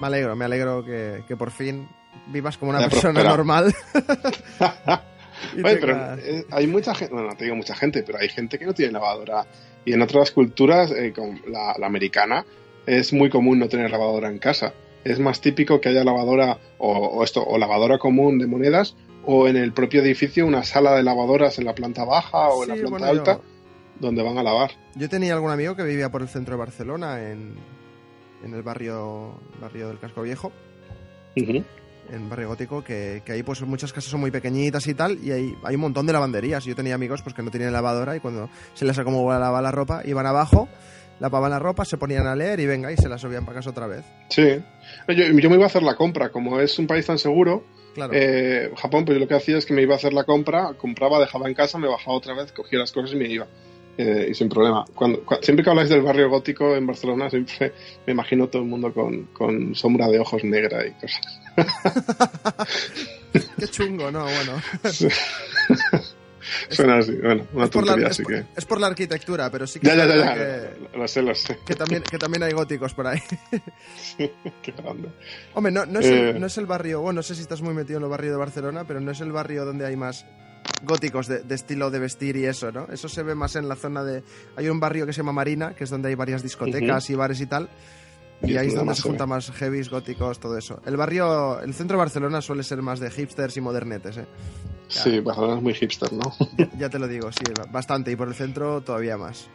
Me 0.00 0.06
alegro, 0.06 0.36
me 0.36 0.44
alegro 0.44 0.84
que, 0.84 1.22
que 1.28 1.36
por 1.36 1.50
fin 1.50 1.88
vivas 2.28 2.56
como 2.58 2.70
una 2.70 2.88
persona 2.88 3.22
normal. 3.22 3.74
Oye, 5.54 5.76
pero 5.76 6.14
eh, 6.18 6.44
hay 6.50 6.66
mucha 6.66 6.94
gente, 6.94 7.12
bueno, 7.12 7.28
no 7.28 7.36
te 7.36 7.44
digo 7.44 7.56
mucha 7.56 7.74
gente, 7.74 8.02
pero 8.02 8.18
hay 8.18 8.28
gente 8.28 8.58
que 8.58 8.66
no 8.66 8.74
tiene 8.74 8.92
lavadora. 8.92 9.46
Y 9.84 9.92
en 9.92 10.02
otras 10.02 10.30
culturas, 10.30 10.92
eh, 10.92 11.12
como 11.14 11.38
la, 11.48 11.74
la 11.78 11.86
americana, 11.86 12.44
es 12.86 13.12
muy 13.12 13.28
común 13.28 13.58
no 13.58 13.68
tener 13.68 13.90
lavadora 13.90 14.28
en 14.28 14.38
casa. 14.38 14.72
Es 15.04 15.18
más 15.18 15.40
típico 15.40 15.80
que 15.80 15.88
haya 15.88 16.04
lavadora 16.04 16.58
o, 16.78 16.92
o 16.92 17.24
esto, 17.24 17.42
o 17.44 17.58
lavadora 17.58 17.98
común 17.98 18.38
de 18.38 18.46
monedas, 18.46 18.94
o 19.24 19.48
en 19.48 19.56
el 19.56 19.72
propio 19.72 20.00
edificio 20.02 20.46
una 20.46 20.62
sala 20.64 20.94
de 20.94 21.02
lavadoras 21.02 21.58
en 21.58 21.64
la 21.64 21.74
planta 21.74 22.04
baja 22.04 22.48
o 22.48 22.62
en 22.64 22.68
la 22.70 22.74
planta 22.76 22.90
bueno, 22.90 23.12
yo- 23.14 23.20
alta, 23.20 23.40
donde 24.00 24.22
van 24.22 24.38
a 24.38 24.42
lavar. 24.42 24.70
Yo 24.94 25.08
tenía 25.08 25.34
algún 25.34 25.50
amigo 25.50 25.74
que 25.76 25.82
vivía 25.84 26.10
por 26.10 26.22
el 26.22 26.28
centro 26.28 26.54
de 26.54 26.58
Barcelona, 26.58 27.30
en, 27.30 27.54
en 28.44 28.54
el 28.54 28.62
barrio, 28.62 29.34
barrio 29.60 29.88
del 29.88 29.98
Casco 29.98 30.22
Viejo, 30.22 30.52
en 32.12 32.28
barrio 32.28 32.48
gótico, 32.48 32.82
que, 32.84 33.22
que 33.24 33.32
ahí 33.32 33.42
pues 33.42 33.62
muchas 33.62 33.92
casas 33.92 34.10
son 34.10 34.20
muy 34.20 34.30
pequeñitas 34.30 34.86
y 34.88 34.94
tal, 34.94 35.18
y 35.22 35.30
hay, 35.30 35.54
hay 35.62 35.74
un 35.76 35.80
montón 35.80 36.04
de 36.06 36.12
lavanderías. 36.12 36.64
Yo 36.64 36.74
tenía 36.74 36.94
amigos 36.94 37.22
pues 37.22 37.34
que 37.34 37.42
no 37.42 37.50
tenían 37.50 37.72
lavadora 37.72 38.16
y 38.16 38.20
cuando 38.20 38.50
se 38.74 38.84
les 38.84 38.98
acomodaba 38.98 39.62
la 39.62 39.70
ropa, 39.70 40.02
iban 40.04 40.26
abajo, 40.26 40.68
lavaban 41.20 41.50
la 41.50 41.58
ropa, 41.58 41.84
se 41.84 41.96
ponían 41.98 42.26
a 42.26 42.34
leer 42.36 42.60
y 42.60 42.66
venga, 42.66 42.90
y 42.92 42.96
se 42.96 43.08
la 43.08 43.18
subían 43.18 43.44
para 43.44 43.58
casa 43.58 43.70
otra 43.70 43.86
vez. 43.86 44.04
Sí. 44.28 44.60
Yo, 45.08 45.14
yo 45.14 45.50
me 45.50 45.56
iba 45.56 45.64
a 45.64 45.66
hacer 45.66 45.82
la 45.82 45.94
compra, 45.96 46.30
como 46.30 46.60
es 46.60 46.78
un 46.78 46.86
país 46.86 47.06
tan 47.06 47.18
seguro, 47.18 47.64
Claro. 47.94 48.14
Eh, 48.16 48.72
Japón, 48.78 49.04
pues 49.04 49.16
yo 49.16 49.20
lo 49.20 49.28
que 49.28 49.34
hacía 49.34 49.58
es 49.58 49.66
que 49.66 49.74
me 49.74 49.82
iba 49.82 49.92
a 49.92 49.98
hacer 49.98 50.14
la 50.14 50.24
compra, 50.24 50.72
compraba, 50.78 51.20
dejaba 51.20 51.46
en 51.46 51.52
casa, 51.52 51.76
me 51.76 51.88
bajaba 51.88 52.16
otra 52.16 52.32
vez, 52.34 52.50
cogía 52.50 52.78
las 52.78 52.90
cosas 52.90 53.12
y 53.12 53.16
me 53.16 53.28
iba. 53.28 53.46
Eh, 53.98 54.28
y 54.30 54.34
sin 54.34 54.48
problema. 54.48 54.86
Cuando, 54.94 55.22
cua- 55.26 55.42
siempre 55.42 55.62
que 55.62 55.68
habláis 55.68 55.90
del 55.90 56.00
barrio 56.00 56.30
gótico 56.30 56.74
en 56.74 56.86
Barcelona, 56.86 57.28
siempre 57.28 57.74
me 58.06 58.14
imagino 58.14 58.48
todo 58.48 58.62
el 58.62 58.68
mundo 58.68 58.94
con, 58.94 59.24
con 59.34 59.74
sombra 59.74 60.08
de 60.08 60.20
ojos 60.20 60.42
negra 60.42 60.86
y 60.86 60.92
cosas. 60.92 61.20
Qué 63.58 63.68
chungo, 63.68 64.10
¿no? 64.10 64.24
Bueno. 64.24 64.62
Suena 66.70 66.98
así, 66.98 67.12
bueno, 67.12 67.46
una 67.52 67.64
es, 67.64 67.70
por 67.70 67.84
la, 67.84 67.92
tontería, 67.92 68.06
es 68.06 68.10
así 68.12 68.22
por- 68.22 68.32
que... 68.32 68.44
es 68.56 68.64
por 68.64 68.80
la 68.80 68.86
arquitectura, 68.88 69.50
pero 69.50 69.66
sí 69.66 69.80
que 69.80 69.86
Ya, 69.86 69.94
ya, 69.94 70.06
ya, 70.06 70.16
ya, 70.16 70.34
que, 70.34 70.98
lo 70.98 71.08
sé, 71.08 71.22
lo 71.22 71.34
sé. 71.34 71.58
que 71.66 71.74
también, 71.74 72.02
que 72.02 72.18
también 72.18 72.42
hay 72.42 72.52
góticos 72.52 72.94
por 72.94 73.06
ahí. 73.06 73.20
Qué 74.18 74.72
grande. 74.76 75.08
Hombre, 75.54 75.72
no, 75.72 75.86
no, 75.86 76.00
es 76.00 76.06
Eh. 76.06 76.30
el, 76.30 76.40
no 76.40 76.46
es 76.46 76.58
el 76.58 76.66
barrio, 76.66 77.00
bueno, 77.00 77.18
no 77.18 77.22
sé 77.22 77.34
si 77.34 77.42
estás 77.42 77.62
muy 77.62 77.74
metido 77.74 77.98
en 77.98 78.04
el 78.04 78.10
barrio 78.10 78.30
de 78.32 78.36
Barcelona, 78.36 78.84
pero 78.86 79.00
no 79.00 79.10
es 79.10 79.20
el 79.20 79.32
barrio 79.32 79.64
donde 79.64 79.86
hay 79.86 79.96
más 79.96 80.24
góticos 80.84 81.26
de, 81.26 81.40
de 81.40 81.54
estilo 81.54 81.90
de 81.90 81.98
vestir 81.98 82.36
y 82.36 82.46
eso, 82.46 82.70
¿no? 82.70 82.86
Eso 82.92 83.08
se 83.08 83.22
ve 83.22 83.34
más 83.34 83.56
en 83.56 83.68
la 83.68 83.74
zona 83.76 84.04
de... 84.04 84.22
Hay 84.56 84.68
un 84.68 84.78
barrio 84.78 85.06
que 85.06 85.12
se 85.12 85.18
llama 85.18 85.32
Marina, 85.32 85.74
que 85.74 85.84
es 85.84 85.90
donde 85.90 86.08
hay 86.08 86.14
varias 86.14 86.42
discotecas 86.42 87.08
y 87.10 87.14
bares 87.14 87.40
y 87.40 87.46
tal, 87.46 87.68
y 88.42 88.56
ahí 88.56 88.68
es 88.68 88.74
donde 88.74 88.94
se 88.94 89.02
juntan 89.02 89.28
más 89.28 89.50
heavies, 89.50 89.88
góticos, 89.88 90.38
todo 90.40 90.56
eso. 90.58 90.80
El 90.84 90.96
barrio, 90.96 91.60
el 91.60 91.74
centro 91.74 91.96
de 91.96 91.98
Barcelona 91.98 92.40
suele 92.40 92.62
ser 92.62 92.82
más 92.82 93.00
de 93.00 93.10
hipsters 93.10 93.56
y 93.56 93.60
modernetes, 93.60 94.16
¿eh? 94.18 94.26
Sí, 94.88 95.20
Barcelona 95.20 95.56
es 95.56 95.62
muy 95.62 95.74
hipster, 95.74 96.12
¿no? 96.12 96.34
Ya, 96.58 96.68
ya 96.78 96.88
te 96.90 96.98
lo 96.98 97.08
digo, 97.08 97.30
sí, 97.32 97.44
bastante, 97.70 98.10
y 98.10 98.16
por 98.16 98.28
el 98.28 98.34
centro 98.34 98.80
todavía 98.82 99.16
más. 99.16 99.48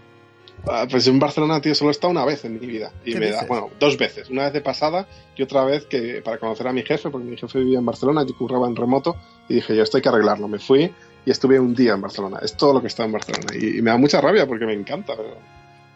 Ah, 0.67 0.87
Pues 0.89 1.05
en 1.07 1.19
Barcelona, 1.19 1.61
tío, 1.61 1.75
solo 1.75 1.89
he 1.89 1.91
estado 1.91 2.09
una 2.11 2.25
vez 2.25 2.43
en 2.45 2.59
mi 2.59 2.65
vida. 2.65 2.91
Y 3.05 3.13
¿Qué 3.13 3.19
me 3.19 3.29
da, 3.29 3.45
bueno, 3.47 3.69
dos 3.79 3.97
veces. 3.97 4.29
Una 4.29 4.45
vez 4.45 4.53
de 4.53 4.61
pasada 4.61 5.07
y 5.35 5.43
otra 5.43 5.63
vez 5.65 5.85
que 5.85 6.21
para 6.23 6.39
conocer 6.39 6.67
a 6.67 6.73
mi 6.73 6.81
jefe, 6.81 7.09
porque 7.11 7.27
mi 7.27 7.37
jefe 7.37 7.59
vivía 7.59 7.77
en 7.77 7.85
Barcelona, 7.85 8.25
yo 8.27 8.35
curraba 8.35 8.67
en 8.67 8.75
remoto, 8.75 9.15
y 9.47 9.55
dije, 9.55 9.75
yo 9.75 9.83
esto 9.83 9.97
hay 9.97 10.01
que 10.03 10.09
arreglarlo. 10.09 10.47
Me 10.47 10.57
fui 10.57 10.91
y 11.25 11.29
estuve 11.29 11.59
un 11.59 11.75
día 11.75 11.93
en 11.93 12.01
Barcelona. 12.01 12.39
Es 12.41 12.57
todo 12.57 12.73
lo 12.73 12.81
que 12.81 12.87
está 12.87 13.05
en 13.05 13.11
Barcelona. 13.11 13.53
Y, 13.53 13.77
y 13.77 13.81
me 13.83 13.91
da 13.91 13.97
mucha 13.97 14.19
rabia 14.19 14.47
porque 14.47 14.65
me 14.65 14.73
encanta, 14.73 15.13
pero, 15.15 15.35
pero 15.35 15.41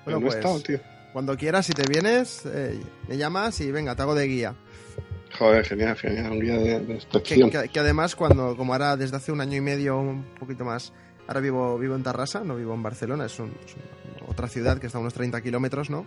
Bueno, 0.05 0.19
no 0.19 0.25
he 0.27 0.29
pues, 0.29 0.35
estado, 0.35 0.59
tío. 0.59 0.79
Cuando 1.13 1.35
quieras, 1.37 1.65
si 1.65 1.73
te 1.73 1.83
vienes, 1.87 2.43
eh, 2.45 2.79
me 3.07 3.17
llamas 3.17 3.59
y 3.61 3.71
venga, 3.71 3.95
te 3.95 4.01
hago 4.01 4.15
de 4.15 4.27
guía. 4.27 4.55
Joder, 5.37 5.65
genial, 5.65 5.95
genial. 5.95 6.31
Un 6.31 6.39
guía 6.41 6.57
de, 6.57 6.79
de 6.81 6.99
Que, 7.23 7.49
que- 7.49 7.69
que 7.69 7.79
además, 7.79 8.15
cuando, 8.15 8.55
como 8.57 8.73
ahora 8.73 8.97
desde 8.97 9.15
hace 9.17 9.31
un 9.31 9.41
año 9.41 9.55
y 9.57 9.61
medio, 9.61 9.97
un 9.99 10.23
poquito 10.39 10.65
más, 10.65 10.91
ahora 11.27 11.39
vivo, 11.39 11.77
vivo 11.77 11.95
en 11.95 12.03
Tarrasa, 12.03 12.41
no 12.41 12.55
vivo 12.55 12.73
en 12.73 12.83
Barcelona, 12.83 13.25
es, 13.25 13.39
un- 13.39 13.53
es 13.65 13.73
un- 13.75 14.29
otra 14.29 14.47
ciudad 14.47 14.77
que 14.77 14.87
está 14.87 14.97
a 14.97 15.01
unos 15.01 15.13
30 15.13 15.41
kilómetros, 15.41 15.89
¿no? 15.89 16.05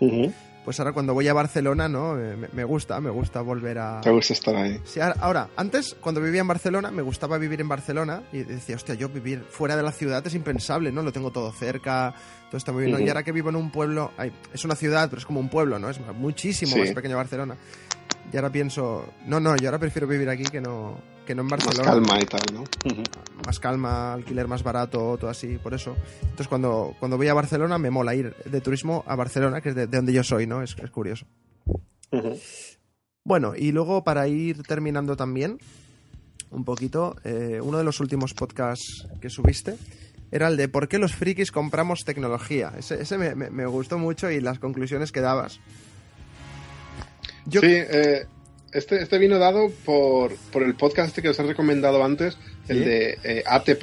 Ujú. 0.00 0.32
Pues 0.64 0.80
ahora 0.80 0.92
cuando 0.92 1.12
voy 1.12 1.28
a 1.28 1.34
Barcelona, 1.34 1.88
¿no? 1.88 2.18
Eh, 2.18 2.36
Me, 2.36 2.48
me 2.52 2.64
gusta, 2.64 2.98
me 3.00 3.10
gusta 3.10 3.42
volver 3.42 3.78
a... 3.78 4.00
Te 4.00 4.10
gusta 4.10 4.32
estar 4.32 4.56
ahí. 4.56 4.80
Sí, 4.84 4.98
ahora, 4.98 5.16
ahora, 5.20 5.48
antes, 5.56 5.94
cuando 6.00 6.22
vivía 6.22 6.40
en 6.40 6.48
Barcelona, 6.48 6.90
me 6.90 7.02
gustaba 7.02 7.36
vivir 7.36 7.60
en 7.60 7.68
Barcelona 7.68 8.22
y 8.32 8.44
decía, 8.44 8.76
hostia, 8.76 8.94
yo 8.94 9.10
vivir 9.10 9.44
fuera 9.50 9.76
de 9.76 9.82
la 9.82 9.92
ciudad 9.92 10.26
es 10.26 10.34
impensable, 10.34 10.90
¿no? 10.90 11.02
Lo 11.02 11.12
tengo 11.12 11.30
todo 11.30 11.52
cerca, 11.52 12.14
todo 12.54 12.58
está 12.58 12.70
muy 12.70 12.82
bien. 12.84 12.92
¿no? 12.92 12.98
Ujú. 12.98 13.06
Y 13.06 13.08
ahora 13.08 13.24
que 13.24 13.32
vivo 13.32 13.48
en 13.48 13.56
un 13.56 13.72
pueblo, 13.72 14.12
ay, 14.16 14.30
es 14.52 14.64
una 14.64 14.76
ciudad, 14.76 15.08
pero 15.10 15.18
es 15.18 15.26
como 15.26 15.40
un 15.40 15.48
pueblo, 15.48 15.76
¿no? 15.80 15.90
Es 15.90 15.98
muchísimo 16.16 16.74
Sí. 16.74 16.78
más 16.78 16.90
pequeño 16.92 17.16
Barcelona. 17.16 17.56
Y 18.32 18.36
ahora 18.36 18.50
pienso, 18.50 19.12
no, 19.26 19.40
no, 19.40 19.56
yo 19.56 19.66
ahora 19.68 19.80
prefiero 19.80 20.06
vivir 20.06 20.28
aquí 20.28 20.44
que 20.44 20.60
no, 20.60 20.96
que 21.26 21.34
no 21.34 21.42
en 21.42 21.48
Más 21.48 21.64
Barcelona. 21.64 21.90
calma 21.90 22.20
y 22.22 22.26
tal, 22.26 22.42
¿no? 22.52 22.60
Ujú. 22.60 23.02
Más 23.44 23.58
calma, 23.58 24.12
alquiler 24.12 24.46
más 24.46 24.62
barato, 24.62 25.16
todo 25.18 25.28
así, 25.28 25.58
por 25.58 25.74
eso. 25.74 25.96
Entonces 26.22 26.46
cuando, 26.46 26.94
cuando 27.00 27.16
voy 27.16 27.26
a 27.26 27.34
Barcelona 27.34 27.76
me 27.76 27.90
mola 27.90 28.14
ir 28.14 28.32
de 28.44 28.60
turismo 28.60 29.02
a 29.08 29.16
Barcelona, 29.16 29.60
que 29.60 29.70
es 29.70 29.74
de, 29.74 29.88
de 29.88 29.96
donde 29.96 30.12
yo 30.12 30.22
soy, 30.22 30.46
¿no? 30.46 30.62
Es, 30.62 30.76
es 30.80 30.90
curioso. 30.92 31.26
Ujú. 32.12 32.38
Bueno, 33.24 33.54
y 33.56 33.72
luego 33.72 34.04
para 34.04 34.28
ir 34.28 34.62
terminando 34.62 35.16
también, 35.16 35.58
un 36.52 36.64
poquito, 36.64 37.16
eh, 37.24 37.58
uno 37.60 37.78
de 37.78 37.84
los 37.84 37.98
últimos 37.98 38.32
podcasts 38.32 39.08
que 39.20 39.28
subiste 39.28 39.76
era 40.32 40.48
el 40.48 40.56
de 40.56 40.68
¿Por 40.68 40.88
qué 40.88 40.98
los 40.98 41.14
frikis 41.14 41.52
compramos 41.52 42.04
tecnología? 42.04 42.72
Ese, 42.78 43.00
ese 43.02 43.18
me, 43.18 43.34
me- 43.34 43.50
me 43.50 43.66
gustó 43.66 43.98
mucho 43.98 44.30
y 44.30 44.40
las 44.40 44.58
conclusiones 44.58 45.12
que 45.12 45.20
dabas. 45.20 45.60
Yo- 47.46 47.60
Sí, 47.60 47.68
eh, 47.70 48.26
este, 48.72 49.02
este 49.02 49.18
vino 49.18 49.38
dado 49.38 49.70
por, 49.84 50.34
por 50.52 50.62
el 50.62 50.74
podcast 50.74 51.08
este 51.08 51.22
que 51.22 51.28
os 51.28 51.38
he 51.38 51.42
recomendado 51.44 52.04
antes, 52.04 52.36
el 52.68 52.84
de 52.84 53.18
eh, 53.22 53.42
ATP, 53.46 53.82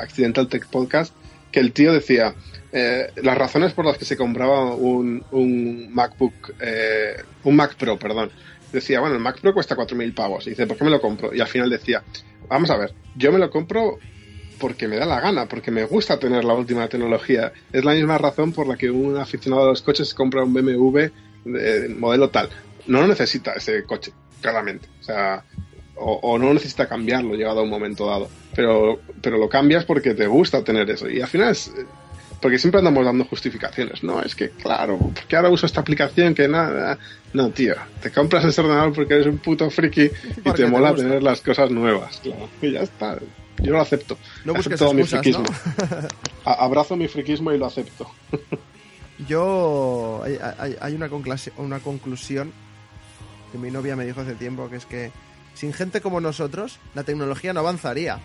Accidental 0.00 0.48
Tech 0.48 0.66
Podcast, 0.68 1.14
que 1.50 1.60
el 1.60 1.72
tío 1.72 1.92
decía 1.92 2.34
eh, 2.72 3.10
las 3.16 3.36
razones 3.36 3.72
por 3.72 3.84
las 3.84 3.98
que 3.98 4.04
se 4.04 4.16
compraba 4.16 4.74
un, 4.74 5.24
un 5.32 5.92
MacBook, 5.92 6.54
eh, 6.60 7.16
un 7.44 7.56
Mac 7.56 7.74
Pro, 7.76 7.98
perdón. 7.98 8.30
Decía, 8.72 9.00
bueno, 9.00 9.16
el 9.16 9.20
Mac 9.20 9.40
Pro 9.40 9.52
cuesta 9.52 9.76
4.000 9.76 10.14
pavos. 10.14 10.46
Y 10.46 10.50
dice, 10.50 10.66
¿por 10.66 10.78
qué 10.78 10.84
me 10.84 10.90
lo 10.90 11.00
compro? 11.00 11.34
Y 11.34 11.40
al 11.40 11.48
final 11.48 11.68
decía, 11.68 12.02
vamos 12.48 12.70
a 12.70 12.76
ver, 12.78 12.94
yo 13.16 13.30
me 13.32 13.38
lo 13.38 13.50
compro 13.50 13.98
porque 14.62 14.86
me 14.86 14.96
da 14.96 15.06
la 15.06 15.18
gana, 15.18 15.46
porque 15.46 15.72
me 15.72 15.82
gusta 15.86 16.20
tener 16.20 16.44
la 16.44 16.54
última 16.54 16.86
tecnología. 16.86 17.52
Es 17.72 17.84
la 17.84 17.94
misma 17.94 18.16
razón 18.16 18.52
por 18.52 18.68
la 18.68 18.76
que 18.76 18.92
un 18.92 19.16
aficionado 19.16 19.64
a 19.64 19.70
los 19.70 19.82
coches 19.82 20.14
compra 20.14 20.44
un 20.44 20.54
BMW 20.54 21.08
de 21.44 21.88
modelo 21.98 22.30
tal. 22.30 22.48
No 22.86 23.00
lo 23.00 23.08
necesita 23.08 23.54
ese 23.54 23.82
coche, 23.82 24.12
claramente. 24.40 24.86
O 25.00 25.02
sea, 25.02 25.42
o, 25.96 26.12
o 26.22 26.38
no 26.38 26.54
necesita 26.54 26.86
cambiarlo 26.86 27.34
llegado 27.34 27.58
a 27.58 27.62
un 27.64 27.70
momento 27.70 28.06
dado. 28.06 28.28
Pero, 28.54 29.00
pero 29.20 29.36
lo 29.36 29.48
cambias 29.48 29.84
porque 29.84 30.14
te 30.14 30.28
gusta 30.28 30.62
tener 30.62 30.88
eso. 30.90 31.10
Y 31.10 31.20
al 31.20 31.28
final 31.28 31.50
es. 31.50 31.72
Porque 32.40 32.58
siempre 32.58 32.78
andamos 32.78 33.04
dando 33.04 33.24
justificaciones. 33.24 34.04
No, 34.04 34.22
es 34.22 34.36
que 34.36 34.50
claro, 34.50 34.96
porque 34.96 35.34
ahora 35.34 35.50
uso 35.50 35.66
esta 35.66 35.80
aplicación 35.80 36.36
que 36.36 36.46
nada. 36.46 37.00
No, 37.32 37.50
tío, 37.50 37.74
te 38.00 38.12
compras 38.12 38.44
ese 38.44 38.60
ordenador 38.60 38.92
porque 38.92 39.14
eres 39.14 39.26
un 39.26 39.38
puto 39.38 39.68
friki 39.70 40.08
y 40.44 40.50
te 40.52 40.66
mola 40.66 40.94
tener 40.94 41.20
las 41.20 41.40
cosas 41.40 41.68
nuevas. 41.72 42.20
Claro. 42.22 42.48
Y 42.60 42.70
ya 42.70 42.82
está. 42.82 43.18
Yo 43.62 43.72
lo 43.72 43.80
acepto. 43.80 44.18
No 44.44 44.54
busques 44.54 44.74
acepto 44.74 44.94
mi 44.94 45.02
excusas, 45.02 45.20
friquismo. 45.22 45.44
¿no? 46.44 46.50
Abrazo 46.52 46.96
mi 46.96 47.08
friquismo 47.08 47.52
y 47.52 47.58
lo 47.58 47.66
acepto. 47.66 48.10
Yo. 49.28 50.20
Hay, 50.24 50.38
hay- 50.58 50.76
hay 50.80 50.94
una, 50.94 51.08
conclasi- 51.08 51.52
una 51.56 51.78
conclusión 51.80 52.52
que 53.52 53.58
mi 53.58 53.70
novia 53.70 53.96
me 53.96 54.04
dijo 54.04 54.20
hace 54.20 54.34
tiempo, 54.34 54.68
que 54.68 54.76
es 54.76 54.86
que 54.86 55.12
sin 55.54 55.72
gente 55.72 56.00
como 56.00 56.20
nosotros, 56.20 56.78
la 56.94 57.04
tecnología 57.04 57.52
no 57.52 57.60
avanzaría. 57.60 58.18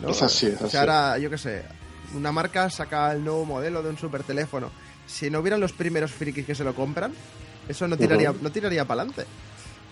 ¿no? 0.00 0.10
Es 0.10 0.22
así, 0.22 0.46
es 0.46 0.60
O 0.62 0.64
así. 0.64 0.70
sea, 0.72 0.80
ahora, 0.80 1.18
yo 1.18 1.28
qué 1.28 1.38
sé, 1.38 1.62
una 2.14 2.30
marca 2.30 2.70
saca 2.70 3.12
el 3.12 3.24
nuevo 3.24 3.44
modelo 3.44 3.82
de 3.82 3.90
un 3.90 3.98
super 3.98 4.22
teléfono. 4.22 4.70
Si 5.06 5.28
no 5.30 5.40
hubieran 5.40 5.60
los 5.60 5.72
primeros 5.72 6.12
frikis 6.12 6.46
que 6.46 6.54
se 6.54 6.62
lo 6.64 6.74
compran, 6.74 7.12
eso 7.68 7.88
no 7.88 7.96
tiraría, 7.96 8.32
no 8.40 8.50
tiraría 8.52 8.84
para 8.84 9.02
adelante. 9.02 9.24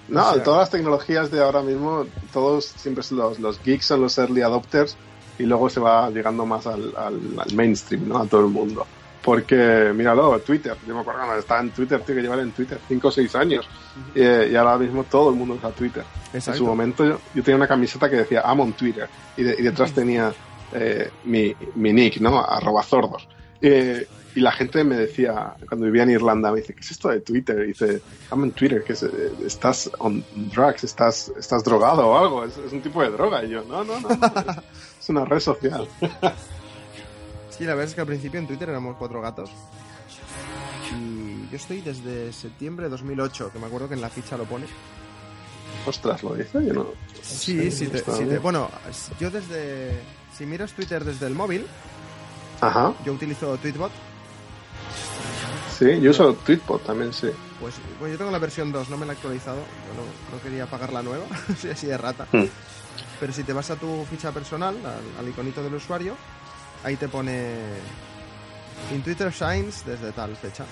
No, 0.08 0.30
O 0.30 0.34
sea- 0.34 0.42
todas 0.42 0.60
las 0.60 0.70
tecnologías 0.70 1.30
de 1.30 1.42
ahora 1.42 1.62
mismo, 1.62 2.06
todos 2.32 2.64
siempre 2.64 3.02
son 3.02 3.18
los, 3.18 3.38
los 3.40 3.62
geeks 3.62 3.86
son 3.86 4.02
los 4.02 4.16
early 4.18 4.42
adopters 4.42 4.96
y 5.38 5.42
luego 5.44 5.68
se 5.68 5.80
va 5.80 6.08
llegando 6.10 6.46
más 6.46 6.66
al, 6.66 6.92
al- 6.96 7.20
al 7.38 7.54
mainstream, 7.54 8.08
¿no? 8.08 8.18
A 8.18 8.26
todo 8.26 8.42
el 8.42 8.46
mundo. 8.48 8.86
Porque, 9.22 9.90
míralo, 9.92 10.38
Twitter, 10.38 10.76
yo 10.86 10.94
me 10.94 11.00
acuerdo 11.00 11.20
cuando 11.22 11.40
estaba 11.40 11.60
en 11.60 11.70
Twitter, 11.70 12.00
tío, 12.02 12.14
que 12.14 12.22
llevar 12.22 12.38
en 12.38 12.52
Twitter 12.52 12.78
5 12.86 13.08
o 13.08 13.10
6 13.10 13.34
años. 13.34 13.68
y, 14.14 14.22
y, 14.22 14.54
ahora 14.56 14.78
mismo 14.78 15.02
todo 15.04 15.30
el 15.30 15.34
mundo 15.36 15.54
usa 15.54 15.70
Twitter. 15.70 16.04
Exacto. 16.32 16.52
En 16.52 16.56
su 16.58 16.64
momento 16.66 17.04
yo, 17.04 17.18
yo, 17.34 17.42
tenía 17.42 17.56
una 17.56 17.66
camiseta 17.66 18.08
que 18.08 18.16
decía 18.16 18.42
I'm 18.46 18.60
on 18.60 18.72
Twitter 18.74 19.08
y, 19.36 19.42
de, 19.42 19.56
y 19.58 19.62
detrás 19.62 19.92
tenía 19.92 20.32
eh, 20.72 21.10
mi, 21.24 21.52
mi, 21.74 21.92
nick, 21.92 22.18
¿no? 22.20 22.40
Arroba 22.44 22.84
zordos. 22.84 23.26
Eh, 23.60 24.06
y 24.36 24.40
la 24.40 24.52
gente 24.52 24.84
me 24.84 24.96
decía, 24.96 25.54
cuando 25.66 25.86
vivía 25.86 26.02
en 26.02 26.10
Irlanda, 26.10 26.52
me 26.52 26.60
dice, 26.60 26.74
¿qué 26.74 26.80
es 26.80 26.90
esto 26.90 27.08
de 27.08 27.20
Twitter? 27.20 27.58
Y 27.64 27.68
dice, 27.68 28.02
I'm 28.30 28.42
on 28.42 28.50
Twitter, 28.50 28.84
que 28.84 28.92
es, 28.92 29.02
eh, 29.02 29.32
estás 29.46 29.90
on 29.98 30.22
drugs, 30.54 30.84
estás, 30.84 31.32
estás 31.38 31.64
drogado 31.64 32.06
o 32.06 32.18
algo, 32.18 32.44
es, 32.44 32.58
es, 32.58 32.70
un 32.70 32.82
tipo 32.82 33.00
de 33.02 33.08
droga. 33.08 33.42
Y 33.42 33.48
yo, 33.48 33.64
no, 33.64 33.82
no, 33.82 33.98
no, 33.98 34.08
no 34.10 34.26
es, 34.26 34.58
es 35.00 35.08
una 35.08 35.24
red 35.24 35.40
social. 35.40 35.88
Sí, 37.48 37.64
la 37.64 37.70
verdad 37.70 37.88
es 37.88 37.94
que 37.94 38.02
al 38.02 38.06
principio 38.06 38.38
en 38.38 38.46
Twitter 38.46 38.68
éramos 38.68 38.96
cuatro 38.98 39.22
gatos. 39.22 39.48
Y 40.92 41.48
yo 41.48 41.56
estoy 41.56 41.80
desde 41.80 42.30
septiembre 42.30 42.84
de 42.84 42.90
2008, 42.90 43.50
que 43.50 43.58
me 43.58 43.64
acuerdo 43.64 43.88
que 43.88 43.94
en 43.94 44.02
la 44.02 44.10
ficha 44.10 44.36
lo 44.36 44.44
pone. 44.44 44.66
Ostras, 45.86 46.22
¿lo 46.22 46.34
dice? 46.34 46.62
Yo 46.66 46.74
no. 46.74 46.86
Sí, 47.22 47.70
sí, 47.70 47.86
te, 47.86 48.00
sí 48.00 48.26
te, 48.26 48.38
bueno, 48.40 48.68
yo 49.18 49.30
desde. 49.30 49.98
Si 50.36 50.44
miras 50.44 50.74
Twitter 50.74 51.02
desde 51.02 51.26
el 51.26 51.34
móvil, 51.34 51.66
Ajá. 52.60 52.92
yo 53.06 53.14
utilizo 53.14 53.56
Tweetbot. 53.56 53.90
Sí, 55.78 56.00
yo 56.00 56.10
uso 56.10 56.34
Tweetbot 56.34 56.84
también, 56.84 57.12
sí. 57.12 57.28
Pues, 57.60 57.74
pues 57.98 58.12
yo 58.12 58.18
tengo 58.18 58.30
la 58.30 58.38
versión 58.38 58.72
2, 58.72 58.88
no 58.88 58.96
me 58.96 59.06
la 59.06 59.12
he 59.12 59.16
actualizado. 59.16 59.58
Yo 59.58 59.94
no, 59.94 60.36
no 60.36 60.42
quería 60.42 60.66
pagar 60.66 60.92
la 60.92 61.02
nueva, 61.02 61.24
soy 61.60 61.70
así 61.70 61.86
de 61.86 61.98
rata. 61.98 62.26
Hmm. 62.32 62.44
Pero 63.20 63.32
si 63.32 63.44
te 63.44 63.52
vas 63.52 63.70
a 63.70 63.76
tu 63.76 64.04
ficha 64.10 64.32
personal, 64.32 64.76
al, 64.76 65.24
al 65.24 65.28
iconito 65.28 65.62
del 65.62 65.74
usuario, 65.74 66.16
ahí 66.82 66.96
te 66.96 67.08
pone 67.08 67.54
In 68.92 69.02
Twitter 69.02 69.32
Shines 69.32 69.84
desde 69.84 70.12
tal 70.12 70.36
fecha. 70.36 70.64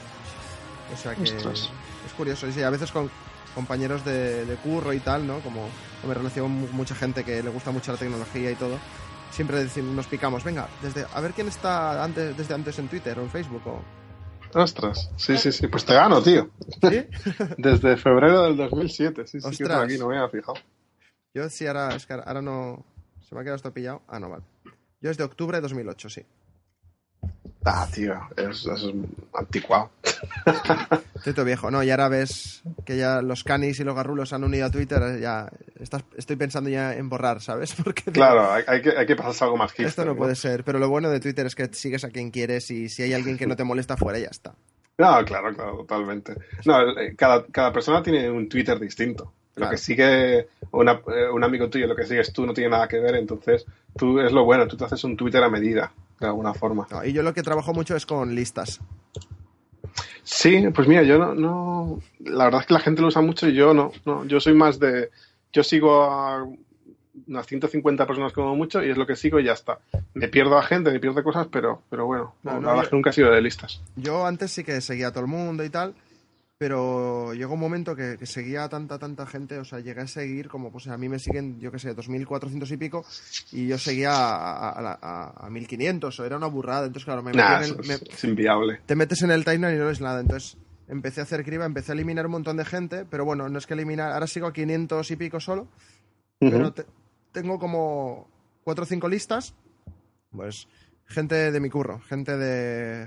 O 0.93 0.97
sea 0.97 1.15
que 1.15 1.23
Ostras. 1.23 1.71
es 2.07 2.13
curioso. 2.17 2.47
Y 2.47 2.53
sí, 2.53 2.63
a 2.63 2.71
veces 2.71 2.93
con 2.93 3.11
compañeros 3.55 4.05
de, 4.05 4.45
de, 4.45 4.57
curro 4.57 4.93
y 4.93 5.01
tal, 5.01 5.27
¿no? 5.27 5.39
Como, 5.41 5.69
como 6.01 6.09
me 6.09 6.15
relaciono 6.15 6.49
con 6.49 6.77
mucha 6.77 6.95
gente 6.95 7.25
que 7.25 7.43
le 7.43 7.51
gusta 7.51 7.71
mucho 7.71 7.93
la 7.93 7.99
tecnología 7.99 8.51
y 8.51 8.55
todo. 8.55 8.79
Siempre 9.31 9.65
decimos, 9.65 9.95
nos 9.95 10.07
picamos, 10.07 10.45
venga, 10.45 10.69
desde, 10.81 11.07
a 11.13 11.21
ver 11.21 11.33
quién 11.33 11.49
está 11.49 12.05
antes, 12.05 12.37
desde 12.37 12.55
antes 12.55 12.79
en 12.79 12.89
Twitter 12.89 13.19
o 13.19 13.23
en 13.23 13.31
Facebook 13.31 13.63
o... 13.67 13.83
Ostras, 14.55 15.11
sí, 15.17 15.37
sí, 15.37 15.51
sí, 15.53 15.67
pues 15.67 15.85
te 15.85 15.95
gano, 15.95 16.23
tío. 16.23 16.51
¿Sí? 16.81 17.07
Desde 17.59 17.97
febrero 17.97 18.45
del 18.45 18.57
2007, 18.57 19.27
sí, 19.27 19.41
sí, 19.41 19.47
Ostras. 19.47 19.59
que 19.59 19.65
por 19.65 19.85
aquí 19.85 19.99
no 19.99 20.09
me 20.09 20.17
había 20.17 20.29
fijado. 20.29 20.55
Yo 21.35 21.49
sí, 21.51 21.67
ahora, 21.67 21.95
es 21.95 22.07
que 22.07 22.13
ahora 22.15 22.41
no... 22.41 22.85
Se 23.29 23.35
me 23.35 23.41
ha 23.41 23.45
quedado 23.45 23.57
esto 23.57 23.73
pillado. 23.73 24.03
Ah, 24.07 24.21
no, 24.21 24.31
vale. 24.31 24.45
Yo 25.01 25.11
es 25.11 25.17
de 25.19 25.25
octubre 25.25 25.57
de 25.59 25.63
2008, 25.63 26.09
sí. 26.09 26.23
Ah, 27.67 27.89
tío, 27.93 28.15
es, 28.37 28.67
es 28.67 28.87
anticuado. 29.33 29.91
Tito 31.25 31.45
viejo, 31.45 31.71
no, 31.71 31.83
y 31.83 31.91
ahora 31.91 32.09
ves 32.09 32.63
que 32.85 32.99
ya 32.99 33.23
los 33.23 33.43
canis 33.43 33.81
y 33.81 33.85
los 33.85 33.95
garrulos 33.95 34.35
han 34.35 34.45
unido 34.45 34.67
a 34.67 34.71
Twitter, 34.71 35.19
ya 35.19 35.51
estás, 35.81 36.05
estoy 36.17 36.37
pensando 36.37 36.69
ya 36.69 36.95
en 36.95 37.09
borrar, 37.09 37.41
¿sabes? 37.41 37.75
Porque 37.85 38.03
claro, 38.13 38.53
hay, 38.53 38.65
hay, 38.67 38.83
que, 38.83 38.91
hay 38.91 39.07
que 39.07 39.17
pasarse 39.17 39.45
algo 39.45 39.57
más 39.57 39.71
hipster, 39.73 39.87
Esto 39.87 40.05
no, 40.05 40.13
¿no, 40.13 40.19
puede 40.19 40.35
ser, 40.35 40.63
pero 40.63 40.79
lo 40.79 40.91
bueno 40.91 41.09
de 41.09 41.21
Twitter 41.21 41.47
es 41.47 41.55
que 41.55 41.73
sigues 41.73 42.05
a 42.05 42.11
quien 42.11 42.31
quieres 42.31 42.71
y 42.71 42.91
si 42.91 43.03
hay 43.03 43.15
alguien 43.15 43.39
que 43.39 43.47
no 43.47 43.57
te 43.57 43.65
molesta 43.65 43.97
fuera, 43.97 44.19
ya 44.19 44.29
está. 44.29 44.55
No, 44.99 45.25
claro, 45.25 45.53
claro, 45.55 45.77
totalmente. 45.79 46.35
No, 46.67 46.77
cada, 47.17 47.47
cada 47.47 47.73
persona 47.73 48.03
tiene 48.03 48.31
un 48.31 48.49
Twitter 48.49 48.79
distinto. 48.79 49.33
Lo 49.57 49.71
que 49.71 49.77
sigue 49.77 50.49
una, 50.73 51.01
un 51.33 51.45
amigo 51.45 51.71
tuyo, 51.71 51.87
lo 51.87 51.95
que 51.95 52.05
sigues 52.05 52.33
tú 52.33 52.45
no 52.45 52.53
tiene 52.53 52.71
nada 52.71 52.89
que 52.89 52.99
ver, 52.99 53.15
entonces 53.15 53.65
tú 53.97 54.21
es 54.21 54.33
lo 54.33 54.45
bueno, 54.45 54.67
tú 54.67 54.77
te 54.77 54.85
haces 54.85 55.03
un 55.05 55.17
Twitter 55.17 55.43
a 55.43 55.49
medida, 55.49 55.93
de 56.21 56.27
alguna 56.27 56.55
forma. 56.55 56.87
No, 56.91 57.05
y 57.05 57.13
yo 57.13 57.23
lo 57.23 57.35
que 57.35 57.43
trabajo 57.43 57.73
mucho 57.73 57.97
es 57.97 58.07
con 58.07 58.35
listas. 58.35 58.81
Sí, 60.23 60.65
pues 60.75 60.89
mira, 60.89 61.03
yo 61.03 61.19
no, 61.19 61.35
no, 61.35 62.01
la 62.21 62.45
verdad 62.45 62.63
es 62.63 62.67
que 62.67 62.75
la 62.75 62.81
gente 62.81 63.03
lo 63.03 63.09
usa 63.09 63.21
mucho 63.21 63.47
y 63.47 63.55
yo 63.55 63.75
no, 63.75 63.93
no, 64.07 64.25
yo 64.25 64.41
soy 64.41 64.55
más 64.55 64.79
de, 64.79 65.11
yo 65.53 65.63
sigo 65.63 66.03
a 66.03 66.47
unas 67.27 67.47
150 67.47 68.07
personas 68.07 68.33
como 68.33 68.57
mucho 68.57 68.83
y 68.83 68.91
es 68.91 68.97
lo 68.97 69.07
que 69.07 69.17
sigo 69.17 69.39
y 69.39 69.45
ya 69.45 69.53
está. 69.53 69.79
Me 70.15 70.29
pierdo 70.29 70.59
a 70.59 70.63
gente, 70.63 70.91
me 70.91 70.99
pierdo 70.99 71.23
cosas, 71.23 71.47
pero, 71.51 71.83
pero 71.91 72.07
bueno, 72.07 72.35
no, 72.43 72.55
no, 72.55 72.61
la 72.61 72.69
verdad 72.69 72.85
es 72.85 72.91
que 72.91 72.97
nunca 72.97 73.11
he 73.11 73.13
sido 73.13 73.31
de 73.31 73.41
listas. 73.41 73.81
Yo 73.97 74.27
antes 74.27 74.51
sí 74.51 74.65
que 74.65 74.81
seguía 74.81 75.09
a 75.09 75.11
todo 75.13 75.25
el 75.25 75.31
mundo 75.31 75.63
y 75.65 75.71
tal, 75.71 75.95
pero 76.57 77.35
llegó 77.35 77.55
un 77.55 77.61
momento 77.61 77.97
que, 77.97 78.17
que, 78.17 78.27
seguía 78.27 78.65
a 78.65 78.69
tanta, 78.69 78.99
tanta 78.99 79.27
gente, 79.27 79.59
o 79.59 79.65
sea, 79.65 79.81
llegué 79.81 80.03
a 80.03 80.07
seguir 80.07 80.49
como, 80.49 80.71
pues 80.71 80.87
a 80.87 80.97
mí 80.97 81.09
me 81.09 81.19
siguen, 81.19 81.59
yo 81.59 81.73
qué 81.73 81.79
sé, 81.79 81.95
2.400 81.97 82.71
y 82.71 82.77
pico, 82.77 83.05
y 83.53 83.67
yo 83.67 83.79
seguía 83.79 84.13
a, 84.13 84.69
a, 84.71 84.99
a, 85.03 85.47
a 85.47 85.51
1.500, 85.51 86.21
o 86.21 86.25
era 86.25 86.37
una 86.37 86.47
burrada, 86.47 86.87
entonces 86.87 87.05
claro, 87.05 87.23
me 87.23 87.33
nah, 87.33 87.59
metí 87.59 87.71
en 87.71 87.81
el, 87.81 87.87
me, 87.87 87.95
es 87.95 88.25
inviable. 88.25 88.81
Te 88.87 88.95
metes 88.95 89.23
en 89.23 89.33
el 89.33 89.45
timeline 89.45 89.77
y 89.77 89.79
no 89.79 89.87
ves 89.87 90.01
nada, 90.01 90.21
entonces 90.21 90.57
empecé 90.89 91.21
a 91.21 91.25
hacer 91.25 91.45
criba, 91.45 91.65
empecé 91.65 91.93
a 91.93 91.95
eliminar 91.95 92.27
un 92.27 92.33
montón 92.33 92.57
de 92.57 92.65
gente, 92.65 93.05
pero 93.05 93.25
bueno, 93.25 93.49
no 93.49 93.59
es 93.59 93.67
que 93.67 93.75
eliminar, 93.75 94.13
ahora 94.13 94.27
sigo 94.27 94.47
a 94.47 94.53
500 94.53 95.11
y 95.11 95.17
pico 95.17 95.41
solo, 95.41 95.63
uh 96.41 96.47
-huh. 96.47 96.51
pero 96.51 96.73
te, 96.73 96.87
tengo 97.33 97.59
como 97.59 98.29
4 98.63 98.85
o 98.85 98.87
5 98.87 99.09
listas, 99.09 99.55
pues 100.31 100.69
gente 101.07 101.51
de 101.51 101.61
mi 101.61 101.69
curro, 101.69 102.01
gente 102.01 102.37
de 102.37 103.07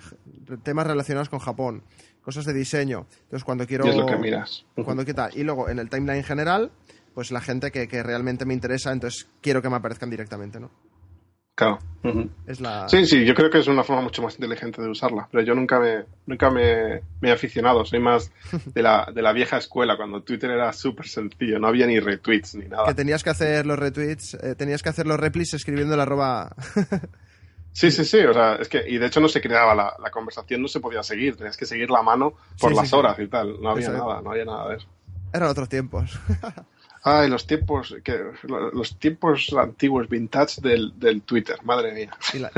temas 0.63 0.85
relacionados 0.85 1.29
con 1.29 1.39
Japón, 1.39 1.83
cosas 2.27 2.43
de 2.43 2.53
diseño. 2.53 3.07
Entonces, 3.23 3.45
cuando 3.45 3.65
quiero. 3.65 3.85
Y 3.85 3.89
es 3.91 3.95
lo 3.95 4.05
que 4.05 4.17
miras. 4.17 4.65
Cuando 4.83 5.05
quita. 5.05 5.29
Y 5.33 5.43
luego, 5.43 5.69
en 5.69 5.79
el 5.79 5.89
timeline 5.89 6.25
general, 6.25 6.71
pues 7.13 7.31
la 7.31 7.39
gente 7.39 7.71
que, 7.71 7.87
que, 7.87 8.03
realmente 8.03 8.43
me 8.43 8.53
interesa, 8.53 8.91
entonces 8.91 9.29
quiero 9.39 9.61
que 9.61 9.69
me 9.69 9.77
aparezcan 9.77 10.09
directamente, 10.09 10.59
¿no? 10.59 10.69
Claro. 11.55 11.79
Uh 12.03 12.09
-huh. 12.09 12.29
Es 12.45 12.59
la... 12.59 12.89
Sí, 12.89 13.05
sí, 13.05 13.23
yo 13.23 13.33
creo 13.33 13.49
que 13.49 13.59
es 13.59 13.67
una 13.69 13.81
forma 13.81 14.01
mucho 14.01 14.21
más 14.21 14.33
inteligente 14.33 14.81
de 14.81 14.89
usarla, 14.89 15.29
pero 15.31 15.41
yo 15.41 15.55
nunca 15.55 15.79
me, 15.79 16.03
nunca 16.25 16.51
me, 16.51 17.01
me 17.21 17.29
he 17.29 17.31
aficionado, 17.31 17.85
soy 17.85 18.01
más 18.01 18.29
de 18.75 18.81
la, 18.81 19.09
de 19.15 19.21
la 19.21 19.31
vieja 19.31 19.55
escuela, 19.57 19.95
cuando 19.95 20.21
Twitter 20.21 20.51
era 20.51 20.73
súper 20.73 21.07
sencillo, 21.07 21.59
no 21.59 21.67
había 21.67 21.87
ni 21.87 21.97
retweets 22.01 22.55
ni 22.55 22.67
nada. 22.67 22.87
Que 22.87 22.93
tenías 22.93 23.23
que 23.23 23.29
hacer 23.29 23.65
los 23.65 23.79
retweets, 23.79 24.33
eh, 24.33 24.53
tenías 24.55 24.83
que 24.83 24.89
hacer 24.89 25.07
los 25.07 25.17
replis 25.17 25.53
escribiendo 25.53 25.95
la 25.95 26.03
arroba... 26.03 26.53
Sí, 27.77 27.91
sí, 27.91 28.05
sí, 28.05 28.17
o 28.21 28.33
sea, 28.33 28.55
es 28.55 28.69
que, 28.69 28.83
y 28.89 28.97
de 28.97 29.05
hecho 29.05 29.19
no 29.19 29.29
se 29.29 29.39
creaba 29.39 29.75
la, 29.75 29.95
la 30.01 30.09
conversación, 30.09 30.63
no 30.63 30.67
se 30.67 30.79
podía 30.79 31.03
seguir, 31.03 31.37
tenías 31.37 31.55
que 31.55 31.67
seguir 31.67 31.91
la 31.91 32.01
mano 32.01 32.33
por 32.59 32.71
sí, 32.71 32.75
las 32.75 32.89
sí, 32.89 32.95
horas 32.95 33.19
y 33.19 33.27
tal, 33.27 33.61
no 33.61 33.69
había 33.69 33.85
Exacto. 33.85 34.07
nada, 34.07 34.21
no 34.23 34.31
había 34.31 34.45
nada 34.45 34.69
de 34.69 34.77
eso. 34.77 34.87
Eran 35.31 35.49
otros 35.49 35.69
tiempos. 35.69 36.19
Ay, 37.03 37.29
los 37.29 37.45
tiempos, 37.45 37.95
que, 38.03 38.19
los 38.73 38.97
tiempos 38.97 39.53
antiguos, 39.53 40.09
vintage 40.09 40.59
del, 40.59 40.99
del 40.99 41.21
Twitter, 41.21 41.57
madre 41.63 41.93
mía. 41.93 42.17
Y 42.33 42.39
la, 42.39 42.51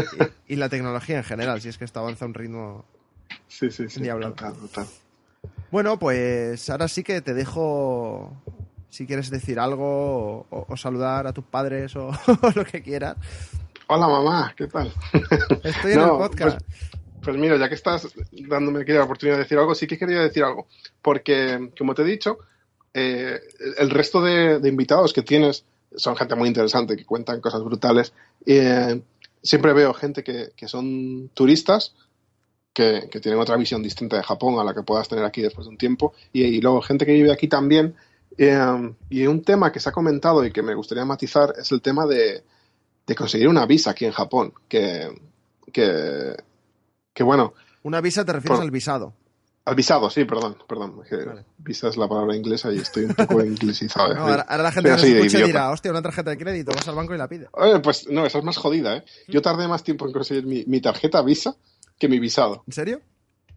y, 0.47 0.53
y 0.53 0.55
la, 0.55 0.69
tecnología 0.69 1.17
en 1.17 1.25
general, 1.25 1.59
si 1.59 1.67
es 1.67 1.77
que 1.77 1.83
está 1.83 1.99
avanza 1.99 2.23
a 2.23 2.29
un 2.29 2.33
ritmo. 2.33 2.85
Sí, 3.49 3.69
sí, 3.71 3.89
sí. 3.89 4.01
Total, 4.01 4.53
total. 4.53 4.85
Bueno, 5.69 5.99
pues 5.99 6.69
ahora 6.69 6.87
sí 6.87 7.03
que 7.03 7.19
te 7.19 7.33
dejo. 7.33 8.41
Si 8.89 9.05
quieres 9.05 9.29
decir 9.29 9.59
algo 9.59 10.47
o, 10.49 10.65
o 10.69 10.77
saludar 10.77 11.27
a 11.27 11.33
tus 11.33 11.43
padres 11.43 11.95
o, 11.97 12.07
o, 12.41 12.51
lo 12.55 12.63
que 12.63 12.81
quieras. 12.81 13.17
Hola 13.91 14.07
mamá, 14.07 14.53
¿qué 14.55 14.67
tal? 14.67 14.93
Estoy 15.63 15.93
en 15.93 15.97
no, 15.97 16.03
el 16.03 16.29
podcast. 16.29 16.59
Pues, 16.59 17.21
pues, 17.23 17.37
mira, 17.37 17.57
ya 17.57 17.67
que 17.67 17.73
estás 17.73 18.07
dándome 18.47 18.85
la 18.85 19.03
oportunidad 19.03 19.37
de 19.37 19.43
decir 19.43 19.57
algo, 19.57 19.73
sí 19.73 19.87
que 19.87 19.97
quería 19.97 20.19
decir 20.19 20.43
algo. 20.43 20.67
Porque, 21.01 21.71
como 21.75 21.95
te 21.95 22.03
he 22.03 22.05
dicho, 22.05 22.37
eh, 22.93 23.39
el 23.79 23.89
resto 23.89 24.21
de, 24.21 24.59
de, 24.59 24.69
invitados 24.69 25.11
que 25.11 25.23
tienes 25.23 25.65
son 25.95 26.15
gente 26.15 26.35
muy 26.35 26.47
interesante, 26.47 26.95
que 26.95 27.03
cuentan 27.03 27.41
cosas 27.41 27.63
brutales. 27.63 28.13
Eh, 28.45 29.01
siempre 29.41 29.73
veo 29.73 29.91
gente 29.95 30.23
que, 30.23 30.51
que 30.55 30.67
son 30.67 31.31
turistas, 31.33 31.95
que, 32.71 33.09
que, 33.11 33.19
tienen 33.19 33.39
otra 33.39 33.57
visión 33.57 33.81
distinta 33.81 34.17
de 34.17 34.23
Japón 34.23 34.59
a 34.59 34.63
la 34.63 34.75
que 34.75 34.83
puedas 34.83 35.09
tener 35.09 35.25
aquí 35.25 35.41
después 35.41 35.65
de 35.65 35.71
un 35.71 35.79
tiempo, 35.79 36.13
y, 36.31 36.43
y 36.43 36.61
luego 36.61 36.83
gente 36.83 37.07
que 37.07 37.13
vive 37.13 37.31
aquí 37.31 37.47
también. 37.47 37.95
Eh, 38.37 38.93
y 39.09 39.25
un 39.25 39.41
tema 39.41 39.71
que 39.71 39.79
se 39.79 39.89
ha 39.89 39.93
comentado 39.93 40.45
y 40.45 40.51
que 40.51 40.61
me 40.61 40.75
gustaría 40.75 41.05
matizar 41.05 41.55
es 41.57 41.71
el 41.71 41.81
tema 41.81 42.05
de, 42.05 42.43
de 43.09 43.15
conseguir 43.15 43.47
una 43.47 43.65
visa 43.65 43.89
aquí 43.89 44.05
en 44.05 44.11
Japón, 44.11 44.53
que, 44.67 45.09
que, 45.73 46.35
que 47.11 47.23
bueno. 47.23 47.55
Una 47.81 48.01
visa 48.01 48.23
te 48.23 48.33
refieres 48.33 48.57
por, 48.57 48.63
al 48.63 48.69
visado. 48.69 49.15
Al 49.65 49.73
visado, 49.73 50.11
sí, 50.11 50.25
perdón, 50.25 50.57
perdón. 50.67 50.97
Vale. 50.97 51.43
Visa 51.57 51.89
es 51.89 51.97
la 51.97 52.07
palabra 52.07 52.35
inglesa 52.35 52.71
y 52.71 52.77
estoy 52.77 53.05
un 53.05 53.15
poco 53.15 53.43
inglesizado. 53.43 54.13
No, 54.15 54.21
ahora, 54.21 54.45
ahora, 54.47 54.63
la 54.63 54.71
gente 54.71 54.95
que 54.95 55.17
escucha 55.17 55.43
dirá, 55.43 55.71
hostia, 55.71 55.89
una 55.89 56.03
tarjeta 56.03 56.29
de 56.29 56.37
crédito, 56.37 56.71
vas 56.71 56.87
al 56.87 56.93
banco 56.93 57.15
y 57.15 57.17
la 57.17 57.27
pide. 57.27 57.47
Oye, 57.53 57.79
pues 57.79 58.07
no, 58.09 58.27
esa 58.27 58.37
es 58.37 58.43
más 58.43 58.57
jodida, 58.57 58.97
¿eh? 58.97 59.03
Yo 59.27 59.41
tardé 59.41 59.67
más 59.67 59.83
tiempo 59.83 60.05
en 60.05 60.13
conseguir 60.13 60.45
mi, 60.45 60.63
mi 60.67 60.79
tarjeta 60.79 61.23
Visa 61.23 61.55
que 61.97 62.07
mi 62.07 62.19
visado. 62.19 62.63
¿En 62.67 62.73
serio? 62.73 63.01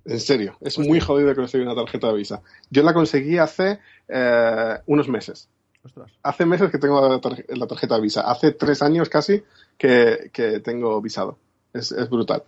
En 0.06 0.18
serio, 0.18 0.56
es 0.62 0.78
hostia. 0.78 0.90
muy 0.90 0.98
jodido 0.98 1.34
conseguir 1.34 1.66
una 1.66 1.76
tarjeta 1.76 2.08
de 2.08 2.14
Visa. 2.14 2.42
Yo 2.70 2.82
la 2.82 2.94
conseguí 2.94 3.36
hace 3.36 3.80
eh, 4.08 4.78
unos 4.86 5.08
meses. 5.08 5.50
Ostras. 5.84 6.12
Hace 6.22 6.46
meses 6.46 6.70
que 6.70 6.78
tengo 6.78 7.08
la, 7.08 7.20
tarjeta, 7.20 7.56
la 7.56 7.66
tarjeta 7.66 7.98
Visa. 7.98 8.20
Hace 8.22 8.52
tres 8.52 8.82
años 8.82 9.08
casi 9.08 9.42
que, 9.76 10.30
que 10.32 10.60
tengo 10.60 11.00
visado. 11.00 11.38
Es, 11.72 11.90
es 11.92 12.08
brutal. 12.08 12.44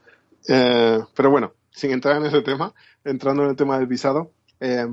Eh, 0.46 1.00
pero 1.14 1.30
bueno, 1.30 1.52
sin 1.70 1.90
entrar 1.90 2.16
en 2.16 2.26
ese 2.26 2.42
tema, 2.42 2.72
entrando 3.04 3.42
en 3.42 3.50
el 3.50 3.56
tema 3.56 3.78
del 3.78 3.86
visado, 3.86 4.30
eh, 4.60 4.86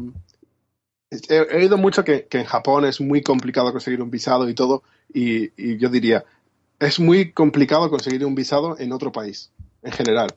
he, 1.29 1.55
oído 1.55 1.77
mucho 1.77 2.03
que, 2.03 2.25
que, 2.25 2.39
en 2.39 2.45
Japón 2.45 2.85
es 2.85 3.01
muy 3.01 3.21
complicado 3.21 3.71
conseguir 3.71 4.01
un 4.01 4.09
visado 4.09 4.49
y 4.49 4.55
todo, 4.55 4.83
y, 5.13 5.51
y, 5.61 5.77
yo 5.77 5.89
diría, 5.89 6.23
es 6.79 6.99
muy 6.99 7.31
complicado 7.31 7.89
conseguir 7.89 8.25
un 8.25 8.33
visado 8.33 8.77
en 8.79 8.91
otro 8.93 9.11
país, 9.11 9.51
en 9.83 9.91
general. 9.91 10.29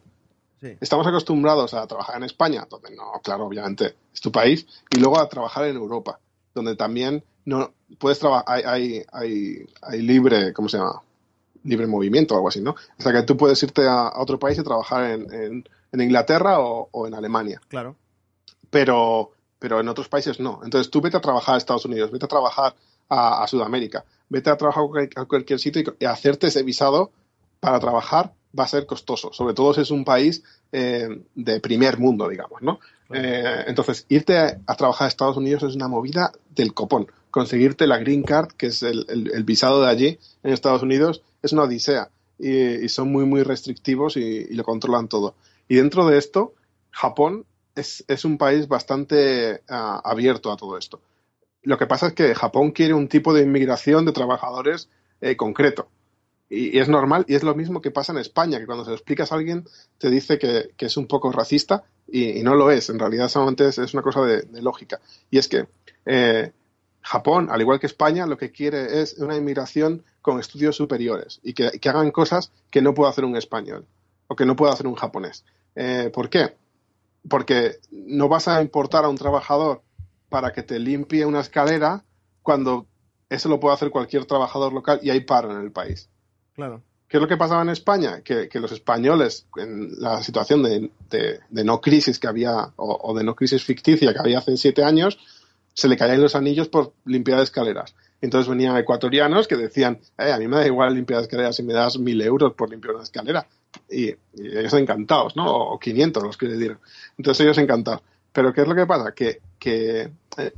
Estamos 0.80 1.06
acostumbrados 1.06 1.74
a 1.74 1.86
trabajar 1.86 2.16
en 2.16 2.22
España, 2.22 2.66
donde 2.70 2.96
no, 2.96 3.20
claro, 3.22 3.44
obviamente 3.44 3.96
es 4.14 4.20
tu 4.20 4.32
país, 4.32 4.66
y 4.90 4.98
luego 4.98 5.20
a 5.20 5.28
trabajar 5.28 5.66
en 5.66 5.76
Europa, 5.76 6.18
donde 6.54 6.76
también 6.76 7.24
no 7.44 7.72
puedes 7.98 8.18
trabajar, 8.18 8.44
hay, 8.46 9.02
hay, 9.12 9.66
hay, 9.82 10.02
libre, 10.02 10.52
¿cómo 10.52 10.68
se 10.68 10.78
llama? 10.78 11.02
Libre 11.64 11.86
movimiento 11.86 12.34
o 12.34 12.36
algo 12.38 12.48
así, 12.48 12.60
¿no? 12.60 12.72
O 12.72 13.02
sea 13.02 13.12
que 13.12 13.22
tú 13.22 13.36
puedes 13.36 13.62
irte 13.62 13.86
a, 13.86 14.12
otro 14.16 14.38
país 14.38 14.58
y 14.58 14.62
trabajar 14.62 15.10
en, 15.10 15.64
en, 15.92 16.00
Inglaterra 16.00 16.58
o, 16.60 17.06
en 17.06 17.14
Alemania. 17.14 17.60
Claro. 17.68 17.96
Pero, 18.70 19.30
pero 19.58 19.80
en 19.80 19.88
otros 19.88 20.08
países 20.08 20.40
no. 20.40 20.60
Entonces 20.64 20.90
tú 20.90 21.00
vete 21.00 21.16
a 21.16 21.20
trabajar 21.20 21.54
a 21.54 21.58
Estados 21.58 21.84
Unidos, 21.84 22.10
vete 22.10 22.24
a 22.24 22.28
trabajar 22.28 22.74
a, 23.08 23.46
Sudamérica, 23.46 24.04
vete 24.28 24.50
a 24.50 24.56
trabajar 24.56 24.84
a 25.16 25.24
cualquier 25.24 25.58
sitio 25.58 25.82
y, 25.98 26.04
hacerte 26.04 26.48
ese 26.48 26.62
visado 26.62 27.12
para 27.60 27.78
trabajar 27.78 28.32
va 28.58 28.64
a 28.64 28.68
ser 28.68 28.86
costoso, 28.86 29.32
sobre 29.32 29.54
todo 29.54 29.74
si 29.74 29.80
es 29.80 29.90
un 29.90 30.04
país 30.04 30.42
eh, 30.72 31.08
de 31.34 31.60
primer 31.60 31.98
mundo, 31.98 32.28
digamos, 32.28 32.62
¿no? 32.62 32.80
Eh, 33.12 33.64
entonces, 33.66 34.06
irte 34.08 34.38
a, 34.38 34.74
trabajar 34.76 35.06
a 35.06 35.08
Estados 35.08 35.36
Unidos 35.36 35.62
es 35.62 35.74
una 35.74 35.88
movida 35.88 36.32
del 36.54 36.72
copón. 36.72 37.06
Conseguirte 37.30 37.86
la 37.86 37.98
green 37.98 38.22
card, 38.22 38.52
que 38.52 38.66
es 38.66 38.82
el, 38.82 39.44
visado 39.44 39.82
de 39.82 39.88
allí 39.88 40.18
en 40.42 40.52
Estados 40.52 40.82
Unidos, 40.82 41.22
es 41.42 41.52
una 41.52 41.64
odisea. 41.64 42.10
Y, 42.38 42.88
son 42.88 43.12
muy, 43.12 43.24
muy 43.24 43.42
restrictivos 43.42 44.16
y, 44.16 44.52
lo 44.54 44.64
controlan 44.64 45.08
todo. 45.08 45.34
Y 45.68 45.76
dentro 45.76 46.06
de 46.06 46.18
esto, 46.18 46.54
Japón 46.90 47.44
es, 47.74 48.24
un 48.24 48.38
país 48.38 48.68
bastante 48.68 49.62
ah, 49.68 50.00
abierto 50.04 50.50
a 50.50 50.56
todo 50.56 50.78
esto. 50.78 51.00
Lo 51.62 51.78
que 51.78 51.86
pasa 51.86 52.08
es 52.08 52.12
que 52.12 52.34
Japón 52.34 52.70
quiere 52.72 52.94
un 52.94 53.08
tipo 53.08 53.32
de 53.32 53.42
inmigración 53.42 54.04
de 54.04 54.12
trabajadores 54.12 54.88
eh, 55.20 55.36
concreto. 55.36 55.88
Y, 56.48 56.78
es 56.78 56.88
normal, 56.88 57.24
y 57.28 57.34
es 57.34 57.42
lo 57.42 57.54
mismo 57.54 57.80
que 57.80 57.90
pasa 57.90 58.12
en 58.12 58.18
España, 58.18 58.58
que 58.58 58.66
cuando 58.66 58.84
se 58.84 58.90
lo 58.90 58.96
explicas 58.96 59.32
a 59.32 59.36
alguien 59.36 59.64
te 59.98 60.10
dice 60.10 60.38
que, 60.38 60.70
es 60.78 60.96
un 60.96 61.06
poco 61.06 61.32
racista 61.32 61.84
y, 62.06 62.42
no 62.42 62.54
lo 62.54 62.70
es. 62.70 62.90
En 62.90 62.98
realidad 62.98 63.28
solamente 63.28 63.66
es, 63.68 63.94
una 63.94 64.02
cosa 64.02 64.22
de, 64.22 64.62
lógica. 64.62 65.00
Y 65.30 65.38
es 65.38 65.48
que 65.48 65.66
eh, 66.06 66.52
Japón, 67.00 67.48
al 67.50 67.60
igual 67.60 67.80
que 67.80 67.86
España, 67.86 68.26
lo 68.26 68.38
que 68.38 68.50
quiere 68.50 69.02
es 69.02 69.18
una 69.18 69.36
inmigración 69.36 70.04
con 70.22 70.40
estudios 70.40 70.76
superiores 70.76 71.40
y 71.42 71.52
que, 71.52 71.70
hagan 71.88 72.10
cosas 72.10 72.50
que 72.70 72.80
no 72.80 72.94
puede 72.94 73.10
hacer 73.10 73.24
un 73.24 73.36
español 73.36 73.86
o 74.26 74.36
que 74.36 74.46
no 74.46 74.56
puede 74.56 74.72
hacer 74.72 74.86
un 74.86 74.94
japonés. 74.94 75.44
Eh, 75.74 76.10
¿Por 76.12 76.30
qué? 76.30 76.56
Porque 77.28 77.78
no 77.90 78.28
vas 78.28 78.48
a 78.48 78.62
importar 78.62 79.04
a 79.04 79.08
un 79.08 79.16
trabajador 79.16 79.82
para 80.30 80.52
que 80.52 80.62
te 80.62 80.78
limpie 80.78 81.26
una 81.26 81.40
escalera 81.40 82.04
cuando 82.42 82.86
eso 83.28 83.48
lo 83.48 83.60
puede 83.60 83.74
hacer 83.74 83.90
cualquier 83.90 84.24
trabajador 84.24 84.72
local 84.72 85.00
y 85.02 85.10
hay 85.10 85.20
paro 85.20 85.50
en 85.50 85.60
el 85.60 85.72
país. 85.72 86.08
Claro. 86.54 86.82
¿Qué 87.08 87.18
es 87.18 87.20
lo 87.22 87.28
que 87.28 87.36
pasaba 87.36 87.62
en 87.62 87.68
España? 87.68 88.22
Que, 88.22 88.48
los 88.54 88.72
españoles, 88.72 89.46
en 89.56 90.00
la 90.00 90.22
situación 90.22 90.62
de, 90.62 90.90
no 91.50 91.80
crisis 91.80 92.18
que 92.18 92.26
había, 92.26 92.72
o, 92.76 93.14
de 93.14 93.22
no 93.22 93.36
crisis 93.36 93.62
ficticia 93.62 94.12
que 94.12 94.18
había 94.18 94.38
hace 94.38 94.56
siete 94.56 94.82
años, 94.82 95.18
se 95.74 95.88
le 95.88 95.96
caían 95.96 96.22
los 96.22 96.34
anillos 96.34 96.68
por 96.68 96.92
limpiar 97.04 97.40
escaleras. 97.40 97.94
Entonces 98.20 98.48
venían 98.48 98.76
ecuatorianos 98.76 99.46
que 99.46 99.56
decían, 99.56 100.00
eh, 100.18 100.32
a 100.32 100.38
mí 100.38 100.48
me 100.48 100.56
da 100.56 100.66
igual 100.66 100.94
limpiar 100.94 101.20
escaleras 101.20 101.56
si 101.56 101.62
me 101.62 101.74
das 101.74 101.98
mil 101.98 102.20
euros 102.22 102.54
por 102.54 102.70
limpiar 102.70 102.94
una 102.94 103.04
escalera. 103.04 103.46
Y, 103.90 104.14
ellos 104.36 104.72
encantados, 104.74 105.36
¿no? 105.36 105.46
O 105.46 105.78
500 105.78 106.22
los 106.22 106.36
que 106.36 106.46
le 106.46 106.56
dieron. 106.56 106.78
Entonces 107.18 107.44
ellos 107.44 107.58
encantados. 107.58 108.02
Pero 108.32 108.52
¿qué 108.52 108.62
es 108.62 108.68
lo 108.68 108.74
que 108.74 108.86
pasa? 108.86 109.12
Que, 109.12 109.40
que 109.58 110.10
eh, 110.38 110.52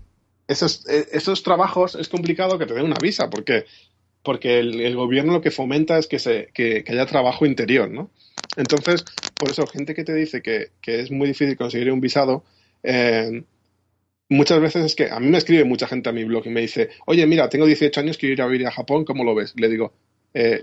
esos, 0.46 0.88
eh, 0.88 1.08
esos 1.12 1.42
trabajos 1.42 1.96
es 1.96 2.08
complicado 2.08 2.58
que 2.58 2.66
te 2.66 2.74
den 2.74 2.86
una 2.86 2.96
visa, 3.00 3.28
porque 3.28 3.66
porque 4.26 4.58
el, 4.58 4.96
gobierno 4.96 5.34
lo 5.34 5.40
que 5.40 5.52
fomenta 5.52 5.96
es 5.98 6.08
que, 6.08 6.18
se, 6.18 6.48
que, 6.52 6.84
haya 6.88 7.06
trabajo 7.06 7.46
interior, 7.46 7.88
¿no? 7.88 8.10
Entonces, 8.56 9.04
por 9.36 9.48
eso, 9.48 9.68
gente 9.68 9.94
que 9.94 10.02
te 10.02 10.12
dice 10.14 10.42
que, 10.42 10.72
es 10.84 11.12
muy 11.12 11.28
difícil 11.28 11.56
conseguir 11.56 11.92
un 11.92 12.00
visado, 12.00 12.42
eh, 12.82 13.44
muchas 14.28 14.60
veces 14.60 14.84
es 14.84 14.96
que 14.96 15.12
a 15.12 15.20
mí 15.20 15.28
me 15.28 15.38
escribe 15.38 15.62
mucha 15.62 15.86
gente 15.86 16.08
a 16.08 16.12
mi 16.12 16.24
blog 16.24 16.44
y 16.44 16.50
me 16.50 16.60
dice, 16.60 16.90
oye, 17.06 17.24
mira, 17.24 17.48
tengo 17.48 17.66
18 17.66 18.00
años, 18.00 18.18
quiero 18.18 18.32
ir 18.32 18.42
a 18.42 18.46
vivir 18.48 18.66
a 18.66 18.72
Japón, 18.72 19.04
¿cómo 19.04 19.22
lo 19.22 19.32
ves? 19.32 19.54
Le 19.56 19.68
digo, 19.68 19.92
eh, 20.34 20.60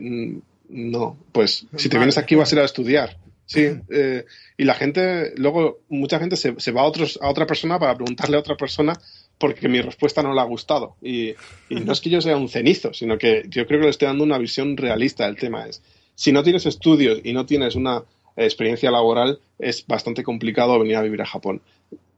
no, 0.68 1.18
pues 1.32 1.66
si 1.78 1.88
te 1.88 1.97
vienes 1.97 2.18
aquí 2.18 2.36
vas 2.36 2.51
a 2.51 2.55
ir 2.55 2.61
a 2.61 2.66
estudiar. 2.66 3.18
Sí, 3.45 3.66
eh, 3.91 4.26
y 4.57 4.64
la 4.66 4.74
gente, 4.74 5.34
luego 5.38 5.80
mucha 5.88 6.20
gente 6.20 6.36
se, 6.36 6.59
se 6.59 6.72
va 6.72 6.82
a, 6.82 6.86
otros, 6.86 7.18
a 7.22 7.30
otra 7.30 7.47
persona 7.47 7.80
para 7.80 7.95
preguntarle 7.95 8.36
a 8.36 8.41
otra 8.41 8.57
persona 8.57 8.93
porque 9.38 9.68
mi 9.68 9.82
respuesta 9.82 10.24
no 10.24 10.34
le 10.34 10.42
ha 10.42 10.46
gustado. 10.46 10.96
Y, 11.02 11.34
no 11.70 11.92
es 11.92 12.02
que 12.02 12.10
yo 12.10 12.22
sea 12.22 12.38
un 12.38 12.50
cenizo, 12.50 12.94
sino 12.94 13.18
que 13.18 13.44
yo 13.50 13.66
creo 13.68 13.80
que 13.80 13.86
le 13.86 13.92
estoy 13.92 14.08
dando 14.08 14.24
una 14.24 14.38
visión 14.38 14.78
realista 14.78 15.26
del 15.26 15.36
tema. 15.36 15.68
Es, 15.68 15.82
si 16.16 16.32
no 16.32 16.44
tienes 16.44 16.66
estudios 16.66 17.20
y 17.24 17.34
no 17.34 17.46
tienes 17.46 17.76
una 17.76 18.04
experiencia 18.36 18.92
laboral, 18.92 19.40
es 19.60 19.86
bastante 19.86 20.24
complicado 20.24 20.80
venir 20.80 20.96
a 20.96 21.02
vivir 21.02 21.22
a 21.22 21.26
Japón. 21.26 21.62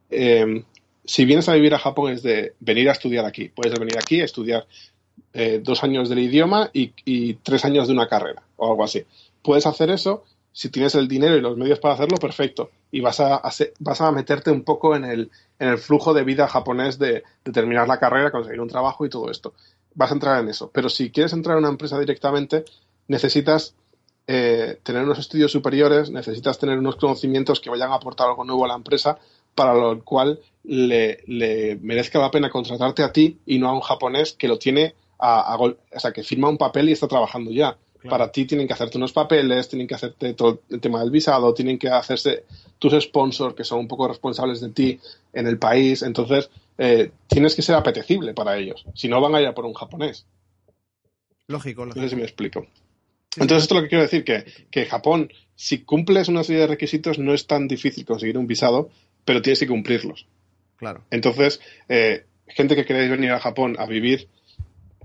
Em, 0.09 0.63
si 1.03 1.26
vienes 1.26 1.49
a 1.49 1.53
vivir 1.53 1.74
a 1.74 1.80
Japón 1.80 2.11
es 2.11 2.24
de 2.24 2.53
venir 2.59 2.89
a 2.89 2.93
estudiar 2.93 3.26
aquí. 3.26 3.49
Puedes 3.49 3.78
venir 3.80 3.97
aquí 3.97 4.22
a 4.22 4.26
estudiar 4.26 4.66
eh, 5.34 5.59
dos 5.63 5.84
años 5.84 6.09
del 6.09 6.20
idioma 6.20 6.70
y, 6.74 6.93
y, 7.05 7.36
tres 7.36 7.66
años 7.66 7.88
de 7.88 7.93
una 7.93 8.07
carrera 8.07 8.43
o 8.55 8.72
algo 8.72 8.84
así. 8.84 9.03
Puedes 9.41 9.66
hacer 9.66 9.89
eso 9.89 10.24
si 10.55 10.69
tienes 10.69 10.95
el 10.95 11.09
dinero 11.09 11.35
y 11.35 11.41
los 11.41 11.57
medios 11.57 11.79
para 11.79 11.95
hacerlo, 11.95 12.15
perfecto. 12.15 12.71
Y 12.89 13.01
vas 13.01 13.19
a, 13.19 13.41
vas 13.79 14.01
a 14.01 14.11
meterte 14.13 14.51
un 14.51 14.63
poco 14.63 14.95
en 14.95 15.03
el, 15.03 15.29
en 15.59 15.67
el 15.67 15.77
flujo 15.77 16.13
de 16.13 16.23
vida 16.23 16.47
japonés 16.47 16.97
de, 16.97 17.23
terminar 17.43 17.89
la 17.89 17.99
carrera, 17.99 18.31
conseguir 18.31 18.61
un 18.61 18.69
trabajo 18.69 19.05
y 19.05 19.09
todo 19.09 19.29
esto. 19.29 19.53
Vas 19.95 20.11
a 20.11 20.13
entrar 20.13 20.41
en 20.41 20.47
eso. 20.47 20.71
Pero 20.73 20.87
si 20.87 21.11
quieres 21.11 21.33
entrar 21.33 21.57
en 21.57 21.65
una 21.65 21.71
empresa 21.71 21.99
directamente, 21.99 22.63
necesitas 23.09 23.75
eh, 24.27 24.79
tener 24.81 25.03
unos 25.03 25.19
estudios 25.19 25.51
superiores, 25.51 26.09
necesitas 26.09 26.57
tener 26.57 26.79
unos 26.79 26.95
conocimientos 26.95 27.59
que 27.59 27.69
vayan 27.69 27.91
a 27.91 27.95
aportar 27.95 28.29
algo 28.29 28.45
nuevo 28.45 28.63
a 28.63 28.69
la 28.69 28.75
empresa, 28.75 29.19
para 29.55 29.73
lo 29.73 30.01
cual 30.05 30.39
le, 30.63 31.19
le 31.27 31.77
merezca 31.81 32.17
la 32.17 32.31
pena 32.31 32.49
contratarte 32.49 33.03
a 33.03 33.11
ti 33.11 33.39
y 33.45 33.59
no 33.59 33.67
a 33.67 33.73
un 33.73 33.81
japonés 33.81 34.31
que 34.31 34.47
lo 34.47 34.57
tiene 34.57 34.95
a, 35.19 35.57
o 35.57 35.75
sea, 35.99 36.13
que 36.13 36.23
firma 36.23 36.47
un 36.47 36.57
papel 36.57 36.87
y 36.87 36.93
está 36.93 37.09
trabajando 37.09 37.51
ya. 37.51 37.77
Para 38.09 38.31
ti 38.31 38.45
tienen 38.45 38.67
que 38.67 38.73
hacerte 38.73 38.97
unos 38.97 39.13
papeles, 39.13 39.67
tienen 39.67 39.87
que 39.87 39.95
hacerte 39.95 40.33
todo 40.33 40.61
el 40.69 40.79
tema 40.79 40.99
del 40.99 41.11
visado, 41.11 41.53
tienen 41.53 41.77
que 41.77 41.89
hacerse 41.89 42.43
tus 42.79 42.93
sponsors 43.03 43.55
que 43.55 43.63
son 43.63 43.79
un 43.79 43.87
poco 43.87 44.07
responsables 44.07 44.61
de 44.61 44.69
ti 44.69 44.99
en 45.33 45.47
el 45.47 45.57
país. 45.57 46.01
Entonces, 46.01 46.49
eh, 46.77 47.11
tienes 47.27 47.55
que 47.55 47.61
ser 47.61 47.75
apetecible 47.75 48.33
para 48.33 48.57
ellos. 48.57 48.85
Si 48.93 49.07
no, 49.07 49.21
van 49.21 49.35
a 49.35 49.41
ir 49.41 49.47
a 49.47 49.53
por 49.53 49.65
un 49.65 49.73
japonés. 49.73 50.25
Lógico, 51.47 51.85
lógico. 51.85 52.01
No 52.01 52.07
sé 52.07 52.09
si 52.09 52.15
me 52.15 52.23
explico. 52.23 52.67
Entonces, 53.37 53.63
esto 53.63 53.75
es 53.75 53.81
lo 53.81 53.83
que 53.83 53.89
quiero 53.89 54.03
decir, 54.03 54.23
que, 54.23 54.45
que 54.71 54.85
Japón, 54.85 55.31
si 55.55 55.79
cumples 55.79 56.27
una 56.27 56.43
serie 56.43 56.61
de 56.61 56.67
requisitos, 56.67 57.19
no 57.19 57.33
es 57.33 57.47
tan 57.47 57.67
difícil 57.67 58.05
conseguir 58.05 58.37
un 58.37 58.47
visado, 58.47 58.89
pero 59.25 59.41
tienes 59.41 59.59
que 59.59 59.67
cumplirlos. 59.67 60.25
Claro. 60.77 61.03
Entonces, 61.11 61.59
eh, 61.89 62.25
gente 62.47 62.75
que 62.75 62.85
queréis 62.85 63.09
venir 63.09 63.31
a 63.31 63.39
Japón 63.39 63.75
a 63.79 63.85
vivir 63.85 64.27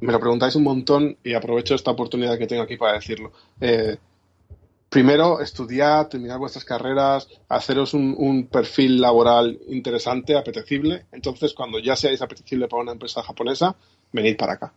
me 0.01 0.13
lo 0.13 0.21
preguntáis 0.21 0.55
un 0.57 0.65
montón 0.65 1.17
y 1.23 1.35
aprovecho 1.35 1.75
esta 1.75 1.91
oportunidad 1.91 2.39
que 2.39 2.47
tengo 2.47 2.63
aquí 2.63 2.77
para 2.77 2.95
decirlo. 2.95 3.33
Eh, 3.61 3.97
primero, 4.89 5.41
estudiar, 5.41 6.09
terminar 6.09 6.39
vuestras 6.39 6.65
carreras, 6.65 7.29
haceros 7.49 7.95
un, 7.95 8.49
perfil 8.51 9.01
laboral 9.01 9.59
interesante, 9.69 10.37
apetecible. 10.37 11.07
Entonces, 11.13 11.55
cuando 11.55 11.79
ya 11.79 11.97
seáis 11.97 12.21
apetecible 12.23 12.69
para 12.69 12.83
una 12.83 12.93
empresa 12.93 13.23
japonesa, 13.23 13.77
venid 14.13 14.37
para 14.37 14.55
acá. 14.55 14.73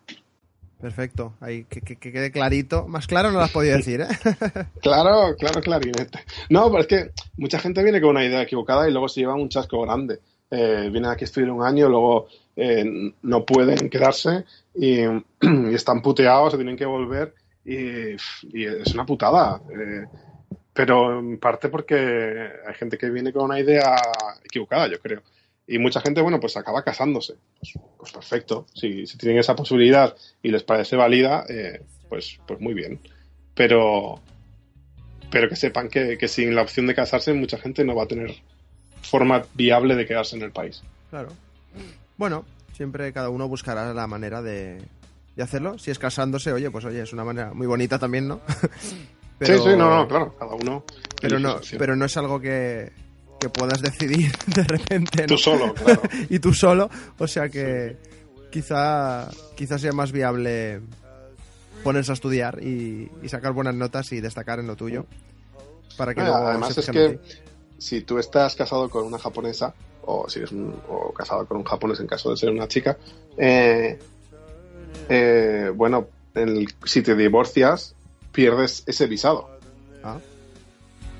Perfecto, 0.79 1.33
ahí 1.39 1.63
que, 1.63 1.95
quede 1.95 2.31
clarito. 2.31 2.87
Más 2.89 3.07
claro 3.07 3.31
no 3.31 3.37
lo 3.37 3.45
has 3.45 3.51
podido 3.51 3.77
decir, 3.77 4.01
¿eh? 4.01 4.07
claro, 4.81 5.33
claro, 5.37 5.61
clarinete. 5.61 6.19
No, 6.49 6.69
pero 6.69 6.81
es 6.81 6.87
que 6.87 7.11
mucha 7.37 7.57
gente 7.57 7.81
viene 7.81 8.01
con 8.01 8.11
una 8.11 8.25
idea 8.25 8.41
equivocada 8.41 8.87
y 8.87 8.91
luego 8.91 9.07
se 9.07 9.21
lleva 9.21 9.35
un 9.35 9.47
chasco 9.47 9.81
grande. 9.81 10.19
Eh, 10.51 10.89
vienen 10.91 11.09
aquí 11.09 11.23
a 11.23 11.25
estudiar 11.25 11.51
un 11.51 11.63
año, 11.63 11.87
luego 11.87 12.27
eh, 12.55 13.13
no 13.21 13.45
pueden 13.45 13.89
quedarse 13.89 14.45
y, 14.75 15.03
están 15.73 16.01
puteados, 16.01 16.51
se 16.51 16.57
tienen 16.57 16.77
que 16.77 16.85
volver 16.85 17.33
y, 17.65 18.13
es 18.13 18.93
una 18.93 19.05
putada. 19.05 19.61
Eh, 19.71 20.05
pero 20.73 21.19
en 21.19 21.39
parte 21.39 21.69
porque 21.69 22.49
hay 22.67 22.73
gente 22.73 22.97
que 22.97 23.09
viene 23.09 23.31
con 23.31 23.45
una 23.45 23.59
idea 23.59 23.95
equivocada, 24.43 24.87
yo 24.87 24.99
creo. 24.99 25.21
Y 25.67 25.77
mucha 25.77 26.01
gente, 26.01 26.21
bueno, 26.21 26.39
pues 26.39 26.57
acaba 26.57 26.83
casándose. 26.83 27.35
Pues, 27.59 27.73
pues 27.97 28.11
perfecto. 28.11 28.65
Si, 28.73 29.05
tienen 29.17 29.39
esa 29.39 29.55
posibilidad 29.55 30.15
y 30.41 30.49
les 30.49 30.63
parece 30.63 30.95
válida, 30.95 31.45
eh, 31.47 31.81
pues, 32.09 32.39
pues 32.47 32.59
muy 32.59 32.73
bien. 32.73 32.99
Pero, 33.53 34.19
pero 35.31 35.47
que 35.47 35.55
sepan 35.55 35.89
que, 35.89 36.17
que 36.17 36.27
sin 36.27 36.55
la 36.55 36.63
opción 36.63 36.87
de 36.87 36.95
casarse, 36.95 37.33
mucha 37.33 37.57
gente 37.59 37.85
no 37.85 37.95
va 37.95 38.03
a 38.03 38.07
tener 38.07 38.35
forma 39.03 39.45
viable 39.53 39.95
de 39.95 40.05
quedarse 40.05 40.35
en 40.35 40.41
el 40.41 40.51
país. 40.51 40.81
Claro. 41.11 41.29
Bueno, 42.23 42.45
siempre 42.71 43.11
cada 43.11 43.27
uno 43.27 43.49
buscará 43.49 43.93
la 43.93 44.07
manera 44.07 44.41
de, 44.41 44.81
hacerlo. 45.37 45.77
Si 45.77 45.91
es 45.91 45.99
casándose, 45.99 46.53
oye, 46.53 46.71
pues 46.71 46.85
oye, 46.85 47.01
es 47.01 47.11
una 47.11 47.25
manera 47.25 47.53
muy 47.53 47.67
bonita 47.67 47.99
también, 47.99 48.29
¿no? 48.29 48.39
Sí, 49.41 49.51
sí, 49.57 49.69
no, 49.75 49.89
no, 49.89 50.07
claro, 50.07 50.33
cada 50.39 50.55
uno. 50.55 50.85
Pero 51.19 51.37
no, 51.37 51.59
pero 51.77 51.97
no 51.97 52.05
es 52.05 52.15
algo 52.15 52.39
que, 52.39 52.93
que 53.41 53.49
puedas 53.49 53.81
decidir 53.81 54.31
de 54.47 54.63
repente. 54.63 55.23
¿no? 55.23 55.27
Tú 55.27 55.37
solo, 55.37 55.73
claro. 55.73 56.01
y 56.29 56.39
tú 56.39 56.53
solo, 56.53 56.89
o 57.17 57.27
sea 57.27 57.49
que 57.49 57.97
quizá, 58.49 59.29
quizá 59.57 59.77
sea 59.77 59.91
más 59.91 60.13
viable 60.13 60.79
ponerse 61.83 62.11
a 62.11 62.13
estudiar 62.13 62.63
y, 62.63 63.11
sacar 63.27 63.51
buenas 63.51 63.75
notas 63.75 64.13
y 64.13 64.21
destacar 64.21 64.59
en 64.59 64.67
lo 64.67 64.77
tuyo. 64.77 65.07
Para 65.97 66.13
que 66.13 66.21
Ah, 66.21 66.27
luego 66.27 66.47
además 66.47 66.77
es 66.77 66.89
que 66.89 67.19
si 67.79 67.99
tú 68.03 68.17
estás 68.17 68.55
casado 68.55 68.89
con 68.89 69.03
una 69.03 69.19
japonesa, 69.19 69.73
o 70.05 70.27
si 70.29 70.39
eres 70.39 70.51
un- 70.51 70.75
o 70.89 71.11
casado 71.13 71.45
con 71.45 71.57
un 71.57 71.63
japonés 71.63 71.99
en 71.99 72.07
caso 72.07 72.29
de 72.31 72.37
ser 72.37 72.49
una 72.49 72.67
chica, 72.67 72.97
eh, 73.37 73.97
eh, 75.09 75.71
bueno, 75.75 76.07
el- 76.35 76.67
si 76.85 77.01
te 77.01 77.15
divorcias, 77.15 77.95
pierdes 78.31 78.83
ese 78.85 79.07
visado. 79.07 79.47
Ah, 80.03 80.17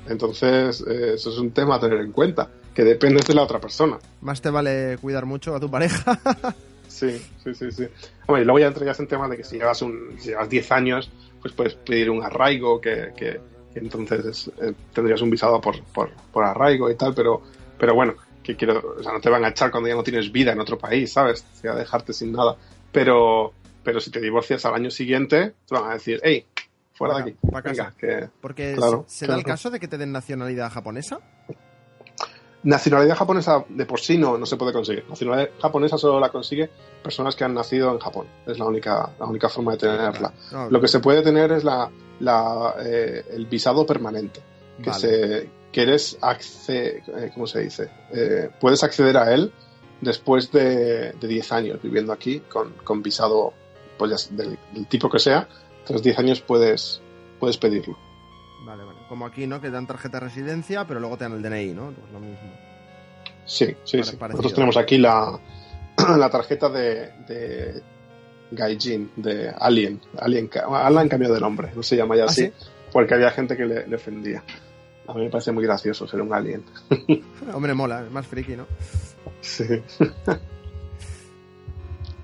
Entonces, 0.08 0.84
eh, 0.86 1.12
eso 1.14 1.30
es 1.30 1.38
un 1.38 1.50
tema 1.52 1.76
a 1.76 1.80
tener 1.80 1.98
en 2.00 2.12
cuenta, 2.12 2.50
que 2.74 2.84
dependes 2.84 3.26
de 3.26 3.34
la 3.34 3.42
otra 3.42 3.58
persona. 3.60 3.98
más 4.20 4.40
te 4.42 4.50
vale 4.50 4.98
cuidar 5.00 5.24
mucho 5.26 5.54
a 5.54 5.60
tu 5.60 5.70
pareja. 5.70 6.18
Sí, 6.86 7.10
sí, 7.42 7.52
sí, 7.56 7.72
sí. 7.72 7.88
Hombre, 8.26 8.42
y 8.42 8.44
luego 8.44 8.60
ya 8.60 8.68
entrarías 8.68 9.00
en 9.00 9.08
temas 9.08 9.28
de 9.28 9.36
que 9.38 9.42
si 9.42 9.56
llevas, 9.56 9.82
un, 9.82 10.14
si 10.20 10.28
llevas 10.28 10.48
10 10.48 10.70
años, 10.70 11.10
pues 11.42 11.52
puedes 11.52 11.74
pedir 11.74 12.08
un 12.08 12.22
arraigo, 12.22 12.80
que, 12.80 13.10
que- 13.16 13.40
que 13.72 13.78
entonces 13.80 14.48
eh, 14.62 14.72
tendrías 14.92 15.20
un 15.20 15.28
visado 15.30 15.60
por, 15.60 15.82
por, 15.86 16.10
por 16.32 16.44
arraigo 16.44 16.88
y 16.88 16.94
tal, 16.94 17.12
pero, 17.12 17.42
pero 17.78 17.94
bueno, 17.96 18.14
que 18.44 18.54
quiero, 18.54 18.96
o 18.98 19.02
sea, 19.02 19.12
no 19.12 19.20
te 19.20 19.30
van 19.30 19.44
a 19.44 19.48
echar 19.48 19.70
cuando 19.70 19.88
ya 19.88 19.96
no 19.96 20.04
tienes 20.04 20.30
vida 20.30 20.52
en 20.52 20.60
otro 20.60 20.78
país, 20.78 21.12
¿sabes? 21.12 21.44
O 21.54 21.60
sea, 21.60 21.74
dejarte 21.74 22.12
sin 22.12 22.30
nada. 22.30 22.56
Pero, 22.92 23.52
pero 23.82 23.98
si 23.98 24.10
te 24.10 24.20
divorcias 24.20 24.64
al 24.66 24.74
año 24.74 24.90
siguiente, 24.90 25.54
te 25.66 25.74
van 25.74 25.90
a 25.90 25.94
decir, 25.94 26.20
hey, 26.22 26.46
fuera 26.92 27.16
de 27.16 27.20
aquí. 27.22 27.36
Venga, 27.42 27.92
que 27.98 28.28
Porque 28.40 28.74
Claro, 28.76 29.04
se, 29.08 29.26
da 29.26 29.34
el 29.34 29.44
caso 29.44 29.70
de 29.70 29.80
que 29.80 29.88
te 29.88 29.98
den 29.98 30.12
nacionalidad 30.12 30.70
japonesa. 30.70 31.18
Nacionalidad 32.62 33.16
japonesa 33.16 33.64
de 33.68 33.84
por 33.84 34.00
sí 34.00 34.16
no, 34.16 34.38
no 34.38 34.46
se 34.46 34.56
puede 34.56 34.72
conseguir. 34.72 35.04
Nacionalidad 35.08 35.50
japonesa 35.60 35.98
solo 35.98 36.20
la 36.20 36.30
consigue 36.30 36.70
personas 37.02 37.36
que 37.36 37.44
han 37.44 37.52
nacido 37.52 37.92
en 37.92 37.98
Japón. 37.98 38.26
Es 38.46 38.58
la 38.58 38.66
única, 38.66 39.10
la 39.18 39.26
única 39.26 39.48
forma 39.48 39.72
de 39.72 39.78
tenerla. 39.78 40.32
No, 40.52 40.70
Lo 40.70 40.80
que 40.80 40.88
se 40.88 41.00
puede 41.00 41.22
tener 41.22 41.52
es 41.52 41.64
la, 41.64 41.90
la, 42.20 42.74
eh, 42.84 43.24
el 43.32 43.46
visado 43.46 43.84
permanente, 43.84 44.40
que, 44.82 44.90
vale. 44.90 45.00
se, 45.00 45.50
que 45.72 45.82
eres, 45.82 46.18
acce, 46.20 47.02
eh, 47.06 47.30
¿cómo 47.34 47.46
se 47.46 47.60
dice? 47.60 47.88
Eh, 48.12 48.50
puedes 48.60 48.82
acceder 48.84 49.16
a 49.16 49.32
él 49.34 49.52
después 50.00 50.50
de, 50.52 51.12
de 51.12 51.28
10 51.28 51.52
años 51.52 51.80
viviendo 51.82 52.12
aquí 52.12 52.40
con, 52.40 52.72
con 52.84 53.02
visado 53.02 53.52
pues 53.98 54.10
ya, 54.28 54.36
del, 54.36 54.58
del 54.72 54.86
tipo 54.86 55.08
que 55.08 55.18
sea. 55.18 55.48
Tras 55.86 56.02
10 56.02 56.18
años 56.18 56.40
puedes, 56.40 57.00
puedes 57.38 57.56
pedirlo. 57.58 57.96
Vale, 58.66 58.84
vale. 58.84 58.98
Como 59.08 59.26
aquí, 59.26 59.46
¿no? 59.46 59.60
Que 59.60 59.68
te 59.68 59.74
dan 59.74 59.86
tarjeta 59.86 60.18
de 60.18 60.26
residencia, 60.26 60.86
pero 60.86 60.98
luego 61.00 61.16
te 61.16 61.24
dan 61.24 61.34
el 61.34 61.42
DNI, 61.42 61.74
¿no? 61.74 61.92
Pues 61.92 62.10
lo 62.12 62.20
mismo. 62.20 62.50
Sí, 63.44 63.66
sí, 63.84 63.98
Pare- 63.98 64.04
sí. 64.10 64.16
parecido. 64.16 64.28
Nosotros 64.28 64.54
tenemos 64.54 64.76
aquí 64.78 64.96
la, 64.98 65.38
la 66.16 66.30
tarjeta 66.30 66.68
de, 66.70 67.10
de 67.28 67.82
Gaijin, 68.50 69.10
de 69.16 69.50
Alien. 69.58 70.00
Alien, 70.18 70.48
ca- 70.48 70.62
ahora 70.64 71.00
han 71.00 71.08
cambiado 71.08 71.34
de 71.34 71.40
nombre, 71.40 71.70
no 71.74 71.82
se 71.82 71.96
llama 71.96 72.16
ya 72.16 72.22
¿Ah, 72.22 72.26
así, 72.26 72.46
sí? 72.46 72.52
Porque 72.94 73.12
había 73.12 73.30
gente 73.30 73.58
que 73.58 73.66
le, 73.66 73.86
le 73.86 73.96
ofendía. 73.96 74.42
A 75.06 75.12
mí 75.12 75.24
me 75.24 75.30
parece 75.30 75.52
muy 75.52 75.62
gracioso 75.64 76.06
ser 76.08 76.22
un 76.22 76.32
alien. 76.32 76.64
Hombre, 77.52 77.74
mola, 77.74 78.02
es 78.06 78.10
más 78.10 78.26
friki, 78.26 78.56
¿no? 78.56 78.66
Sí. 79.42 79.64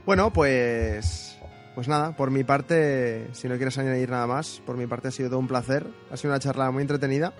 Bueno, 0.07 0.33
pues. 0.33 1.37
Pues 1.75 1.87
nada, 1.89 2.17
por 2.17 2.31
mi 2.31 2.43
parte, 2.43 3.29
si 3.33 3.49
no 3.49 3.57
quieres 3.57 3.79
añadir 3.79 4.11
nada 4.11 4.27
más, 4.27 4.61
por 4.67 4.77
mi 4.77 4.87
parte 4.87 5.09
ha 5.09 5.11
sido 5.13 5.29
todo 5.31 5.39
un 5.39 5.47
placer. 5.47 5.87
Ha 6.11 6.17
sido 6.17 6.33
una 6.33 6.41
charla 6.41 6.71
muy 6.71 6.83
entretenida. 6.83 7.33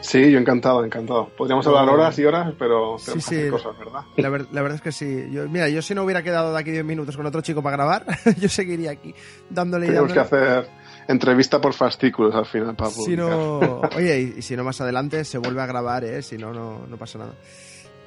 Sí, 0.00 0.30
yo 0.30 0.38
encantado, 0.38 0.84
encantado. 0.84 1.28
Podríamos 1.36 1.66
hablar 1.66 1.88
horas 1.88 2.16
y 2.18 2.24
horas, 2.24 2.54
pero 2.58 2.96
Sí, 2.98 3.06
tenemos 3.06 3.24
que 3.28 3.34
sí. 3.34 3.36
hacer 3.40 3.50
cosas, 3.50 3.78
¿verdad? 3.78 4.00
La, 4.16 4.28
ver- 4.28 4.46
la 4.52 4.62
verdad 4.62 4.76
es 4.76 4.82
que 4.82 4.92
sí. 4.92 5.28
Yo, 5.32 5.48
mira, 5.48 5.68
yo 5.68 5.82
si 5.82 5.94
no 5.94 6.04
hubiera 6.04 6.22
quedado 6.22 6.52
de 6.54 6.60
aquí 6.60 6.70
10 6.70 6.84
minutos 6.84 7.16
con 7.16 7.26
otro 7.26 7.40
chico 7.40 7.62
para 7.62 7.76
grabar, 7.76 8.06
yo 8.38 8.48
seguiría 8.48 8.92
aquí 8.92 9.12
dándole 9.50 9.86
y 9.86 9.88
Tenemos 9.88 10.12
que 10.12 10.18
dándole. 10.20 10.42
hacer 10.46 10.70
entrevista 11.08 11.60
por 11.60 11.72
fascículos 11.74 12.34
al 12.34 12.46
final 12.46 12.74
para 12.74 12.90
Si 12.90 13.16
no, 13.16 13.80
oye, 13.96 14.20
y, 14.20 14.34
y 14.38 14.42
si 14.42 14.56
no 14.56 14.64
más 14.64 14.80
adelante 14.80 15.24
se 15.24 15.38
vuelve 15.38 15.62
a 15.62 15.66
grabar, 15.66 16.04
¿eh? 16.04 16.22
Si 16.22 16.36
no, 16.38 16.52
no, 16.52 16.86
no 16.86 16.96
pasa 16.96 17.18
nada. 17.18 17.32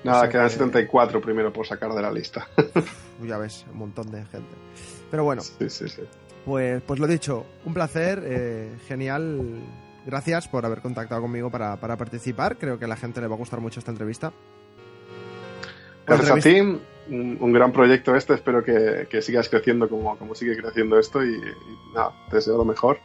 Nada, 0.03 0.17
o 0.19 0.21
sea 0.21 0.29
quedan 0.29 0.47
que- 0.47 0.53
74 0.53 1.21
primero 1.21 1.51
por 1.51 1.67
sacar 1.67 1.91
de 1.93 2.01
la 2.01 2.11
lista. 2.11 2.47
Ya 3.21 3.37
ves, 3.37 3.65
un 3.71 3.77
montón 3.79 4.09
de 4.11 4.19
gente. 4.25 4.55
Pero 5.11 5.23
bueno, 5.23 5.41
Sí, 5.41 5.69
sí, 5.69 5.89
sí. 5.89 6.01
pues, 6.45 6.81
pues 6.83 6.99
lo 6.99 7.07
dicho, 7.07 7.45
un 7.65 7.73
placer, 7.73 8.21
eh, 8.25 8.69
genial. 8.87 9.59
Gracias 10.05 10.47
por 10.47 10.65
haber 10.65 10.79
contactado 10.81 11.21
conmigo 11.21 11.51
para, 11.51 11.75
para 11.77 11.97
participar. 11.97 12.57
Creo 12.57 12.79
que 12.79 12.85
a 12.85 12.87
la 12.87 12.95
gente 12.95 13.19
le 13.21 13.27
va 13.27 13.35
a 13.35 13.37
gustar 13.37 13.59
mucho 13.59 13.79
esta 13.79 13.91
entrevista. 13.91 14.31
Gracias 16.09 16.31
a 16.31 16.39
ti, 16.39 16.59
un, 16.59 17.37
un 17.39 17.53
gran 17.53 17.71
proyecto 17.71 18.15
este, 18.15 18.33
espero 18.33 18.63
que, 18.63 19.07
que 19.09 19.21
sigas 19.21 19.49
creciendo 19.49 19.89
como, 19.89 20.17
como 20.17 20.35
sigue 20.35 20.57
creciendo 20.57 20.99
esto 20.99 21.23
y, 21.23 21.35
y 21.35 21.93
nada, 21.93 22.11
te 22.29 22.37
deseo 22.37 22.57
lo 22.57 22.65
mejor. 22.65 22.99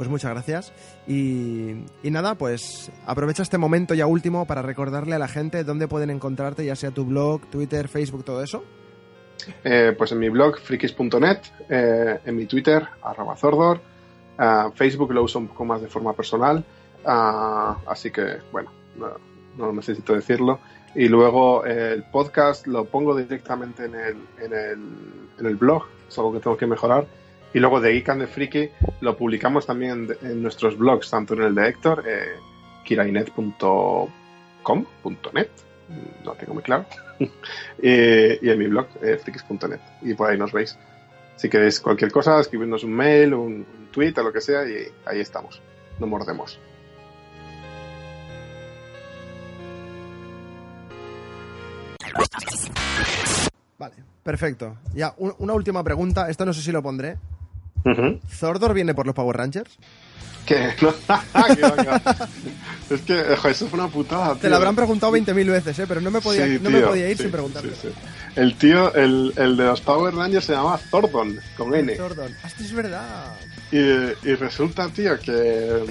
Pues 0.00 0.08
muchas 0.08 0.30
gracias. 0.30 0.72
Y, 1.06 1.84
y 2.02 2.10
nada, 2.10 2.34
pues 2.34 2.90
aprovecha 3.04 3.42
este 3.42 3.58
momento 3.58 3.92
ya 3.92 4.06
último 4.06 4.46
para 4.46 4.62
recordarle 4.62 5.14
a 5.14 5.18
la 5.18 5.28
gente 5.28 5.62
dónde 5.62 5.88
pueden 5.88 6.08
encontrarte, 6.08 6.64
ya 6.64 6.74
sea 6.74 6.90
tu 6.90 7.04
blog, 7.04 7.42
Twitter, 7.50 7.86
Facebook, 7.86 8.24
todo 8.24 8.42
eso. 8.42 8.64
Eh, 9.62 9.94
pues 9.98 10.12
en 10.12 10.18
mi 10.18 10.30
blog, 10.30 10.58
frikis.net, 10.58 11.40
eh, 11.68 12.18
en 12.24 12.34
mi 12.34 12.46
Twitter, 12.46 12.82
arroba 13.02 13.36
Zordor, 13.36 13.80
ah, 14.38 14.70
Facebook 14.74 15.12
lo 15.12 15.22
uso 15.22 15.38
un 15.38 15.48
poco 15.48 15.66
más 15.66 15.82
de 15.82 15.88
forma 15.88 16.14
personal, 16.14 16.64
ah, 17.04 17.76
así 17.86 18.10
que, 18.10 18.38
bueno, 18.52 18.72
no, 18.96 19.08
no 19.58 19.72
necesito 19.72 20.14
decirlo. 20.14 20.60
Y 20.94 21.08
luego 21.08 21.64
eh, 21.64 21.94
el 21.94 22.02
podcast 22.02 22.66
lo 22.66 22.84
pongo 22.84 23.16
directamente 23.16 23.84
en 23.84 23.94
el, 23.94 24.16
en, 24.40 24.52
el, 24.52 24.78
en 25.38 25.46
el 25.46 25.56
blog, 25.56 25.84
es 26.08 26.18
algo 26.18 26.32
que 26.32 26.40
tengo 26.40 26.56
que 26.56 26.66
mejorar. 26.66 27.06
Y 27.52 27.58
luego 27.58 27.80
de 27.80 27.92
Geek 27.92 28.08
and 28.08 28.22
the 28.22 28.26
Freaky 28.26 28.70
lo 29.00 29.16
publicamos 29.16 29.66
también 29.66 30.08
en, 30.22 30.42
nuestros 30.42 30.78
blogs, 30.78 31.10
tanto 31.10 31.34
en 31.34 31.42
el 31.42 31.54
de 31.54 31.68
Héctor, 31.68 32.04
eh, 32.06 32.30
kirainet.com.net, 32.84 35.48
no 36.24 36.32
tengo 36.34 36.54
muy 36.54 36.62
claro, 36.62 36.86
y 37.82 38.48
en 38.48 38.58
mi 38.58 38.68
blog, 38.68 38.86
eh, 39.02 39.16
frikis.net, 39.16 39.80
y 40.02 40.14
por 40.14 40.30
ahí 40.30 40.38
nos 40.38 40.52
veis. 40.52 40.78
Si 41.36 41.48
queréis 41.48 41.80
cualquier 41.80 42.12
cosa, 42.12 42.38
escribirnos 42.38 42.84
un 42.84 42.92
mail, 42.92 43.34
un 43.34 43.66
tweet, 43.90 44.14
o 44.18 44.22
lo 44.22 44.32
que 44.32 44.40
sea, 44.40 44.64
y 44.68 44.86
ahí 45.06 45.18
estamos, 45.20 45.60
no 45.98 46.06
mordemos. 46.06 46.60
Vale, 53.78 53.94
perfecto. 54.22 54.76
Ya, 54.94 55.14
un- 55.18 55.34
una 55.38 55.54
última 55.54 55.82
pregunta. 55.82 56.28
Esto 56.28 56.44
no 56.44 56.52
sé 56.52 56.62
si 56.62 56.72
lo 56.72 56.82
pondré. 56.82 57.16
Ujú. 57.84 58.20
¿Zordor 58.30 58.74
viene 58.74 58.94
por 58.94 59.06
los 59.06 59.14
Power 59.14 59.36
Rangers? 59.36 59.70
¿Qué? 60.46 60.70
No, 60.82 60.92
qué 61.54 61.62
venga. 61.62 62.02
es 62.90 63.00
que, 63.02 63.20
ojo, 63.32 63.48
eso 63.48 63.68
fue 63.68 63.78
una 63.78 63.88
putada. 63.88 64.34
Te 64.34 64.40
tío. 64.42 64.50
lo 64.50 64.56
habrán 64.56 64.74
preguntado 64.74 65.12
20.000 65.12 65.50
veces, 65.50 65.78
¿eh? 65.78 65.84
Pero 65.86 66.00
no 66.00 66.10
me 66.10 66.20
podía, 66.20 66.46
Sí, 66.46 66.58
no 66.60 66.70
me 66.70 66.78
tío, 66.78 66.88
podía 66.88 67.08
ir 67.10 67.16
sí, 67.16 67.24
sin 67.24 67.32
sí, 67.32 67.70
sí. 67.82 67.88
El 68.36 68.56
tío, 68.56 68.92
el, 68.94 69.32
el 69.36 69.56
de 69.56 69.64
los 69.64 69.80
Power 69.80 70.14
Rangers 70.14 70.44
se 70.46 70.52
llamaba 70.54 70.78
Zordon, 70.78 71.38
con 71.56 71.74
N. 71.74 71.94
Zordon. 71.96 72.34
Ah, 72.42 72.46
Esto 72.48 72.64
es 72.64 72.72
verdad. 72.72 73.32
Y, 73.70 73.78
y 73.78 74.34
resulta, 74.34 74.88
tío, 74.88 75.18
que, 75.20 75.84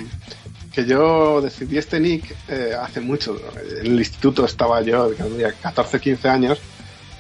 que 0.80 0.86
yo 0.90 1.42
decidí 1.42 1.78
este 1.78 2.00
nick 2.00 2.36
eh, 2.48 2.74
hace 2.80 3.02
mucho. 3.02 3.40
En 3.82 3.86
el 3.86 4.00
instituto 4.00 4.46
estaba 4.46 4.82
yo, 4.82 5.12
cuando 5.16 5.36
tenía 5.36 5.52
14, 5.52 6.00
15 6.00 6.30
años, 6.30 6.60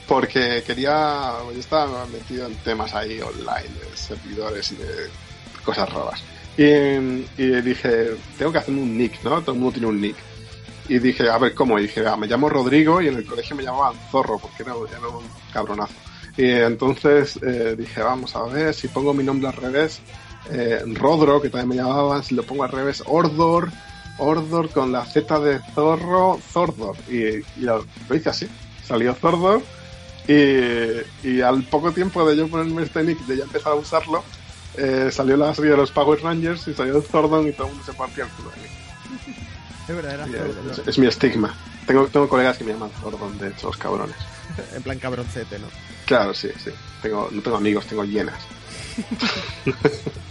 porque 0.08 0.64
quería. 0.66 1.34
Yo 1.54 1.60
estaba 1.60 2.06
metido 2.08 2.48
en 2.48 2.56
temas 2.56 2.94
ahí 2.94 3.20
online, 3.20 3.70
de 3.92 3.98
servidores 3.98 4.72
y 4.72 4.76
de 4.76 5.10
cosas 5.64 5.90
raras. 5.90 6.24
Y, 6.58 6.64
y 7.42 7.62
dije, 7.62 8.12
tengo 8.38 8.52
que 8.52 8.58
hacerme 8.60 8.82
un 8.82 8.98
nick, 8.98 9.24
¿no? 9.24 9.42
Todo 9.42 9.54
el 9.54 9.60
mundo 9.60 9.74
tiene 9.74 9.88
un 9.88 10.02
nick. 10.02 10.16
Y 10.88 11.00
dije, 11.00 11.30
a 11.30 11.38
ver, 11.38 11.54
¿cómo? 11.54 11.78
Y 11.78 11.84
dije, 11.84 12.06
ah, 12.08 12.16
me 12.16 12.28
llamo 12.28 12.50
Rodrigo 12.50 13.02
y 13.02 13.08
en 13.08 13.16
el 13.16 13.26
colegio 13.26 13.56
me 13.56 13.64
llamaban 13.64 13.96
Zorro, 14.10 14.40
porque 14.40 14.64
era, 14.64 14.74
era 14.90 15.08
un 15.08 15.26
cabronazo. 15.54 15.94
Y 16.36 16.50
entonces 16.50 17.38
eh, 17.44 17.76
dije, 17.78 18.02
vamos 18.02 18.36
a 18.36 18.44
ver, 18.44 18.74
si 18.74 18.88
pongo 18.88 19.14
mi 19.14 19.24
nombre 19.24 19.50
al 19.50 19.56
revés, 19.56 20.02
eh, 20.50 20.82
Rodro, 20.94 21.42
que 21.42 21.50
también 21.50 21.70
me 21.70 21.76
llamaban, 21.76 22.24
si 22.24 22.36
lo 22.36 22.44
pongo 22.44 22.64
al 22.64 22.72
revés, 22.72 23.04
Ordor, 23.06 23.70
Ordor 24.18 24.70
con 24.70 24.92
la 24.92 25.06
Z 25.06 25.40
de 25.40 25.60
zorro, 25.74 26.40
Zordor. 26.52 26.96
Y, 27.10 27.38
y 27.38 27.44
lo, 27.62 27.86
lo 28.08 28.16
hice 28.16 28.30
así, 28.30 28.48
salió 28.86 29.14
Zordor. 29.16 29.62
Y, 30.28 31.28
y 31.28 31.42
al 31.42 31.64
poco 31.64 31.92
tiempo 31.92 32.28
de 32.28 32.38
yo 32.38 32.48
ponerme 32.48 32.84
este 32.84 33.04
nick, 33.04 33.20
de 33.26 33.38
ya 33.38 33.44
empezar 33.44 33.72
a 33.72 33.76
usarlo, 33.76 34.24
eh, 34.78 35.10
salió 35.12 35.36
la 35.38 35.54
serie 35.56 35.72
de 35.72 35.78
los 35.78 35.92
Power 35.92 36.22
Rangers 36.22 36.68
y 36.68 36.74
salió 36.74 37.02
Zordon 37.02 37.48
y 37.48 37.52
todo 37.54 37.68
el 37.68 37.74
mundo 37.74 37.86
se 37.86 37.98
partía 37.98 38.26
el 38.26 38.30
culo 38.32 38.52
de 38.52 38.58
mí. 38.58 38.68
Es 39.88 39.96
verdad, 39.96 40.14
era 40.14 40.26
Zordon. 40.28 40.72
es, 40.72 40.88
es 40.88 41.00
mi 41.00 41.08
estigma. 41.08 41.56
Tengo, 41.88 42.06
tengo 42.08 42.30
colegas 42.30 42.58
que 42.58 42.64
me 42.64 42.74
llaman 42.74 42.92
Zordon, 43.02 43.38
de 43.40 43.48
hecho, 43.50 43.68
los 43.68 43.78
cabrones. 43.78 44.16
En 44.76 44.84
plan 44.84 45.00
cabroncete, 45.00 45.58
¿no? 45.60 45.68
Claro, 46.06 46.34
sí, 46.34 46.50
sí. 46.64 46.72
Tengo, 47.02 47.30
no 47.32 47.42
tengo 47.42 47.58
amigos, 47.58 47.86
tengo 47.86 48.04
llenas. 48.04 48.40